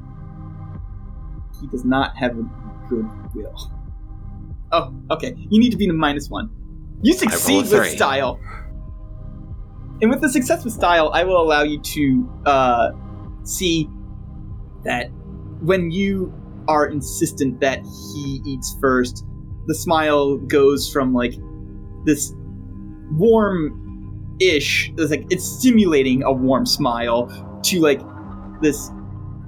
He 1.59 1.67
does 1.67 1.85
not 1.85 2.15
have 2.17 2.37
a 2.37 2.43
good 2.89 3.07
will. 3.33 3.71
Oh, 4.71 4.93
okay. 5.11 5.33
You 5.49 5.59
need 5.59 5.71
to 5.71 5.77
be 5.77 5.85
in 5.85 5.89
the 5.89 5.95
minus 5.95 6.29
one. 6.29 6.49
You 7.01 7.13
succeed 7.13 7.69
with 7.69 7.89
style. 7.95 8.39
And 10.01 10.11
with 10.11 10.21
the 10.21 10.29
success 10.29 10.63
with 10.63 10.73
style, 10.73 11.09
I 11.13 11.23
will 11.23 11.41
allow 11.41 11.63
you 11.63 11.79
to 11.79 12.29
uh, 12.45 12.91
see 13.43 13.89
that 14.83 15.09
when 15.61 15.91
you 15.91 16.33
are 16.67 16.85
insistent 16.87 17.61
that 17.61 17.79
he 17.79 18.41
eats 18.45 18.77
first, 18.79 19.25
the 19.65 19.73
smile 19.73 20.37
goes 20.37 20.89
from 20.91 21.13
like 21.13 21.33
this 22.05 22.33
warm 23.11 23.86
ish 24.39 24.91
it's 24.97 25.11
like 25.11 25.25
it's 25.29 25.45
simulating 25.45 26.23
a 26.23 26.31
warm 26.31 26.65
smile 26.65 27.27
to 27.63 27.79
like 27.79 28.01
this 28.61 28.91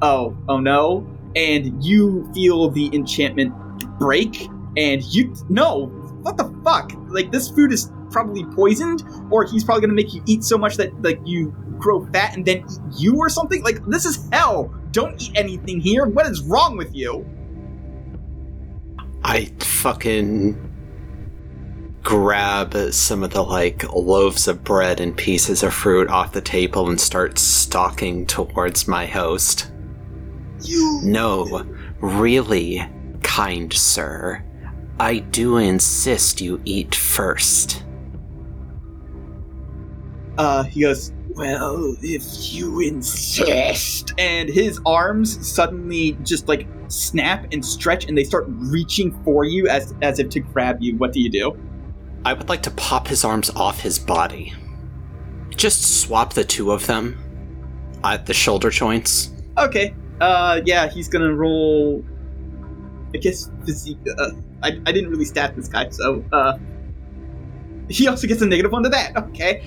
oh 0.02 0.36
oh 0.48 0.60
no 0.60 1.06
and 1.36 1.84
you 1.84 2.30
feel 2.34 2.70
the 2.70 2.90
enchantment 2.94 3.54
break 4.00 4.48
and 4.78 5.04
you 5.04 5.34
no 5.50 5.88
what 6.22 6.38
the 6.38 6.54
fuck? 6.64 6.92
Like 7.08 7.32
this 7.32 7.50
food 7.50 7.72
is 7.72 7.92
probably 8.12 8.44
poisoned 8.44 9.04
or 9.32 9.46
he's 9.46 9.64
probably 9.64 9.82
gonna 9.82 9.94
make 9.94 10.14
you 10.14 10.22
eat 10.26 10.44
so 10.44 10.58
much 10.58 10.78
that 10.78 11.02
like 11.02 11.20
you 11.26 11.54
grow 11.78 12.06
fat 12.08 12.36
and 12.36 12.46
then 12.46 12.58
eat 12.58 13.00
you 13.00 13.16
or 13.16 13.30
something? 13.30 13.64
Like 13.64 13.84
this 13.86 14.06
is 14.06 14.28
hell. 14.32 14.74
Don't 14.92 15.22
eat 15.22 15.32
anything 15.36 15.80
here. 15.80 16.06
What 16.06 16.26
is 16.26 16.42
wrong 16.42 16.78
with 16.78 16.94
you? 16.96 17.26
I 19.24 19.46
fucking 19.60 20.69
grab 22.04 22.76
some 22.92 23.24
of 23.24 23.32
the 23.32 23.44
like 23.44 23.92
loaves 23.94 24.48
of 24.48 24.64
bread 24.64 25.00
and 25.00 25.16
pieces 25.16 25.64
of 25.64 25.74
fruit 25.74 26.10
off 26.10 26.32
the 26.32 26.42
table 26.42 26.90
and 26.90 27.00
start 27.00 27.38
stalking 27.38 28.26
towards 28.26 28.88
my 28.88 29.06
host. 29.06 29.72
you 30.62 31.02
No, 31.04 31.66
really, 32.00 32.88
kind 33.24 33.72
sir. 33.74 34.44
I 35.00 35.20
do 35.20 35.58
insist 35.58 36.42
you 36.42 36.62
eat 36.66 36.94
first. 36.94 37.86
Uh, 40.38 40.64
he 40.64 40.82
goes, 40.82 41.14
Well, 41.30 41.96
if 42.02 42.54
you 42.54 42.80
insist. 42.82 44.14
And 44.18 44.50
his 44.50 44.80
arms 44.86 45.48
suddenly 45.48 46.18
just 46.24 46.48
like 46.48 46.68
snap 46.88 47.46
and 47.52 47.64
stretch 47.64 48.06
and 48.06 48.18
they 48.18 48.24
start 48.24 48.46
reaching 48.48 49.12
for 49.24 49.46
you 49.46 49.68
as, 49.68 49.94
as 50.02 50.20
if 50.20 50.30
to 50.30 50.40
grab 50.40 50.78
you. 50.82 50.98
What 50.98 51.14
do 51.14 51.22
you 51.22 51.30
do? 51.30 51.58
I 52.26 52.34
would 52.34 52.50
like 52.50 52.64
to 52.64 52.72
pop 52.72 53.08
his 53.08 53.24
arms 53.24 53.50
off 53.52 53.80
his 53.80 53.98
body. 54.00 54.54
Just 55.56 56.02
swap 56.02 56.34
the 56.34 56.44
two 56.44 56.72
of 56.72 56.86
them 56.88 57.18
at 58.04 58.26
the 58.26 58.34
shoulder 58.34 58.70
joints. 58.70 59.32
Okay. 59.58 59.94
Uh, 60.22 60.62
yeah, 60.66 60.88
he's 60.90 61.08
gonna 61.08 61.34
roll. 61.34 62.04
I 63.14 63.18
guess 63.18 63.50
physique. 63.66 63.98
Uh, 64.18 64.32
I, 64.62 64.80
I 64.86 64.92
didn't 64.92 65.10
really 65.10 65.26
stat 65.26 65.56
this 65.56 65.68
guy, 65.68 65.90
so, 65.90 66.24
uh. 66.32 66.58
He 67.90 68.08
also 68.08 68.28
gets 68.28 68.42
a 68.42 68.46
negative 68.46 68.72
one 68.72 68.84
to 68.84 68.90
that. 68.90 69.18
Okay. 69.18 69.64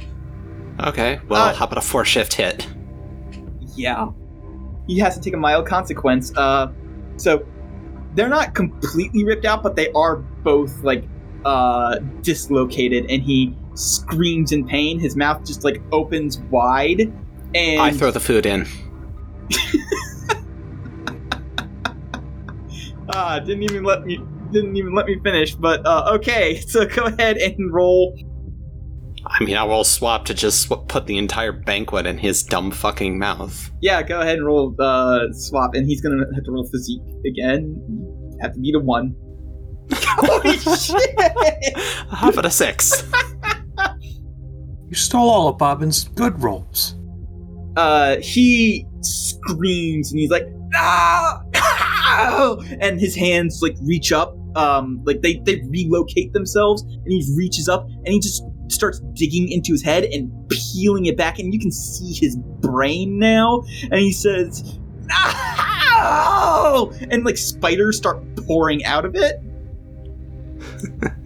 Okay, 0.81 1.21
well, 1.29 1.49
Uh, 1.49 1.55
how 1.55 1.67
about 1.67 1.79
a 1.79 1.83
four 1.83 2.05
shift 2.05 2.35
hit? 2.35 2.69
Yeah. 3.75 4.11
He 4.87 4.99
has 4.99 5.15
to 5.17 5.21
take 5.21 5.35
a 5.35 5.39
mild 5.39 5.67
consequence. 5.67 6.33
Uh, 6.37 6.71
so 7.17 7.45
they're 8.15 8.29
not 8.29 8.55
completely 8.55 9.25
ripped 9.25 9.45
out, 9.45 9.63
but 9.63 9.75
they 9.77 9.91
are 9.93 10.17
both 10.17 10.83
like 10.85 11.05
uh 11.45 11.99
dislocated, 12.23 13.11
and 13.11 13.23
he 13.23 13.57
screams 13.75 14.53
in 14.53 14.67
pain. 14.67 14.99
His 14.99 15.17
mouth 15.17 15.45
just 15.47 15.65
like 15.65 15.83
opens 15.93 16.39
wide, 16.51 17.13
and 17.55 17.81
I 17.81 17.91
throw 17.91 18.11
the 18.11 18.21
food 18.21 18.47
in. 18.47 18.67
ah 23.15 23.39
didn't 23.41 23.63
even 23.65 23.85
let 23.85 24.05
me 24.05 24.19
didn't 24.53 24.77
even 24.77 24.95
let 24.95 25.07
me 25.07 25.19
finish. 25.23 25.55
But 25.55 25.85
uh, 25.87 26.13
okay, 26.17 26.61
so 26.67 26.87
go 26.87 27.05
ahead 27.05 27.37
and 27.39 27.73
roll. 27.73 28.17
I 29.25 29.43
mean, 29.45 29.57
I 29.57 29.63
will 29.63 29.85
swap 29.85 30.25
to 30.27 30.35
just 30.35 30.63
sw- 30.63 30.87
put 30.89 31.07
the 31.07 31.17
entire 31.17 31.53
banquet 31.53 32.07
in 32.07 32.19
his 32.19 32.43
dumb 32.43 32.71
fucking 32.71 33.19
mouth. 33.19 33.71
Yeah, 33.81 34.03
go 34.03 34.21
ahead 34.21 34.39
and 34.39 34.47
roll 34.47 34.75
uh 34.79 35.27
swap, 35.33 35.75
and 35.75 35.87
he's 35.87 36.01
gonna 36.01 36.25
have 36.35 36.45
to 36.45 36.53
roll 36.53 36.67
physique 36.67 37.03
again. 37.27 38.39
Have 38.41 38.53
to 38.55 38.61
beat 38.61 38.75
a 38.75 38.81
one. 38.81 39.15
Holy 39.91 40.57
shit! 40.59 41.77
How 42.11 42.29
about 42.31 42.47
a 42.47 42.51
six? 42.51 43.03
You 44.89 44.95
stole 44.95 45.29
all 45.31 45.49
of 45.49 45.59
Bobbin's 45.59 46.05
good 46.09 46.41
rolls. 46.43 46.97
uh, 47.77 48.17
he 48.21 48.87
screams 49.01 50.11
and 50.13 50.21
he's 50.21 50.31
like, 50.31 50.47
"Ah!" 50.75 51.43
and 52.81 53.01
his 53.01 53.17
hands 53.17 53.61
like 53.63 53.77
reach 53.83 54.13
up, 54.13 54.37
um, 54.57 55.01
like 55.05 55.23
they 55.23 55.37
they 55.45 55.63
relocate 55.69 56.33
themselves, 56.35 56.83
and 56.83 57.07
he 57.13 57.25
reaches 57.37 57.69
up 57.69 57.87
and 57.89 58.09
he 58.09 58.21
just 58.21 58.45
starts 58.69 59.01
digging 59.15 59.51
into 59.51 59.73
his 59.73 59.83
head 59.83 60.05
and 60.05 60.31
peeling 60.51 61.07
it 61.07 61.17
back, 61.17 61.39
and 61.39 61.53
you 61.55 61.59
can 61.61 61.71
see 61.73 62.13
his 62.13 62.37
brain 62.37 63.19
now, 63.19 63.63
and 63.85 63.95
he 64.01 64.13
says, 64.13 64.79
"No!" 65.09 66.93
and 67.11 67.25
like 67.25 67.39
spiders 67.39 67.97
start 67.97 68.23
pouring 68.47 68.85
out 68.85 69.05
of 69.07 69.15
it. 69.15 69.41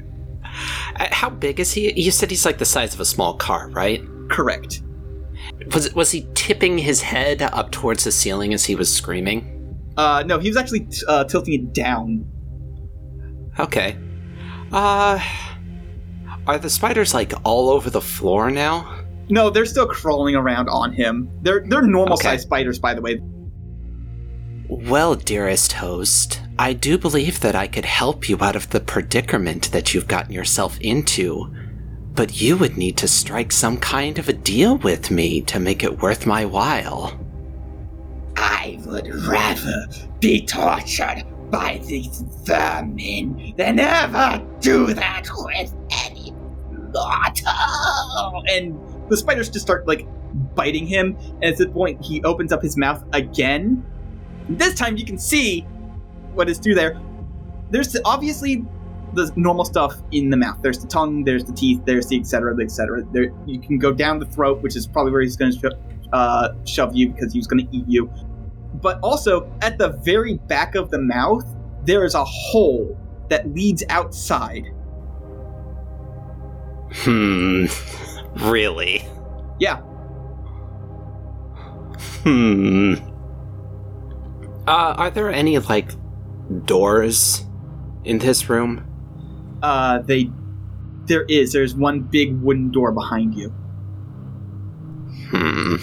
Uh, 0.99 1.07
How 1.13 1.29
big 1.29 1.61
is 1.61 1.73
he? 1.73 1.93
You 2.01 2.11
said 2.11 2.31
he's 2.31 2.47
like 2.47 2.57
the 2.57 2.65
size 2.65 2.95
of 2.95 3.01
a 3.01 3.05
small 3.05 3.35
car, 3.35 3.69
right? 3.71 4.03
Correct. 4.31 4.83
Was 5.75 5.93
was 5.95 6.11
he 6.11 6.27
tipping 6.33 6.79
his 6.79 7.03
head 7.03 7.43
up 7.43 7.71
towards 7.73 8.05
the 8.05 8.13
ceiling 8.13 8.55
as 8.55 8.65
he 8.65 8.75
was 8.75 8.91
screaming? 8.93 9.53
Uh, 9.99 10.23
no, 10.27 10.39
he 10.39 10.49
was 10.49 10.57
actually 10.57 10.89
uh, 11.09 11.25
tilting 11.25 11.53
it 11.55 11.75
down. 11.75 12.25
Okay. 13.59 13.99
Uh 14.73 15.21
are 16.47 16.59
the 16.59 16.71
spiders 16.71 17.13
like 17.13 17.35
all 17.45 17.69
over 17.69 17.91
the 17.91 18.01
floor 18.01 18.51
now? 18.51 19.05
No, 19.29 19.51
they're 19.51 19.67
still 19.67 19.87
crawling 19.87 20.37
around 20.37 20.69
on 20.71 20.93
him. 20.93 21.29
They're 21.43 21.65
they're 21.69 21.83
normal 21.83 22.15
Okay. 22.15 22.29
sized 22.29 22.45
spiders, 22.45 22.79
by 22.79 22.95
the 22.95 23.03
way. 23.03 23.21
Well, 24.69 25.15
dearest 25.15 25.75
host, 25.75 26.41
I 26.59 26.73
do 26.73 26.99
believe 26.99 27.41
that 27.41 27.55
I 27.55 27.69
could 27.69 27.85
help 27.85 28.29
you 28.29 28.39
out 28.41 28.57
of 28.57 28.71
the 28.71 28.81
predicament 28.81 29.71
that 29.71 29.95
you've 29.95 30.09
gotten 30.09 30.33
yourself 30.33 30.81
into. 30.81 31.55
But 32.15 32.41
you 32.41 32.57
would 32.57 32.77
need 32.77 32.97
to 32.99 33.09
strike 33.09 33.53
some 33.53 33.77
kind 33.77 34.19
of 34.19 34.29
a 34.29 34.33
deal 34.33 34.79
with 34.79 35.11
me 35.11 35.41
to 35.43 35.61
make 35.61 35.85
it 35.85 36.03
worth 36.03 36.27
my 36.27 36.45
while. 36.45 37.17
I 38.37 38.81
would 38.87 39.15
rather 39.27 39.87
be 40.19 40.45
tortured 40.45 41.25
by 41.51 41.81
these 41.85 42.25
vermin 42.45 43.55
than 43.57 43.79
ever 43.79 44.45
do 44.61 44.93
that 44.95 45.29
with 45.37 45.73
any 46.07 46.33
mortal. 46.93 48.43
And 48.49 48.77
the 49.09 49.17
spiders 49.17 49.49
just 49.49 49.65
start 49.65 49.87
like 49.87 50.09
biting 50.55 50.87
him. 50.87 51.17
And 51.43 51.45
at 51.45 51.59
this 51.59 51.69
point, 51.69 52.05
he 52.05 52.23
opens 52.25 52.53
up 52.53 52.63
his 52.63 52.77
mouth 52.77 53.05
again. 53.13 53.85
This 54.49 54.75
time, 54.75 54.97
you 54.97 55.05
can 55.05 55.19
see 55.19 55.63
what 56.35 56.49
is 56.49 56.59
through 56.59 56.75
there. 56.75 57.01
There's 57.71 57.97
obviously 58.05 58.65
the 59.15 59.33
normal 59.37 59.65
stuff 59.65 59.97
in 60.13 60.31
the 60.31 60.37
mouth. 60.37 60.59
There's 60.63 60.79
the 60.79 60.87
tongue, 60.87 61.25
there's 61.25 61.45
the 61.45 61.53
teeth, 61.53 61.81
there's 61.85 62.07
the 62.09 62.19
etc. 62.19 62.57
etc. 62.63 63.03
There, 63.13 63.33
you 63.47 63.61
can 63.61 63.79
go 63.79 63.93
down 63.93 64.19
the 64.19 64.27
throat, 64.27 64.63
which 64.63 64.77
is 64.77 64.87
probably 64.87 65.13
where 65.13 65.23
he's 65.23 65.37
going 65.37 65.53
to 65.53 65.59
sho- 65.59 66.11
uh, 66.13 66.55
shove 66.65 66.95
you 66.95 67.11
because 67.11 67.33
he 67.33 67.39
was 67.39 67.47
going 67.47 67.67
to 67.67 67.77
eat 67.77 67.85
you. 67.89 68.11
But 68.75 69.01
also 69.01 69.51
at 69.63 69.79
the 69.79 69.89
very 70.05 70.35
back 70.35 70.75
of 70.75 70.91
the 70.91 70.99
mouth, 70.99 71.45
there 71.85 72.05
is 72.05 72.15
a 72.15 72.25
hole 72.25 72.97
that 73.31 73.53
leads 73.55 73.83
outside. 73.89 74.65
Hmm. 76.93 77.67
Really? 78.37 79.05
Yeah, 79.59 79.81
Hmm. 82.23 82.95
Uh, 84.67 84.95
are 84.97 85.11
there 85.11 85.31
any, 85.31 85.59
like, 85.59 85.91
doors 86.65 87.45
in 88.05 88.19
this 88.19 88.49
room? 88.49 88.85
uh, 89.63 89.99
they. 90.01 90.31
There 91.07 91.25
is. 91.25 91.53
There's 91.53 91.75
one 91.75 92.01
big 92.01 92.41
wooden 92.41 92.71
door 92.73 92.91
behind 92.93 93.35
you. 93.35 93.49
Hmm. 95.31 95.77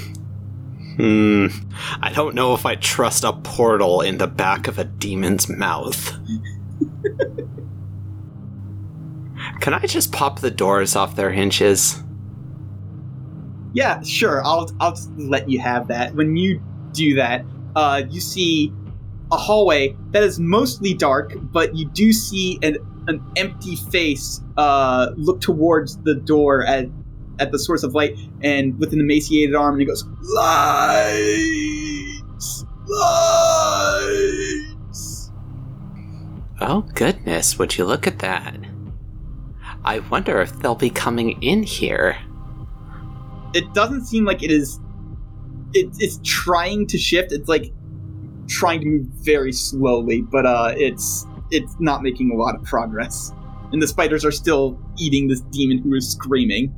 Hmm. 0.96 1.48
I 2.02 2.12
don't 2.14 2.36
know 2.36 2.54
if 2.54 2.66
I 2.66 2.76
trust 2.76 3.24
a 3.24 3.34
portal 3.34 4.02
in 4.02 4.18
the 4.18 4.28
back 4.28 4.68
of 4.68 4.78
a 4.78 4.84
demon's 4.84 5.48
mouth. 5.50 6.14
Can 9.62 9.74
I 9.74 9.86
just 9.88 10.12
pop 10.12 10.40
the 10.40 10.52
doors 10.52 10.96
off 10.96 11.16
their 11.16 11.32
hinges? 11.32 12.02
Yeah, 13.74 14.02
sure. 14.04 14.46
I'll 14.46 14.70
I'll 14.80 14.98
let 15.18 15.50
you 15.50 15.60
have 15.62 15.88
that. 15.88 16.16
When 16.16 16.36
you 16.36 16.62
do 16.92 17.16
that, 17.16 17.44
uh, 17.76 18.04
you 18.10 18.22
see 18.22 18.74
a 19.32 19.38
hallway 19.38 19.96
that 20.12 20.24
is 20.24 20.40
mostly 20.40 20.94
dark, 20.94 21.34
but 21.52 21.76
you 21.76 21.86
do 21.90 22.14
see 22.14 22.60
an 22.62 22.78
an 23.08 23.22
empty 23.36 23.76
face 23.76 24.42
uh, 24.58 25.12
look 25.18 25.42
towards 25.42 25.98
the 26.04 26.16
door 26.16 26.66
at 26.66 26.88
at 27.40 27.52
the 27.52 27.60
source 27.60 27.84
of 27.84 27.94
light, 27.96 28.18
and 28.42 28.80
with 28.80 28.94
an 28.94 29.00
emaciated 29.00 29.56
arm, 29.56 29.74
and 29.74 29.82
he 29.82 29.88
goes, 29.88 30.06
"Lights, 30.36 31.46
lights." 32.88 34.64
Oh, 36.62 36.86
goodness, 36.94 37.58
would 37.60 37.78
you 37.78 37.86
look 37.86 38.08
at 38.08 38.20
that? 38.20 38.58
I 39.84 40.00
wonder 40.00 40.40
if 40.40 40.60
they'll 40.60 40.76
be 40.76 40.90
coming 40.90 41.42
in 41.44 41.64
here. 41.64 42.18
It 43.54 43.74
doesn't 43.74 44.06
seem 44.06 44.24
like 44.26 44.44
it 44.44 44.52
is. 44.52 44.80
It, 45.74 45.90
it's 46.00 46.20
trying 46.24 46.88
to 46.88 46.98
shift. 46.98 47.32
It's 47.32 47.48
like 47.48 47.72
trying 48.48 48.82
to 48.82 48.86
move 48.86 49.08
very 49.24 49.52
slowly, 49.52 50.22
but 50.22 50.46
uh, 50.46 50.74
it's 50.78 51.26
it's 51.52 51.76
not 51.80 52.02
making 52.02 52.32
a 52.32 52.36
lot 52.36 52.56
of 52.56 52.64
progress. 52.64 53.32
And 53.72 53.82
the 53.82 53.88
spiders 53.88 54.24
are 54.24 54.32
still 54.32 54.80
eating 54.98 55.28
this 55.28 55.42
demon 55.52 55.80
who 55.80 55.94
is 55.96 56.12
screaming. 56.12 56.74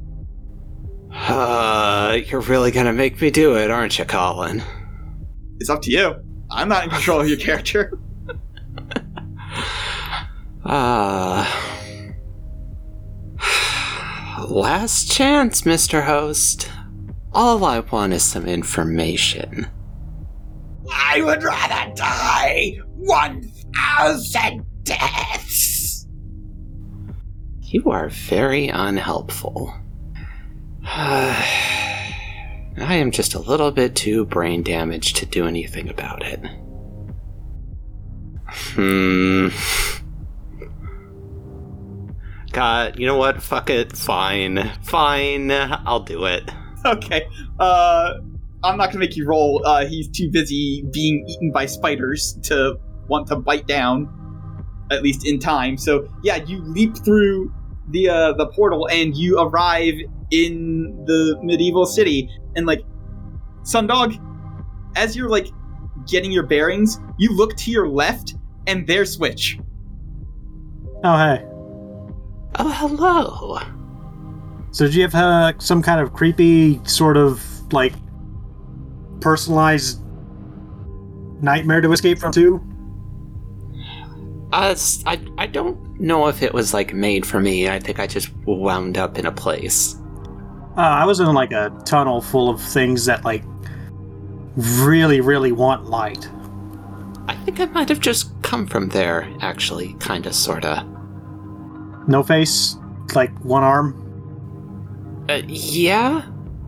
Uh, 1.12 2.20
you're 2.26 2.42
really 2.42 2.72
gonna 2.72 2.94
make 2.94 3.22
me 3.22 3.30
do 3.30 3.56
it, 3.56 3.72
aren't 3.72 3.98
you, 4.00 4.06
Colin? 4.06 4.64
It's 5.60 5.70
up 5.70 5.82
to 5.84 5.92
you. 5.92 6.16
I'm 6.52 6.70
not 6.70 6.84
in 6.84 6.90
control 6.90 7.22
of 7.22 7.28
your 7.28 7.38
character. 7.38 7.98
Ah. 10.66 11.72
last 14.50 15.12
chance, 15.12 15.62
Mr. 15.62 16.06
Host. 16.06 16.70
All 17.36 17.66
I 17.66 17.80
want 17.82 18.14
is 18.14 18.24
some 18.24 18.48
information. 18.48 19.68
I 20.90 21.22
would 21.22 21.44
rather 21.44 21.94
die 21.94 22.80
1,000 22.95 24.66
deaths. 24.84 26.07
You 27.62 27.91
are 27.91 28.07
very 28.07 28.70
unhelpful. 28.70 29.74
I 30.86 31.44
am 32.78 33.12
just 33.12 33.34
a 33.34 33.40
little 33.40 33.72
bit 33.72 33.95
too 33.95 34.26
brain 34.26 34.64
damaged 34.64 35.18
to 35.18 35.26
do 35.26 35.45
anything 35.45 35.90
about 35.90 36.24
it. 36.26 36.40
Hmm. 38.48 39.49
God, 42.53 42.98
you 42.98 43.06
know 43.06 43.18
what? 43.18 43.44
Fuck 43.44 43.70
it. 43.70 43.91
Fine. 43.91 44.72
Fine. 44.84 45.52
I'll 45.52 45.99
do 45.99 46.24
it. 46.24 46.49
Okay. 46.95 47.28
Uh, 47.60 48.14
I'm 48.64 48.78
not 48.78 48.88
gonna 48.88 48.99
make 48.99 49.16
you 49.16 49.26
roll. 49.28 49.66
Uh, 49.66 49.86
he's 49.86 50.07
too 50.07 50.30
busy 50.30 50.84
being 50.91 51.26
eaten 51.28 51.52
by 51.52 51.66
spiders 51.66 52.38
to 52.44 52.80
want 53.07 53.28
to 53.28 53.36
bite 53.36 53.68
down, 53.68 54.07
at 54.91 55.02
least 55.02 55.26
in 55.26 55.40
time. 55.40 55.78
So 55.78 56.07
yeah, 56.24 56.38
you 56.38 56.62
leap 56.62 56.95
through 57.03 57.52
the 57.90 58.10
uh, 58.10 58.34
the 58.34 58.48
portal 58.48 58.88
and 58.88 59.16
you 59.16 59.40
arrive 59.40 59.95
in 60.32 61.03
the 61.06 61.40
medieval 61.41 61.86
city. 61.86 62.30
And 62.56 62.66
like, 62.66 62.84
Sundog, 63.64 64.20
as 64.95 65.16
you're 65.16 65.30
like 65.30 65.48
getting 66.07 66.32
your 66.32 66.45
bearings, 66.45 66.99
you 67.18 67.36
look 67.36 67.56
to 67.57 67.72
your 67.72 67.88
left 67.88 68.36
and 68.68 68.86
there's 68.88 69.12
Switch. 69.12 69.60
Oh, 71.03 71.18
hey. 71.18 71.45
Oh, 72.57 72.70
hello. 72.70 73.60
So, 74.76 74.84
did 74.88 74.95
you 74.95 75.03
have 75.03 75.15
uh, 75.15 75.53
some 75.57 75.81
kind 75.81 76.02
of 76.02 76.11
creepy, 76.11 76.81
sort 76.84 77.15
of 77.15 77.41
like 77.72 77.93
personalized 79.22 80.02
nightmare 81.41 81.80
to 81.80 81.93
escape 81.93 82.19
from, 82.19 82.34
too? 82.34 82.61
Uh, 84.52 84.76
I, 85.06 85.22
I 85.38 85.47
don't 85.47 85.97
know 85.97 86.27
if 86.27 86.43
it 86.43 86.53
was 86.53 86.73
like 86.73 86.93
made 86.93 87.26
for 87.26 87.39
me. 87.39 87.69
I 87.69 87.80
think 87.80 88.02
I 88.02 88.07
just 88.07 88.35
wound 88.45 88.97
up 88.97 89.18
in 89.18 89.26
a 89.26 89.31
place. 89.31 89.95
Uh, 90.76 90.81
I 90.81 91.06
was 91.06 91.22
in 91.22 91.27
like 91.27 91.53
a 91.53 91.72
tunnel 91.85 92.19
full 92.19 92.49
of 92.49 92.61
things 92.61 93.06
that 93.06 93.23
like 93.23 93.45
really, 94.57 95.22
really 95.22 95.53
want 95.53 95.85
light. 95.85 96.27
I 97.30 97.38
think 97.45 97.61
I 97.61 97.65
might 97.68 97.88
have 97.88 98.02
just 98.02 98.30
come 98.41 98.68
from 98.68 98.89
there, 98.89 99.34
actually, 99.39 99.95
kinda, 100.02 100.34
sorta. 100.34 100.85
No 102.10 102.23
face, 102.23 102.76
like 103.14 103.31
one 103.39 103.64
arm. 103.64 104.02
Uh, 105.30 105.41
yeah? 105.47 106.26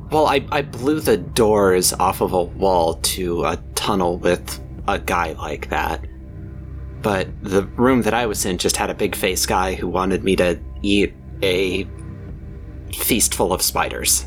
Well, 0.10 0.28
I, 0.28 0.46
I 0.52 0.62
blew 0.62 1.00
the 1.00 1.18
doors 1.18 1.94
off 1.94 2.22
of 2.22 2.34
a 2.34 2.44
wall 2.44 2.96
to 2.96 3.44
a 3.46 3.58
tunnel 3.76 4.18
with 4.18 4.60
a 4.88 5.00
guy 5.00 5.34
like 5.34 5.70
that. 5.70 6.06
But 7.02 7.28
the 7.44 7.64
room 7.64 8.02
that 8.04 8.14
I 8.14 8.26
was 8.26 8.46
in 8.46 8.58
just 8.58 8.78
had 8.78 8.90
a 8.90 8.96
big 8.96 9.16
face 9.16 9.46
guy 9.46 9.76
who 9.76 9.88
wanted 9.88 10.24
me 10.24 10.36
to 10.38 10.60
eat 10.82 11.14
a 11.44 11.88
feast 12.94 13.36
full 13.36 13.54
of 13.54 13.62
spiders. 13.62 14.26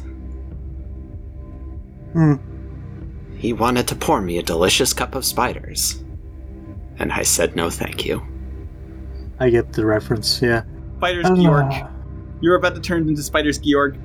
Hmm. 2.12 2.34
He 3.36 3.52
wanted 3.52 3.88
to 3.88 3.94
pour 3.96 4.20
me 4.20 4.38
a 4.38 4.42
delicious 4.42 4.92
cup 4.92 5.14
of 5.14 5.24
spiders. 5.24 6.04
And 6.98 7.10
I 7.12 7.22
said 7.22 7.56
no 7.56 7.70
thank 7.70 8.04
you. 8.04 8.22
I 9.38 9.48
get 9.48 9.72
the 9.72 9.86
reference. 9.86 10.42
Yeah. 10.42 10.62
Spiders 10.98 11.26
Uh, 11.26 11.34
Georg. 11.36 11.72
You're 12.42 12.56
about 12.56 12.74
to 12.74 12.80
turn 12.80 13.08
into 13.08 13.22
Spiders 13.22 13.58
Georg. 13.58 13.98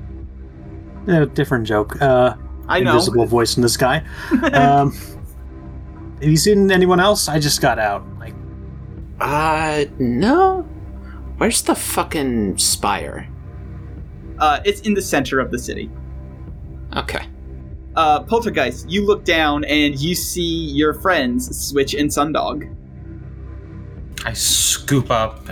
Yeah, 1.06 1.24
different 1.24 1.66
joke. 1.66 2.00
Uh, 2.00 2.34
I 2.68 2.80
know. 2.80 2.92
invisible 2.92 3.26
voice 3.26 3.56
in 3.56 3.62
the 3.62 3.68
sky. 3.68 4.04
um, 4.52 4.92
have 6.20 6.28
you 6.30 6.36
seen 6.36 6.70
anyone 6.70 6.98
else? 7.00 7.28
I 7.28 7.38
just 7.38 7.60
got 7.60 7.78
out. 7.78 8.04
Like, 8.18 8.34
Uh, 9.20 9.84
no? 9.98 10.62
Where's 11.38 11.62
the 11.62 11.74
fucking 11.74 12.58
spire? 12.58 13.28
Uh, 14.38 14.60
it's 14.64 14.80
in 14.82 14.94
the 14.94 15.02
center 15.02 15.38
of 15.40 15.50
the 15.50 15.58
city. 15.58 15.90
Okay. 16.96 17.26
Uh, 17.94 18.22
Poltergeist, 18.24 18.88
you 18.90 19.06
look 19.06 19.24
down 19.24 19.64
and 19.64 19.98
you 19.98 20.14
see 20.14 20.42
your 20.42 20.92
friends, 20.94 21.56
Switch 21.68 21.94
and 21.94 22.10
Sundog. 22.10 22.70
I 24.24 24.32
scoop 24.32 25.10
up 25.10 25.46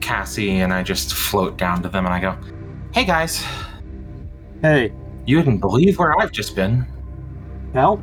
Cassie 0.00 0.60
and 0.60 0.72
I 0.72 0.82
just 0.82 1.14
float 1.14 1.56
down 1.56 1.82
to 1.82 1.88
them 1.88 2.04
and 2.04 2.14
I 2.14 2.20
go, 2.20 2.36
"Hey 2.92 3.04
guys, 3.04 3.44
hey, 4.62 4.92
you 5.28 5.36
wouldn't 5.36 5.60
believe 5.60 5.98
where 5.98 6.18
I've 6.20 6.32
just 6.32 6.56
been." 6.56 6.86
Al? 7.74 8.02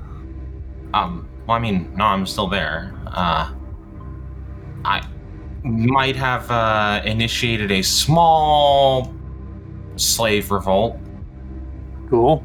Um, 0.94 1.28
well, 1.48 1.58
I 1.58 1.60
mean, 1.60 1.92
no, 1.96 2.06
I'm 2.06 2.26
still 2.26 2.48
there. 2.48 2.94
Uh, 3.08 3.52
I 4.86 5.02
might 5.64 6.16
have 6.16 6.50
uh, 6.52 7.02
initiated 7.06 7.72
a 7.72 7.82
small 7.82 9.14
slave 9.96 10.52
revolt. 10.52 10.98
Cool. 12.10 12.44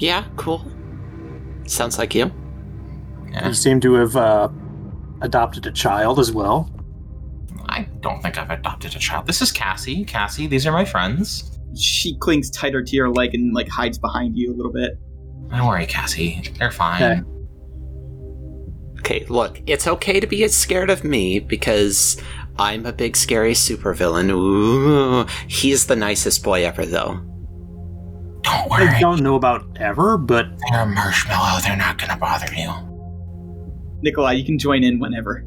Yeah, 0.00 0.24
cool. 0.36 0.64
Sounds 1.66 1.98
like 1.98 2.14
you. 2.14 2.30
Yeah, 3.30 3.48
You 3.48 3.54
seem 3.54 3.80
to 3.80 3.94
have 3.94 4.16
uh, 4.16 4.48
adopted 5.20 5.66
a 5.66 5.72
child 5.72 6.18
as 6.18 6.32
well. 6.32 6.70
I 7.68 7.82
don't 8.00 8.20
think 8.22 8.38
I've 8.38 8.50
adopted 8.50 8.94
a 8.94 8.98
child. 8.98 9.26
This 9.26 9.40
is 9.40 9.52
Cassie. 9.52 10.04
Cassie, 10.04 10.46
these 10.46 10.66
are 10.66 10.72
my 10.72 10.84
friends. 10.84 11.55
She 11.76 12.16
clings 12.18 12.50
tighter 12.50 12.82
to 12.82 12.96
your 12.96 13.10
leg 13.10 13.34
and 13.34 13.54
like 13.54 13.68
hides 13.68 13.98
behind 13.98 14.36
you 14.36 14.52
a 14.52 14.56
little 14.56 14.72
bit. 14.72 14.98
Don't 15.50 15.66
worry, 15.66 15.86
Cassie. 15.86 16.42
They're 16.58 16.70
fine. 16.70 17.02
Okay. 17.02 17.22
Okay, 19.00 19.24
look, 19.28 19.60
it's 19.66 19.86
okay 19.86 20.18
to 20.18 20.26
be 20.26 20.46
scared 20.48 20.90
of 20.90 21.04
me 21.04 21.38
because 21.38 22.20
I'm 22.58 22.86
a 22.86 22.92
big 22.92 23.16
scary 23.16 23.52
supervillain. 23.52 24.30
Ooh, 24.30 25.26
he's 25.46 25.86
the 25.86 25.94
nicest 25.94 26.42
boy 26.42 26.64
ever, 26.64 26.84
though. 26.84 27.20
Don't 28.42 28.70
worry. 28.70 28.84
I 28.84 28.90
worry. 28.90 29.00
don't 29.00 29.22
know 29.22 29.36
about 29.36 29.64
ever, 29.78 30.18
but 30.18 30.46
They're 30.70 30.82
a 30.82 30.86
marshmallow. 30.86 31.60
They're 31.62 31.76
not 31.76 31.98
gonna 31.98 32.16
bother 32.16 32.52
you. 32.54 32.72
Nikolai, 34.02 34.32
you 34.32 34.44
can 34.44 34.58
join 34.58 34.82
in 34.82 34.98
whenever. 34.98 35.44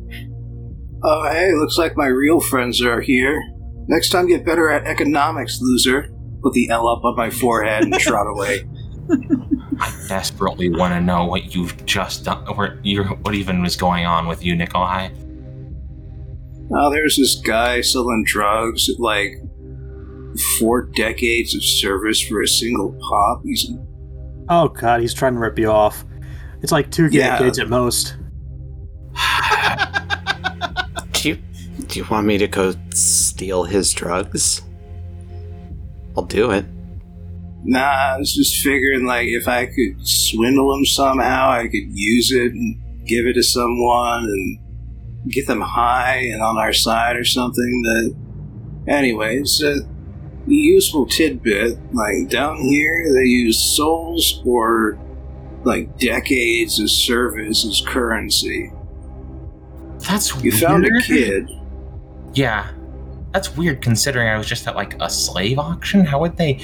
Oh, 1.03 1.29
hey, 1.29 1.53
looks 1.53 1.77
like 1.77 1.97
my 1.97 2.07
real 2.07 2.39
friends 2.39 2.81
are 2.81 3.01
here. 3.01 3.41
Next 3.87 4.09
time, 4.09 4.27
get 4.27 4.45
better 4.45 4.69
at 4.69 4.85
economics, 4.85 5.59
loser. 5.61 6.13
Put 6.41 6.53
the 6.53 6.69
L 6.69 6.87
up 6.87 7.03
on 7.03 7.15
my 7.15 7.29
forehead 7.29 7.83
and 7.83 7.93
trot 7.95 8.27
away. 8.27 8.65
I 9.81 10.05
desperately 10.07 10.69
want 10.69 10.93
to 10.93 11.01
know 11.01 11.25
what 11.25 11.53
you've 11.55 11.85
just 11.85 12.25
done. 12.25 12.45
Where 12.55 12.79
you 12.83 13.03
what 13.03 13.33
even 13.35 13.61
was 13.61 13.75
going 13.75 14.05
on 14.05 14.27
with 14.27 14.43
you, 14.43 14.55
Nikolai? 14.55 15.09
Oh, 16.71 16.89
there's 16.91 17.17
this 17.17 17.35
guy 17.35 17.81
selling 17.81 18.23
drugs, 18.27 18.89
like 18.99 19.33
four 20.59 20.83
decades 20.83 21.55
of 21.55 21.63
service 21.63 22.21
for 22.21 22.41
a 22.41 22.47
single 22.47 22.95
pop. 23.09 23.41
He's 23.43 23.69
oh 24.49 24.67
god, 24.69 25.01
he's 25.01 25.13
trying 25.13 25.33
to 25.33 25.39
rip 25.39 25.57
you 25.57 25.69
off. 25.71 26.05
It's 26.61 26.71
like 26.71 26.91
two 26.91 27.07
Yeah. 27.11 27.37
decades 27.37 27.57
at 27.59 27.69
most. 27.69 28.15
Do 31.13 31.29
you 31.29 31.37
do 31.87 31.99
you 31.99 32.05
want 32.09 32.27
me 32.27 32.37
to 32.37 32.47
go 32.47 32.73
steal 32.93 33.63
his 33.63 33.91
drugs? 33.93 34.61
I'll 36.19 36.25
do 36.25 36.51
it. 36.51 36.65
Nah, 37.63 37.79
I 38.15 38.17
was 38.17 38.33
just 38.35 38.61
figuring 38.61 39.05
like 39.05 39.27
if 39.27 39.47
I 39.47 39.67
could 39.67 40.05
swindle 40.05 40.73
him 40.75 40.85
somehow, 40.85 41.49
I 41.49 41.63
could 41.63 41.87
use 41.93 42.31
it 42.31 42.51
and 42.51 42.81
give 43.07 43.25
it 43.25 43.33
to 43.33 43.43
someone 43.43 44.23
and 44.25 44.59
get 45.31 45.47
them 45.47 45.61
high 45.61 46.17
and 46.31 46.41
on 46.41 46.57
our 46.57 46.73
side 46.73 47.15
or 47.15 47.23
something. 47.23 47.81
That, 47.83 48.15
anyways, 48.87 49.61
a 49.63 49.77
useful 50.45 51.05
tidbit. 51.05 51.77
Like 51.93 52.27
down 52.29 52.57
here, 52.57 53.13
they 53.13 53.25
use 53.25 53.57
souls 53.57 54.41
or 54.45 54.99
like 55.63 55.97
decades 55.97 56.79
of 56.81 56.89
service 56.89 57.65
as 57.65 57.81
currency. 57.85 58.71
That's 59.99 60.33
what 60.35 60.43
You 60.43 60.51
weird. 60.51 60.63
found 60.63 60.85
a 60.85 61.01
kid. 61.01 61.49
Yeah, 62.33 62.71
that's 63.31 63.55
weird 63.55 63.81
considering 63.81 64.27
I 64.27 64.37
was 64.37 64.47
just 64.47 64.67
at 64.67 64.75
like 64.75 64.99
a 65.01 65.09
slave 65.09 65.59
auction. 65.59 66.05
How 66.05 66.19
would 66.19 66.37
they 66.37 66.59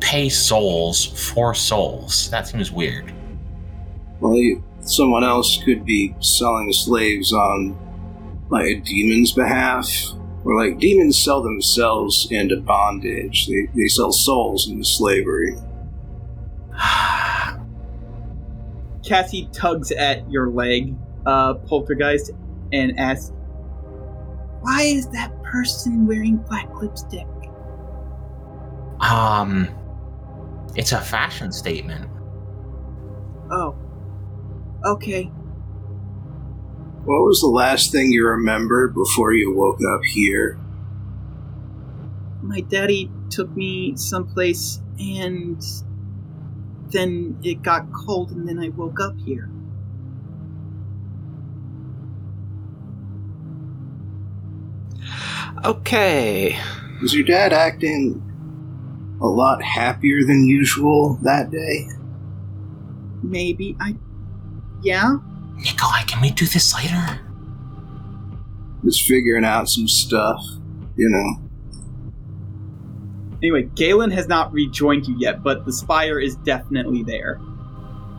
pay 0.00 0.28
souls 0.28 1.04
for 1.32 1.54
souls? 1.54 2.30
That 2.30 2.46
seems 2.46 2.72
weird. 2.72 3.12
Well, 4.20 4.34
you, 4.34 4.64
someone 4.80 5.24
else 5.24 5.62
could 5.64 5.84
be 5.84 6.14
selling 6.20 6.72
slaves 6.72 7.32
on 7.32 7.76
like 8.50 8.66
a 8.66 8.80
demon's 8.80 9.32
behalf. 9.32 9.88
Or 10.44 10.56
like 10.56 10.78
demons 10.78 11.22
sell 11.22 11.40
themselves 11.42 12.26
into 12.30 12.60
bondage. 12.60 13.46
They, 13.46 13.68
they 13.74 13.86
sell 13.86 14.10
souls 14.10 14.68
into 14.68 14.84
slavery. 14.84 15.54
Cassie 19.04 19.48
tugs 19.52 19.92
at 19.92 20.28
your 20.30 20.48
leg, 20.48 20.96
uh, 21.26 21.54
Poltergeist, 21.54 22.32
and 22.72 22.98
asks, 22.98 23.32
Why 24.62 24.82
is 24.82 25.08
that 25.10 25.32
person 25.52 26.06
wearing 26.06 26.38
black 26.38 26.68
lipstick? 26.80 27.26
um, 29.02 29.68
it's 30.74 30.92
a 30.92 31.00
fashion 31.00 31.52
statement. 31.52 32.08
Oh. 33.50 33.76
Okay. 34.84 35.24
What 37.04 37.22
was 37.24 37.40
the 37.40 37.48
last 37.48 37.92
thing 37.92 38.10
you 38.10 38.26
remembered 38.26 38.94
before 38.94 39.32
you 39.32 39.52
woke 39.52 39.80
up 39.94 40.04
here? 40.04 40.58
My 42.40 42.60
daddy 42.60 43.10
took 43.28 43.54
me 43.56 43.96
someplace 43.96 44.80
and 44.98 45.62
then 46.90 47.38
it 47.42 47.62
got 47.62 47.92
cold 47.92 48.30
and 48.30 48.48
then 48.48 48.58
I 48.58 48.68
woke 48.70 49.00
up 49.00 49.18
here. 49.18 49.48
Okay. 55.64 56.58
Was 57.00 57.14
your 57.14 57.24
dad 57.24 57.52
acting 57.52 58.22
a 59.20 59.26
lot 59.26 59.62
happier 59.62 60.24
than 60.24 60.46
usual 60.46 61.18
that 61.22 61.50
day? 61.50 61.88
Maybe 63.22 63.76
I. 63.80 63.96
Yeah? 64.82 65.16
Nikolai, 65.56 66.02
can 66.02 66.20
we 66.20 66.30
do 66.30 66.46
this 66.46 66.74
later? 66.74 67.20
Just 68.84 69.06
figuring 69.06 69.44
out 69.44 69.68
some 69.68 69.86
stuff, 69.86 70.40
you 70.96 71.08
know. 71.08 71.40
Anyway, 73.42 73.62
Galen 73.74 74.10
has 74.10 74.28
not 74.28 74.52
rejoined 74.52 75.06
you 75.06 75.16
yet, 75.18 75.42
but 75.42 75.64
the 75.64 75.72
spire 75.72 76.18
is 76.18 76.36
definitely 76.36 77.02
there. 77.02 77.40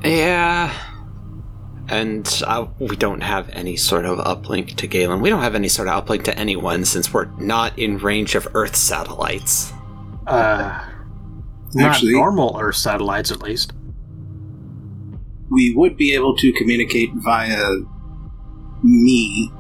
Yeah. 0.04 0.74
And 1.90 2.42
uh, 2.48 2.68
we 2.80 2.96
don't 2.96 3.22
have 3.22 3.50
any 3.50 3.76
sort 3.76 4.06
of 4.06 4.18
uplink 4.20 4.76
to 4.76 4.88
Galen. 4.88 5.22
We 5.22 5.30
don't 5.30 5.42
have 5.42 5.56
any 5.56 5.68
sort 5.68 5.88
of 5.88 6.06
uplink 6.06 6.24
to 6.24 6.38
anyone 6.38 6.86
since 6.86 7.14
we're 7.14 7.26
not 7.40 7.78
in 7.78 7.98
range 7.98 8.36
of 8.36 8.48
Earth 8.54 8.76
satellites. 8.76 9.74
Uh, 10.26 10.82
not 11.74 11.92
Actually- 11.92 12.14
normal 12.14 12.58
Earth 12.60 12.78
satellites, 12.78 13.32
at 13.32 13.42
least. 13.42 13.74
We 15.52 15.74
would 15.76 15.98
be 15.98 16.14
able 16.14 16.36
to 16.38 16.54
communicate 16.54 17.10
via 17.16 17.70
me, 18.82 19.52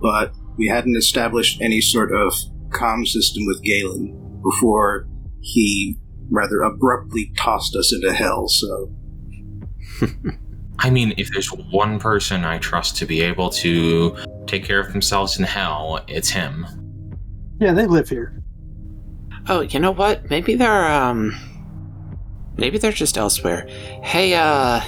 but 0.00 0.32
we 0.56 0.68
hadn't 0.68 0.96
established 0.96 1.60
any 1.60 1.80
sort 1.80 2.12
of 2.12 2.34
comm 2.70 3.06
system 3.06 3.44
with 3.46 3.62
Galen 3.62 4.40
before 4.42 5.08
he 5.40 5.96
rather 6.30 6.60
abruptly 6.62 7.32
tossed 7.36 7.74
us 7.74 7.92
into 7.92 8.12
hell, 8.12 8.48
so. 8.48 8.92
I 10.78 10.90
mean, 10.90 11.14
if 11.16 11.30
there's 11.30 11.48
one 11.52 11.98
person 11.98 12.44
I 12.44 12.58
trust 12.58 12.96
to 12.98 13.06
be 13.06 13.20
able 13.22 13.50
to 13.50 14.16
take 14.46 14.64
care 14.64 14.80
of 14.80 14.92
themselves 14.92 15.38
in 15.38 15.44
hell, 15.44 16.00
it's 16.08 16.28
him. 16.30 16.66
Yeah, 17.60 17.72
they 17.72 17.86
live 17.86 18.08
here. 18.08 18.34
Oh, 19.48 19.60
you 19.60 19.78
know 19.80 19.92
what? 19.92 20.28
Maybe 20.30 20.54
they're 20.54 20.86
um 20.88 21.36
maybe 22.56 22.78
they're 22.78 22.92
just 22.92 23.16
elsewhere. 23.16 23.66
Hey 24.02 24.34
uh 24.34 24.80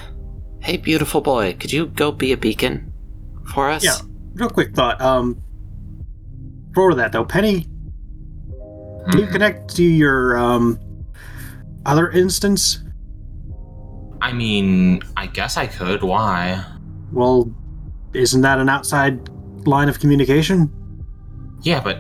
hey 0.61 0.77
beautiful 0.79 1.21
boy, 1.21 1.55
could 1.59 1.73
you 1.73 1.87
go 1.87 2.11
be 2.13 2.33
a 2.33 2.37
beacon 2.37 2.93
for 3.53 3.71
us? 3.71 3.85
Yeah. 3.85 3.99
Real 4.35 4.51
quick 4.51 4.75
thought. 4.75 5.01
Um, 5.01 5.41
for 6.75 6.95
that 6.95 7.13
though, 7.13 7.25
Penny, 7.25 7.63
can 9.11 9.19
you 9.21 9.27
Mhm. 9.27 9.33
connect 9.33 9.77
to 9.77 9.85
your 9.85 10.37
um 10.37 10.79
other 11.87 12.11
instance? 12.11 12.81
I 14.25 14.33
mean, 14.33 15.03
I 15.19 15.27
guess 15.27 15.59
I 15.59 15.67
could. 15.67 16.03
Why? 16.03 16.65
Well, 17.13 17.55
isn't 18.15 18.41
that 18.41 18.59
an 18.59 18.71
outside 18.71 19.29
line 19.67 19.91
of 19.91 20.01
communication? 20.01 20.73
Yeah, 21.61 21.81
but 21.83 21.99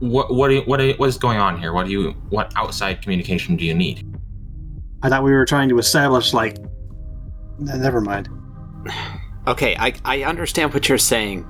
what 0.00 0.34
what 0.34 0.48
do 0.48 0.54
you- 0.54 0.62
what 0.62 0.78
do 0.78 0.86
you- 0.86 0.94
what 0.96 1.08
is 1.08 1.16
going 1.16 1.38
on 1.38 1.56
here? 1.56 1.72
What 1.72 1.86
do 1.86 1.92
you 1.92 2.10
what 2.30 2.52
outside 2.56 3.00
communication 3.00 3.54
do 3.54 3.64
you 3.64 3.74
need? 3.74 4.04
I 5.04 5.08
thought 5.08 5.22
we 5.22 5.30
were 5.32 5.44
trying 5.44 5.68
to 5.68 5.78
establish 5.78 6.34
like. 6.34 6.58
Never 7.60 8.00
mind. 8.00 8.28
Okay, 9.46 9.76
I 9.78 9.92
I 10.04 10.24
understand 10.24 10.74
what 10.74 10.88
you're 10.88 10.98
saying. 10.98 11.46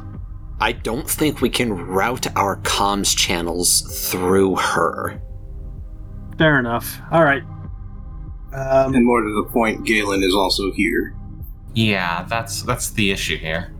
I 0.60 0.72
don't 0.72 1.08
think 1.08 1.40
we 1.40 1.48
can 1.48 1.72
route 1.72 2.26
our 2.36 2.58
comms 2.58 3.16
channels 3.16 3.80
through 4.10 4.56
her. 4.56 5.22
Fair 6.36 6.58
enough. 6.58 7.00
All 7.10 7.24
right. 7.24 7.42
Um, 8.54 8.94
And 8.94 9.04
more 9.04 9.20
to 9.20 9.42
the 9.44 9.50
point, 9.50 9.84
Galen 9.84 10.22
is 10.22 10.34
also 10.34 10.70
here. 10.72 11.14
Yeah, 11.74 12.24
that's 12.28 12.62
that's 12.62 12.90
the 12.90 13.10
issue 13.10 13.36
here. 13.36 13.72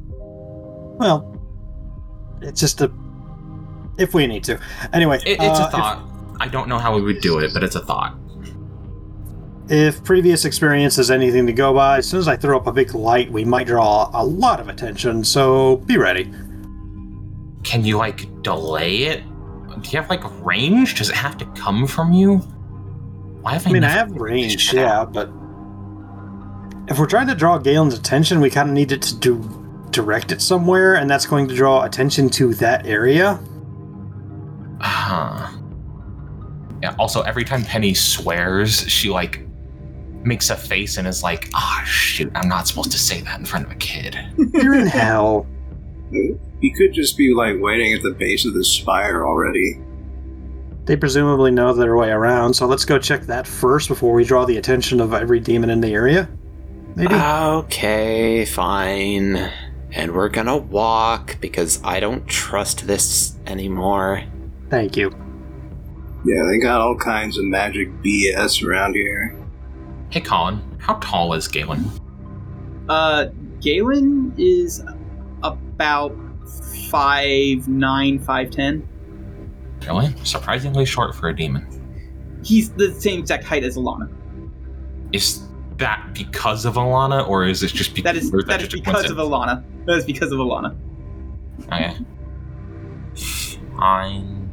well, 0.99 1.31
it's 2.43 2.61
just 2.61 2.81
a. 2.81 2.91
If 3.99 4.13
we 4.15 4.27
need 4.27 4.43
to. 4.45 4.59
Anyway, 4.93 5.19
It, 5.25 5.39
it's 5.41 5.61
uh, 5.61 5.67
a 5.69 5.71
thought. 5.71 6.03
I 6.41 6.49
don't 6.49 6.69
know 6.69 6.79
how 6.79 6.95
we 6.95 7.03
would 7.03 7.21
do 7.21 7.39
it, 7.39 7.53
but 7.55 7.63
it's 7.63 7.77
a 7.77 7.81
thought. 7.85 8.17
If, 9.69 9.97
if 9.97 10.05
previous 10.05 10.45
experience 10.45 10.99
is 10.99 11.11
anything 11.13 11.47
to 11.47 11.53
go 11.53 11.73
by, 11.73 11.99
as 11.99 12.09
soon 12.09 12.19
as 12.19 12.27
I 12.27 12.37
throw 12.37 12.57
up 12.57 12.67
a 12.67 12.73
big 12.73 12.93
light, 12.95 13.31
we 13.31 13.45
might 13.45 13.69
draw 13.69 14.11
a 14.13 14.25
lot 14.25 14.59
of 14.59 14.69
attention. 14.69 15.23
So 15.23 15.77
be 15.87 15.97
ready. 15.97 16.25
Can 17.63 17.85
you 17.85 17.97
like 17.97 18.43
delay 18.43 19.05
it? 19.05 19.23
Do 19.81 19.91
you 19.91 20.01
have 20.01 20.11
like 20.11 20.25
range? 20.45 20.97
Does 20.97 21.11
it 21.11 21.15
have 21.17 21.39
to 21.39 21.45
come 21.55 21.87
from 21.87 22.13
you? 22.13 22.43
Why 23.45 23.53
have 23.53 23.67
I, 23.67 23.71
I 23.71 23.73
mean, 23.75 23.85
I 23.85 23.91
have 23.91 24.11
range, 24.13 24.73
yeah, 24.73 25.01
out? 25.01 25.13
but 25.13 25.29
if 26.89 26.99
we're 26.99 27.05
trying 27.05 27.27
to 27.27 27.35
draw 27.35 27.59
Galen's 27.59 27.93
attention, 27.93 28.41
we 28.41 28.49
kind 28.49 28.71
of 28.71 28.75
need 28.75 28.91
it 28.91 29.03
to 29.03 29.17
do 29.19 29.87
direct 29.91 30.33
it 30.33 30.41
somewhere, 30.41 30.95
and 30.95 31.11
that's 31.11 31.27
going 31.27 31.47
to 31.49 31.55
draw 31.55 31.83
attention 31.83 32.31
to 32.31 32.55
that 32.55 32.87
area. 32.87 33.39
Huh. 34.81 35.51
Yeah. 36.83 36.95
Also, 36.99 37.21
every 37.21 37.45
time 37.45 37.65
Penny 37.65 37.93
swears, 37.93 38.81
she 38.91 39.11
like 39.11 39.47
makes 40.25 40.49
a 40.49 40.57
face 40.57 40.97
and 40.97 41.07
is 41.07 41.23
like, 41.23 41.51
"Ah, 41.53 41.83
shoot! 41.87 42.33
I'm 42.35 42.49
not 42.49 42.67
supposed 42.67 42.93
to 42.93 42.99
say 42.99 43.21
that 43.21 43.39
in 43.39 43.45
front 43.45 43.67
of 43.67 43.73
a 43.73 43.77
kid." 43.77 44.19
You're 44.55 44.75
in 44.75 44.87
hell. 44.87 45.47
He 46.11 46.71
could 46.71 46.95
just 46.95 47.19
be 47.19 47.35
like 47.35 47.57
waiting 47.61 47.93
at 47.93 48.01
the 48.01 48.13
base 48.19 48.47
of 48.47 48.55
the 48.55 48.65
spire 48.65 49.27
already. 49.27 49.79
They 50.85 50.97
presumably 50.97 51.51
know 51.51 51.73
their 51.73 51.97
way 51.97 52.11
around, 52.11 52.55
so 52.55 52.67
let's 52.67 52.85
go 52.85 52.99
check 52.99 53.23
that 53.23 53.47
first 53.47 53.89
before 53.89 54.13
we 54.13 54.25
draw 54.25 54.45
the 54.45 54.59
attention 54.59 55.01
of 55.01 55.15
every 55.15 55.41
demon 55.41 55.71
in 55.71 55.81
the 55.81 55.93
area. 55.93 56.29
Maybe. 56.95 57.15
Okay, 57.15 58.45
fine. 58.45 59.51
And 59.93 60.13
we're 60.13 60.29
gonna 60.29 60.57
walk 60.57 61.39
because 61.41 61.81
I 61.83 62.01
don't 62.01 62.27
trust 62.27 62.87
this 62.87 63.37
anymore. 63.47 64.25
Thank 64.69 64.97
you. 64.97 65.11
Yeah, 66.25 66.45
they 66.47 66.59
got 66.59 66.81
all 66.81 66.97
kinds 66.97 67.39
of 67.39 67.45
magic 67.45 67.89
BS 68.03 68.67
around 68.67 68.95
here. 68.95 69.37
Hey, 70.11 70.21
Colin, 70.21 70.61
how 70.79 70.95
tall 70.95 71.33
is 71.35 71.49
Galen? 71.49 71.85
Uh, 72.89 73.27
Galen 73.61 74.35
is 74.37 74.85
about 75.43 76.17
five 76.91 77.67
nine, 77.69 78.19
five 78.19 78.51
ten. 78.51 78.87
Really? 79.87 80.15
Surprisingly 80.25 80.85
short 80.85 81.15
for 81.15 81.29
a 81.29 81.37
demon. 81.37 81.67
He's 82.45 82.71
the 82.71 82.93
same 82.93 83.21
exact 83.21 83.45
height 83.45 83.65
as 83.65 83.77
Alana. 83.77 84.13
Is 85.13 85.47
that 85.79 86.11
because 86.15 86.65
of 86.65 86.75
Alana, 86.75 87.27
or 87.29 87.45
is 87.45 87.63
it 87.63 87.73
just 87.73 87.95
because? 87.95 88.13
That 88.13 88.17
is 88.17 88.33
or 88.33 88.43
that 88.43 88.61
is 88.63 88.69
just 88.69 88.83
a 88.83 88.91
because 88.91 89.11
of? 89.11 89.17
Alana. 89.17 89.65
That 89.87 89.99
is 89.99 90.05
because 90.05 90.33
of 90.33 90.39
Alana. 90.39 90.77
Okay. 91.67 91.97
Fine. 93.77 94.53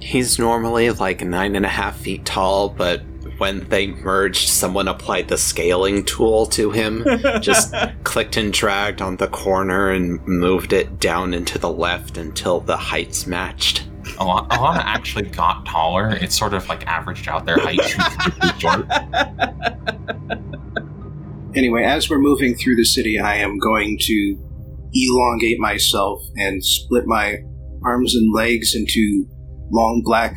He's 0.00 0.38
normally 0.38 0.90
like 0.90 1.22
nine 1.22 1.56
and 1.56 1.64
a 1.64 1.68
half 1.68 1.96
feet 1.98 2.24
tall, 2.24 2.68
but 2.68 3.02
when 3.38 3.68
they 3.68 3.88
merged, 3.88 4.48
someone 4.48 4.86
applied 4.86 5.28
the 5.28 5.38
scaling 5.38 6.04
tool 6.04 6.46
to 6.46 6.70
him. 6.70 7.04
Just 7.40 7.74
clicked 8.04 8.36
and 8.36 8.52
dragged 8.52 9.02
on 9.02 9.16
the 9.16 9.28
corner 9.28 9.90
and 9.90 10.24
moved 10.26 10.72
it 10.72 11.00
down 11.00 11.34
into 11.34 11.58
the 11.58 11.70
left 11.70 12.16
until 12.16 12.60
the 12.60 12.76
heights 12.76 13.26
matched. 13.26 13.88
Alana, 14.04 14.48
Alana 14.48 14.82
actually 14.84 15.28
got 15.28 15.66
taller. 15.66 16.10
It's 16.10 16.36
sort 16.38 16.54
of 16.54 16.68
like 16.68 16.86
averaged 16.86 17.28
out 17.28 17.44
their 17.46 17.58
height. 17.58 17.80
Anyway, 21.56 21.84
as 21.84 22.10
we're 22.10 22.18
moving 22.18 22.56
through 22.56 22.74
the 22.74 22.84
city, 22.84 23.20
I 23.20 23.36
am 23.36 23.58
going 23.60 23.96
to 24.00 24.36
elongate 24.92 25.60
myself 25.60 26.20
and 26.34 26.64
split 26.64 27.06
my 27.06 27.36
arms 27.84 28.16
and 28.16 28.34
legs 28.34 28.74
into 28.74 29.24
long 29.70 30.02
black 30.04 30.34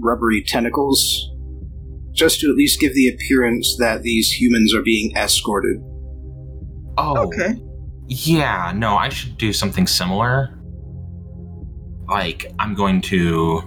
rubbery 0.00 0.42
tentacles, 0.42 1.30
just 2.12 2.40
to 2.40 2.48
at 2.50 2.56
least 2.56 2.80
give 2.80 2.94
the 2.94 3.06
appearance 3.08 3.76
that 3.78 4.02
these 4.02 4.28
humans 4.32 4.74
are 4.74 4.82
being 4.82 5.16
escorted. 5.16 5.76
Oh, 6.98 7.28
Okay. 7.28 7.54
yeah. 8.08 8.72
No, 8.74 8.96
I 8.96 9.10
should 9.10 9.38
do 9.38 9.52
something 9.52 9.86
similar. 9.86 10.53
Like, 12.14 12.52
I'm 12.60 12.74
going 12.74 13.00
to. 13.02 13.62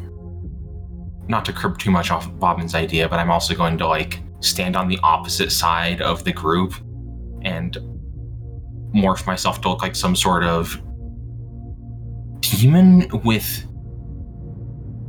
Not 1.27 1.43
to 1.45 1.51
curb 1.51 1.77
too 1.77 1.91
much 1.91 2.11
off 2.11 2.31
Bobbin's 2.39 2.73
idea, 2.73 3.09
but 3.09 3.19
I'm 3.19 3.29
also 3.29 3.53
going 3.53 3.77
to, 3.79 3.87
like, 3.87 4.21
stand 4.39 4.77
on 4.77 4.87
the 4.87 4.97
opposite 5.03 5.51
side 5.51 6.01
of 6.01 6.23
the 6.23 6.31
group 6.31 6.73
and 7.41 7.77
morph 8.95 9.27
myself 9.27 9.59
to 9.61 9.69
look 9.69 9.81
like 9.81 9.95
some 9.95 10.15
sort 10.15 10.43
of 10.43 10.81
demon 12.39 13.09
with. 13.25 13.65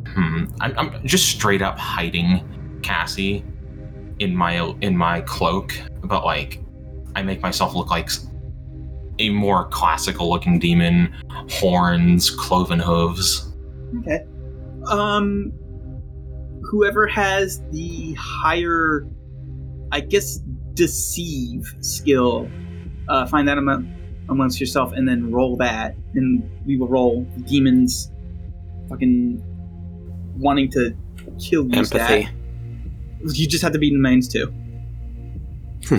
Hmm. 0.08 0.46
I'm, 0.60 0.76
I'm 0.76 1.06
just 1.06 1.28
straight 1.28 1.62
up 1.62 1.78
hiding 1.78 2.80
Cassie 2.82 3.44
in 4.18 4.34
my 4.34 4.74
in 4.80 4.96
my 4.96 5.20
cloak, 5.20 5.74
but 6.02 6.24
like 6.24 6.60
I 7.14 7.22
make 7.22 7.40
myself 7.40 7.76
look 7.76 7.90
like 7.90 8.10
a 9.18 9.30
more 9.30 9.68
classical 9.68 10.30
looking 10.30 10.58
demon, 10.58 11.14
horns, 11.50 12.30
cloven 12.30 12.78
hooves. 12.78 13.52
Okay. 14.00 14.24
Um, 14.86 15.52
whoever 16.62 17.06
has 17.06 17.62
the 17.70 18.14
higher, 18.14 19.06
I 19.92 20.00
guess, 20.00 20.38
deceive 20.74 21.74
skill, 21.80 22.48
uh, 23.08 23.26
find 23.26 23.48
that 23.48 23.58
among, 23.58 23.94
amongst 24.28 24.60
yourself, 24.60 24.92
and 24.92 25.08
then 25.08 25.30
roll 25.32 25.56
that, 25.56 25.96
and 26.14 26.48
we 26.66 26.76
will 26.76 26.88
roll 26.88 27.26
the 27.36 27.42
demons. 27.42 28.10
Fucking 28.88 29.42
wanting 30.38 30.70
to 30.70 30.96
kill 31.38 31.66
you. 31.66 31.72
Empathy. 31.72 32.22
Stat. 32.24 32.32
You 33.34 33.48
just 33.48 33.62
have 33.62 33.72
to 33.72 33.78
beat 33.78 33.92
the 33.92 33.98
mains 33.98 34.28
too. 34.28 34.52
Uh, 35.90 35.96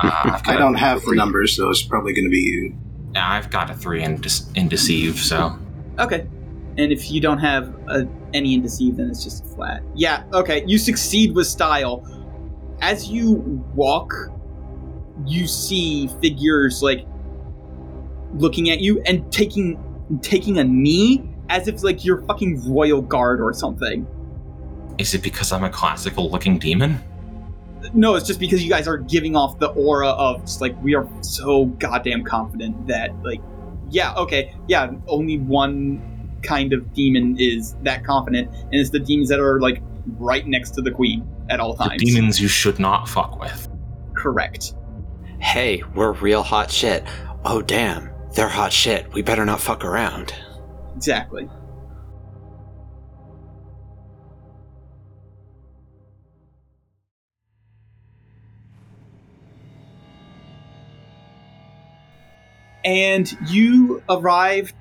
I've 0.00 0.42
got 0.44 0.48
I 0.48 0.54
a 0.54 0.58
don't 0.58 0.74
have 0.74 1.02
the 1.02 1.14
numbers, 1.14 1.56
so 1.56 1.68
it's 1.70 1.82
probably 1.82 2.12
going 2.12 2.24
to 2.26 2.30
be 2.30 2.38
you. 2.40 2.76
Yeah, 3.14 3.28
I've 3.30 3.50
got 3.50 3.70
a 3.70 3.74
three 3.74 4.02
in, 4.02 4.20
dis- 4.20 4.50
in 4.54 4.68
deceive, 4.68 5.18
so 5.18 5.58
Okay. 5.98 6.26
And 6.78 6.92
if 6.92 7.10
you 7.10 7.20
don't 7.20 7.38
have 7.38 7.74
a, 7.88 8.06
any 8.34 8.54
in 8.54 8.62
deceive, 8.62 8.96
then 8.98 9.08
it's 9.08 9.24
just 9.24 9.46
flat. 9.46 9.82
Yeah, 9.94 10.24
okay. 10.34 10.62
You 10.66 10.76
succeed 10.78 11.34
with 11.34 11.46
style. 11.46 12.04
As 12.82 13.08
you 13.08 13.36
walk, 13.74 14.12
you 15.24 15.46
see 15.46 16.08
figures 16.20 16.82
like 16.82 17.06
looking 18.34 18.68
at 18.68 18.80
you 18.80 19.00
and 19.06 19.32
taking 19.32 19.82
taking 20.20 20.58
a 20.58 20.64
knee 20.64 21.26
as 21.48 21.68
if 21.68 21.82
like 21.82 22.04
you're 22.04 22.20
fucking 22.26 22.70
royal 22.70 23.00
guard 23.00 23.40
or 23.40 23.54
something. 23.54 24.06
is 24.98 25.14
it 25.14 25.22
because 25.22 25.52
I'm 25.52 25.64
a 25.64 25.70
classical 25.70 26.30
looking 26.30 26.58
demon? 26.58 27.00
No, 27.94 28.14
it's 28.14 28.26
just 28.26 28.40
because 28.40 28.62
you 28.62 28.70
guys 28.70 28.86
are 28.88 28.98
giving 28.98 29.36
off 29.36 29.58
the 29.58 29.68
aura 29.68 30.08
of 30.08 30.42
just 30.42 30.60
like 30.60 30.80
we 30.82 30.94
are 30.94 31.06
so 31.22 31.66
goddamn 31.66 32.24
confident 32.24 32.86
that 32.88 33.10
like 33.22 33.40
yeah, 33.90 34.14
okay, 34.14 34.54
yeah, 34.66 34.90
only 35.06 35.38
one 35.38 36.38
kind 36.42 36.72
of 36.72 36.92
demon 36.92 37.36
is 37.38 37.74
that 37.82 38.04
confident, 38.04 38.48
and 38.50 38.74
it's 38.74 38.90
the 38.90 38.98
demons 38.98 39.28
that 39.28 39.38
are 39.40 39.60
like 39.60 39.80
right 40.18 40.46
next 40.46 40.70
to 40.70 40.82
the 40.82 40.90
queen 40.90 41.26
at 41.48 41.60
all 41.60 41.74
The 41.74 41.84
times. 41.84 42.02
demons 42.02 42.40
you 42.40 42.48
should 42.48 42.78
not 42.78 43.08
fuck 43.08 43.40
with. 43.40 43.68
Correct. 44.14 44.74
hey, 45.38 45.82
we're 45.94 46.12
real 46.12 46.42
hot 46.42 46.70
shit. 46.70 47.04
Oh, 47.44 47.62
damn. 47.62 48.10
They're 48.34 48.48
hot 48.48 48.72
shit. 48.72 49.12
We 49.12 49.22
better 49.22 49.44
not 49.44 49.60
fuck 49.60 49.84
around. 49.84 50.34
Exactly. 50.96 51.48
And 62.86 63.36
you 63.48 64.02
arrive 64.08 64.72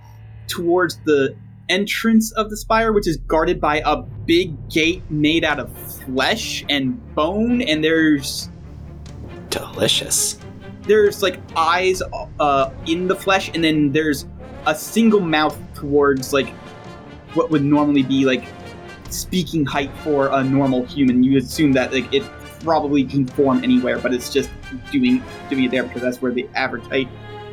towards 0.48 0.98
the 1.06 1.36
entrance 1.70 2.32
of 2.34 2.50
the 2.50 2.58
spire, 2.58 2.94
which 2.94 3.08
is 3.08 3.18
guarded 3.18 3.60
by 3.60 3.82
a 3.86 3.98
big 3.98 4.70
gate 4.70 5.04
made 5.10 5.44
out 5.44 5.60
of 5.60 5.76
flesh 6.04 6.64
and 6.70 7.16
bone, 7.16 7.62
and 7.62 7.84
there's 7.84 8.50
Delicious. 9.50 10.38
there's 10.84 11.24
like 11.24 11.40
eyes 11.56 12.02
uh, 12.40 12.70
in 12.86 13.08
the 13.08 13.16
flesh, 13.16 13.50
and 13.54 13.64
then 13.64 13.92
there's 13.92 14.26
a 14.68 14.76
single 14.76 15.20
mouth 15.20 15.58
towards 15.74 16.34
like 16.34 16.50
what 17.34 17.50
would 17.52 17.64
normally 17.64 18.04
be 18.04 18.26
like 18.26 18.46
speaking 19.10 19.66
height 19.66 19.92
for 20.04 20.28
a 20.28 20.44
normal 20.44 20.86
human. 20.86 21.24
You 21.24 21.38
assume 21.38 21.74
that 21.74 21.94
like 21.94 22.14
it 22.14 22.24
probably 22.64 23.04
can 23.04 23.26
form 23.26 23.64
anywhere, 23.64 23.98
but 23.98 24.14
it's 24.14 24.32
just 24.32 24.50
doing 24.92 25.24
doing 25.50 25.64
it 25.66 25.72
there 25.72 25.84
because 25.84 26.02
that's 26.02 26.22
where 26.22 26.32
the 26.32 26.48
average 26.56 26.86
height 26.86 27.08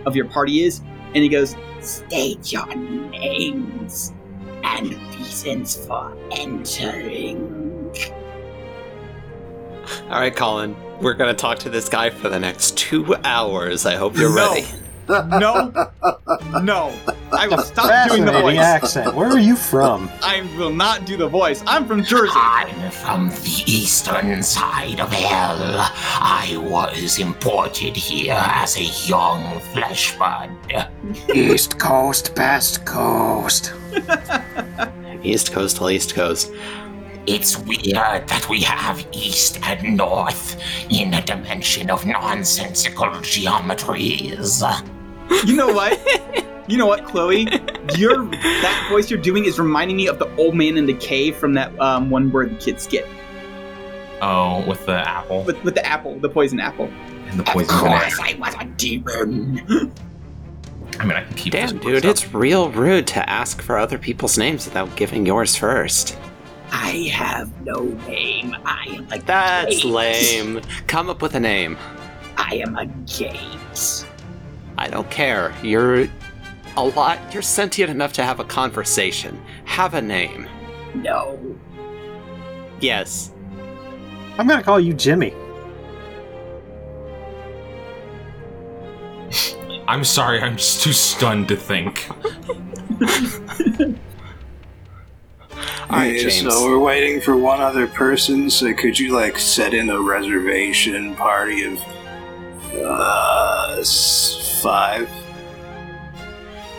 of 0.06 0.16
your 0.16 0.26
party 0.26 0.62
is. 0.64 0.80
And 1.14 1.22
he 1.22 1.28
goes, 1.28 1.56
"State 1.80 2.52
your 2.52 2.66
names 2.74 4.12
and 4.64 4.90
reasons 5.14 5.76
for 5.86 6.16
entering." 6.32 7.90
All 10.10 10.20
right, 10.20 10.34
Colin. 10.34 10.76
We're 11.00 11.14
gonna 11.14 11.34
talk 11.34 11.58
to 11.60 11.70
this 11.70 11.88
guy 11.88 12.10
for 12.10 12.28
the 12.28 12.38
next 12.38 12.76
two 12.76 13.14
hours. 13.24 13.84
I 13.86 13.96
hope 13.96 14.16
you're 14.16 14.34
No. 14.34 14.50
ready. 14.52 14.66
No, 15.12 15.72
no, 16.62 16.92
I 17.32 17.46
will 17.48 17.58
stop 17.58 18.08
doing 18.08 18.24
the 18.24 18.32
Fascinating 18.32 18.42
voice. 18.42 18.58
accent. 18.58 19.14
Where 19.14 19.28
are 19.28 19.38
you 19.38 19.56
from? 19.56 20.10
I 20.22 20.42
will 20.56 20.72
not 20.72 21.04
do 21.04 21.16
the 21.16 21.28
voice. 21.28 21.62
I'm 21.66 21.86
from 21.86 22.02
Jersey. 22.02 22.32
I'm 22.34 22.90
from 22.90 23.28
the 23.28 23.62
eastern 23.66 24.42
side 24.42 25.00
of 25.00 25.12
hell. 25.12 25.58
I 25.60 26.56
was 26.70 27.18
imported 27.18 27.94
here 27.96 28.36
as 28.38 28.76
a 28.76 28.84
young 29.08 29.60
flesh 29.72 30.16
bud. 30.18 30.50
East 31.34 31.78
Coast, 31.78 32.34
Best 32.34 32.84
Coast. 32.86 33.72
East 35.22 35.52
Coast 35.52 35.76
to 35.76 35.88
East 35.90 36.14
Coast. 36.14 36.50
It's 37.24 37.56
weird 37.56 38.26
that 38.26 38.46
we 38.50 38.62
have 38.62 39.06
east 39.12 39.60
and 39.62 39.96
north 39.96 40.60
in 40.90 41.14
a 41.14 41.22
dimension 41.22 41.88
of 41.88 42.04
nonsensical 42.04 43.06
geometries. 43.22 44.60
You 45.44 45.56
know 45.56 45.72
what? 45.72 45.98
You 46.68 46.76
know 46.78 46.86
what, 46.86 47.04
Chloe? 47.06 47.48
Your 47.96 48.24
that 48.26 48.86
voice 48.90 49.10
you're 49.10 49.20
doing 49.20 49.44
is 49.44 49.58
reminding 49.58 49.96
me 49.96 50.06
of 50.08 50.18
the 50.18 50.32
old 50.36 50.54
man 50.54 50.76
in 50.78 50.86
the 50.86 50.94
cave 50.94 51.36
from 51.36 51.54
that 51.54 51.78
um, 51.80 52.08
one 52.10 52.30
where 52.30 52.46
the 52.46 52.54
kids 52.56 52.84
skit 52.84 53.06
Oh, 54.20 54.64
with 54.68 54.86
the 54.86 54.92
apple 55.08 55.42
with 55.42 55.62
with 55.64 55.74
the 55.74 55.84
apple, 55.84 56.18
the 56.20 56.28
poison 56.28 56.60
apple. 56.60 56.86
and 57.28 57.38
the 57.40 57.42
Of 57.42 57.48
poison 57.48 57.76
banana. 57.78 58.00
course, 58.00 58.18
I 58.20 58.34
was 58.38 58.54
a 58.60 58.64
demon. 58.76 59.58
I 61.00 61.04
mean, 61.04 61.16
I 61.16 61.24
can 61.24 61.34
keep 61.34 61.52
Damn, 61.52 61.76
this 61.78 61.84
dude, 61.84 62.04
up. 62.04 62.10
it's 62.10 62.32
real 62.32 62.70
rude 62.70 63.06
to 63.08 63.28
ask 63.28 63.60
for 63.60 63.78
other 63.78 63.98
people's 63.98 64.38
names 64.38 64.66
without 64.66 64.94
giving 64.94 65.26
yours 65.26 65.56
first. 65.56 66.16
I 66.70 67.10
have 67.12 67.50
no 67.64 67.80
name. 68.06 68.54
I 68.64 68.84
am 68.90 69.06
a 69.12 69.18
That's 69.18 69.82
gate. 69.82 69.84
lame. 69.86 70.60
Come 70.86 71.10
up 71.10 71.20
with 71.22 71.34
a 71.34 71.40
name. 71.40 71.76
I 72.36 72.56
am 72.64 72.76
a 72.76 72.86
gate. 72.86 74.06
I 74.82 74.88
don't 74.88 75.08
care. 75.12 75.54
You're 75.62 76.08
a 76.76 76.84
lot. 76.84 77.20
You're 77.32 77.40
sentient 77.40 77.88
enough 77.88 78.12
to 78.14 78.24
have 78.24 78.40
a 78.40 78.44
conversation. 78.44 79.40
Have 79.64 79.94
a 79.94 80.02
name. 80.02 80.48
No. 80.96 81.38
Yes. 82.80 83.30
I'm 84.38 84.48
gonna 84.48 84.60
call 84.64 84.80
you 84.80 84.92
Jimmy. 84.92 85.34
I'm 89.86 90.02
sorry, 90.02 90.40
I'm 90.40 90.56
just 90.56 90.82
too 90.82 90.92
stunned 90.92 91.46
to 91.48 91.56
think. 91.56 92.08
All 92.10 92.16
right, 95.98 96.10
Okay, 96.10 96.18
James. 96.22 96.40
So 96.42 96.64
we're 96.64 96.78
waiting 96.80 97.20
for 97.20 97.36
one 97.36 97.60
other 97.60 97.86
person. 97.86 98.50
So 98.50 98.74
could 98.74 98.98
you 98.98 99.12
like 99.14 99.38
set 99.38 99.74
in 99.74 99.90
a 99.90 100.00
reservation 100.00 101.14
party 101.14 101.64
of 101.66 101.78
uh, 102.74 103.76
s- 103.78 104.41
five? 104.62 105.08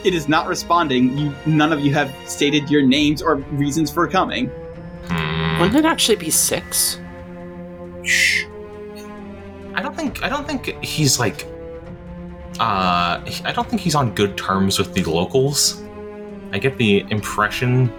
It 0.04 0.14
is 0.14 0.28
not 0.28 0.48
responding. 0.48 1.18
You 1.18 1.34
none 1.46 1.72
of 1.72 1.80
you 1.80 1.94
have 1.94 2.14
stated 2.26 2.70
your 2.70 2.82
names 2.82 3.22
or 3.22 3.36
reasons 3.36 3.92
for 3.92 4.08
coming. 4.08 4.48
Hmm. 5.08 5.60
Wouldn't 5.62 5.78
it 5.78 5.86
actually 5.86 6.18
be 6.18 6.30
six? 6.30 7.00
Shh. 8.04 8.46
I 9.76 9.82
don't 9.82 9.96
think 9.96 10.24
I 10.24 10.30
don't 10.30 10.46
think 10.46 10.84
he's 10.84 11.20
like 11.20 11.48
uh 12.60 13.22
I 13.46 13.52
don't 13.56 13.68
think 13.70 13.82
he's 13.82 13.96
on 13.96 14.14
good 14.14 14.38
terms 14.38 14.78
with 14.78 14.94
the 14.94 15.04
locals. 15.04 15.82
I 16.52 16.60
get 16.60 16.78
the 16.78 17.06
impression 17.10 17.92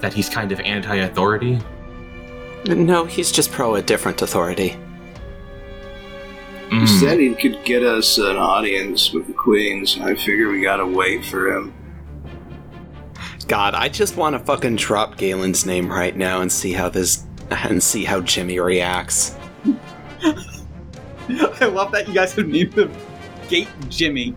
that 0.00 0.12
he's 0.12 0.28
kind 0.28 0.52
of 0.52 0.60
anti-authority. 0.60 1.58
No, 2.66 3.04
he's 3.04 3.32
just 3.32 3.50
pro 3.52 3.76
a 3.76 3.82
different 3.82 4.20
authority. 4.20 4.76
He 6.70 6.76
Mm. 6.76 7.00
said 7.00 7.18
he 7.18 7.34
could 7.34 7.64
get 7.64 7.82
us 7.82 8.16
an 8.18 8.36
audience 8.36 9.12
with 9.12 9.26
the 9.26 9.32
queens. 9.32 9.98
I 10.00 10.14
figure 10.14 10.50
we 10.50 10.60
gotta 10.62 10.86
wait 10.86 11.24
for 11.24 11.52
him. 11.52 11.72
God, 13.48 13.74
I 13.74 13.88
just 13.88 14.16
want 14.16 14.34
to 14.34 14.38
fucking 14.38 14.76
drop 14.76 15.16
Galen's 15.16 15.66
name 15.66 15.88
right 15.90 16.16
now 16.16 16.40
and 16.40 16.50
see 16.52 16.72
how 16.72 16.88
this 16.88 17.24
and 17.50 17.82
see 17.82 18.04
how 18.04 18.20
Jimmy 18.20 18.60
reacts. 18.60 19.34
I 21.28 21.64
love 21.66 21.90
that 21.92 22.06
you 22.08 22.14
guys 22.14 22.32
have 22.34 22.46
named 22.46 22.72
the 22.74 22.88
gate 23.48 23.68
Jimmy. 23.88 24.34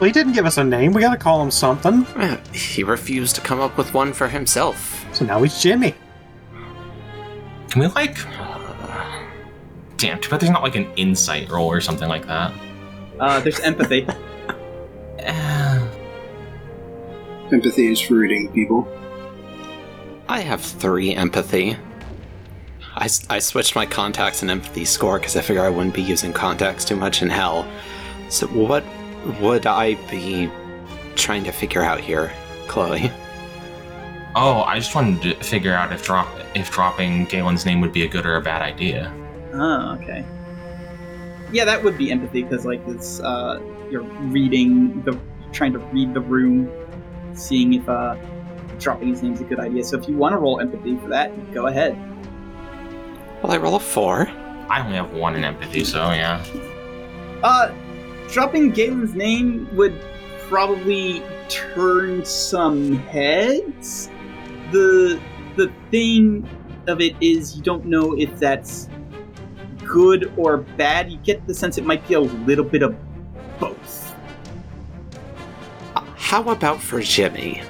Well, 0.00 0.06
he 0.06 0.12
didn't 0.12 0.32
give 0.32 0.46
us 0.46 0.58
a 0.58 0.64
name. 0.64 0.92
We 0.92 1.00
gotta 1.02 1.16
call 1.16 1.40
him 1.42 1.50
something. 1.52 2.06
Eh, 2.16 2.36
He 2.52 2.82
refused 2.84 3.34
to 3.36 3.40
come 3.40 3.60
up 3.60 3.76
with 3.76 3.94
one 3.94 4.12
for 4.12 4.28
himself. 4.28 5.04
So 5.12 5.24
now 5.24 5.42
he's 5.42 5.60
Jimmy. 5.60 5.94
Can 7.70 7.82
we 7.82 7.86
like 7.88 8.16
Damn, 9.98 10.20
too 10.20 10.30
bad 10.30 10.40
there's 10.40 10.50
not 10.50 10.62
like 10.62 10.76
an 10.76 10.90
insight 10.96 11.50
roll 11.50 11.68
or 11.68 11.80
something 11.80 12.08
like 12.08 12.26
that. 12.26 12.52
Uh, 13.20 13.40
there's 13.40 13.60
empathy. 13.60 14.06
Empathy 17.52 17.92
is 17.92 18.00
for 18.00 18.14
reading 18.14 18.50
people. 18.52 18.86
I 20.28 20.40
have 20.40 20.60
three 20.60 21.14
empathy. 21.14 21.76
I, 22.94 23.08
I 23.30 23.38
switched 23.38 23.74
my 23.74 23.86
contacts 23.86 24.42
and 24.42 24.50
empathy 24.50 24.84
score 24.84 25.18
because 25.18 25.36
I 25.36 25.40
figure 25.40 25.62
I 25.62 25.70
wouldn't 25.70 25.94
be 25.94 26.02
using 26.02 26.32
contacts 26.32 26.84
too 26.84 26.96
much 26.96 27.22
in 27.22 27.30
hell. 27.30 27.66
So 28.28 28.46
what 28.48 28.84
would 29.40 29.66
I 29.66 29.94
be 30.10 30.50
trying 31.16 31.44
to 31.44 31.52
figure 31.52 31.82
out 31.82 32.00
here, 32.00 32.32
Chloe? 32.66 33.10
Oh, 34.36 34.62
I 34.62 34.78
just 34.78 34.94
wanted 34.94 35.22
to 35.22 35.44
figure 35.44 35.72
out 35.72 35.92
if 35.92 36.04
drop 36.04 36.28
if 36.54 36.70
dropping 36.70 37.24
Galen's 37.24 37.64
name 37.64 37.80
would 37.80 37.92
be 37.92 38.04
a 38.04 38.08
good 38.08 38.26
or 38.26 38.36
a 38.36 38.42
bad 38.42 38.62
idea. 38.62 39.12
Oh, 39.52 39.98
okay. 40.00 40.24
Yeah, 41.52 41.64
that 41.64 41.82
would 41.82 41.96
be 41.96 42.10
empathy 42.10 42.42
because 42.42 42.66
like 42.66 42.80
it's 42.86 43.20
uh, 43.20 43.60
you're 43.90 44.02
reading 44.02 45.02
the, 45.02 45.18
trying 45.52 45.72
to 45.72 45.78
read 45.78 46.12
the 46.12 46.20
room, 46.20 46.70
seeing 47.34 47.74
if 47.74 47.88
uh, 47.88 48.16
dropping 48.78 49.08
his 49.08 49.22
name's 49.22 49.40
a 49.40 49.44
good 49.44 49.60
idea. 49.60 49.84
So 49.84 49.98
if 49.98 50.08
you 50.08 50.16
want 50.16 50.34
to 50.34 50.38
roll 50.38 50.60
empathy 50.60 50.96
for 50.98 51.08
that, 51.08 51.52
go 51.52 51.66
ahead. 51.66 51.96
Well, 53.42 53.52
I 53.52 53.56
roll 53.56 53.76
a 53.76 53.80
four. 53.80 54.28
I 54.68 54.84
only 54.84 54.96
have 54.96 55.12
one 55.12 55.34
in 55.36 55.44
empathy, 55.44 55.84
so 55.84 56.10
yeah. 56.10 56.44
Uh, 57.42 57.72
dropping 58.30 58.72
Galen's 58.72 59.14
name 59.14 59.68
would 59.74 59.98
probably 60.48 61.22
turn 61.48 62.24
some 62.24 62.96
heads. 62.96 64.10
The 64.72 65.20
the 65.56 65.72
thing 65.90 66.46
of 66.86 67.00
it 67.00 67.16
is 67.20 67.56
you 67.56 67.62
don't 67.62 67.86
know 67.86 68.18
if 68.18 68.38
that's 68.38 68.88
good 69.88 70.32
or 70.36 70.58
bad. 70.58 71.10
You 71.10 71.18
get 71.18 71.46
the 71.46 71.54
sense 71.54 71.78
it 71.78 71.84
might 71.84 72.06
be 72.06 72.14
a 72.14 72.20
little 72.20 72.64
bit 72.64 72.82
of 72.82 72.94
both. 73.58 74.14
Uh, 75.96 76.02
How 76.16 76.48
about 76.48 76.80
for 76.80 77.00
Jimmy? 77.00 77.62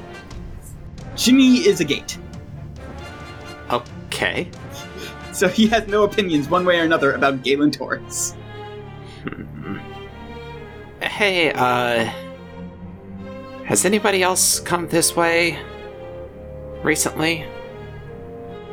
Jimmy 1.17 1.57
is 1.67 1.81
a 1.81 1.85
gate, 1.85 2.17
Okay. 3.71 4.49
so 5.33 5.49
he 5.49 5.67
has 5.69 5.87
no 5.89 6.05
opinions 6.05 6.49
one 6.49 6.65
way 6.65 6.79
or 6.79 6.83
another 6.85 7.13
about 7.13 7.43
Galen 7.43 7.71
Torres. 7.71 8.35
Hmm. 9.25 9.79
Hey, 11.03 11.53
uh. 11.53 12.11
Has 13.65 13.85
anybody 13.85 14.23
else 14.23 14.61
come 14.61 14.89
this 14.89 15.15
way 15.15 15.59
recently? 16.83 17.45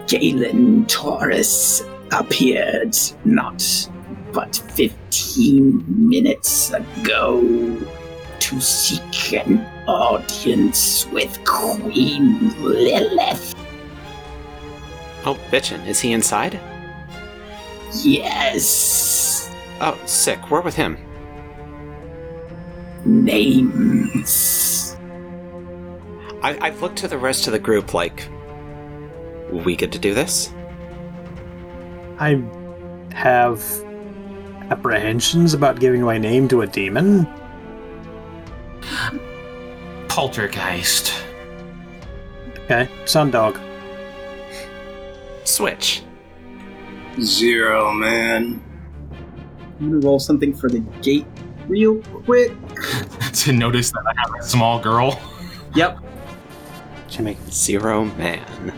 Galen 0.08 0.86
Taurus 0.86 1.82
appeared 2.12 2.96
not 3.26 3.64
but 4.34 4.56
15 4.74 5.86
minutes 5.88 6.72
ago 6.74 7.42
to 8.40 8.60
seek 8.60 9.34
an 9.34 9.66
audience 9.88 11.08
with 11.08 11.44
Queen 11.46 12.50
Lilith. 12.62 13.56
Oh, 15.26 15.40
bitchin', 15.50 15.86
is 15.88 16.02
he 16.02 16.12
inside? 16.12 16.60
Yes, 18.04 19.50
Oh, 19.82 20.00
sick. 20.06 20.50
We're 20.50 20.62
with 20.62 20.76
him. 20.76 20.98
names. 23.06 24.96
I, 26.42 26.58
I've 26.62 26.82
looked 26.82 26.98
to 27.00 27.08
the 27.08 27.18
rest 27.18 27.48
of 27.48 27.54
the 27.54 27.60
group 27.60 27.94
like. 27.94 28.28
We 29.52 29.76
get 29.76 29.92
to 29.92 30.00
do 30.00 30.14
this? 30.14 30.52
I 32.20 32.42
have 33.14 33.64
apprehensions 34.70 35.54
about 35.54 35.80
giving 35.80 36.02
my 36.02 36.18
name 36.18 36.48
to 36.50 36.62
a 36.62 36.68
demon. 36.68 37.28
Poltergeist. 40.08 41.14
Okay, 42.66 42.90
Sundog. 43.04 43.60
Switch. 45.44 46.04
Zero, 47.20 47.94
man. 47.94 48.62
I'm 49.80 49.92
gonna 49.92 50.06
roll 50.06 50.20
something 50.20 50.54
for 50.54 50.70
the 50.70 50.80
gate 51.02 51.26
real 51.68 52.02
quick. 52.02 52.54
to 53.34 53.52
notice 53.52 53.92
that 53.92 54.04
I 54.08 54.14
have 54.22 54.40
a 54.40 54.44
small 54.44 54.80
girl. 54.80 55.20
Yep. 55.76 56.00
Jimmy. 57.08 57.38
Zero 57.50 58.06
man. 58.06 58.74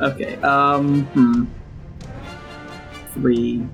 Okay. 0.00 0.36
Um. 0.36 1.04
Hmm. 1.06 1.44
Three. 3.14 3.66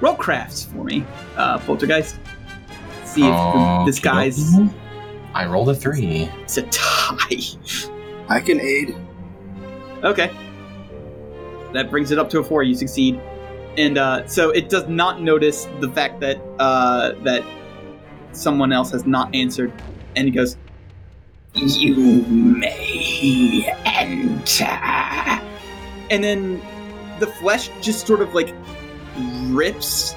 Roll 0.00 0.14
crafts 0.16 0.64
for 0.64 0.84
me, 0.84 1.04
uh, 1.36 1.58
Poltergeist. 1.60 2.18
See 3.04 3.22
if 3.22 3.32
the, 3.32 3.82
this 3.86 4.00
guy's 4.00 4.54
I 5.34 5.46
rolled 5.46 5.68
a 5.68 5.74
three. 5.74 6.28
it's 6.42 6.56
a 6.58 6.62
tie. 6.62 7.18
I 8.28 8.40
can 8.40 8.60
aid. 8.60 8.96
Okay. 10.02 10.30
That 11.72 11.90
brings 11.90 12.10
it 12.10 12.18
up 12.18 12.28
to 12.30 12.38
a 12.38 12.44
four. 12.44 12.62
You 12.62 12.74
succeed, 12.74 13.20
and 13.76 13.98
uh, 13.98 14.26
so 14.26 14.50
it 14.50 14.68
does 14.68 14.88
not 14.88 15.20
notice 15.22 15.66
the 15.80 15.90
fact 15.90 16.20
that 16.20 16.40
uh, 16.58 17.12
that 17.24 17.42
someone 18.32 18.72
else 18.72 18.90
has 18.92 19.06
not 19.06 19.34
answered, 19.34 19.72
and 20.16 20.26
he 20.26 20.30
goes, 20.30 20.56
You 21.54 21.94
may 22.26 23.72
enter. 23.84 24.64
and 26.10 26.22
then 26.22 26.60
the 27.24 27.32
flesh 27.32 27.70
just 27.80 28.06
sort 28.06 28.20
of 28.20 28.34
like 28.34 28.54
rips 29.46 30.14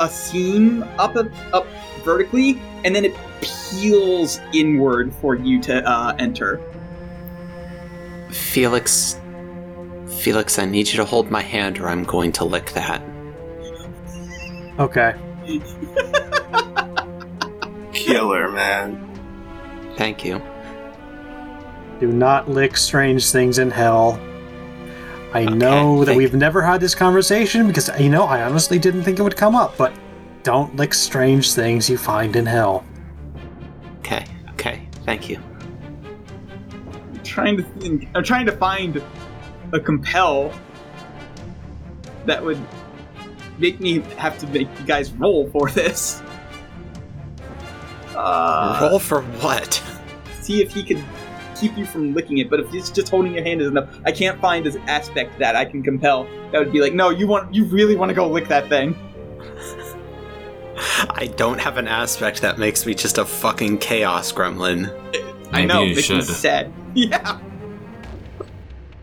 a 0.00 0.08
seam 0.08 0.82
up 0.98 1.16
up 1.52 1.66
vertically, 2.04 2.60
and 2.84 2.94
then 2.94 3.04
it 3.04 3.16
peels 3.40 4.40
inward 4.52 5.12
for 5.14 5.34
you 5.34 5.60
to 5.62 5.84
uh, 5.88 6.14
enter. 6.18 6.60
Felix. 8.30 9.20
Felix, 10.20 10.58
I 10.58 10.64
need 10.64 10.88
you 10.88 10.96
to 10.96 11.04
hold 11.04 11.30
my 11.30 11.40
hand 11.40 11.78
or 11.80 11.88
I'm 11.88 12.04
going 12.04 12.32
to 12.32 12.44
lick 12.44 12.72
that. 12.72 13.02
Okay. 14.78 15.14
Killer, 17.92 18.50
man. 18.50 19.04
Thank 19.96 20.24
you. 20.24 20.42
Do 22.00 22.08
not 22.08 22.48
lick 22.48 22.76
strange 22.76 23.30
things 23.30 23.58
in 23.58 23.70
hell. 23.70 24.20
I 25.32 25.44
know 25.44 26.04
that 26.04 26.16
we've 26.16 26.34
never 26.34 26.62
had 26.62 26.80
this 26.80 26.94
conversation 26.94 27.66
because, 27.66 27.90
you 28.00 28.08
know, 28.08 28.24
I 28.24 28.42
honestly 28.42 28.78
didn't 28.78 29.02
think 29.02 29.18
it 29.18 29.22
would 29.22 29.36
come 29.36 29.54
up, 29.54 29.76
but 29.76 29.92
don't 30.42 30.74
lick 30.76 30.94
strange 30.94 31.52
things 31.52 31.90
you 31.90 31.98
find 31.98 32.34
in 32.34 32.46
hell. 32.46 32.84
Okay, 33.98 34.24
okay, 34.50 34.88
thank 35.04 35.28
you. 35.28 35.38
I'm 36.80 37.22
trying 37.22 37.56
to 37.58 37.62
think. 37.62 38.08
I'm 38.14 38.24
trying 38.24 38.46
to 38.46 38.56
find 38.56 39.02
a 39.72 39.80
compel 39.80 40.52
that 42.24 42.42
would 42.42 42.58
make 43.58 43.80
me 43.80 44.00
have 44.16 44.38
to 44.38 44.46
make 44.46 44.68
you 44.78 44.86
guys 44.86 45.12
roll 45.12 45.50
for 45.50 45.70
this. 45.70 46.22
Uh, 48.14 48.78
Roll 48.80 48.98
for 48.98 49.22
what? 49.22 49.82
see 50.40 50.62
if 50.62 50.72
he 50.72 50.82
can 50.82 51.04
keep 51.58 51.76
you 51.76 51.84
from 51.84 52.14
licking 52.14 52.38
it. 52.38 52.48
But 52.50 52.60
if 52.60 52.72
it's 52.74 52.90
just 52.90 53.08
holding 53.08 53.34
your 53.34 53.44
hand 53.44 53.60
is 53.60 53.68
enough, 53.68 53.88
I 54.04 54.12
can't 54.12 54.40
find 54.40 54.64
this 54.64 54.76
aspect 54.86 55.38
that 55.38 55.56
I 55.56 55.64
can 55.64 55.82
compel. 55.82 56.24
That 56.52 56.58
would 56.58 56.72
be 56.72 56.80
like, 56.80 56.94
no, 56.94 57.10
you 57.10 57.26
want, 57.26 57.54
you 57.54 57.64
really 57.64 57.96
want 57.96 58.08
to 58.10 58.14
go 58.14 58.28
lick 58.28 58.48
that 58.48 58.68
thing. 58.68 58.96
I 61.10 61.32
don't 61.36 61.58
have 61.58 61.76
an 61.76 61.88
aspect 61.88 62.40
that 62.42 62.58
makes 62.58 62.86
me 62.86 62.94
just 62.94 63.18
a 63.18 63.24
fucking 63.24 63.78
chaos 63.78 64.32
gremlin. 64.32 64.88
I 65.52 65.62
Maybe 65.62 65.66
know, 65.66 65.82
you 65.82 65.94
makes 65.96 66.08
me 66.10 66.16
should. 66.22 66.24
sad. 66.24 66.72
Yeah. 66.94 67.38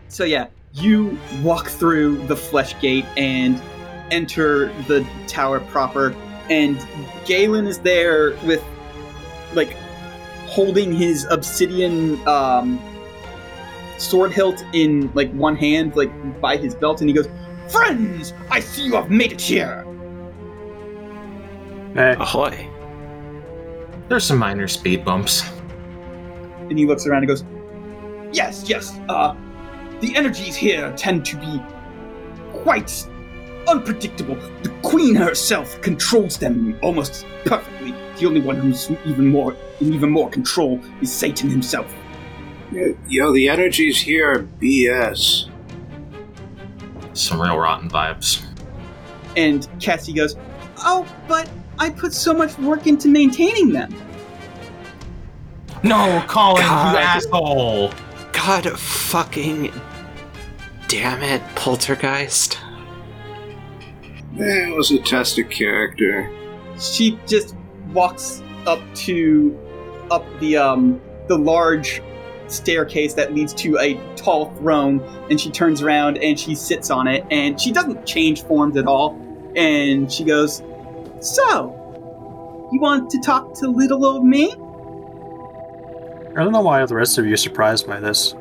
So 0.08 0.24
yeah, 0.24 0.46
you 0.72 1.18
walk 1.42 1.68
through 1.68 2.26
the 2.26 2.36
flesh 2.36 2.78
gate 2.80 3.04
and 3.16 3.60
enter 4.10 4.66
the 4.84 5.06
tower 5.26 5.60
proper, 5.60 6.14
and 6.50 6.78
Galen 7.26 7.66
is 7.66 7.78
there 7.78 8.36
with 8.44 8.62
like 9.54 9.76
holding 10.56 10.90
his 10.90 11.26
obsidian 11.30 12.26
um, 12.26 12.80
sword 13.98 14.32
hilt 14.32 14.64
in 14.72 15.12
like 15.12 15.30
one 15.32 15.54
hand, 15.54 15.94
like 15.94 16.10
by 16.40 16.56
his 16.56 16.74
belt, 16.74 17.02
and 17.02 17.10
he 17.10 17.14
goes, 17.14 17.28
Friends, 17.68 18.32
I 18.50 18.60
see 18.60 18.86
you 18.86 18.94
have 18.94 19.10
made 19.10 19.32
it 19.32 19.40
here. 19.40 19.84
Eh, 21.94 22.14
Ahoy. 22.18 22.66
There's 24.08 24.24
some 24.24 24.38
minor 24.38 24.66
speed 24.66 25.04
bumps. 25.04 25.42
and 26.70 26.78
he 26.78 26.86
looks 26.86 27.06
around 27.06 27.24
and 27.24 27.28
goes, 27.28 27.44
Yes, 28.32 28.64
yes. 28.66 28.98
Uh, 29.10 29.34
the 30.00 30.16
energies 30.16 30.56
here 30.56 30.90
tend 30.96 31.26
to 31.26 31.36
be 31.36 31.62
quite 32.62 33.06
unpredictable. 33.68 34.36
The 34.62 34.70
queen 34.82 35.14
herself 35.14 35.78
controls 35.82 36.38
them 36.38 36.78
almost 36.82 37.26
perfectly. 37.44 37.94
The 38.18 38.26
only 38.26 38.40
one 38.40 38.56
who's 38.56 38.90
even 39.04 39.26
more 39.26 39.54
in 39.80 39.92
even 39.92 40.10
more 40.10 40.28
control 40.30 40.80
is 41.00 41.12
Satan 41.12 41.50
himself. 41.50 41.92
Yo, 43.08 43.32
the 43.32 43.48
energies 43.48 43.98
here 44.00 44.30
are 44.30 44.42
BS. 44.60 45.48
Some 47.12 47.40
real 47.40 47.56
rotten 47.56 47.88
vibes. 47.88 48.42
and 49.36 49.68
Cassie 49.80 50.12
goes, 50.14 50.34
"Oh, 50.78 51.06
but 51.28 51.48
I 51.78 51.90
put 51.90 52.12
so 52.14 52.32
much 52.32 52.56
work 52.58 52.86
into 52.86 53.08
maintaining 53.08 53.70
them." 53.72 53.94
No, 55.82 56.22
Colin, 56.26 56.62
God. 56.62 56.92
you 56.92 56.98
asshole! 56.98 57.92
God 58.32 58.78
fucking 58.78 59.72
damn 60.88 61.22
it, 61.22 61.42
Poltergeist. 61.54 62.58
It 64.38 64.74
was 64.76 64.90
a 64.90 64.98
test 64.98 65.38
of 65.38 65.48
character. 65.50 66.30
She 66.78 67.18
just 67.26 67.54
walks 67.92 68.42
up 68.66 68.80
to 68.96 69.56
up 70.10 70.24
the 70.40 70.56
um 70.56 71.00
the 71.28 71.36
large 71.38 72.02
staircase 72.48 73.14
that 73.14 73.34
leads 73.34 73.52
to 73.52 73.76
a 73.78 73.94
tall 74.14 74.52
throne 74.54 75.00
and 75.30 75.40
she 75.40 75.50
turns 75.50 75.82
around 75.82 76.16
and 76.18 76.38
she 76.38 76.54
sits 76.54 76.90
on 76.90 77.08
it 77.08 77.24
and 77.30 77.60
she 77.60 77.72
doesn't 77.72 78.06
change 78.06 78.44
forms 78.44 78.76
at 78.76 78.86
all 78.86 79.20
and 79.56 80.12
she 80.12 80.22
goes 80.22 80.62
so 81.20 81.72
you 82.72 82.80
want 82.80 83.10
to 83.10 83.18
talk 83.20 83.52
to 83.54 83.68
little 83.68 84.04
old 84.04 84.24
me 84.24 84.54
I 86.36 86.44
don't 86.44 86.52
know 86.52 86.60
why 86.60 86.84
the 86.84 86.94
rest 86.94 87.16
of 87.16 87.24
you 87.24 87.32
are 87.32 87.38
surprised 87.38 87.86
by 87.86 87.98
this. 87.98 88.34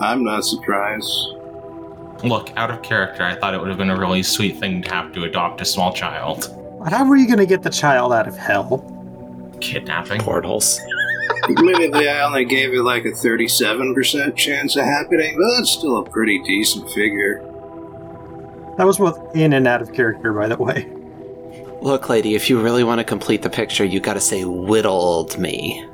I'm 0.00 0.24
not 0.24 0.44
surprised. 0.44 1.08
Look, 2.24 2.50
out 2.56 2.72
of 2.72 2.82
character, 2.82 3.22
I 3.22 3.36
thought 3.36 3.54
it 3.54 3.60
would 3.60 3.68
have 3.68 3.78
been 3.78 3.90
a 3.90 3.96
really 3.96 4.24
sweet 4.24 4.56
thing 4.56 4.82
to 4.82 4.92
have 4.92 5.12
to 5.12 5.22
adopt 5.22 5.60
a 5.60 5.64
small 5.64 5.92
child. 5.92 6.52
But 6.82 6.92
How 6.92 7.08
were 7.08 7.16
you 7.16 7.26
going 7.28 7.38
to 7.38 7.46
get 7.46 7.62
the 7.62 7.70
child 7.70 8.12
out 8.12 8.26
of 8.26 8.36
hell? 8.36 8.84
Kidnapping. 9.60 10.20
Portals. 10.20 10.80
Admittedly, 11.48 12.08
I 12.08 12.24
only 12.26 12.44
gave 12.44 12.72
it 12.74 12.82
like 12.82 13.04
a 13.04 13.10
37% 13.10 14.36
chance 14.36 14.76
of 14.76 14.84
happening, 14.84 15.36
but 15.36 15.56
that's 15.56 15.70
still 15.70 15.98
a 15.98 16.04
pretty 16.08 16.40
decent 16.42 16.88
figure. 16.90 17.40
That 18.76 18.86
was 18.86 18.98
both 18.98 19.34
in 19.34 19.52
and 19.52 19.66
out 19.66 19.82
of 19.82 19.92
character, 19.92 20.32
by 20.32 20.48
the 20.48 20.56
way. 20.56 20.86
Look, 21.80 22.08
lady, 22.08 22.34
if 22.34 22.50
you 22.50 22.60
really 22.60 22.84
want 22.84 22.98
to 22.98 23.04
complete 23.04 23.42
the 23.42 23.50
picture, 23.50 23.84
you 23.84 24.00
gotta 24.00 24.20
say 24.20 24.44
whittled 24.44 25.38
me. 25.38 25.84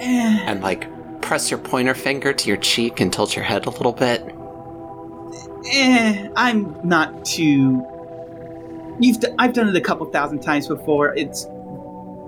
Eh, 0.00 0.42
And 0.46 0.62
like 0.62 0.86
press 1.22 1.50
your 1.50 1.58
pointer 1.58 1.94
finger 1.94 2.32
to 2.32 2.48
your 2.48 2.56
cheek 2.58 3.00
and 3.00 3.12
tilt 3.12 3.34
your 3.36 3.44
head 3.44 3.66
a 3.66 3.70
little 3.70 3.92
bit. 3.92 4.22
eh, 5.72 6.28
i'm 6.36 6.76
not 6.84 7.24
too 7.24 7.84
you've 9.00 9.18
d- 9.18 9.26
i've 9.38 9.52
done 9.52 9.68
it 9.68 9.74
a 9.74 9.80
couple 9.80 10.06
thousand 10.06 10.40
times 10.40 10.68
before 10.68 11.12
it's 11.16 11.46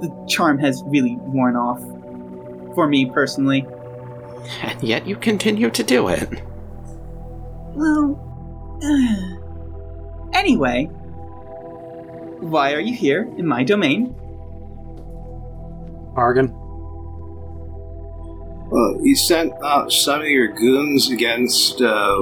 the 0.00 0.26
charm 0.28 0.58
has 0.58 0.82
really 0.86 1.16
worn 1.20 1.56
off 1.56 1.80
for 2.74 2.86
me 2.86 3.06
personally 3.06 3.66
And 4.62 4.82
yet 4.82 5.06
you 5.06 5.16
continue 5.16 5.70
to 5.70 5.82
do 5.82 6.08
it. 6.08 6.28
Well, 7.74 8.16
anyway, 10.32 10.84
why 12.40 12.72
are 12.72 12.80
you 12.80 12.94
here 12.94 13.22
in 13.36 13.46
my 13.46 13.64
domain? 13.64 14.14
Argon. 16.16 16.52
Well, 18.70 18.98
you 19.02 19.16
sent 19.16 19.52
out 19.64 19.92
some 19.92 20.20
of 20.20 20.26
your 20.26 20.48
goons 20.48 21.10
against 21.10 21.80
uh, 21.80 22.16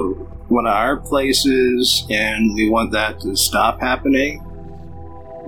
one 0.47 0.65
of 0.65 0.73
our 0.73 0.97
places, 0.97 2.05
and 2.09 2.53
we 2.55 2.69
want 2.69 2.91
that 2.93 3.19
to 3.21 3.35
stop 3.35 3.81
happening. 3.81 4.43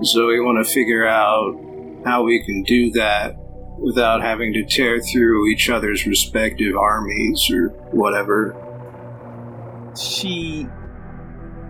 So 0.04 0.28
we 0.28 0.40
want 0.40 0.66
to 0.66 0.72
figure 0.72 1.08
out 1.08 1.56
how 2.06 2.24
we 2.24 2.44
can 2.44 2.64
do 2.64 2.92
that 2.92 3.36
without 3.78 4.22
having 4.22 4.54
to 4.54 4.66
tear 4.66 5.00
through 5.00 5.48
each 5.50 5.70
other's 5.70 6.06
respective 6.06 6.76
armies 6.76 7.50
or 7.54 7.70
whatever. 7.92 8.56
She 9.98 10.68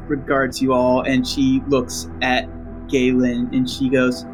regards 0.07 0.61
you 0.61 0.73
all 0.73 1.01
and 1.01 1.25
she 1.25 1.61
looks 1.67 2.09
at 2.21 2.47
Galen 2.87 3.49
and 3.53 3.69
she 3.69 3.89
goes, 3.89 4.25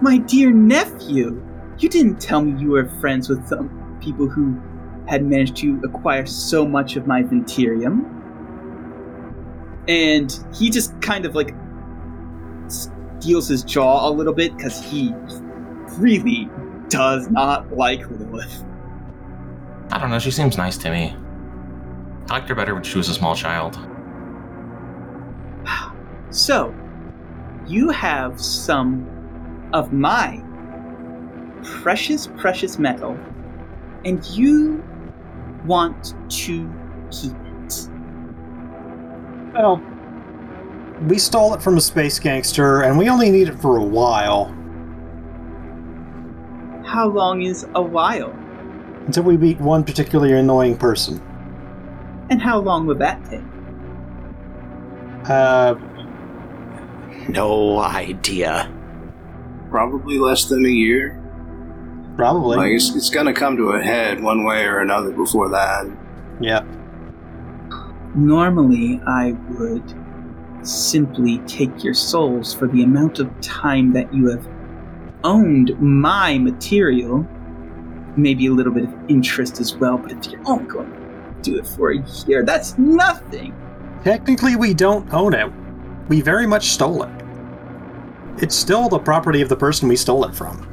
My 0.00 0.18
dear 0.18 0.52
nephew, 0.52 1.42
you 1.78 1.88
didn't 1.88 2.20
tell 2.20 2.42
me 2.42 2.60
you 2.60 2.70
were 2.70 2.88
friends 3.00 3.28
with 3.28 3.46
some 3.48 3.98
people 4.02 4.28
who 4.28 4.60
had 5.08 5.24
managed 5.24 5.56
to 5.56 5.80
acquire 5.84 6.26
so 6.26 6.66
much 6.66 6.96
of 6.96 7.06
my 7.06 7.22
Ventirium. 7.22 8.14
And 9.88 10.38
he 10.54 10.68
just 10.68 11.00
kind 11.00 11.24
of 11.24 11.34
like 11.34 11.54
steels 13.20 13.48
his 13.48 13.62
jaw 13.62 14.08
a 14.08 14.10
little 14.10 14.32
bit 14.32 14.56
because 14.56 14.82
he 14.82 15.12
really 15.98 16.48
does 16.88 17.28
not 17.30 17.76
like 17.76 18.08
Lilith. 18.10 18.64
I 19.90 19.98
don't 19.98 20.10
know, 20.10 20.18
she 20.18 20.30
seems 20.30 20.56
nice 20.56 20.76
to 20.78 20.90
me. 20.90 21.16
I 22.28 22.34
liked 22.34 22.48
her 22.48 22.54
better 22.54 22.74
when 22.74 22.82
she 22.82 22.98
was 22.98 23.08
a 23.08 23.14
small 23.14 23.34
child. 23.34 23.78
So, 26.30 26.74
you 27.66 27.88
have 27.88 28.38
some 28.38 29.08
of 29.72 29.94
my 29.94 30.42
precious, 31.62 32.28
precious 32.36 32.78
metal, 32.78 33.18
and 34.04 34.22
you 34.26 34.84
want 35.64 36.14
to 36.28 36.70
keep 37.10 37.32
it. 37.32 37.88
Well, 39.54 39.82
we 41.02 41.18
stole 41.18 41.54
it 41.54 41.62
from 41.62 41.76
a 41.76 41.80
space 41.80 42.18
gangster, 42.18 42.82
and 42.82 42.98
we 42.98 43.08
only 43.08 43.30
need 43.30 43.48
it 43.48 43.60
for 43.60 43.76
a 43.76 43.84
while 43.84 44.54
How 46.84 47.08
long 47.08 47.42
is 47.42 47.66
a 47.74 47.82
while? 47.82 48.30
until 49.06 49.22
we 49.24 49.36
beat 49.36 49.58
one 49.60 49.84
particularly 49.84 50.34
annoying 50.34 50.76
person. 50.76 51.18
And 52.30 52.42
how 52.42 52.58
long 52.58 52.86
would 52.86 52.98
that 52.98 53.24
take? 53.30 53.40
Uh, 55.30 55.74
No 57.30 57.78
idea. 57.78 58.70
Probably 59.70 60.18
less 60.18 60.44
than 60.46 60.64
a 60.66 60.68
year. 60.70 61.22
probably. 62.16 62.56
Like, 62.58 62.72
it's, 62.72 62.94
it's 62.96 63.08
gonna 63.10 63.32
come 63.32 63.56
to 63.56 63.70
a 63.70 63.80
head 63.82 64.22
one 64.22 64.44
way 64.44 64.64
or 64.64 64.80
another 64.80 65.10
before 65.12 65.48
that. 65.50 65.86
yeah. 66.40 66.64
Normally, 68.14 69.00
I 69.06 69.32
would 69.58 69.84
simply 70.68 71.38
take 71.40 71.82
your 71.82 71.94
souls 71.94 72.54
for 72.54 72.68
the 72.68 72.82
amount 72.82 73.18
of 73.18 73.40
time 73.40 73.92
that 73.92 74.12
you 74.12 74.28
have 74.28 74.46
owned 75.24 75.78
my 75.80 76.38
material. 76.38 77.26
Maybe 78.16 78.46
a 78.46 78.52
little 78.52 78.72
bit 78.72 78.84
of 78.84 78.94
interest 79.08 79.60
as 79.60 79.76
well, 79.76 79.96
but 79.96 80.12
if 80.12 80.26
you're 80.30 80.46
only 80.46 80.66
going 80.66 80.92
to 80.92 81.42
do 81.42 81.58
it 81.58 81.66
for 81.66 81.92
a 81.92 82.04
year, 82.26 82.44
that's 82.44 82.76
nothing. 82.78 83.54
Technically, 84.04 84.56
we 84.56 84.74
don't 84.74 85.12
own 85.12 85.34
it. 85.34 85.50
We 86.08 86.20
very 86.20 86.46
much 86.46 86.70
stole 86.70 87.02
it. 87.02 87.10
It's 88.38 88.54
still 88.54 88.88
the 88.88 88.98
property 88.98 89.40
of 89.42 89.48
the 89.48 89.56
person 89.56 89.88
we 89.88 89.96
stole 89.96 90.24
it 90.24 90.34
from. 90.34 90.66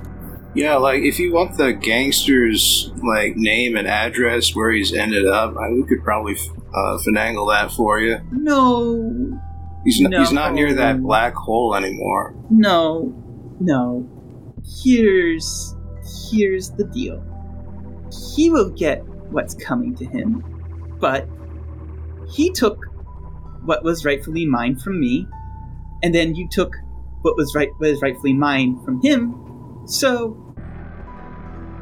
Yeah, 0.54 0.76
like 0.78 1.04
if 1.04 1.20
you 1.20 1.34
want 1.34 1.58
the 1.58 1.74
gangster's 1.74 2.90
like 3.04 3.36
name 3.36 3.76
and 3.76 3.88
address 3.88 4.56
where 4.56 4.72
he's 4.72 4.94
ended 4.94 5.28
up, 5.28 5.56
I, 5.58 5.70
we 5.70 5.84
could 5.84 6.02
probably 6.04 6.36
uh, 6.74 6.98
finagle 7.06 7.52
that 7.52 7.72
for 7.72 8.00
you. 8.00 8.20
No, 8.32 9.40
He's 9.86 10.04
n- 10.04 10.12
he's 10.12 10.32
not 10.32 10.54
near 10.54 10.74
that 10.74 11.02
black 11.02 11.34
hole 11.36 11.76
anymore. 11.76 12.36
no, 12.50 13.14
no. 13.60 14.10
Here's 14.84 15.76
here's 16.32 16.72
the 16.72 16.86
deal. 16.86 17.24
He 18.36 18.50
will 18.50 18.70
get 18.72 19.04
what's 19.32 19.54
coming 19.54 19.96
to 19.96 20.06
him, 20.06 20.44
but 21.00 21.28
he 22.32 22.52
took 22.52 22.84
what 23.64 23.84
was 23.84 24.04
rightfully 24.06 24.46
mine 24.46 24.76
from 24.76 25.00
me, 25.00 25.28
and 26.04 26.14
then 26.14 26.36
you 26.36 26.48
took 26.50 26.76
what 27.22 27.38
was 27.38 27.54
right 27.56 27.70
what 27.78 27.90
is 27.90 28.02
rightfully 28.02 28.34
mine 28.34 28.80
from 28.84 29.02
him. 29.02 29.36
So, 29.86 30.36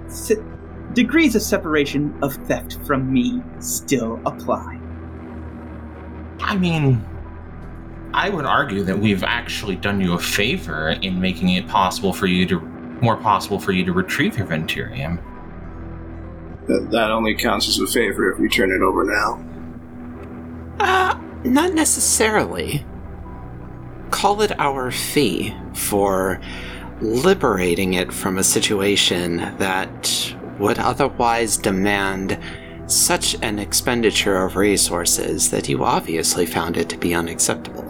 sit, 0.08 0.40
degrees 0.94 1.36
of 1.36 1.42
separation 1.42 2.14
of 2.22 2.34
theft 2.48 2.78
from 2.86 3.12
me 3.12 3.42
still 3.60 4.20
apply. 4.26 4.80
I 6.42 6.58
mean, 6.58 7.02
I 8.14 8.30
would 8.30 8.46
argue 8.46 8.84
that 8.84 9.00
we've 9.00 9.24
actually 9.24 9.76
done 9.76 10.00
you 10.00 10.14
a 10.14 10.20
favor 10.20 10.90
in 11.02 11.20
making 11.20 11.50
it 11.50 11.68
possible 11.68 12.14
for 12.14 12.28
you 12.28 12.46
to, 12.48 12.60
more 13.02 13.18
possible 13.18 13.60
for 13.60 13.72
you 13.72 13.84
to 13.86 13.92
retrieve 13.92 14.38
your 14.38 14.46
Venturium. 14.46 15.22
That, 16.68 16.90
that 16.92 17.12
only 17.12 17.36
counts 17.36 17.68
as 17.68 17.80
a 17.80 17.88
favor 17.88 18.32
if 18.32 18.40
we 18.40 18.48
turn 18.50 18.72
it 18.72 18.82
over 18.82 19.04
now. 19.04 19.44
Uh, 20.80 21.20
not 21.44 21.74
necessarily. 21.74 22.86
Call 24.12 24.42
it 24.42 24.58
our 24.60 24.92
fee 24.92 25.54
for 25.74 26.40
liberating 27.02 27.96
it 27.96 28.14
from 28.14 28.38
a 28.38 28.44
situation 28.44 29.38
that 29.58 30.36
would 30.60 30.78
otherwise 30.78 31.58
demand 31.58 32.38
such 32.86 33.36
an 33.42 33.60
expenditure 33.60 34.44
of 34.44 34.56
resources 34.56 35.50
that 35.50 35.68
you 35.68 35.84
obviously 35.84 36.46
found 36.46 36.78
it 36.78 36.90
to 36.90 36.98
be 36.98 37.14
unacceptable. 37.14 37.83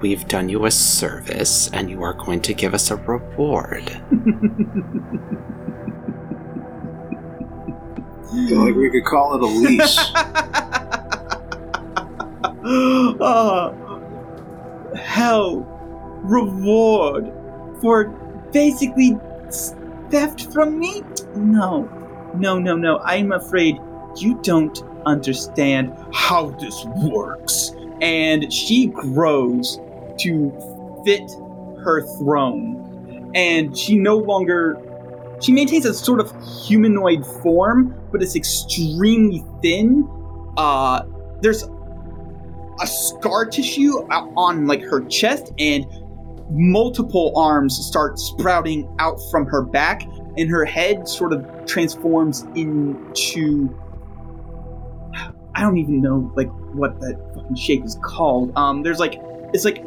We've 0.00 0.26
done 0.28 0.48
you 0.48 0.64
a 0.64 0.70
service, 0.70 1.68
and 1.72 1.90
you 1.90 2.02
are 2.02 2.12
going 2.12 2.40
to 2.42 2.54
give 2.54 2.72
us 2.72 2.90
a 2.90 2.96
reward. 2.96 3.90
Feel 8.30 8.58
like 8.64 8.76
we 8.76 8.90
could 8.90 9.04
call 9.04 9.34
it 9.34 9.42
a 9.42 9.46
lease. 9.46 9.98
uh, 13.20 13.72
hell, 14.94 15.60
reward 16.22 17.32
for 17.80 18.04
basically 18.52 19.18
theft 20.10 20.52
from 20.52 20.78
me? 20.78 21.02
No, 21.34 21.88
no, 22.36 22.58
no, 22.58 22.76
no. 22.76 22.98
I'm 23.00 23.32
afraid 23.32 23.78
you 24.16 24.38
don't 24.42 24.80
understand 25.06 25.92
how 26.12 26.50
this 26.50 26.84
works. 26.84 27.72
And 28.00 28.52
she 28.52 28.86
grows 28.86 29.80
to 30.20 31.02
fit 31.04 31.30
her 31.84 32.02
throne. 32.18 33.30
And 33.34 33.76
she 33.76 33.98
no 33.98 34.16
longer. 34.16 34.82
She 35.40 35.52
maintains 35.52 35.84
a 35.84 35.94
sort 35.94 36.18
of 36.18 36.32
humanoid 36.66 37.24
form, 37.24 37.94
but 38.10 38.22
it's 38.22 38.34
extremely 38.34 39.44
thin. 39.62 40.08
Uh, 40.56 41.02
there's 41.40 41.64
a 42.80 42.86
scar 42.86 43.46
tissue 43.46 43.92
on 44.10 44.66
like 44.66 44.82
her 44.82 45.04
chest 45.06 45.52
and 45.58 45.86
multiple 46.50 47.32
arms 47.36 47.76
start 47.76 48.18
sprouting 48.18 48.88
out 48.98 49.20
from 49.30 49.46
her 49.46 49.62
back 49.62 50.02
and 50.36 50.48
her 50.48 50.64
head 50.64 51.08
sort 51.08 51.32
of 51.32 51.44
transforms 51.66 52.46
into 52.54 53.74
I 55.54 55.62
don't 55.62 55.78
even 55.78 56.00
know 56.00 56.32
like 56.36 56.48
what 56.72 57.00
that 57.00 57.18
fucking 57.34 57.56
shape 57.56 57.84
is 57.84 57.98
called. 58.02 58.52
Um 58.56 58.82
there's 58.82 59.00
like 59.00 59.20
it's 59.52 59.64
like 59.64 59.84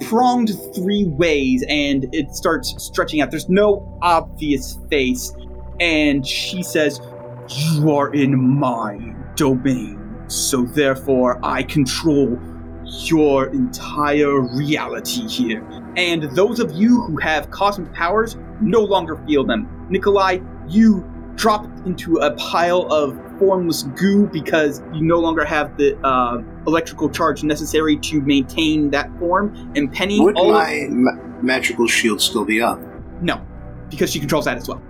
pronged 0.00 0.50
three 0.74 1.04
ways 1.06 1.64
and 1.68 2.06
it 2.12 2.34
starts 2.34 2.74
stretching 2.82 3.20
out. 3.20 3.30
There's 3.30 3.48
no 3.48 3.98
obvious 4.02 4.78
face 4.90 5.32
and 5.80 6.26
she 6.26 6.62
says 6.62 7.00
you 7.48 7.90
are 7.92 8.12
in 8.12 8.38
my 8.38 9.14
domain. 9.36 10.02
So 10.28 10.62
therefore, 10.62 11.38
I 11.42 11.62
control 11.62 12.38
your 12.84 13.46
entire 13.48 14.40
reality 14.40 15.26
here. 15.28 15.64
And 15.96 16.24
those 16.34 16.60
of 16.60 16.72
you 16.72 17.02
who 17.02 17.16
have 17.18 17.50
cosmic 17.50 17.92
powers 17.92 18.36
no 18.60 18.80
longer 18.80 19.16
feel 19.26 19.44
them. 19.44 19.86
Nikolai, 19.90 20.38
you 20.68 21.04
drop 21.36 21.64
into 21.86 22.16
a 22.16 22.32
pile 22.36 22.82
of 22.92 23.18
formless 23.38 23.82
goo 23.82 24.26
because 24.26 24.82
you 24.92 25.02
no 25.02 25.18
longer 25.18 25.44
have 25.44 25.76
the 25.76 25.96
uh, 26.06 26.42
electrical 26.66 27.08
charge 27.08 27.42
necessary 27.44 27.96
to 27.98 28.20
maintain 28.22 28.90
that 28.90 29.10
form. 29.18 29.54
And 29.76 29.92
Penny, 29.92 30.20
Would 30.20 30.34
my 30.34 30.86
ma- 30.90 31.12
magical 31.42 31.86
shield 31.86 32.20
still 32.20 32.44
be 32.44 32.60
up? 32.60 32.80
no, 33.22 33.40
because 33.88 34.10
she 34.10 34.18
controls 34.20 34.44
that 34.44 34.56
as 34.56 34.68
well. 34.68 34.82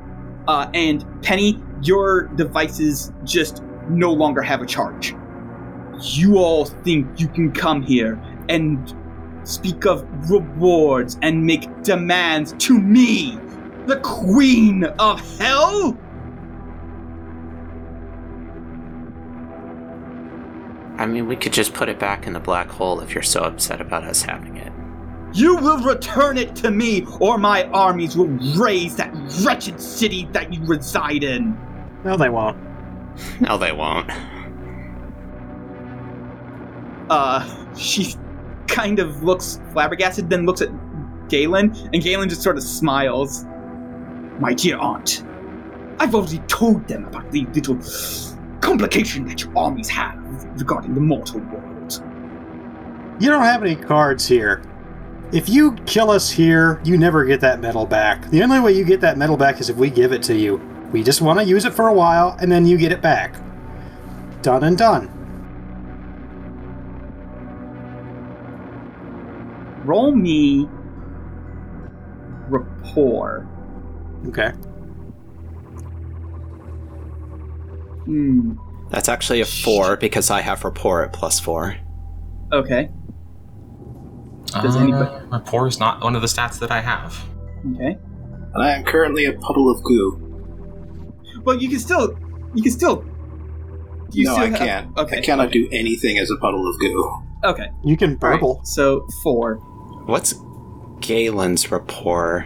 Uh, 0.49 0.69
and 0.75 1.05
Penny, 1.23 1.63
your 1.83 2.25
devices 2.37 3.13
just 3.25 3.63
no 3.89 4.13
longer 4.13 4.43
have 4.43 4.63
a 4.63 4.67
charge. 4.67 5.15
You 6.01 6.39
all 6.39 6.65
think 6.67 7.21
you 7.21 7.29
can 7.29 7.53
come 7.53 7.83
here 7.83 8.21
and 8.49 8.95
speak 9.45 9.87
of 9.87 10.05
rewards 10.31 11.19
and 11.23 11.45
make 11.45 11.83
demands 11.83 12.55
to 12.59 12.79
me, 12.79 13.39
the 13.87 13.99
Queen 14.01 14.85
of 14.85 15.39
Hell? 15.39 15.97
I 20.99 21.07
mean, 21.07 21.27
we 21.27 21.37
could 21.37 21.53
just 21.53 21.75
put 21.75 21.89
it 21.89 21.99
back 21.99 22.27
in 22.27 22.33
the 22.33 22.41
black 22.41 22.69
hole 22.69 23.01
if 23.01 23.15
you're 23.15 23.23
so 23.23 23.43
upset 23.43 23.81
about 23.81 24.05
us 24.05 24.23
having 24.23 24.57
it. 24.57 24.73
You 25.35 25.57
will 25.57 25.79
return 25.83 26.39
it 26.39 26.57
to 26.57 26.71
me, 26.71 27.05
or 27.21 27.37
my 27.37 27.65
armies 27.65 28.17
will 28.17 28.29
raze 28.59 28.97
that 28.97 29.13
wretched 29.45 29.81
city 29.81 30.27
that 30.33 30.53
you 30.55 30.65
reside 30.65 31.23
in. 31.25 31.59
No, 32.05 32.17
they 32.17 32.29
won't. 32.31 32.57
No, 33.41 33.57
they 33.57 33.73
won't. 33.73 34.11
uh, 37.11 37.75
she 37.77 38.15
kind 38.67 38.99
of 38.99 39.23
looks 39.23 39.61
flabbergasted, 39.73 40.29
then 40.29 40.45
looks 40.45 40.61
at 40.61 40.69
Galen, 41.29 41.75
and 41.93 42.03
Galen 42.03 42.29
just 42.29 42.43
sort 42.43 42.57
of 42.57 42.63
smiles. 42.63 43.45
My 44.39 44.53
dear 44.55 44.77
aunt, 44.79 45.25
I've 45.99 46.15
already 46.15 46.39
told 46.41 46.87
them 46.89 47.05
about 47.07 47.31
the 47.31 47.47
little 47.55 47.79
complication 48.61 49.27
that 49.29 49.43
your 49.43 49.57
armies 49.57 49.89
have 49.89 50.19
regarding 50.57 50.95
the 50.95 51.01
mortal 51.01 51.41
world. 51.41 52.03
You 53.19 53.31
don't 53.31 53.45
have 53.45 53.63
any 53.63 53.77
cards 53.77 54.27
here. 54.27 54.63
If 55.33 55.49
you 55.49 55.73
kill 55.87 56.11
us 56.11 56.31
here, 56.31 56.81
you 56.85 56.97
never 56.97 57.25
get 57.25 57.41
that 57.41 57.61
metal 57.61 57.87
back. 57.87 58.31
The 58.31 58.43
only 58.43 58.61
way 58.61 58.73
you 58.73 58.85
get 58.85 59.01
that 59.01 59.19
metal 59.19 59.37
back 59.37 59.61
is 59.61 59.69
if 59.69 59.77
we 59.77 59.91
give 59.91 60.13
it 60.13 60.23
to 60.25 60.37
you. 60.37 60.57
We 60.93 61.03
just 61.03 61.21
want 61.21 61.41
to 61.41 61.45
use 61.45 61.65
it 61.65 61.75
for 61.75 61.89
a 61.89 61.93
while, 61.93 62.37
and 62.41 62.51
then 62.51 62.65
you 62.65 62.79
get 62.79 62.93
it 62.93 63.03
back. 63.03 63.35
Done 64.43 64.63
and 64.65 64.79
done. 64.79 65.11
Roll 69.85 70.15
me 70.15 70.69
rapport. 72.49 73.49
Okay. 74.29 74.51
Hmm. 78.05 78.53
That's 78.91 79.09
actually 79.09 79.41
a 79.41 79.45
four 79.47 79.97
because 79.97 80.31
I 80.31 80.41
have 80.41 80.65
rapport 80.65 81.05
at 81.05 81.13
plus 81.13 81.41
four. 81.41 81.77
Okay. 82.53 82.91
Does 84.63 84.77
uh, 84.77 84.81
anybody- 84.81 85.27
Rapport 85.31 85.67
is 85.67 85.79
not 85.81 86.03
one 86.03 86.15
of 86.15 86.23
the 86.23 86.29
stats 86.29 86.59
that 86.61 86.71
I 86.71 86.81
have. 86.81 87.17
Okay. 87.75 87.99
And 88.55 88.63
I 88.63 88.71
am 88.71 88.85
currently 88.85 89.25
a 89.27 89.33
puddle 89.35 89.71
of 89.71 89.83
goo. 89.83 90.23
Well, 91.45 91.57
you 91.57 91.69
can 91.69 91.79
still. 91.79 92.17
You 92.55 92.63
can 92.63 92.73
still. 92.73 93.05
You 94.13 94.25
no, 94.25 94.33
still 94.35 94.45
I 94.45 94.49
have- 94.51 94.59
can't. 94.59 94.99
Okay. 94.99 95.19
I 95.19 95.21
cannot 95.21 95.51
do 95.51 95.69
anything 95.73 96.19
as 96.19 96.31
a 96.31 96.37
puddle 96.37 96.69
of 96.69 96.79
goo. 96.79 97.23
Okay. 97.45 97.69
You 97.85 97.97
can 97.97 98.11
All 98.23 98.31
right, 98.31 98.41
burble. 98.41 98.61
So 98.65 99.07
four. 99.23 99.57
What's 100.07 100.35
Galen's 101.01 101.71
rapport? 101.71 102.43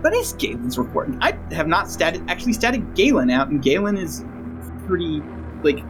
What 0.00 0.12
is 0.14 0.32
Galen's 0.34 0.76
report? 0.76 1.10
I 1.20 1.38
have 1.52 1.68
not 1.68 1.88
stated 1.90 2.28
actually 2.28 2.52
stated 2.52 2.94
Galen 2.94 3.30
out, 3.30 3.48
and 3.48 3.62
Galen 3.62 3.96
is 3.96 4.24
pretty 4.86 5.22
like 5.64 5.82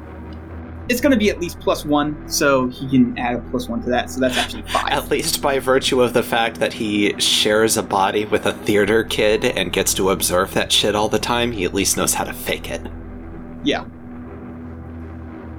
it's 0.88 1.00
going 1.00 1.12
to 1.12 1.18
be 1.18 1.30
at 1.30 1.40
least 1.40 1.58
plus 1.60 1.84
one, 1.84 2.28
so 2.28 2.68
he 2.68 2.86
can 2.88 3.16
add 3.18 3.36
a 3.36 3.38
plus 3.50 3.68
one 3.68 3.82
to 3.82 3.90
that. 3.90 4.10
So 4.10 4.20
that's 4.20 4.36
actually 4.36 4.62
five. 4.62 4.88
At 4.90 5.08
least 5.10 5.40
by 5.40 5.58
virtue 5.58 6.02
of 6.02 6.12
the 6.12 6.22
fact 6.22 6.60
that 6.60 6.74
he 6.74 7.18
shares 7.18 7.76
a 7.76 7.82
body 7.82 8.26
with 8.26 8.44
a 8.44 8.52
theater 8.52 9.02
kid 9.02 9.44
and 9.44 9.72
gets 9.72 9.94
to 9.94 10.10
observe 10.10 10.52
that 10.54 10.70
shit 10.70 10.94
all 10.94 11.08
the 11.08 11.18
time, 11.18 11.52
he 11.52 11.64
at 11.64 11.72
least 11.72 11.96
knows 11.96 12.12
how 12.14 12.24
to 12.24 12.34
fake 12.34 12.70
it. 12.70 12.82
Yeah. 13.64 13.86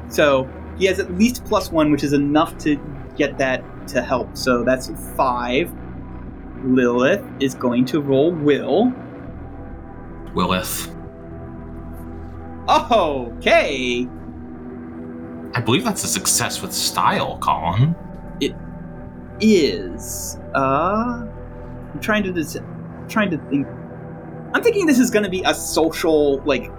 So 0.10 0.48
he 0.78 0.86
has 0.86 1.00
at 1.00 1.12
least 1.18 1.44
plus 1.46 1.72
one, 1.72 1.92
which 1.92 2.04
is 2.04 2.14
enough 2.14 2.58
to 2.60 2.80
get 3.18 3.38
that 3.40 3.64
to 3.88 4.04
help. 4.04 4.38
So 4.38 4.64
that's 4.64 4.92
five. 5.16 5.74
Lilith 6.64 7.26
is 7.40 7.56
going 7.56 7.86
to 7.86 8.00
roll 8.00 8.32
will. 8.32 8.94
Willith. 10.36 10.95
Okay. 12.68 14.08
I 15.54 15.62
believe 15.62 15.84
that's 15.84 16.04
a 16.04 16.08
success 16.08 16.62
with 16.62 16.74
style, 16.74 17.38
Colin. 17.40 17.96
It 18.42 18.56
is. 19.40 20.38
uh, 20.56 21.26
I'm 21.94 22.00
trying 22.02 22.24
to 22.24 22.34
dis- 22.34 22.58
trying 23.08 23.30
to 23.32 23.38
think. 23.50 23.68
I'm 24.54 24.64
thinking 24.64 24.86
this 24.86 25.00
is 25.00 25.10
going 25.10 25.24
to 25.24 25.30
be 25.30 25.44
a 25.46 25.54
social 25.54 26.42
like 26.42 26.72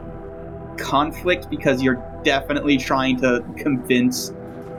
conflict 0.76 1.48
because 1.48 1.82
you're 1.82 2.02
definitely 2.22 2.76
trying 2.76 3.18
to 3.20 3.44
convince 3.56 4.32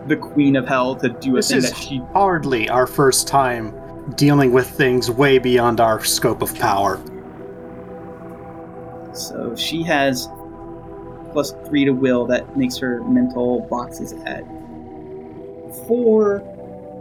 the 0.07 0.15
Queen 0.15 0.55
of 0.55 0.67
Hell 0.67 0.95
to 0.97 1.09
do 1.09 1.33
a 1.33 1.37
This 1.37 1.49
thing 1.49 1.57
is 1.57 1.69
that 1.71 1.77
she 1.77 2.01
hardly 2.13 2.69
our 2.69 2.85
first 2.87 3.27
time 3.27 3.73
dealing 4.15 4.51
with 4.53 4.69
things 4.69 5.09
way 5.09 5.37
beyond 5.37 5.79
our 5.81 6.03
scope 6.03 6.41
of 6.41 6.53
power. 6.55 7.01
So 9.13 9.55
she 9.55 9.81
has 9.83 10.29
plus 11.37 11.53
three 11.67 11.85
to 11.85 11.91
will. 11.91 12.25
That 12.25 12.57
makes 12.57 12.77
her 12.79 13.03
mental 13.03 13.59
boxes 13.69 14.11
at 14.25 14.43
four. 15.85 16.41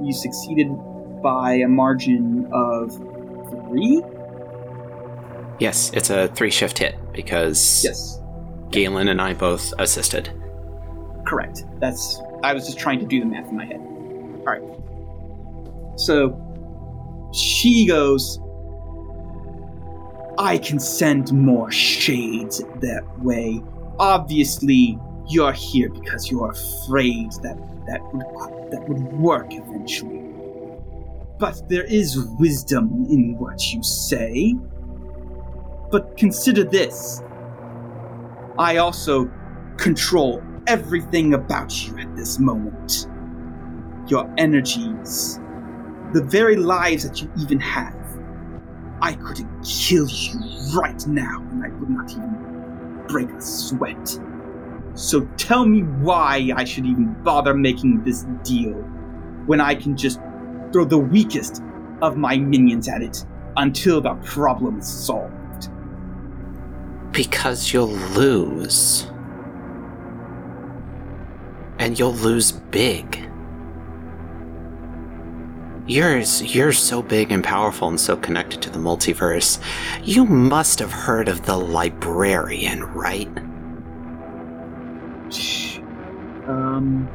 You 0.03 0.13
succeeded 0.13 0.69
by 1.23 1.55
a 1.55 1.69
margin 1.69 2.47
of 2.53 2.93
three. 3.71 4.03
Yes, 5.59 5.91
it's 5.95 6.11
a 6.11 6.29
three 6.29 6.51
shift 6.51 6.77
hit 6.77 6.97
because 7.15 7.83
Yes, 7.83 8.21
Galen 8.71 9.09
and 9.09 9.23
I 9.23 9.33
both 9.33 9.73
assisted. 9.79 10.31
correct. 11.27 11.65
That's. 11.81 12.21
I 12.43 12.53
was 12.53 12.67
just 12.67 12.79
trying 12.79 12.99
to 13.01 13.07
do 13.07 13.21
the 13.21 13.27
math 13.27 13.49
in 13.49 13.57
my 13.57 13.65
head. 13.65 13.81
All 13.81 14.45
right. 14.45 15.99
So 15.99 16.37
she 17.33 17.87
goes. 17.87 18.39
I 20.39 20.59
can 20.59 20.79
send 20.79 21.33
more 21.33 21.71
shades 21.71 22.59
that 22.83 23.03
way. 23.23 23.63
Obviously, 23.99 24.99
you're 25.29 25.53
here 25.53 25.89
because 25.89 26.31
you're 26.31 26.51
afraid 26.51 27.33
that 27.43 27.57
that 27.87 28.03
would 28.13 28.71
that 28.71 28.89
would 28.89 29.03
work 29.15 29.47
eventually. 29.51 30.23
But 31.39 31.69
there 31.69 31.85
is 31.85 32.19
wisdom 32.39 33.07
in 33.11 33.37
what 33.39 33.61
you 33.73 33.83
say. 33.83 34.55
But 35.91 36.17
consider 36.17 36.65
this. 36.65 37.23
I 38.59 38.79
also 38.79 39.31
control 39.77 40.43
everything 40.67 41.35
about 41.35 41.87
you 41.87 41.99
at 41.99 42.17
this 42.17 42.39
moment. 42.39 43.07
Your 44.09 44.33
energies, 44.39 45.39
the 46.13 46.23
very 46.23 46.57
lives 46.57 47.09
that 47.09 47.21
you 47.21 47.31
even 47.39 47.61
have. 47.61 47.95
I 49.03 49.13
could 49.13 49.47
kill 49.63 50.09
you 50.09 50.41
right 50.75 51.07
now 51.07 51.41
and 51.51 51.65
I 51.65 51.69
would 51.69 51.91
not 51.91 52.11
even 52.11 52.36
break 53.09 53.31
a 53.31 53.41
sweat. 53.41 54.19
So 54.95 55.27
tell 55.37 55.67
me 55.67 55.83
why 55.83 56.53
I 56.57 56.65
should 56.65 56.87
even 56.87 57.15
bother 57.23 57.55
making 57.55 58.03
this 58.05 58.25
deal 58.43 58.73
when 59.47 59.61
I 59.61 59.75
can 59.75 59.97
just 59.97 60.21
throw 60.73 60.85
the 60.85 60.99
weakest 60.99 61.63
of 62.03 62.17
my 62.17 62.37
minions 62.37 62.89
at 62.89 63.03
it 63.03 63.25
until 63.57 64.01
the 64.01 64.15
problem 64.17 64.79
is 64.79 64.89
solved. 64.89 65.71
Because 67.13 67.73
you'll 67.73 67.89
lose. 67.89 69.07
And 71.79 71.99
you'll 71.99 72.15
lose 72.15 72.53
big. 72.53 73.31
You're, 75.87 76.19
you're 76.19 76.73
so 76.73 77.03
big 77.03 77.31
and 77.31 77.45
powerful 77.45 77.89
and 77.89 77.99
so 78.01 78.17
connected 78.17 78.61
to 78.63 78.71
the 78.71 78.79
multiverse. 78.79 79.61
You 80.03 80.25
must 80.25 80.81
have 80.81 80.93
heard 80.93 81.29
of 81.29 81.47
the 81.47 81.57
librarian, 81.57 82.83
right? 82.93 83.29
Um, 86.49 87.09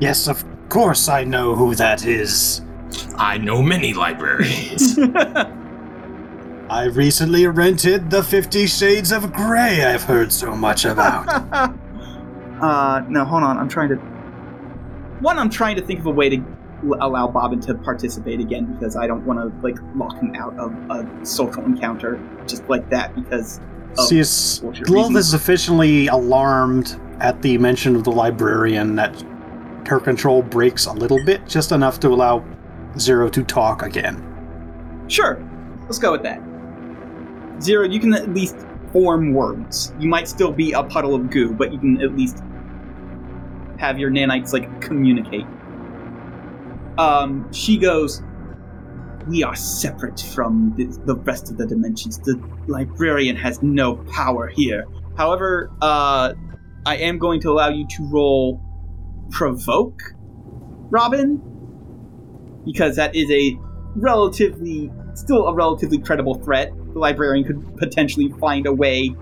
Yes, 0.00 0.26
of 0.26 0.44
course 0.68 1.08
I 1.08 1.22
know 1.22 1.54
who 1.54 1.76
that 1.76 2.04
is. 2.04 2.60
I 3.16 3.38
know 3.38 3.62
many 3.62 3.94
librarians. 3.94 4.98
I 6.68 6.86
recently 6.92 7.46
rented 7.46 8.10
the 8.10 8.22
Fifty 8.22 8.66
Shades 8.66 9.12
of 9.12 9.32
Grey 9.32 9.84
I've 9.84 10.02
heard 10.02 10.32
so 10.32 10.56
much 10.56 10.84
about. 10.84 11.28
uh, 12.60 13.04
no, 13.08 13.24
hold 13.24 13.44
on. 13.44 13.58
I'm 13.58 13.68
trying 13.68 13.90
to. 13.90 13.96
One, 15.20 15.38
I'm 15.38 15.50
trying 15.50 15.76
to 15.76 15.82
think 15.82 16.00
of 16.00 16.06
a 16.06 16.10
way 16.10 16.30
to 16.30 16.36
l- 16.38 16.44
allow 17.00 17.28
Bobbin 17.28 17.60
to 17.62 17.74
participate 17.74 18.40
again 18.40 18.72
because 18.74 18.96
I 18.96 19.06
don't 19.06 19.24
want 19.24 19.38
to 19.38 19.66
like 19.66 19.76
lock 19.94 20.18
him 20.18 20.34
out 20.34 20.58
of 20.58 20.72
a 20.90 21.26
social 21.26 21.64
encounter 21.64 22.20
just 22.46 22.68
like 22.68 22.88
that 22.90 23.14
because. 23.14 23.60
is 24.10 24.62
Lilith 24.88 25.16
is 25.16 25.30
sufficiently 25.30 26.06
alarmed 26.06 26.98
at 27.20 27.42
the 27.42 27.58
mention 27.58 27.94
of 27.94 28.04
the 28.04 28.10
librarian 28.10 28.96
that 28.96 29.22
her 29.86 30.00
control 30.00 30.42
breaks 30.42 30.86
a 30.86 30.92
little 30.92 31.22
bit, 31.24 31.46
just 31.46 31.72
enough 31.72 32.00
to 32.00 32.08
allow 32.08 32.42
Zero 32.98 33.28
to 33.30 33.42
talk 33.42 33.82
again. 33.82 34.22
Sure, 35.08 35.42
let's 35.82 35.98
go 35.98 36.12
with 36.12 36.22
that. 36.22 36.40
Zero, 37.60 37.86
you 37.86 37.98
can 37.98 38.12
at 38.12 38.28
least 38.34 38.56
form 38.92 39.32
words. 39.32 39.94
You 39.98 40.08
might 40.08 40.28
still 40.28 40.52
be 40.52 40.72
a 40.72 40.82
puddle 40.82 41.14
of 41.14 41.30
goo, 41.30 41.54
but 41.54 41.72
you 41.72 41.78
can 41.78 42.02
at 42.02 42.14
least 42.14 42.42
have 43.78 43.98
your 43.98 44.10
nanites 44.10 44.52
like 44.52 44.80
communicate. 44.82 45.46
Um, 46.98 47.52
she 47.52 47.78
goes, 47.78 48.22
"We 49.28 49.42
are 49.42 49.56
separate 49.56 50.20
from 50.20 50.74
the, 50.76 50.84
the 51.06 51.16
rest 51.16 51.50
of 51.50 51.56
the 51.56 51.66
dimensions. 51.66 52.18
The 52.18 52.40
librarian 52.66 53.36
has 53.36 53.62
no 53.62 53.96
power 53.96 54.48
here. 54.48 54.86
However, 55.16 55.70
uh, 55.80 56.34
I 56.84 56.96
am 56.96 57.18
going 57.18 57.40
to 57.42 57.50
allow 57.50 57.68
you 57.68 57.86
to 57.86 58.08
roll 58.10 58.60
provoke, 59.30 60.00
Robin, 60.90 61.40
because 62.64 62.96
that 62.96 63.14
is 63.14 63.30
a 63.30 63.58
relatively 63.94 64.90
still 65.14 65.46
a 65.46 65.54
relatively 65.54 65.98
credible 65.98 66.34
threat. 66.34 66.72
The 66.92 66.98
librarian 66.98 67.44
could 67.44 67.76
potentially 67.76 68.32
find 68.40 68.66
a 68.66 68.72
way 68.72 69.14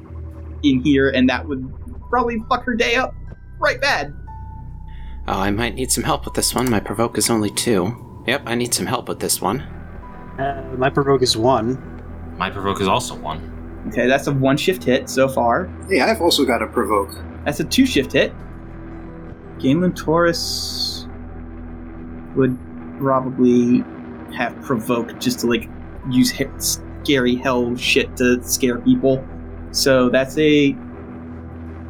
in 0.62 0.82
here, 0.82 1.08
and 1.08 1.28
that 1.28 1.46
would 1.46 1.72
probably 2.08 2.38
fuck 2.48 2.64
her 2.64 2.74
day 2.74 2.96
up 2.96 3.14
right 3.58 3.80
bad. 3.80 4.14
Oh, 5.32 5.38
I 5.38 5.50
might 5.52 5.76
need 5.76 5.92
some 5.92 6.02
help 6.02 6.24
with 6.24 6.34
this 6.34 6.54
one. 6.56 6.68
My 6.68 6.80
provoke 6.80 7.16
is 7.16 7.30
only 7.30 7.50
two. 7.50 7.94
Yep, 8.26 8.42
I 8.46 8.56
need 8.56 8.74
some 8.74 8.86
help 8.86 9.08
with 9.08 9.20
this 9.20 9.40
one. 9.40 9.60
Uh, 10.40 10.74
my 10.76 10.90
provoke 10.90 11.22
is 11.22 11.36
one. 11.36 11.78
My 12.36 12.50
provoke 12.50 12.80
is 12.80 12.88
also 12.88 13.14
one. 13.14 13.84
Okay, 13.88 14.08
that's 14.08 14.26
a 14.26 14.32
one 14.32 14.56
shift 14.56 14.82
hit 14.82 15.08
so 15.08 15.28
far. 15.28 15.70
Hey, 15.88 16.00
I've 16.00 16.20
also 16.20 16.44
got 16.44 16.62
a 16.62 16.66
provoke. 16.66 17.10
That's 17.44 17.60
a 17.60 17.64
two 17.64 17.86
shift 17.86 18.12
hit. 18.12 18.32
Gamelin 19.58 19.94
Taurus 19.94 21.06
would 22.34 22.58
probably 22.98 23.84
have 24.36 24.60
provoke 24.62 25.20
just 25.20 25.40
to 25.40 25.46
like 25.46 25.68
use 26.10 26.30
he- 26.30 26.46
scary 26.58 27.36
hell 27.36 27.76
shit 27.76 28.16
to 28.16 28.42
scare 28.42 28.78
people. 28.80 29.24
So 29.70 30.08
that's 30.08 30.36
a 30.38 30.72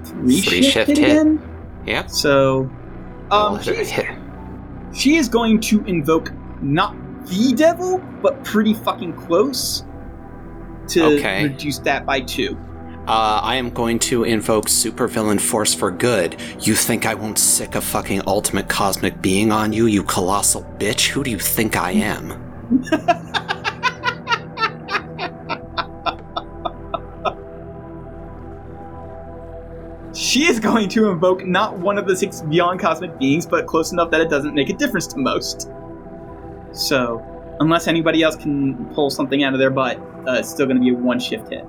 three, 0.05 0.41
Three 0.43 0.63
shift, 0.63 0.73
shift 0.75 0.89
hit, 0.89 0.99
hit. 0.99 1.11
again. 1.11 1.43
Yep. 1.87 2.11
So, 2.11 2.71
um, 3.31 3.61
she's- 3.63 3.93
she 4.93 5.17
is 5.17 5.29
going 5.29 5.61
to 5.61 5.83
invoke 5.85 6.33
not 6.63 6.95
the 7.27 7.53
devil, 7.55 8.01
but 8.23 8.43
pretty 8.45 8.75
fucking 8.75 9.13
close 9.13 9.85
to 10.89 11.05
Okay. 11.19 11.45
reduce 11.45 11.79
that 11.81 12.05
by 12.05 12.21
two. 12.21 12.57
Uh, 13.07 13.41
I 13.43 13.57
am 13.57 13.71
going 13.71 13.99
to 14.01 14.25
invoke 14.25 14.67
supervillain 14.67 15.41
force 15.41 15.75
for 15.75 15.91
good. 15.91 16.37
You 16.61 16.75
think 16.75 17.07
I 17.07 17.15
won't 17.15 17.39
sic 17.39 17.75
a 17.75 17.81
fucking 17.81 18.23
ultimate 18.27 18.69
cosmic 18.69 19.21
being 19.23 19.53
on 19.53 19.73
you, 19.73 19.87
you 19.87 20.03
colossal 20.03 20.65
bitch? 20.79 21.09
Who 21.09 21.23
do 21.25 21.31
you 21.31 21.39
think 21.39 21.77
I 21.77 21.93
am? 21.93 22.35
She 30.15 30.45
is 30.47 30.59
going 30.59 30.89
to 30.91 31.09
invoke 31.11 31.47
not 31.47 31.79
one 31.79 31.97
of 31.99 32.07
the 32.07 32.17
six 32.17 32.43
beyond 32.43 32.81
cosmic 32.81 33.17
beings, 33.19 33.47
but 33.47 33.67
close 33.67 33.93
enough 33.93 34.11
that 34.11 34.21
it 34.21 34.29
doesn't 34.29 34.55
make 34.55 34.69
a 34.69 34.73
difference 34.73 35.07
to 35.09 35.19
most. 35.19 35.71
So, 36.73 37.23
unless 37.61 37.87
anybody 37.87 38.23
else 38.23 38.37
can 38.37 38.87
pull 38.95 39.11
something 39.11 39.45
out 39.45 39.53
of 39.53 39.59
their 39.61 39.71
butt, 39.71 39.99
uh, 40.27 40.33
it's 40.39 40.49
still 40.51 40.67
going 40.67 40.77
to 40.79 40.83
be 40.83 40.91
a 40.91 40.95
one 40.95 41.19
shift 41.21 41.49
hit. 41.51 41.65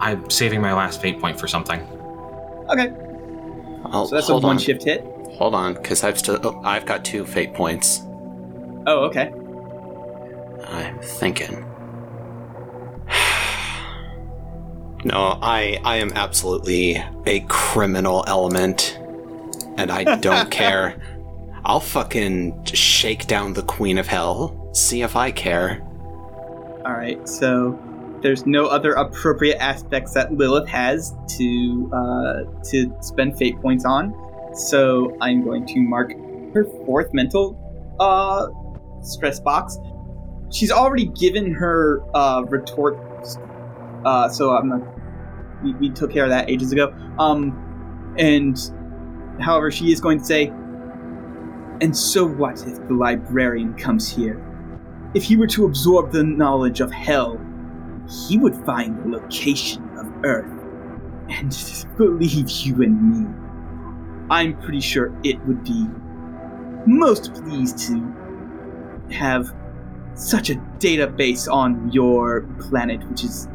I'm 0.00 0.28
saving 0.30 0.60
my 0.60 0.72
last 0.72 1.00
fate 1.00 1.20
point 1.20 1.38
for 1.38 1.46
something. 1.48 1.80
Okay, 2.70 2.92
Oh, 3.92 4.06
so 4.06 4.14
that's 4.14 4.28
a 4.28 4.32
hold 4.32 4.44
one 4.44 4.56
on. 4.56 4.58
shift 4.58 4.82
hit. 4.84 5.04
Hold 5.34 5.54
on, 5.54 5.74
because 5.74 6.02
I've 6.04 6.18
still 6.18 6.38
oh, 6.42 6.60
I've 6.64 6.86
got 6.86 7.04
two 7.04 7.24
fate 7.24 7.52
points. 7.54 8.00
Oh, 8.86 9.04
okay. 9.06 9.32
I'm 10.68 10.98
thinking. 11.00 11.64
No, 15.04 15.38
I 15.42 15.78
I 15.84 15.96
am 15.96 16.12
absolutely 16.14 17.02
a 17.26 17.40
criminal 17.48 18.24
element, 18.26 18.98
and 19.76 19.90
I 19.90 20.16
don't 20.16 20.50
care. 20.62 21.00
I'll 21.64 21.80
fucking 21.80 22.64
shake 22.64 23.26
down 23.26 23.54
the 23.54 23.62
Queen 23.62 23.98
of 23.98 24.06
Hell. 24.06 24.70
See 24.74 25.02
if 25.02 25.16
I 25.16 25.30
care. 25.30 25.80
All 26.84 26.92
right, 26.92 27.26
so 27.28 27.78
there's 28.22 28.46
no 28.46 28.66
other 28.66 28.92
appropriate 28.92 29.58
aspects 29.58 30.14
that 30.14 30.32
Lilith 30.32 30.68
has 30.68 31.14
to 31.36 31.90
uh, 31.92 32.62
to 32.70 32.94
spend 33.00 33.38
fate 33.38 33.60
points 33.60 33.84
on. 33.84 34.14
So 34.54 35.16
I'm 35.20 35.44
going 35.44 35.66
to 35.66 35.80
mark 35.80 36.12
her 36.54 36.64
fourth 36.86 37.12
mental 37.12 37.58
uh, 38.00 38.48
stress 39.02 39.40
box. 39.40 39.78
She's 40.50 40.70
already 40.70 41.06
given 41.06 41.52
her 41.52 42.02
uh, 42.14 42.44
retort, 42.48 42.98
uh, 44.04 44.28
so 44.28 44.56
I'm 44.56 44.68
not, 44.68 44.82
we, 45.64 45.74
we 45.74 45.90
took 45.90 46.12
care 46.12 46.24
of 46.24 46.30
that 46.30 46.48
ages 46.50 46.72
ago. 46.72 46.94
Um, 47.18 48.14
and 48.18 48.58
however, 49.40 49.70
she 49.70 49.90
is 49.90 50.00
going 50.00 50.18
to 50.18 50.24
say, 50.24 50.48
"And 51.80 51.96
so 51.96 52.24
what 52.24 52.64
if 52.66 52.86
the 52.86 52.94
librarian 52.94 53.74
comes 53.74 54.08
here? 54.08 54.40
If 55.14 55.24
he 55.24 55.36
were 55.36 55.46
to 55.48 55.64
absorb 55.64 56.12
the 56.12 56.24
knowledge 56.24 56.80
of 56.80 56.92
hell, 56.92 57.40
he 58.28 58.38
would 58.38 58.54
find 58.66 59.02
the 59.02 59.16
location 59.16 59.88
of 59.96 60.12
Earth. 60.24 60.50
And 61.28 61.56
believe 61.96 62.50
you 62.50 62.82
and 62.82 63.10
me, 63.10 64.26
I'm 64.30 64.58
pretty 64.60 64.80
sure 64.80 65.16
it 65.22 65.38
would 65.46 65.64
be 65.64 65.86
most 66.86 67.32
pleased 67.34 67.78
to 67.88 68.12
have 69.10 69.54
such 70.14 70.50
a 70.50 70.54
database 70.78 71.50
on 71.50 71.90
your 71.92 72.42
planet, 72.60 73.06
which 73.08 73.24
is 73.24 73.48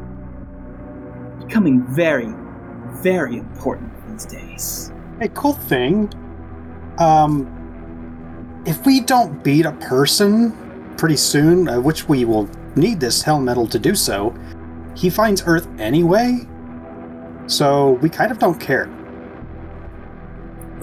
becoming 1.49 1.81
very, 1.87 2.31
very 3.01 3.37
important 3.37 3.91
these 4.07 4.25
days. 4.25 4.91
A 5.19 5.27
cool 5.29 5.53
thing. 5.53 6.13
Um, 6.99 8.63
if 8.67 8.85
we 8.85 8.99
don't 9.01 9.43
beat 9.43 9.65
a 9.65 9.71
person 9.71 10.53
pretty 10.95 11.17
soon, 11.17 11.67
uh, 11.67 11.81
which 11.81 12.07
we 12.07 12.23
will 12.23 12.47
need 12.75 12.99
this 12.99 13.23
hell 13.23 13.39
metal 13.39 13.65
to 13.65 13.79
do 13.79 13.95
so, 13.95 14.35
he 14.95 15.09
finds 15.09 15.41
Earth 15.43 15.67
anyway. 15.79 16.47
So 17.47 17.93
we 17.93 18.09
kind 18.09 18.31
of 18.31 18.37
don't 18.37 18.59
care. 18.59 18.87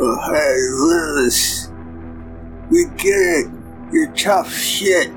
Oh, 0.01 0.35
hey, 0.35 0.57
Lewis. 0.81 1.71
We 2.71 2.87
get 2.97 3.15
it. 3.15 3.47
You're 3.93 4.13
tough 4.15 4.53
shit. 4.53 5.13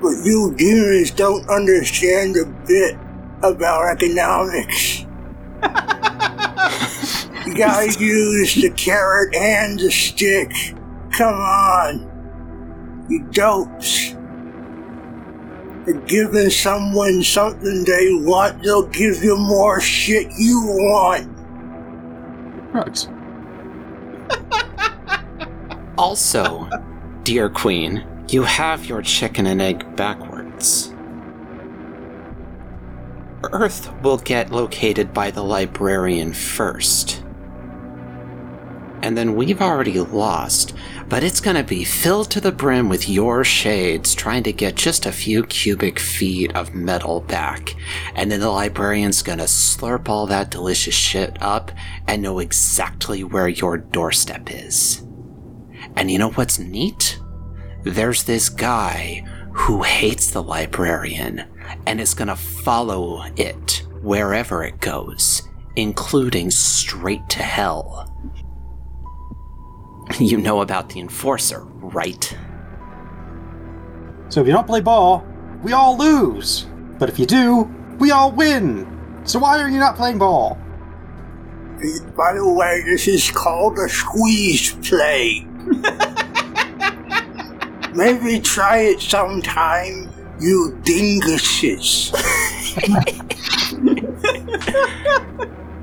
But 0.00 0.14
you 0.22 0.54
demons 0.56 1.10
don't 1.10 1.48
understand 1.50 2.36
a 2.36 2.46
bit 2.68 2.96
about 3.42 3.86
economics. 3.90 5.00
you 7.46 7.54
gotta 7.54 7.94
use 7.98 8.54
the 8.54 8.70
carrot 8.76 9.34
and 9.34 9.78
the 9.78 9.90
stick. 9.90 10.52
Come 11.12 11.34
on. 11.34 13.06
You 13.08 13.24
dopes. 13.30 14.12
And 15.86 16.06
giving 16.06 16.50
someone 16.50 17.22
something 17.22 17.84
they 17.84 18.12
want, 18.12 18.62
they'll 18.62 18.86
give 18.86 19.22
you 19.22 19.36
more 19.36 19.80
shit 19.80 20.30
you 20.36 20.60
want. 20.66 21.34
Drugs. 22.72 23.08
Also, 25.96 26.68
dear 27.24 27.48
Queen, 27.48 28.04
you 28.28 28.42
have 28.42 28.86
your 28.86 29.02
chicken 29.02 29.46
and 29.46 29.62
egg 29.62 29.96
backwards. 29.96 30.94
Earth 33.44 33.92
will 34.02 34.18
get 34.18 34.50
located 34.50 35.14
by 35.14 35.30
the 35.30 35.44
librarian 35.44 36.32
first. 36.32 37.22
And 39.00 39.16
then 39.16 39.36
we've 39.36 39.62
already 39.62 40.00
lost, 40.00 40.74
but 41.08 41.22
it's 41.22 41.40
gonna 41.40 41.62
be 41.62 41.84
filled 41.84 42.32
to 42.32 42.40
the 42.40 42.50
brim 42.50 42.88
with 42.88 43.08
your 43.08 43.44
shades 43.44 44.12
trying 44.12 44.42
to 44.42 44.52
get 44.52 44.74
just 44.74 45.06
a 45.06 45.12
few 45.12 45.44
cubic 45.44 46.00
feet 46.00 46.54
of 46.56 46.74
metal 46.74 47.20
back. 47.20 47.76
And 48.16 48.30
then 48.30 48.40
the 48.40 48.50
librarian's 48.50 49.22
gonna 49.22 49.44
slurp 49.44 50.08
all 50.08 50.26
that 50.26 50.50
delicious 50.50 50.96
shit 50.96 51.38
up 51.40 51.70
and 52.08 52.22
know 52.22 52.40
exactly 52.40 53.22
where 53.22 53.48
your 53.48 53.78
doorstep 53.78 54.50
is. 54.52 55.04
And 55.94 56.10
you 56.10 56.18
know 56.18 56.30
what's 56.30 56.58
neat? 56.58 57.20
There's 57.84 58.24
this 58.24 58.48
guy 58.48 59.24
who 59.52 59.82
hates 59.82 60.32
the 60.32 60.42
librarian 60.42 61.44
and 61.86 62.00
is 62.00 62.14
gonna 62.14 62.36
follow 62.36 63.22
it 63.36 63.86
wherever 64.02 64.64
it 64.64 64.80
goes, 64.80 65.42
including 65.76 66.50
straight 66.50 67.28
to 67.30 67.42
hell. 67.42 68.04
You 70.18 70.38
know 70.38 70.62
about 70.62 70.88
the 70.88 71.00
enforcer, 71.00 71.64
right? 71.64 72.36
So 74.30 74.40
if 74.40 74.46
you 74.46 74.52
don't 74.52 74.66
play 74.66 74.80
ball, 74.80 75.26
we 75.62 75.72
all 75.72 75.96
lose. 75.96 76.66
But 76.98 77.08
if 77.08 77.18
you 77.18 77.26
do, 77.26 77.62
we 77.98 78.10
all 78.10 78.32
win. 78.32 79.20
So 79.24 79.38
why 79.38 79.60
are 79.60 79.68
you 79.68 79.78
not 79.78 79.96
playing 79.96 80.18
ball? 80.18 80.58
By 82.16 82.34
the 82.34 82.52
way, 82.52 82.82
this 82.86 83.06
is 83.06 83.30
called 83.30 83.78
a 83.78 83.88
squeeze 83.88 84.72
play. 84.88 85.46
Maybe 87.94 88.40
try 88.40 88.78
it 88.78 89.00
sometime, 89.00 90.07
you 90.40 90.78
dinguses. 90.82 92.14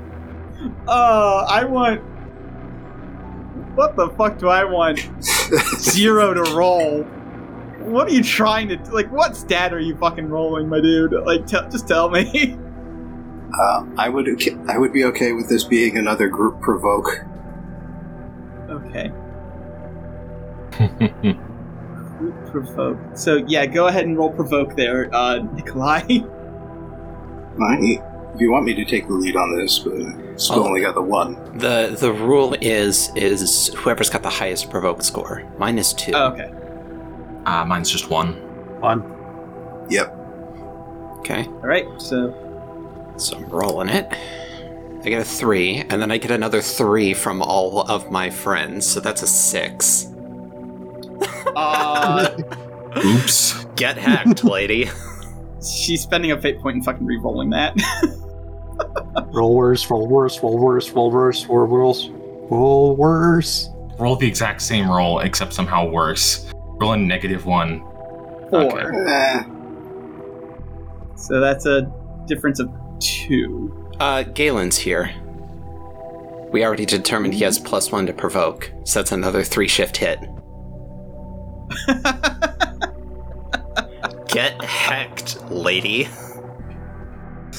Uh, 0.88 1.44
I 1.48 1.64
want. 1.64 2.00
What 3.74 3.96
the 3.96 4.08
fuck 4.10 4.38
do 4.38 4.48
I 4.48 4.64
want? 4.64 5.00
Zero 5.78 6.32
to 6.32 6.42
roll. 6.56 7.02
What 7.80 8.08
are 8.08 8.12
you 8.12 8.22
trying 8.22 8.68
to 8.68 8.76
like? 8.92 9.10
What 9.10 9.36
stat 9.36 9.74
are 9.74 9.80
you 9.80 9.96
fucking 9.96 10.28
rolling, 10.28 10.68
my 10.68 10.80
dude? 10.80 11.12
Like, 11.12 11.46
tell 11.46 11.68
just 11.68 11.88
tell 11.88 12.08
me. 12.08 12.56
Uh, 13.58 13.86
I 13.96 14.08
would 14.08 14.28
I 14.68 14.76
would 14.76 14.92
be 14.92 15.04
okay 15.04 15.32
with 15.32 15.48
this 15.48 15.62
being 15.62 15.96
another 15.96 16.28
group 16.28 16.60
provoke. 16.60 17.24
okay. 18.68 19.12
Provoke. 22.64 22.98
So 23.16 23.36
yeah, 23.46 23.66
go 23.66 23.86
ahead 23.88 24.04
and 24.06 24.16
roll 24.16 24.30
provoke 24.32 24.76
there, 24.76 25.14
uh, 25.14 25.38
Nikolai. 25.38 26.00
I, 27.60 28.00
if 28.34 28.40
you 28.40 28.50
want 28.52 28.64
me 28.64 28.74
to 28.74 28.84
take 28.84 29.06
the 29.08 29.14
lead 29.14 29.36
on 29.36 29.56
this, 29.56 29.78
but 29.78 29.94
it's 29.94 30.50
Oh. 30.50 30.64
only 30.66 30.80
got 30.82 30.94
the 30.94 31.02
one. 31.02 31.34
The 31.58 31.96
the 31.98 32.12
rule 32.12 32.54
is 32.60 33.10
is 33.16 33.68
whoever's 33.76 34.10
got 34.10 34.22
the 34.22 34.30
highest 34.30 34.70
provoked 34.70 35.02
score. 35.04 35.42
Mine 35.58 35.78
is 35.78 35.92
two. 35.94 36.12
Oh, 36.14 36.28
okay. 36.32 36.50
Uh, 37.46 37.64
mine's 37.64 37.90
just 37.90 38.10
one. 38.10 38.34
One. 38.80 39.02
Yep. 39.88 40.14
Okay, 41.20 41.44
All 41.46 41.60
right. 41.66 41.86
So 42.00 42.34
so 43.16 43.36
I'm 43.36 43.46
rolling 43.46 43.88
it. 43.88 44.06
I 45.04 45.08
get 45.08 45.22
a 45.22 45.24
three, 45.24 45.76
and 45.88 46.02
then 46.02 46.10
I 46.10 46.18
get 46.18 46.30
another 46.32 46.60
three 46.60 47.14
from 47.14 47.40
all 47.40 47.82
of 47.82 48.10
my 48.10 48.28
friends, 48.28 48.86
so 48.86 48.98
that's 49.00 49.22
a 49.22 49.26
six. 49.26 50.08
Uh, 51.56 52.30
Oops. 53.04 53.64
Get 53.76 53.98
hacked, 53.98 54.44
lady. 54.44 54.88
she's 55.62 56.02
spending 56.02 56.32
a 56.32 56.40
fate 56.40 56.60
point 56.60 56.76
and 56.76 56.84
fucking 56.84 57.04
re-rolling 57.04 57.50
that. 57.50 57.74
Roll 59.32 59.54
worse, 59.54 59.88
roll 59.90 60.06
worse, 60.06 60.42
roll 60.42 60.58
worse, 60.58 60.90
roll 60.90 61.10
worse, 61.10 61.46
roll 61.46 61.66
worse, 61.66 62.08
roll 62.50 62.96
worse. 62.96 63.68
Roll 63.98 64.16
the 64.16 64.26
exact 64.26 64.60
same 64.62 64.90
roll, 64.90 65.20
except 65.20 65.52
somehow 65.54 65.88
worse. 65.88 66.50
Roll 66.54 66.92
a 66.92 66.96
negative 66.96 67.46
one. 67.46 67.80
Four. 68.50 69.08
Eh, 69.08 69.42
So 71.16 71.40
that's 71.40 71.64
a 71.66 71.90
difference 72.26 72.60
of 72.60 72.70
two. 73.00 73.90
Uh, 73.98 74.22
Galen's 74.22 74.76
here. 74.76 75.10
We 76.52 76.64
already 76.64 76.84
determined 76.86 77.34
he 77.34 77.44
has 77.44 77.58
plus 77.58 77.90
one 77.90 78.06
to 78.06 78.12
provoke, 78.12 78.70
so 78.84 79.00
that's 79.00 79.12
another 79.12 79.42
three 79.42 79.68
shift 79.68 79.96
hit. 79.96 80.18
Get 84.28 84.62
hecked, 84.62 85.40
lady. 85.50 86.08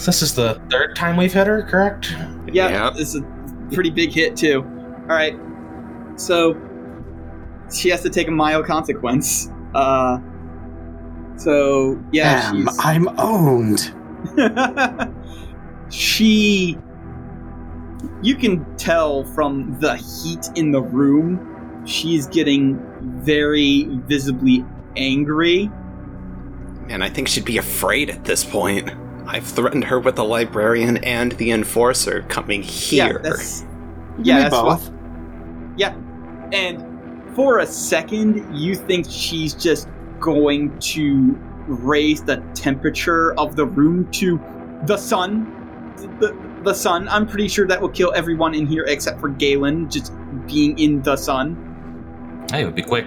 This 0.06 0.22
is 0.22 0.36
the 0.36 0.62
third 0.70 0.96
time 0.96 1.18
we've 1.18 1.34
hit 1.34 1.48
her, 1.48 1.64
correct? 1.64 2.12
Yeah, 2.52 2.86
Yep. 2.88 2.94
it's 2.98 3.16
a 3.16 3.22
pretty 3.74 3.90
big 3.90 4.12
hit 4.12 4.36
too. 4.36 4.62
All 5.10 5.16
right, 5.16 5.36
so 6.18 6.56
she 7.74 7.90
has 7.90 8.02
to 8.04 8.10
take 8.10 8.28
a 8.28 8.32
mild 8.32 8.66
consequence. 8.66 9.50
Uh, 9.74 10.20
so 11.38 12.00
yeah, 12.12 12.52
Damn, 12.52 12.68
she's, 12.68 12.78
I'm 12.80 13.08
owned. 13.20 13.94
she. 15.92 16.78
You 18.22 18.36
can 18.36 18.64
tell 18.78 19.24
from 19.24 19.80
the 19.80 19.96
heat 19.96 20.48
in 20.56 20.72
the 20.72 20.82
room, 20.82 21.57
she's 21.88 22.28
getting 22.28 22.78
very 23.24 23.86
visibly 24.08 24.66
angry. 24.96 25.72
And 26.90 27.04
I 27.04 27.10
think 27.10 27.28
she'd 27.28 27.46
be 27.46 27.58
afraid 27.58 28.10
at 28.10 28.26
this 28.26 28.44
point. 28.44 28.90
I've 29.26 29.46
threatened 29.46 29.84
her 29.86 30.00
with 30.00 30.16
the 30.16 30.24
librarian 30.24 30.98
and 30.98 31.34
the 31.34 31.52
enforcer 31.52 32.22
coming 32.30 32.64
Yeah, 32.64 33.08
here. 33.08 33.20
that's 33.22 33.66
yeah, 34.24 34.40
that's 34.50 34.56
both. 34.56 34.90
what. 34.90 35.78
Yeah, 35.78 35.96
and 36.54 37.36
for 37.36 37.60
a 37.60 37.66
second, 37.68 38.58
you 38.58 38.76
think 38.76 39.06
she's 39.10 39.54
just 39.54 39.88
going 40.20 40.78
to 40.80 41.38
raise 41.68 42.24
the 42.24 42.38
temperature 42.56 43.34
of 43.40 43.56
the 43.56 43.66
room 43.66 44.10
to 44.12 44.40
the 44.86 44.98
sun. 44.98 45.54
The, 46.20 46.36
the 46.64 46.74
sun. 46.74 47.08
I'm 47.10 47.28
pretty 47.28 47.48
sure 47.50 47.68
that 47.68 47.82
will 47.82 47.90
kill 47.90 48.14
everyone 48.16 48.56
in 48.56 48.66
here 48.66 48.86
except 48.88 49.20
for 49.20 49.30
Galen 49.30 49.90
just 49.90 50.14
being 50.48 50.80
in 50.80 51.02
the 51.02 51.16
sun. 51.18 51.67
Hey, 52.52 52.62
it 52.62 52.66
would 52.66 52.76
be 52.76 52.82
quick. 52.84 53.06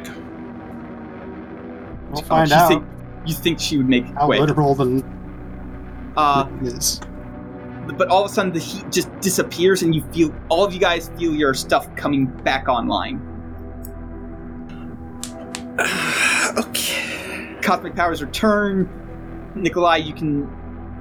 We'll 2.11 2.23
find 2.23 2.51
you 2.51 2.57
out 2.57 2.69
Think, 2.69 2.85
you 3.25 3.35
think 3.35 3.61
she 3.61 3.77
would 3.79 3.89
make 3.89 4.05
it 4.05 4.15
how 4.15 4.27
quick? 4.27 4.41
literal 4.41 4.75
the 4.75 5.03
Uh, 6.17 6.47
is. 6.63 7.01
but 7.97 8.09
all 8.09 8.25
of 8.25 8.31
a 8.31 8.35
sudden 8.35 8.53
the 8.53 8.59
heat 8.59 8.91
just 8.91 9.09
disappears 9.21 9.83
and 9.83 9.95
you 9.95 10.03
feel 10.13 10.35
all 10.49 10.65
of 10.65 10.73
you 10.75 10.81
guys 10.81 11.11
feel 11.19 11.35
your 11.35 11.55
stuff 11.55 11.95
coming 11.97 12.27
back 12.27 12.69
online. 12.69 13.21
okay. 16.59 17.57
Cosmic 17.63 17.95
powers 17.95 18.23
return. 18.23 18.89
Nikolai, 19.55 19.97
you 19.97 20.13
can 20.15 20.49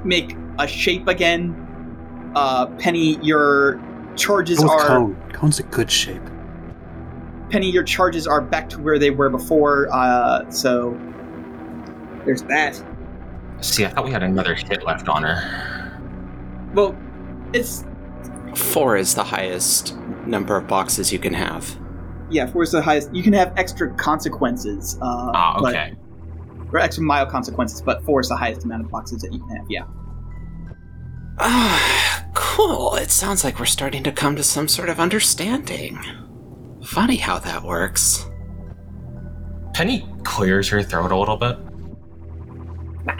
make 0.04 0.36
a 0.60 0.68
shape 0.68 1.08
again. 1.08 1.66
uh, 2.36 2.68
Penny, 2.78 3.18
your 3.24 3.82
charges 4.16 4.60
Go 4.60 4.64
with 4.66 4.72
are 4.74 4.88
cone. 4.88 5.16
Cone's 5.34 5.60
a 5.60 5.64
good 5.64 5.90
shape. 5.90 6.22
Penny, 7.50 7.70
your 7.70 7.84
charges 7.84 8.28
are 8.28 8.42
back 8.42 8.70
to 8.70 8.80
where 8.80 9.00
they 9.00 9.10
were 9.12 9.30
before. 9.30 9.88
Uh, 9.92 10.50
so 10.52 10.92
there's 12.26 12.44
that. 12.44 12.82
See, 13.62 13.86
I 13.86 13.90
thought 13.90 14.06
we 14.06 14.12
had 14.12 14.24
another 14.24 14.54
hit 14.56 14.84
left 14.86 15.10
on 15.10 15.24
her. 15.24 16.72
Well, 16.74 16.96
it's 17.54 17.86
Four 18.56 18.98
is 18.98 19.14
the 19.16 19.24
highest 19.24 19.96
number 20.26 20.56
of 20.58 20.68
boxes 20.68 21.12
you 21.14 21.20
can 21.20 21.34
have. 21.34 21.78
yeah. 22.32 22.46
four 22.48 22.64
is 22.64 22.72
the 22.72 22.82
highest. 22.82 23.14
You 23.14 23.22
can 23.24 23.34
have 23.34 23.54
extra 23.58 23.94
consequences. 23.96 24.98
Uh, 25.02 25.32
Ah, 25.34 25.58
but- 25.62 25.74
okay. 25.76 25.94
or 26.72 26.80
extra 26.80 27.04
mild 27.04 27.30
consequences, 27.30 27.82
but 27.82 28.04
four 28.06 28.20
is 28.22 28.30
the 28.30 28.36
highest 28.36 28.64
amount 28.64 28.86
of 28.86 28.92
boxes 28.92 29.22
that 29.22 29.34
you 29.34 29.40
can 29.40 29.50
have. 29.58 29.66
Yeah. 29.70 29.84
Ah, 31.40 32.26
cool. 32.34 32.96
It 32.96 33.12
sounds 33.12 33.44
like 33.44 33.60
we're 33.60 33.66
starting 33.66 34.04
to 34.04 34.12
come 34.12 34.36
to 34.36 34.44
some 34.44 34.68
sort 34.68 34.90
of 34.90 35.00
understanding. 35.00 35.98
Funny 36.84 37.18
how 37.18 37.40
that 37.40 37.64
works. 37.64 38.26
Penny 39.74 40.08
clears 40.24 40.70
her 40.70 40.82
throat 40.82 41.12
a 41.12 41.18
little 41.18 41.38
bit. 41.38 41.58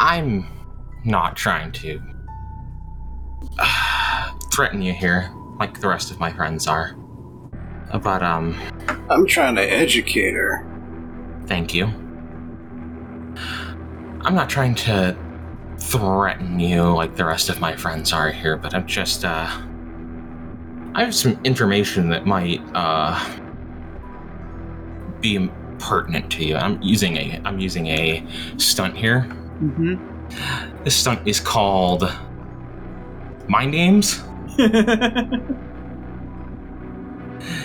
I'm 0.00 0.46
not 1.04 1.36
trying 1.36 1.72
to 1.72 2.00
uh, 3.58 4.32
threaten 4.52 4.82
you 4.82 4.92
here 4.92 5.30
like 5.58 5.80
the 5.80 5.88
rest 5.88 6.10
of 6.10 6.20
my 6.20 6.32
friends 6.32 6.66
are. 6.66 6.94
But, 8.02 8.22
um, 8.22 8.58
I'm 9.10 9.26
trying 9.26 9.56
to 9.56 9.62
educate 9.62 10.32
her. 10.34 10.64
thank 11.46 11.74
you. 11.74 11.86
I'm 14.22 14.34
not 14.34 14.48
trying 14.48 14.74
to 14.76 15.16
threaten 15.78 16.60
you 16.60 16.84
like 16.84 17.16
the 17.16 17.24
rest 17.24 17.48
of 17.48 17.60
my 17.60 17.74
friends 17.74 18.12
are 18.12 18.30
here, 18.30 18.56
but 18.56 18.74
I'm 18.74 18.86
just, 18.86 19.24
uh. 19.24 19.50
I 20.94 21.04
have 21.04 21.14
some 21.14 21.38
information 21.44 22.08
that 22.10 22.26
might, 22.26 22.60
uh. 22.74 23.18
be 25.20 25.50
pertinent 25.78 26.30
to 26.32 26.44
you. 26.44 26.56
I'm 26.56 26.80
using 26.82 27.16
a 27.16 27.40
I'm 27.44 27.58
using 27.58 27.86
a 27.88 28.24
stunt 28.58 28.96
here. 28.96 29.26
Mm-hmm. 29.62 30.84
This 30.84 30.94
stunt 30.94 31.26
is 31.26 31.40
called 31.40 32.10
Mind 33.48 33.72
Games. 33.72 34.22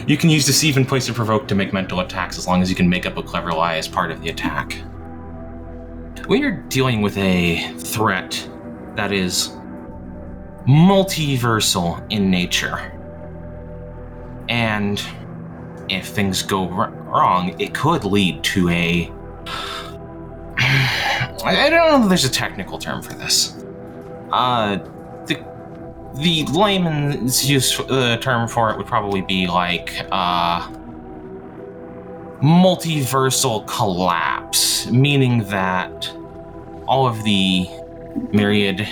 You 0.07 0.17
can 0.17 0.29
use 0.29 0.45
deceive 0.45 0.77
and 0.77 0.87
place 0.87 1.09
or 1.09 1.13
provoke 1.13 1.47
to 1.47 1.55
make 1.55 1.73
mental 1.73 1.99
attacks 1.99 2.37
as 2.37 2.47
long 2.47 2.61
as 2.61 2.69
you 2.69 2.75
can 2.75 2.87
make 2.87 3.05
up 3.05 3.17
a 3.17 3.23
clever 3.23 3.51
lie 3.51 3.75
as 3.75 3.87
part 3.87 4.11
of 4.11 4.21
the 4.21 4.29
attack. 4.29 4.73
When 6.27 6.41
you're 6.41 6.61
dealing 6.69 7.01
with 7.01 7.17
a 7.17 7.73
threat 7.79 8.49
that 8.95 9.11
is 9.11 9.49
multiversal 10.67 12.05
in 12.11 12.29
nature, 12.29 12.91
and 14.49 15.01
if 15.89 16.07
things 16.07 16.41
go 16.41 16.69
r- 16.69 16.91
wrong, 16.91 17.59
it 17.59 17.73
could 17.73 18.03
lead 18.03 18.43
to 18.43 18.69
a. 18.69 19.11
I 20.57 21.69
don't 21.69 21.91
know 21.91 22.01
that 22.01 22.09
there's 22.09 22.25
a 22.25 22.29
technical 22.29 22.79
term 22.79 23.01
for 23.01 23.13
this. 23.13 23.63
Uh, 24.31 24.77
the 25.27 25.43
the 26.15 26.45
layman's 26.45 27.49
use 27.49 27.79
uh, 27.79 28.17
term 28.17 28.47
for 28.47 28.71
it 28.71 28.77
would 28.77 28.87
probably 28.87 29.21
be 29.21 29.47
like 29.47 30.05
uh, 30.11 30.67
multiversal 32.41 33.67
collapse, 33.67 34.87
meaning 34.87 35.43
that 35.45 36.11
all 36.87 37.05
of 37.05 37.23
the 37.23 37.67
myriad 38.31 38.87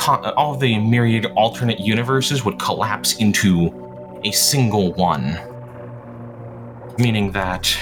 co- 0.00 0.32
all 0.36 0.56
the 0.56 0.78
myriad 0.78 1.26
alternate 1.36 1.78
universes 1.78 2.44
would 2.44 2.58
collapse 2.58 3.16
into 3.18 4.20
a 4.24 4.32
single 4.32 4.92
one. 4.94 5.38
Meaning 6.98 7.32
that 7.32 7.76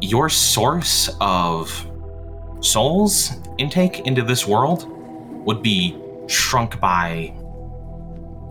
your 0.00 0.28
source 0.28 1.10
of 1.20 1.90
souls 2.60 3.32
intake 3.58 4.00
into 4.00 4.22
this 4.22 4.46
world 4.46 4.86
would 5.46 5.62
be 5.62 5.96
shrunk 6.26 6.78
by 6.80 7.34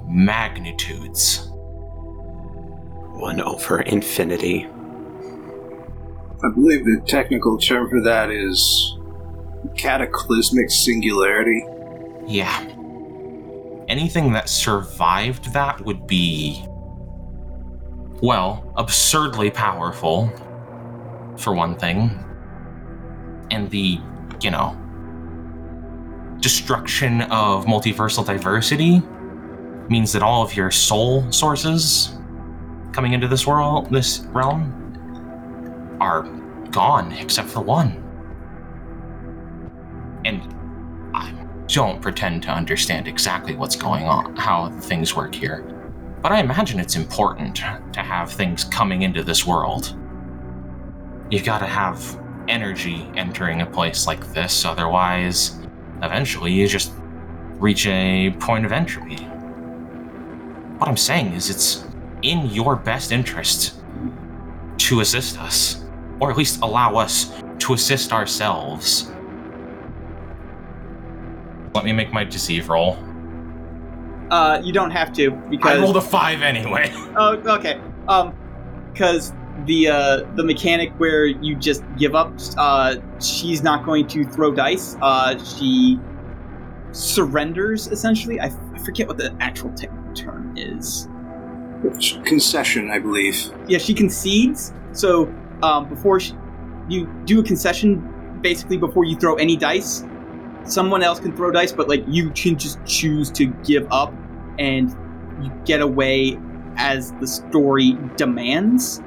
magnitudes. 0.07 1.47
One 3.13 3.41
over 3.41 3.81
infinity. 3.81 4.67
I 6.43 6.49
believe 6.53 6.85
the 6.85 7.01
technical 7.05 7.57
term 7.57 7.89
for 7.89 8.01
that 8.01 8.29
is 8.29 8.97
cataclysmic 9.77 10.69
singularity. 10.69 11.63
Yeah. 12.27 12.60
Anything 13.88 14.34
that 14.34 14.49
survived 14.49 15.53
that 15.53 15.80
would 15.85 16.07
be, 16.07 16.65
well, 18.22 18.73
absurdly 18.77 19.52
powerful, 19.52 20.31
for 21.38 21.53
one 21.53 21.77
thing. 21.77 22.10
And 23.52 23.69
the, 23.69 23.99
you 24.41 24.52
know, 24.52 24.76
destruction 26.39 27.22
of 27.23 27.65
multiversal 27.65 28.26
diversity 28.26 29.02
means 29.89 30.11
that 30.14 30.23
all 30.23 30.43
of 30.43 30.56
your 30.56 30.72
soul 30.72 31.31
sources 31.31 32.18
coming 32.91 33.14
into 33.14 33.27
this 33.27 33.45
world, 33.45 33.91
this 33.91 34.22
realm, 34.31 35.97
are 36.02 36.23
gone 36.72 37.11
except 37.14 37.49
for 37.49 37.61
one. 37.61 38.02
And 40.26 40.41
don't 41.67 42.01
pretend 42.01 42.43
to 42.43 42.49
understand 42.49 43.07
exactly 43.07 43.55
what's 43.55 43.75
going 43.75 44.05
on, 44.05 44.35
how 44.35 44.69
things 44.81 45.15
work 45.15 45.33
here. 45.33 45.61
But 46.21 46.31
I 46.31 46.39
imagine 46.39 46.79
it's 46.79 46.95
important 46.95 47.55
to 47.55 48.01
have 48.01 48.31
things 48.31 48.63
coming 48.63 49.01
into 49.03 49.23
this 49.23 49.45
world. 49.45 49.97
You've 51.29 51.45
got 51.45 51.59
to 51.59 51.65
have 51.65 52.19
energy 52.47 53.09
entering 53.15 53.61
a 53.61 53.65
place 53.65 54.07
like 54.07 54.33
this, 54.33 54.65
otherwise, 54.65 55.59
eventually 56.03 56.51
you 56.51 56.67
just 56.67 56.93
reach 57.59 57.87
a 57.87 58.31
point 58.39 58.65
of 58.65 58.71
entropy. 58.71 59.23
What 60.77 60.89
I'm 60.89 60.97
saying 60.97 61.33
is, 61.33 61.49
it's 61.49 61.85
in 62.21 62.47
your 62.47 62.75
best 62.75 63.11
interest 63.11 63.79
to 64.77 64.99
assist 64.99 65.39
us, 65.39 65.83
or 66.19 66.29
at 66.29 66.37
least 66.37 66.61
allow 66.61 66.95
us 66.95 67.41
to 67.59 67.73
assist 67.73 68.11
ourselves. 68.11 69.11
Let 71.76 71.84
me 71.84 71.91
make 71.91 72.14
my 72.14 72.23
deceive 72.23 72.69
roll. 72.69 72.97
Uh, 74.31 74.60
you 74.64 74.73
don't 74.73 74.91
have 74.91 75.14
to 75.14 75.31
because 75.31 75.77
I 75.77 75.81
rolled 75.81 75.97
a 75.97 76.02
five 76.02 76.41
anyway. 76.41 76.91
Oh, 77.18 77.34
okay. 77.57 77.80
Um, 78.07 78.35
because 78.91 79.34
the 79.65 79.88
uh 79.88 80.23
the 80.35 80.43
mechanic 80.43 80.91
where 80.97 81.26
you 81.26 81.56
just 81.56 81.84
give 81.97 82.15
up, 82.15 82.34
uh, 82.57 82.95
she's 83.19 83.61
not 83.61 83.85
going 83.85 84.07
to 84.07 84.26
throw 84.26 84.53
dice. 84.53 84.97
Uh, 85.02 85.38
she 85.43 85.99
surrenders 86.91 87.88
essentially. 87.88 88.39
I, 88.39 88.47
I 88.73 88.80
forget 88.80 89.07
what 89.07 89.18
the 89.18 89.35
actual 89.39 89.69
technical 89.73 90.14
term 90.14 90.57
is. 90.57 91.07
Concession, 92.23 92.89
I 92.89 92.99
believe. 92.99 93.52
Yeah, 93.68 93.77
she 93.77 93.93
concedes. 93.93 94.73
So, 94.93 95.31
um, 95.61 95.88
before 95.88 96.19
she, 96.19 96.34
you 96.89 97.06
do 97.26 97.39
a 97.41 97.43
concession, 97.43 98.39
basically 98.41 98.77
before 98.77 99.06
you 99.06 99.15
throw 99.18 99.35
any 99.35 99.56
dice, 99.56 100.03
someone 100.65 101.03
else 101.03 101.19
can 101.19 101.35
throw 101.35 101.51
dice, 101.51 101.71
but 101.71 101.87
like 101.87 102.03
you 102.07 102.29
can 102.31 102.57
just 102.57 102.83
choose 102.85 103.31
to 103.31 103.45
give 103.63 103.87
up 103.91 104.13
and 104.59 104.89
you 105.41 105.51
get 105.65 105.81
away 105.81 106.37
as 106.77 107.11
the 107.13 107.27
story 107.27 107.97
demands, 108.17 109.01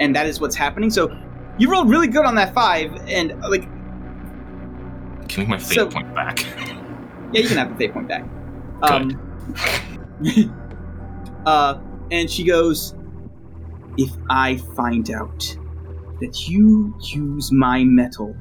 and 0.00 0.14
that 0.16 0.26
is 0.26 0.40
what's 0.40 0.56
happening. 0.56 0.90
So, 0.90 1.14
you 1.58 1.70
rolled 1.70 1.90
really 1.90 2.08
good 2.08 2.24
on 2.24 2.34
that 2.36 2.54
five, 2.54 2.92
and 3.08 3.38
like, 3.42 3.68
Give 5.28 5.38
me 5.38 5.46
my 5.46 5.58
fate 5.58 5.74
So- 5.74 5.86
point 5.88 6.14
back. 6.14 6.40
yeah, 7.32 7.42
you 7.42 7.48
can 7.48 7.56
have 7.58 7.70
the 7.70 7.76
fate 7.76 7.92
point 7.92 8.08
back. 8.08 8.24
Um, 8.82 9.16
uh, 11.46 11.78
and 12.10 12.28
she 12.28 12.42
goes, 12.44 12.96
If 13.96 14.10
I 14.28 14.56
find 14.56 15.08
out 15.12 15.56
that 16.20 16.48
you 16.48 16.92
use 17.00 17.52
my 17.52 17.84
metal 17.84 18.34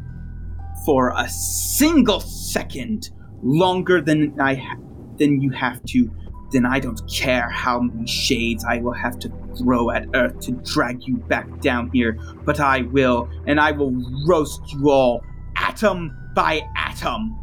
for 0.86 1.14
a 1.16 1.28
single 1.30 2.20
second 2.20 3.10
longer 3.44 4.02
than 4.02 4.40
I 4.40 4.56
ha- 4.56 4.78
than 5.18 5.42
you 5.42 5.52
have 5.52 5.84
to, 5.86 6.12
then 6.52 6.66
I 6.66 6.80
don't 6.80 7.00
care 7.10 7.50
how 7.50 7.80
many 7.80 8.08
shades 8.08 8.66
I 8.66 8.80
will 8.80 8.94
have 8.94 9.20
to 9.20 9.32
throw 9.58 9.92
at 9.92 10.08
Earth 10.16 10.40
to 10.42 10.52
drag 10.52 11.04
you 11.04 11.18
back 11.18 11.62
down 11.62 11.90
here, 11.94 12.18
but 12.46 12.60
I 12.60 12.82
will, 12.82 13.30
and 13.48 13.60
I 13.60 13.72
will 13.72 13.94
roast 14.28 14.62
you 14.74 14.90
all 14.90 15.24
atom 15.56 16.16
by 16.36 16.62
atom. 16.76 17.38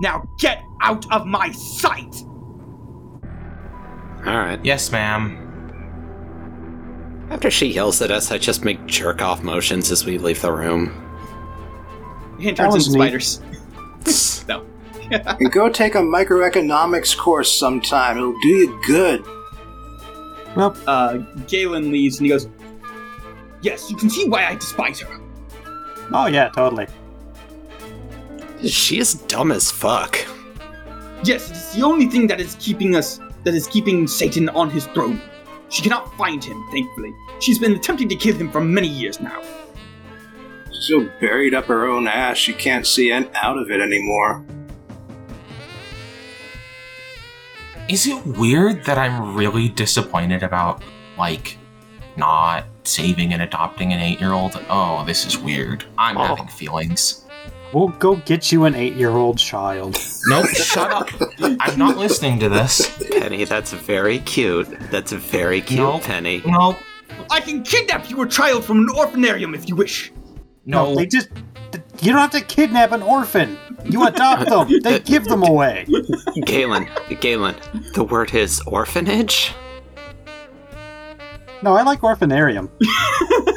Now 0.00 0.28
get 0.38 0.62
out 0.82 1.10
of 1.12 1.26
my 1.26 1.50
sight! 1.52 2.14
Alright. 4.26 4.64
yes, 4.64 4.92
ma'am. 4.92 5.36
After 7.30 7.50
she 7.50 7.66
yells 7.66 8.02
at 8.02 8.10
us, 8.10 8.30
I 8.30 8.38
just 8.38 8.64
make 8.64 8.84
jerk 8.86 9.22
off 9.22 9.42
motions 9.42 9.90
as 9.90 10.04
we 10.04 10.18
leave 10.18 10.42
the 10.42 10.52
room. 10.52 11.09
Hand 12.40 12.56
That 12.56 12.70
turns 12.70 12.86
into 12.88 12.98
spiders. 12.98 13.40
no. 14.48 14.64
and 15.10 15.50
go 15.52 15.68
take 15.68 15.94
a 15.94 15.98
microeconomics 15.98 17.16
course 17.16 17.52
sometime. 17.52 18.16
It'll 18.16 18.38
do 18.40 18.48
you 18.48 18.80
good. 18.86 19.24
Well, 20.56 20.76
Uh, 20.86 21.18
Galen 21.46 21.90
leaves 21.90 22.18
and 22.18 22.26
he 22.26 22.30
goes, 22.30 22.48
Yes, 23.62 23.90
you 23.90 23.96
can 23.96 24.08
see 24.10 24.28
why 24.28 24.46
I 24.46 24.54
despise 24.54 25.00
her. 25.00 25.20
oh 26.12 26.26
yeah, 26.26 26.48
totally. 26.48 26.86
She 28.64 28.98
is 28.98 29.14
dumb 29.14 29.52
as 29.52 29.70
fuck. 29.70 30.18
Yes, 31.24 31.50
it 31.50 31.56
is 31.56 31.72
the 31.74 31.82
only 31.82 32.06
thing 32.06 32.26
that 32.28 32.40
is 32.40 32.56
keeping 32.58 32.94
us, 32.96 33.20
that 33.44 33.54
is 33.54 33.66
keeping 33.66 34.06
Satan 34.06 34.48
on 34.50 34.70
his 34.70 34.86
throne. 34.86 35.20
She 35.68 35.82
cannot 35.82 36.12
find 36.16 36.42
him, 36.42 36.62
thankfully. 36.72 37.14
She's 37.40 37.58
been 37.58 37.72
attempting 37.72 38.08
to 38.08 38.16
kill 38.16 38.34
him 38.36 38.50
for 38.50 38.60
many 38.60 38.88
years 38.88 39.20
now. 39.20 39.40
She's 40.80 40.88
so 40.88 41.08
buried 41.20 41.52
up 41.54 41.66
her 41.66 41.86
own 41.86 42.08
ass 42.08 42.38
she 42.38 42.52
can't 42.54 42.86
see 42.86 43.10
an- 43.10 43.28
out 43.34 43.58
of 43.58 43.70
it 43.70 43.80
anymore. 43.80 44.42
Is 47.88 48.06
it 48.06 48.24
weird 48.24 48.84
that 48.84 48.96
I'm 48.98 49.34
really 49.34 49.68
disappointed 49.68 50.42
about, 50.42 50.82
like, 51.18 51.58
not 52.16 52.64
saving 52.84 53.32
and 53.32 53.42
adopting 53.42 53.92
an 53.92 54.00
eight 54.00 54.20
year 54.20 54.32
old? 54.32 54.58
Oh, 54.70 55.04
this 55.04 55.26
is 55.26 55.36
weird. 55.36 55.84
I'm 55.98 56.16
Oh. 56.16 56.24
having 56.24 56.46
feelings. 56.48 57.24
We'll 57.72 57.88
go 57.88 58.16
get 58.16 58.50
you 58.50 58.64
an 58.64 58.74
eight-year-old 58.74 59.38
child. 59.38 59.96
Nope, 60.26 60.48
shut 60.48 60.90
up. 60.90 61.08
I'm 61.40 61.78
not 61.78 61.96
listening 61.98 62.40
to 62.40 62.48
this. 62.48 62.90
Penny, 63.12 63.44
that's 63.44 63.72
very 63.72 64.18
cute. 64.18 64.66
That's 64.90 65.12
a 65.12 65.16
very 65.16 65.60
cute, 65.60 65.78
No. 65.78 66.00
Penny. 66.00 66.42
Nope. 66.44 66.78
I 67.30 67.40
can 67.40 67.62
kidnap 67.62 68.10
you 68.10 68.22
a 68.22 68.26
child 68.26 68.64
from 68.64 68.78
an 68.78 68.88
orphanarium 68.88 69.54
if 69.54 69.68
you 69.68 69.76
wish. 69.76 70.10
No. 70.66 70.94
they 70.94 71.06
just. 71.06 71.28
You 72.02 72.12
don't 72.12 72.20
have 72.20 72.30
to 72.30 72.40
kidnap 72.40 72.92
an 72.92 73.02
orphan. 73.02 73.58
You 73.84 74.06
adopt 74.06 74.48
them. 74.48 74.68
They 74.82 75.00
give 75.00 75.24
them 75.24 75.42
away. 75.42 75.86
Galen, 76.44 76.88
Galen, 77.20 77.56
the 77.94 78.04
word 78.04 78.34
is 78.34 78.60
orphanage? 78.62 79.52
No, 81.62 81.74
I 81.74 81.82
like 81.82 82.00
orphanarium. 82.00 82.70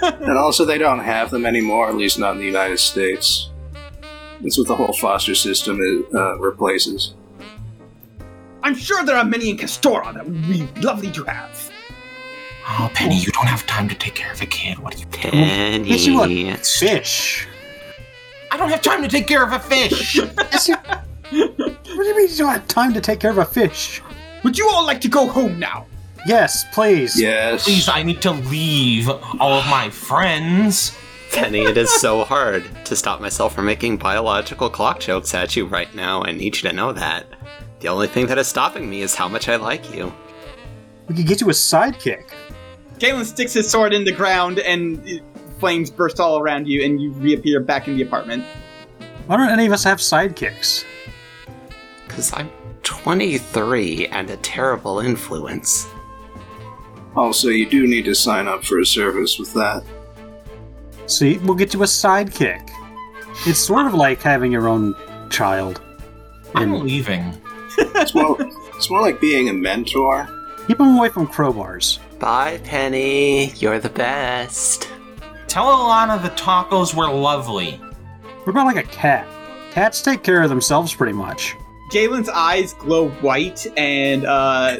And 0.03 0.37
also, 0.37 0.65
they 0.65 0.77
don't 0.77 0.99
have 0.99 1.31
them 1.31 1.45
anymore, 1.45 1.87
at 1.87 1.95
least 1.95 2.19
not 2.19 2.33
in 2.33 2.39
the 2.39 2.45
United 2.45 2.79
States. 2.79 3.49
That's 4.41 4.57
what 4.57 4.67
the 4.67 4.75
whole 4.75 4.93
foster 4.93 5.35
system 5.35 5.79
is, 5.81 6.13
uh, 6.13 6.37
replaces. 6.39 7.13
I'm 8.63 8.75
sure 8.75 9.05
there 9.05 9.15
are 9.17 9.23
many 9.25 9.49
in 9.49 9.57
Castora 9.57 10.13
that 10.13 10.25
would 10.25 10.41
be 10.47 10.67
lovely 10.81 11.11
to 11.11 11.23
have. 11.23 11.71
Oh, 12.67 12.89
Penny, 12.93 13.17
you 13.19 13.31
don't 13.31 13.47
have 13.47 13.65
time 13.67 13.89
to 13.89 13.95
take 13.95 14.15
care 14.15 14.31
of 14.31 14.41
a 14.41 14.45
kid. 14.45 14.79
What 14.79 14.95
are 14.95 14.99
you 14.99 15.05
Penny. 15.07 15.83
Get 15.87 16.01
you 16.01 16.21
a 16.23 16.55
fish. 16.57 17.47
I 18.51 18.57
don't 18.57 18.69
have 18.69 18.81
time 18.81 19.01
to 19.01 19.07
take 19.09 19.27
care 19.27 19.43
of 19.43 19.51
a 19.51 19.59
fish. 19.59 20.15
Yes, 20.15 20.67
you- 20.69 20.75
what 20.75 22.03
do 22.03 22.03
you 22.05 22.15
mean 22.17 22.29
you 22.29 22.37
don't 22.37 22.49
have 22.53 22.67
time 22.67 22.93
to 22.93 23.01
take 23.01 23.19
care 23.19 23.31
of 23.31 23.37
a 23.37 23.45
fish? 23.45 24.01
Would 24.43 24.57
you 24.57 24.69
all 24.69 24.85
like 24.85 25.01
to 25.01 25.07
go 25.07 25.27
home 25.27 25.59
now? 25.59 25.85
Yes, 26.25 26.65
please. 26.73 27.19
Yes. 27.19 27.65
Please, 27.65 27.89
I 27.89 28.03
need 28.03 28.21
to 28.21 28.31
leave 28.31 29.09
all 29.09 29.53
of 29.53 29.65
my 29.67 29.89
friends. 29.89 30.95
Penny, 31.31 31.61
it 31.63 31.77
is 31.77 31.91
so 31.99 32.23
hard 32.23 32.63
to 32.85 32.95
stop 32.95 33.19
myself 33.19 33.55
from 33.55 33.65
making 33.65 33.97
biological 33.97 34.69
clock 34.69 34.99
jokes 34.99 35.33
at 35.33 35.55
you 35.55 35.65
right 35.65 35.93
now. 35.95 36.23
I 36.23 36.31
need 36.31 36.55
you 36.55 36.61
to 36.69 36.73
know 36.73 36.93
that. 36.93 37.25
The 37.79 37.87
only 37.89 38.07
thing 38.07 38.27
that 38.27 38.37
is 38.37 38.47
stopping 38.47 38.89
me 38.89 39.01
is 39.01 39.15
how 39.15 39.27
much 39.27 39.49
I 39.49 39.55
like 39.57 39.93
you. 39.93 40.13
We 41.13 41.17
could 41.17 41.27
get 41.27 41.41
you 41.41 41.49
a 41.49 41.53
sidekick. 41.53 42.31
Galen 42.97 43.23
sticks 43.23 43.53
his 43.53 43.69
sword 43.69 43.93
in 43.93 44.03
the 44.03 44.11
ground 44.11 44.57
and 44.57 45.21
flames 45.59 45.91
burst 45.91 46.19
all 46.19 46.39
around 46.39 46.67
you 46.67 46.83
and 46.83 46.99
you 46.99 47.11
reappear 47.11 47.59
back 47.59 47.87
in 47.87 47.95
the 47.95 48.01
apartment. 48.01 48.43
Why 49.27 49.37
don't 49.37 49.51
any 49.51 49.67
of 49.67 49.73
us 49.73 49.83
have 49.83 49.99
sidekicks? 49.99 50.83
Because 52.07 52.33
I'm 52.33 52.49
23 52.81 54.07
and 54.07 54.27
a 54.31 54.37
terrible 54.37 55.01
influence. 55.01 55.87
Also, 57.15 57.49
you 57.49 57.69
do 57.69 57.85
need 57.85 58.05
to 58.05 58.15
sign 58.15 58.47
up 58.47 58.65
for 58.65 58.79
a 58.79 58.85
service 58.85 59.37
with 59.37 59.53
that. 59.53 59.83
See, 61.05 61.37
we'll 61.37 61.53
get 61.53 61.75
you 61.75 61.83
a 61.83 61.85
sidekick. 61.85 62.71
It's 63.45 63.59
sort 63.59 63.85
of 63.85 63.93
like 63.93 64.19
having 64.23 64.51
your 64.51 64.67
own 64.67 64.95
child. 65.29 65.79
I'm 66.55 66.73
And 66.73 66.83
leaving. 66.83 67.39
It's 67.77 68.15
more, 68.15 68.35
it's 68.39 68.89
more 68.89 69.01
like 69.01 69.21
being 69.21 69.49
a 69.49 69.53
mentor. 69.53 70.27
Keep 70.67 70.77
them 70.77 70.97
away 70.97 71.09
from 71.09 71.27
crowbars. 71.27 71.99
Bye, 72.19 72.59
Penny. 72.63 73.47
You're 73.55 73.79
the 73.79 73.89
best. 73.89 74.89
Tell 75.47 75.65
Alana 75.65 76.21
the 76.21 76.29
tacos 76.29 76.93
were 76.95 77.09
lovely. 77.11 77.73
What 78.43 78.49
about 78.49 78.65
like 78.65 78.77
a 78.77 78.87
cat? 78.89 79.27
Cats 79.71 80.01
take 80.01 80.23
care 80.23 80.41
of 80.41 80.49
themselves 80.49 80.93
pretty 80.93 81.13
much. 81.13 81.55
Galen's 81.91 82.29
eyes 82.29 82.73
glow 82.73 83.09
white 83.21 83.67
and 83.77 84.25
uh, 84.25 84.77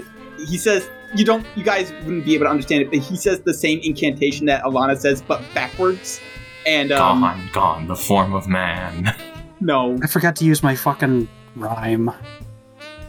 he 0.47 0.57
says, 0.57 0.88
you 1.15 1.23
don't, 1.26 1.45
you 1.55 1.64
guys 1.64 1.91
wouldn't 2.03 2.26
be 2.26 2.34
able 2.34 2.45
to 2.45 2.49
understand 2.49 2.81
it, 2.84 2.89
but 2.89 2.99
he 2.99 3.15
says 3.15 3.41
the 3.41 3.53
same 3.53 3.80
incantation 3.84 4.47
that 4.47 4.64
Alana 4.64 4.97
says, 4.97 5.22
but 5.22 5.41
backwards. 5.53 6.19
And, 6.65 6.91
um, 6.91 7.22
Gone, 7.22 7.49
gone, 7.53 7.88
the 7.88 7.95
form 7.95 8.34
of 8.34 8.47
man. 8.47 9.15
no. 9.60 9.97
I 10.01 10.07
forgot 10.07 10.35
to 10.38 10.45
use 10.45 10.64
my 10.64 10.76
fucking 10.76 11.27
rhyme. 11.55 12.10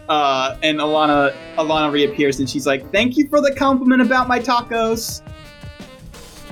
Uh, 0.08 0.56
and 0.62 0.78
Alana, 0.78 1.34
Alana 1.56 1.90
reappears 1.90 2.38
and 2.38 2.48
she's 2.48 2.66
like, 2.66 2.90
thank 2.92 3.16
you 3.16 3.26
for 3.28 3.40
the 3.40 3.52
compliment 3.54 4.02
about 4.02 4.28
my 4.28 4.38
tacos. 4.38 5.22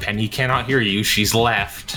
Penny 0.00 0.26
cannot 0.26 0.66
hear 0.66 0.80
you. 0.80 1.04
She's 1.04 1.34
left. 1.34 1.90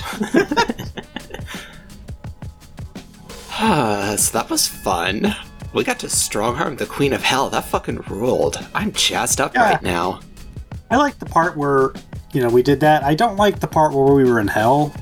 so 3.58 4.32
that 4.34 4.48
was 4.50 4.68
fun. 4.68 5.36
We 5.74 5.84
got 5.84 6.00
to 6.00 6.10
strong 6.10 6.56
arm 6.58 6.76
the 6.76 6.86
Queen 6.86 7.14
of 7.14 7.24
Hell. 7.24 7.50
That 7.50 7.66
fucking 7.66 7.98
ruled. 8.10 8.58
I'm 8.74 8.92
jazzed 8.92 9.42
up 9.42 9.54
Yeah. 9.56 9.72
right 9.72 9.82
now. 9.82 10.20
I 10.92 10.98
like 10.98 11.18
the 11.20 11.26
part 11.26 11.58
where, 11.58 11.94
you 12.34 12.42
know, 12.42 12.50
we 12.50 12.62
did 12.64 12.80
that. 12.82 13.04
I 13.04 13.16
don't 13.16 13.38
like 13.38 13.60
the 13.60 13.68
part 13.68 13.94
where 13.94 14.14
we 14.14 14.30
were 14.30 14.40
in 14.40 14.48
hell. 14.48 14.94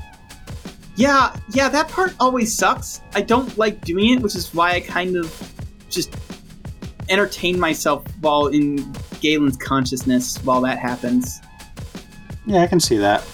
Yeah, 0.96 1.36
yeah, 1.50 1.68
that 1.68 1.88
part 1.88 2.14
always 2.20 2.56
sucks. 2.56 3.00
I 3.14 3.20
don't 3.20 3.56
like 3.58 3.80
doing 3.82 4.14
it, 4.14 4.22
which 4.22 4.36
is 4.36 4.54
why 4.54 4.72
I 4.72 4.80
kind 4.80 5.16
of 5.16 5.52
just 5.90 6.14
entertain 7.08 7.58
myself 7.60 8.04
while 8.20 8.46
in 8.46 8.76
Galen's 9.20 9.56
consciousness 9.56 10.38
while 10.44 10.60
that 10.62 10.78
happens. 10.78 11.40
Yeah, 12.46 12.62
I 12.62 12.66
can 12.66 12.80
see 12.80 12.96
that. 12.98 13.24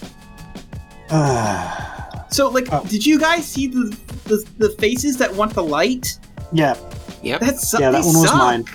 Uh, 1.09 1.87
So, 2.31 2.47
like, 2.49 2.67
Oh. 2.71 2.81
did 2.87 3.05
you 3.05 3.19
guys 3.19 3.45
see 3.45 3.67
the, 3.67 3.93
the 4.25 4.45
the 4.57 4.69
faces 4.79 5.17
that 5.17 5.33
want 5.35 5.53
the 5.53 5.63
light? 5.63 6.17
yeah, 6.53 6.75
Yep. 7.23 7.41
That 7.41 7.59
su- 7.59 7.77
yeah, 7.79 7.91
that 7.91 8.01
they 8.03 8.07
one 8.07 8.21
was 8.21 8.33
mine. 8.33 8.65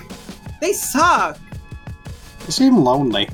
They 0.61 0.73
suck. 0.73 1.39
They 2.45 2.51
seem 2.51 2.77
lonely. 2.77 3.27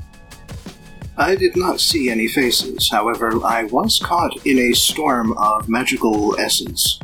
I 1.18 1.36
did 1.36 1.56
not 1.56 1.78
see 1.78 2.08
any 2.10 2.26
faces. 2.26 2.88
However, 2.90 3.38
I 3.44 3.64
was 3.64 3.98
caught 4.02 4.34
in 4.46 4.58
a 4.58 4.72
storm 4.72 5.32
of 5.38 5.68
magical 5.68 6.34
essence. 6.40 6.98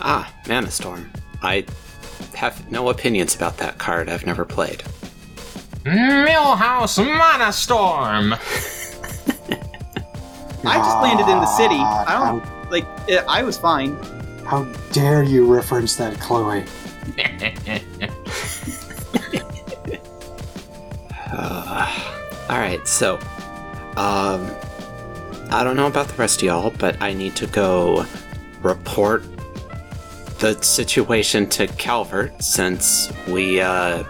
Ah, 0.00 0.32
Mana 0.48 0.70
Storm. 0.70 1.10
I 1.42 1.66
have 2.40 2.70
no 2.72 2.88
opinions 2.88 3.36
about 3.36 3.58
that 3.58 3.76
card. 3.76 4.08
I've 4.08 4.24
never 4.24 4.46
played. 4.46 4.82
Millhouse 5.84 6.96
Manastorm. 6.98 8.32
I 10.64 10.76
just 10.76 11.02
landed 11.02 11.30
in 11.30 11.38
the 11.38 11.46
city. 11.46 11.74
I 11.74 12.30
don't 12.30 12.70
like. 12.70 12.86
It, 13.06 13.22
I 13.28 13.42
was 13.42 13.58
fine. 13.58 13.94
How, 14.44 14.64
how 14.64 14.72
dare 14.92 15.22
you 15.22 15.52
reference 15.52 15.96
that, 15.96 16.18
Chloe? 16.18 16.64
All 22.48 22.58
right, 22.58 22.80
so, 22.88 23.16
um, 23.96 24.50
I 25.50 25.62
don't 25.62 25.76
know 25.76 25.86
about 25.86 26.08
the 26.08 26.14
rest 26.14 26.38
of 26.38 26.44
y'all, 26.44 26.70
but 26.70 27.00
I 27.02 27.12
need 27.12 27.36
to 27.36 27.46
go 27.46 28.06
report 28.62 29.24
the 30.40 30.60
situation 30.62 31.46
to 31.50 31.66
Calvert 31.68 32.42
since 32.42 33.12
we, 33.28 33.60
uh, 33.60 34.02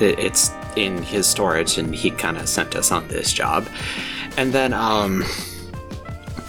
it- 0.00 0.18
it's 0.18 0.50
in 0.76 1.02
his 1.02 1.26
storage 1.26 1.78
and 1.78 1.94
he 1.94 2.10
kind 2.10 2.36
of 2.36 2.48
sent 2.48 2.76
us 2.76 2.92
on 2.92 3.08
this 3.08 3.32
job. 3.32 3.66
And 4.36 4.52
then, 4.52 4.74
um, 4.74 5.24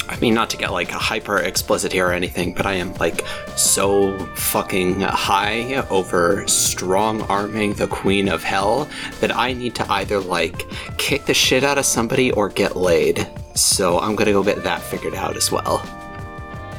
I 0.09 0.17
mean, 0.19 0.33
not 0.33 0.49
to 0.51 0.57
get 0.57 0.71
like 0.71 0.89
hyper 0.89 1.37
explicit 1.37 1.91
here 1.93 2.07
or 2.07 2.13
anything, 2.13 2.53
but 2.53 2.65
I 2.65 2.73
am 2.73 2.93
like 2.95 3.23
so 3.55 4.17
fucking 4.35 5.01
high 5.01 5.85
over 5.89 6.45
strong 6.47 7.21
arming 7.23 7.73
the 7.73 7.87
Queen 7.87 8.27
of 8.29 8.41
Hell 8.43 8.87
that 9.21 9.35
I 9.35 9.53
need 9.53 9.75
to 9.75 9.91
either 9.91 10.19
like 10.19 10.65
kick 10.97 11.25
the 11.25 11.33
shit 11.33 11.63
out 11.63 11.77
of 11.77 11.85
somebody 11.85 12.31
or 12.31 12.49
get 12.49 12.75
laid. 12.77 13.27
So 13.53 13.99
I'm 13.99 14.15
gonna 14.15 14.31
go 14.31 14.43
get 14.43 14.63
that 14.63 14.81
figured 14.81 15.13
out 15.15 15.35
as 15.37 15.51
well. 15.51 15.81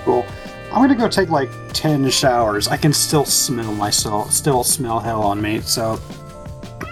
Cool. 0.04 0.24
I'm 0.72 0.82
gonna 0.82 0.94
go 0.94 1.08
take 1.08 1.30
like 1.30 1.50
ten 1.72 2.08
showers. 2.10 2.68
I 2.68 2.76
can 2.76 2.92
still 2.92 3.24
smell 3.24 3.72
myself, 3.72 4.32
still 4.32 4.62
smell 4.62 5.00
hell 5.00 5.22
on 5.22 5.40
me. 5.40 5.60
So 5.60 5.98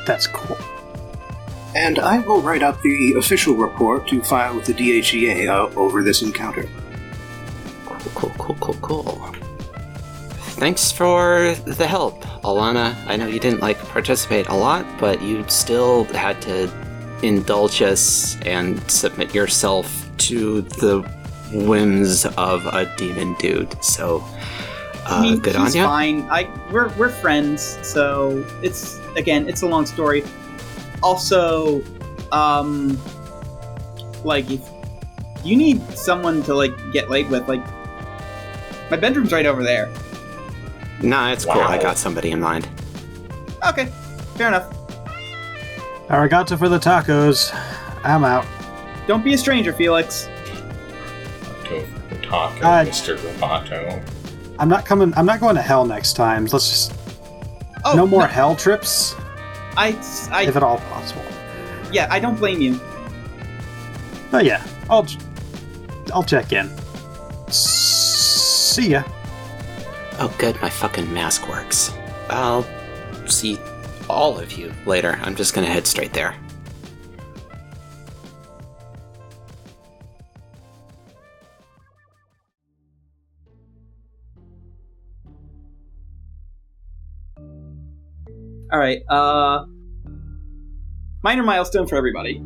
that's 0.06 0.26
cool. 0.26 0.56
And 1.74 1.98
I 1.98 2.20
will 2.20 2.40
write 2.40 2.62
up 2.62 2.80
the 2.80 3.14
official 3.18 3.54
report 3.54 4.08
to 4.08 4.22
file 4.22 4.56
with 4.56 4.64
the 4.64 4.72
DHEA 4.72 5.48
uh, 5.48 5.78
over 5.78 6.02
this 6.02 6.22
encounter. 6.22 6.66
Cool, 7.84 8.12
cool, 8.14 8.56
cool, 8.56 8.56
cool, 8.60 9.04
cool. 9.04 9.34
thanks 10.56 10.90
for 10.90 11.54
the 11.66 11.86
help, 11.86 12.24
Alana. 12.44 12.96
I 13.06 13.16
know 13.16 13.26
you 13.26 13.38
didn't 13.38 13.60
like 13.60 13.78
participate 13.88 14.48
a 14.48 14.54
lot, 14.54 14.86
but 14.98 15.20
you 15.20 15.44
still 15.48 16.04
had 16.04 16.40
to 16.42 16.72
indulge 17.22 17.82
us 17.82 18.38
and 18.42 18.80
submit 18.90 19.34
yourself 19.34 20.08
to 20.18 20.62
the 20.62 21.02
whims 21.52 22.26
of 22.36 22.66
a 22.66 22.92
demon 22.96 23.34
dude. 23.34 23.82
So, 23.82 24.22
uh, 24.24 25.04
I 25.06 25.22
mean, 25.22 25.38
good 25.40 25.56
he's 25.56 25.76
on 25.76 25.80
you. 25.80 25.86
fine. 25.86 26.22
I 26.30 26.48
we're 26.72 26.88
we're 26.96 27.10
friends, 27.10 27.78
so 27.82 28.44
it's 28.62 28.98
again, 29.16 29.48
it's 29.48 29.62
a 29.62 29.66
long 29.66 29.86
story. 29.86 30.24
Also, 31.02 31.82
um, 32.32 32.98
like 34.24 34.50
if 34.50 34.68
you 35.44 35.56
need 35.56 35.80
someone 35.96 36.42
to 36.44 36.54
like 36.54 36.74
get 36.92 37.10
laid 37.10 37.30
with, 37.30 37.48
like 37.48 37.64
my 38.90 38.96
bedroom's 38.96 39.32
right 39.32 39.46
over 39.46 39.62
there. 39.62 39.90
Nah, 41.02 41.30
it's 41.30 41.44
cool. 41.44 41.60
I 41.60 41.80
got 41.80 41.98
somebody 41.98 42.30
in 42.30 42.40
mind. 42.40 42.68
Okay, 43.68 43.86
fair 44.36 44.48
enough. 44.48 44.72
Arigato 46.08 46.58
for 46.58 46.68
the 46.68 46.78
tacos. 46.78 47.52
I'm 48.04 48.24
out. 48.24 48.46
Don't 49.06 49.24
be 49.24 49.34
a 49.34 49.38
stranger, 49.38 49.72
Felix. 49.72 50.28
Go 52.08 52.14
for 52.14 52.14
the 52.14 52.26
taco, 52.26 52.56
uh, 52.56 52.60
God. 52.60 52.86
Mr. 52.88 53.16
Roboto. 53.18 54.02
I'm 54.58 54.68
not 54.68 54.84
coming. 54.86 55.12
I'm 55.16 55.26
not 55.26 55.40
going 55.40 55.56
to 55.56 55.62
hell 55.62 55.84
next 55.84 56.14
time. 56.14 56.44
Let's 56.46 56.68
just 56.70 56.92
Oh, 57.84 57.94
no 57.94 58.06
more 58.06 58.26
hell 58.26 58.56
trips, 58.56 59.14
I, 59.76 59.88
I, 60.32 60.42
if 60.48 60.56
at 60.56 60.62
all 60.64 60.78
possible. 60.78 61.22
yeah, 61.92 62.08
I 62.10 62.18
don't 62.18 62.34
blame 62.36 62.60
you. 62.60 62.80
But 64.30 64.44
yeah, 64.44 64.66
I'll 64.90 65.04
j- 65.04 65.20
I'll 66.12 66.24
check 66.24 66.52
in. 66.52 66.68
See 67.48 68.90
ya. 68.90 69.04
Oh, 70.18 70.34
good. 70.38 70.60
My 70.60 70.68
fucking 70.70 71.12
mask 71.14 71.48
works. 71.48 71.92
I'll 72.28 72.66
see 73.26 73.56
all 74.10 74.38
of 74.38 74.52
you 74.52 74.72
later. 74.84 75.16
I'm 75.22 75.36
just 75.36 75.54
gonna 75.54 75.66
head 75.68 75.86
straight 75.86 76.12
there. 76.12 76.34
All 88.76 88.82
right. 88.82 89.02
Uh, 89.08 89.64
minor 91.22 91.42
milestone 91.42 91.86
for 91.86 91.96
everybody. 91.96 92.42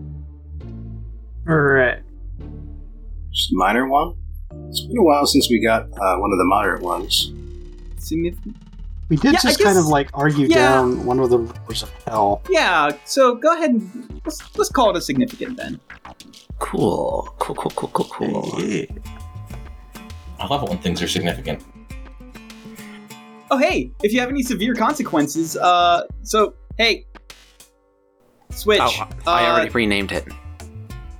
All 1.48 1.56
right. 1.56 1.98
Just 3.32 3.50
a 3.50 3.56
minor 3.56 3.88
one. 3.88 4.14
It's 4.68 4.80
been 4.82 4.96
a 4.96 5.02
while 5.02 5.26
since 5.26 5.50
we 5.50 5.60
got 5.60 5.86
uh, 5.86 6.18
one 6.18 6.30
of 6.30 6.38
the 6.38 6.44
moderate 6.44 6.82
ones. 6.82 7.32
Significant. 7.98 8.56
We 9.08 9.16
did 9.16 9.32
Yeah, 9.32 9.40
I 9.42 9.48
just 9.48 9.60
kind 9.60 9.76
of 9.76 9.86
like 9.86 10.08
argue 10.14 10.46
yeah. 10.46 10.54
down 10.54 11.04
one 11.04 11.18
of 11.18 11.30
the 11.30 11.38
rivers 11.38 11.82
of 11.82 11.90
hell. 12.06 12.42
Yeah. 12.48 12.92
So 13.06 13.34
go 13.34 13.52
ahead 13.52 13.70
and 13.70 14.20
let's 14.24 14.56
let's 14.56 14.70
call 14.70 14.90
it 14.90 14.96
a 14.96 15.00
significant 15.00 15.56
then. 15.56 15.80
Cool. 16.60 17.34
Cool, 17.40 17.56
cool, 17.56 17.72
cool, 17.72 17.88
cool, 17.88 18.04
cool. 18.04 18.62
Yeah. 18.62 18.84
I 20.38 20.46
love 20.46 20.62
it 20.62 20.68
when 20.68 20.78
things 20.78 21.02
are 21.02 21.08
significant. 21.08 21.64
Oh, 23.50 23.58
hey, 23.58 23.90
if 24.02 24.12
you 24.12 24.20
have 24.20 24.28
any 24.28 24.42
severe 24.42 24.74
consequences, 24.74 25.56
uh, 25.56 26.02
so 26.22 26.54
hey, 26.78 27.06
switch. 28.50 28.80
Oh, 28.80 29.08
I 29.26 29.44
Uh, 29.46 29.52
already 29.52 29.70
renamed 29.70 30.12
it. 30.12 30.26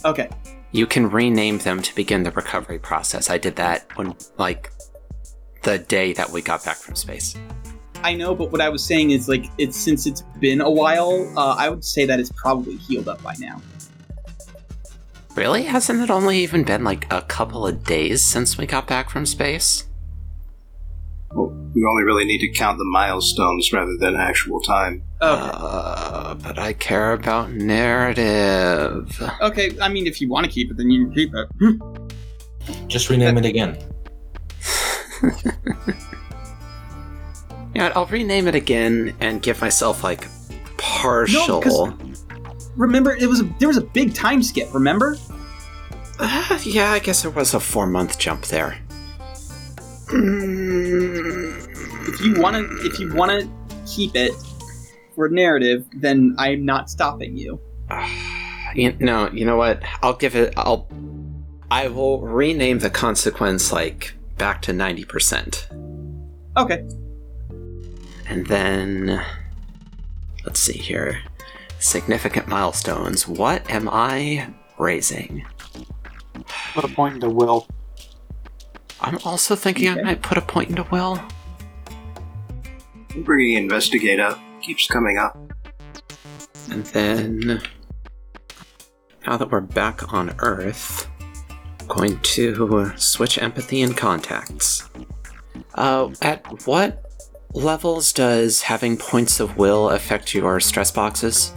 Okay. 0.05 0.29
You 0.73 0.87
can 0.87 1.11
rename 1.11 1.59
them 1.59 1.83
to 1.83 1.95
begin 1.95 2.23
the 2.23 2.31
recovery 2.31 2.79
process. 2.79 3.29
I 3.29 3.39
did 3.39 3.57
that 3.57 3.87
when, 3.97 4.15
like, 4.39 4.71
the 5.63 5.79
day 5.79 6.13
that 6.13 6.31
we 6.31 6.41
got 6.41 6.65
back 6.65 6.77
from 6.77 6.95
space. 6.95 7.35
I 8.03 8.15
know, 8.15 8.35
but 8.35 8.51
what 8.53 8.61
I 8.61 8.69
was 8.69 8.83
saying 8.83 9.11
is 9.11 9.29
like 9.29 9.45
it's 9.59 9.77
since 9.77 10.07
it's 10.07 10.23
been 10.39 10.61
a 10.63 10.71
while. 10.71 11.31
Uh, 11.37 11.55
I 11.59 11.69
would 11.69 11.85
say 11.85 12.07
that 12.07 12.19
it's 12.19 12.33
probably 12.35 12.77
healed 12.77 13.09
up 13.09 13.23
by 13.23 13.35
now. 13.39 13.61
Really? 15.35 15.65
Hasn't 15.65 16.01
it 16.01 16.11
only 16.11 16.39
even 16.39 16.65
been 16.65 16.83
like 16.83 17.13
a 17.13 17.21
couple 17.23 17.67
of 17.67 17.85
days 17.85 18.23
since 18.25 18.57
we 18.57 18.65
got 18.67 18.87
back 18.87 19.11
from 19.11 19.27
space? 19.27 19.87
Well, 21.33 21.49
we 21.75 21.85
only 21.85 22.03
really 22.05 22.25
need 22.25 22.41
to 22.41 22.49
count 22.53 22.79
the 22.79 22.85
milestones 22.85 23.73
rather 23.73 23.97
than 23.99 24.17
actual 24.17 24.61
time. 24.61 25.03
Okay. 25.23 25.51
Uh, 25.53 26.35
but 26.35 26.59
I 26.59 26.73
care 26.73 27.13
about 27.13 27.53
narrative. 27.53 29.23
okay. 29.41 29.71
I 29.81 29.89
mean, 29.89 30.07
if 30.07 30.21
you 30.21 30.29
want 30.29 30.47
to 30.47 30.53
keep 30.53 30.71
it, 30.71 30.77
then 30.77 30.91
you 30.91 31.07
can 31.07 31.15
keep 31.15 31.33
it. 31.35 32.89
Just 32.89 33.09
rename 33.11 33.39
it 33.39 33.45
again. 33.45 33.79
Yeah, 37.75 37.93
I'll 37.95 38.07
rename 38.07 38.49
it 38.49 38.55
again 38.55 39.15
and 39.21 39.41
give 39.41 39.61
myself 39.61 40.03
like 40.03 40.27
partial. 40.77 41.61
No, 41.61 41.99
Remember, 42.77 43.15
it 43.15 43.27
was 43.27 43.41
a, 43.41 43.45
there 43.59 43.69
was 43.69 43.77
a 43.77 43.83
big 43.83 44.15
time 44.15 44.43
skip. 44.43 44.73
Remember? 44.75 45.17
Uh, 46.19 46.59
yeah, 46.63 46.91
I 46.91 46.99
guess 46.99 47.23
there 47.23 47.31
was 47.31 47.55
a 47.55 47.61
four 47.61 47.87
month 47.87 48.19
jump 48.19 48.47
there. 48.47 48.77
Mm, 50.09 50.59
If 52.13 52.21
you 52.21 52.41
want 52.41 52.57
to, 52.57 52.87
if 52.87 52.99
you 52.99 53.13
want 53.15 53.31
to 53.31 53.49
keep 53.87 54.15
it 54.15 54.33
for 55.15 55.29
narrative, 55.29 55.87
then 55.95 56.35
I'm 56.39 56.65
not 56.65 56.91
stopping 56.91 57.37
you. 57.37 57.61
you, 58.75 58.97
no, 59.01 59.31
you 59.31 59.45
know 59.45 59.57
what? 59.57 59.83
I'll 60.03 60.17
give 60.17 60.35
it. 60.37 60.55
I'll. 60.57 60.89
I 61.71 61.87
will 61.89 62.21
rename 62.21 62.81
the 62.81 62.91
consequence 62.91 63.73
like 63.73 64.15
back 64.39 64.63
to 64.63 64.73
ninety 64.73 65.05
percent, 65.05 65.69
Okay. 66.57 66.87
and 68.27 68.47
then 68.47 69.25
let's 70.45 70.59
see 70.61 70.79
here. 70.79 71.21
Significant 71.79 72.47
milestones. 72.49 73.27
What 73.29 73.71
am 73.71 73.89
I 73.89 74.49
raising? 74.79 75.47
Put 76.75 76.85
a 76.85 76.89
point 76.89 77.15
into 77.15 77.31
Will. 77.31 77.67
I'm 79.01 79.19
also 79.25 79.57
thinking 79.57 79.89
I 79.89 80.03
might 80.03 80.23
put 80.23 80.37
a 80.37 80.43
point 80.43 80.69
into 80.71 80.83
Will. 80.91 81.19
Bringing 83.17 83.57
investigate 83.57 84.21
up 84.21 84.39
keeps 84.61 84.87
coming 84.87 85.19
up. 85.19 85.37
And 86.71 86.85
then, 86.87 87.61
now 89.27 89.37
that 89.37 89.51
we're 89.51 89.61
back 89.61 90.13
on 90.13 90.35
Earth, 90.39 91.09
I'm 91.81 91.87
going 91.89 92.21
to 92.21 92.93
switch 92.97 93.39
empathy 93.39 93.83
and 93.83 93.97
contacts. 93.97 94.89
Uh, 95.75 96.11
at 96.23 96.67
what 96.67 97.05
levels 97.53 98.13
does 98.13 98.63
having 98.63 98.97
points 98.97 99.41
of 99.41 99.57
will 99.57 99.91
affect 99.91 100.35
your 100.35 100.61
stress 100.61 100.91
boxes? 100.91 101.53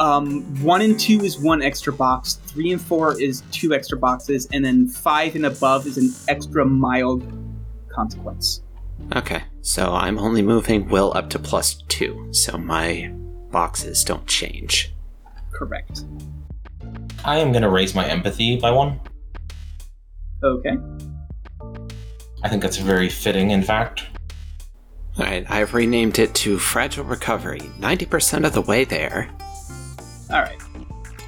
Um, 0.00 0.42
one 0.64 0.80
and 0.80 0.98
two 0.98 1.20
is 1.20 1.38
one 1.38 1.62
extra 1.62 1.92
box. 1.92 2.40
Three 2.46 2.72
and 2.72 2.80
four 2.80 3.20
is 3.20 3.42
two 3.52 3.74
extra 3.74 3.98
boxes, 3.98 4.48
and 4.52 4.64
then 4.64 4.88
five 4.88 5.36
and 5.36 5.46
above 5.46 5.86
is 5.86 5.98
an 5.98 6.10
extra 6.26 6.64
mild 6.64 7.22
consequence. 7.88 8.62
Okay, 9.14 9.42
so 9.60 9.92
I'm 9.92 10.18
only 10.18 10.42
moving 10.42 10.88
will 10.88 11.12
up 11.16 11.30
to 11.30 11.38
plus 11.38 11.82
two, 11.88 12.28
so 12.32 12.56
my 12.56 13.10
boxes 13.50 14.04
don't 14.04 14.26
change. 14.26 14.94
Correct. 15.52 16.04
I 17.24 17.38
am 17.38 17.52
going 17.52 17.62
to 17.62 17.68
raise 17.68 17.94
my 17.94 18.06
empathy 18.06 18.58
by 18.58 18.70
one. 18.70 19.00
Okay. 20.42 20.76
I 22.42 22.48
think 22.48 22.62
that's 22.62 22.78
very 22.78 23.08
fitting, 23.08 23.50
in 23.50 23.62
fact. 23.62 24.04
Alright, 25.18 25.44
I've 25.50 25.74
renamed 25.74 26.18
it 26.18 26.34
to 26.36 26.58
Fragile 26.58 27.04
Recovery. 27.04 27.60
90% 27.78 28.46
of 28.46 28.54
the 28.54 28.62
way 28.62 28.84
there. 28.84 29.28
All 30.30 30.40
right. 30.40 30.58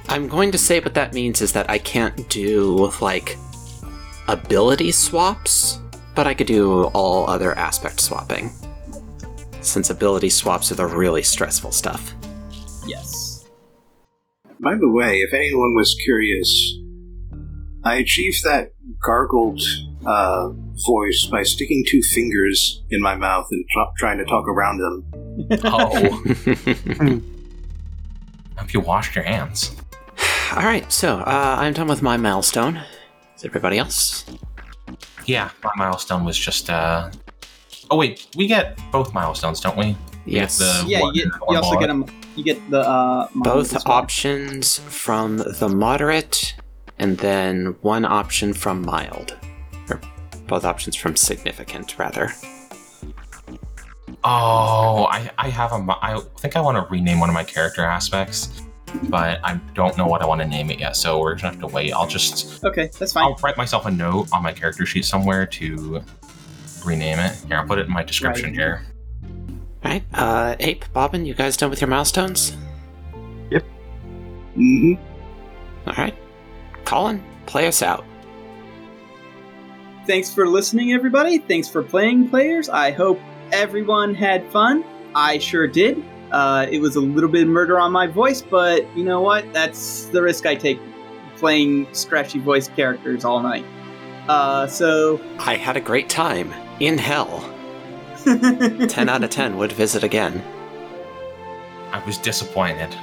I'm 0.09 0.27
going 0.27 0.51
to 0.51 0.57
say 0.57 0.79
what 0.79 0.95
that 0.95 1.13
means 1.13 1.41
is 1.41 1.53
that 1.53 1.69
I 1.69 1.77
can't 1.77 2.27
do, 2.29 2.91
like, 3.01 3.37
ability 4.27 4.91
swaps, 4.91 5.79
but 6.15 6.27
I 6.27 6.33
could 6.33 6.47
do 6.47 6.85
all 6.93 7.29
other 7.29 7.57
aspect 7.57 7.99
swapping. 7.99 8.51
Since 9.61 9.89
ability 9.89 10.29
swaps 10.29 10.71
are 10.71 10.75
the 10.75 10.85
really 10.85 11.23
stressful 11.23 11.71
stuff. 11.71 12.13
Yes. 12.85 13.45
By 14.59 14.75
the 14.75 14.89
way, 14.89 15.19
if 15.21 15.33
anyone 15.33 15.73
was 15.75 15.95
curious, 16.03 16.73
I 17.83 17.95
achieved 17.95 18.43
that 18.43 18.69
gargled 19.03 19.61
uh, 20.05 20.49
voice 20.85 21.27
by 21.29 21.43
sticking 21.43 21.83
two 21.87 22.01
fingers 22.01 22.83
in 22.89 23.01
my 23.01 23.15
mouth 23.15 23.47
and 23.51 23.65
tr- 23.71 23.91
trying 23.97 24.17
to 24.17 24.25
talk 24.25 24.47
around 24.47 24.79
them. 24.79 25.05
Oh, 25.63 27.21
hope 28.57 28.73
you 28.73 28.79
washed 28.79 29.15
your 29.15 29.25
hands. 29.25 29.75
Alright, 30.51 30.91
so, 30.91 31.17
uh, 31.17 31.55
I'm 31.59 31.73
done 31.73 31.87
with 31.87 32.01
my 32.01 32.17
milestone. 32.17 32.81
Is 33.35 33.43
everybody 33.43 33.79
else? 33.79 34.25
Yeah, 35.25 35.49
my 35.63 35.71
milestone 35.75 36.25
was 36.25 36.37
just. 36.37 36.69
uh... 36.69 37.09
Oh 37.91 37.97
wait, 37.97 38.27
we 38.35 38.47
get 38.47 38.77
both 38.91 39.13
milestones, 39.13 39.59
don't 39.59 39.77
we? 39.77 39.95
We 40.25 40.33
Yes. 40.33 40.59
get 40.59 40.87
Yeah, 40.87 41.01
one 41.01 41.13
you, 41.15 41.23
get, 41.25 41.33
and 41.33 41.41
you 41.49 41.57
also 41.57 41.79
get 41.79 41.87
them. 41.87 42.05
You 42.35 42.43
get 42.43 42.71
the 42.71 42.79
uh, 42.81 43.27
Both 43.35 43.73
well. 43.73 43.95
options 43.95 44.79
from 44.79 45.37
the 45.37 45.69
moderate, 45.69 46.55
and 46.97 47.17
then 47.19 47.75
one 47.81 48.05
option 48.05 48.53
from 48.53 48.81
mild. 48.81 49.37
Or 49.89 49.99
both 50.47 50.65
options 50.65 50.95
from 50.95 51.15
significant, 51.15 51.99
rather. 51.99 52.31
Oh, 54.23 55.05
I, 55.09 55.29
I 55.37 55.49
have 55.49 55.71
a. 55.73 55.85
I 56.01 56.19
think 56.39 56.55
I 56.55 56.61
want 56.61 56.77
to 56.77 56.89
rename 56.91 57.19
one 57.19 57.29
of 57.29 57.33
my 57.35 57.43
character 57.43 57.83
aspects, 57.83 58.49
but 59.09 59.39
I 59.43 59.59
don't 59.73 59.97
know 59.97 60.05
what 60.07 60.21
I 60.21 60.25
want 60.25 60.41
to 60.41 60.47
name 60.47 60.69
it 60.71 60.79
yet. 60.79 60.95
So 60.95 61.19
we're 61.19 61.35
gonna 61.35 61.49
have 61.53 61.59
to 61.59 61.67
wait. 61.67 61.91
I'll 61.93 62.07
just 62.07 62.63
Okay, 62.63 62.89
that's 62.99 63.13
fine. 63.13 63.23
I'll 63.25 63.39
write 63.43 63.57
myself 63.57 63.85
a 63.85 63.91
note 63.91 64.27
on 64.31 64.43
my 64.43 64.51
character 64.51 64.85
sheet 64.85 65.05
somewhere 65.05 65.45
to 65.45 66.01
rename 66.85 67.19
it. 67.19 67.35
Here, 67.47 67.57
I'll 67.57 67.65
put 67.67 67.79
it 67.79 67.87
in 67.87 67.93
my 67.93 68.03
description 68.03 68.45
Right. 68.49 68.53
here. 68.55 68.85
Right, 69.83 70.03
uh, 70.13 70.55
Ape, 70.61 70.85
Bobbin, 70.93 71.25
you 71.25 71.33
guys 71.33 71.57
done 71.57 71.69
with 71.69 71.81
your 71.81 71.89
milestones? 71.89 72.55
Yep. 73.51 73.63
Mm-hmm. 74.57 74.93
All 75.89 75.95
right, 75.97 76.15
Colin, 76.85 77.21
play 77.45 77.67
us 77.67 77.81
out. 77.81 78.05
Thanks 80.07 80.33
for 80.33 80.47
listening, 80.47 80.93
everybody. 80.93 81.37
Thanks 81.37 81.67
for 81.69 81.81
playing, 81.83 82.29
players. 82.29 82.69
I 82.69 82.91
hope 82.91 83.19
everyone 83.51 84.13
had 84.15 84.45
fun. 84.51 84.83
I 85.15 85.37
sure 85.37 85.67
did. 85.67 86.03
Uh, 86.33 86.65
it 86.69 86.79
was 86.79 86.95
a 86.95 86.99
little 86.99 87.29
bit 87.29 87.43
of 87.43 87.47
murder 87.47 87.79
on 87.79 87.91
my 87.91 88.07
voice, 88.07 88.41
but 88.41 88.85
you 88.97 89.03
know 89.03 89.21
what? 89.21 89.53
That's 89.53 90.05
the 90.05 90.21
risk 90.21 90.47
I 90.47 90.55
take 90.55 90.79
playing 91.37 91.87
scratchy 91.93 92.39
voice 92.39 92.67
characters 92.67 93.23
all 93.23 93.41
night. 93.41 93.63
Uh, 94.27 94.65
so. 94.65 95.21
I 95.37 95.55
had 95.55 95.77
a 95.77 95.81
great 95.81 96.09
time 96.09 96.51
in 96.79 96.97
hell. 96.97 97.49
10 98.23 99.09
out 99.09 99.23
of 99.23 99.29
10 99.29 99.57
would 99.57 99.71
visit 99.73 100.03
again. 100.03 100.43
I 101.91 102.03
was 102.05 102.17
disappointed. 102.17 102.95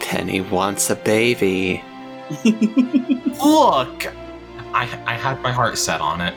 Penny 0.00 0.40
wants 0.40 0.88
a 0.88 0.96
baby. 0.96 1.84
Look, 2.44 4.06
I 4.72 4.88
I 5.06 5.14
had 5.14 5.42
my 5.42 5.52
heart 5.52 5.76
set 5.76 6.00
on 6.00 6.22
it. 6.22 6.34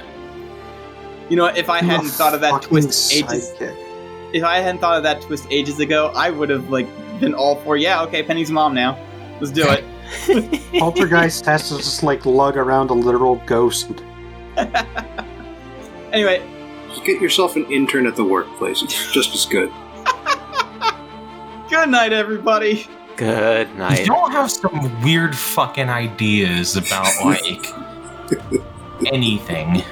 You 1.30 1.38
know, 1.38 1.46
if 1.46 1.70
I 1.70 1.82
hadn't 1.82 2.10
thought 2.10 2.34
of 2.34 2.42
that 2.42 2.52
Fucking 2.52 2.70
twist 2.70 3.14
ages, 3.14 3.52
sidekick. 3.52 3.87
If 4.34 4.44
I 4.44 4.60
hadn't 4.60 4.80
thought 4.80 4.98
of 4.98 5.04
that 5.04 5.22
twist 5.22 5.48
ages 5.50 5.80
ago, 5.80 6.12
I 6.16 6.30
would 6.30 6.50
have 6.50 6.70
like 6.70 6.88
been 7.20 7.34
all 7.34 7.56
for 7.58 7.78
yeah, 7.78 8.02
okay, 8.04 8.24
Penny's 8.24 8.52
mom 8.52 8.74
now. 8.74 8.98
Let's 9.40 9.52
do 9.52 9.68
it. 9.70 9.84
Poltergeist 10.80 11.46
has 11.46 11.70
to 11.70 11.78
just 11.78 12.04
like 12.04 12.26
lug 12.26 12.58
around 12.58 12.90
a 12.90 12.94
literal 12.94 13.36
ghost. 13.46 13.92
Anyway, 16.14 16.42
Just 16.90 17.04
get 17.04 17.22
yourself 17.22 17.56
an 17.56 17.66
intern 17.72 18.08
at 18.08 18.16
the 18.16 18.24
workplace. 18.24 18.82
It's 18.82 19.12
just 19.12 19.34
as 19.36 19.46
good. 19.46 19.72
good 21.70 21.90
night, 21.90 22.14
everybody. 22.14 22.88
Good 23.18 23.76
night. 23.76 24.08
Y'all 24.08 24.30
have 24.30 24.50
some 24.50 25.02
weird 25.04 25.36
fucking 25.36 25.90
ideas 25.90 26.78
about 26.78 27.08
like 27.26 27.68
anything 29.12 29.84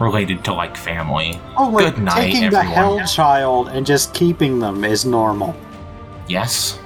related 0.00 0.44
to 0.46 0.52
like 0.54 0.76
family. 0.76 1.40
Oh, 1.56 1.68
like 1.68 1.94
Good 1.94 2.02
night, 2.04 2.32
taking 2.32 2.40
the 2.50 2.58
everyone. 2.58 2.66
hell 2.66 3.06
child 3.06 3.68
and 3.68 3.86
just 3.86 4.12
keeping 4.14 4.58
them 4.58 4.84
is 4.84 5.04
normal. 5.04 5.54
Yes. 6.26 6.78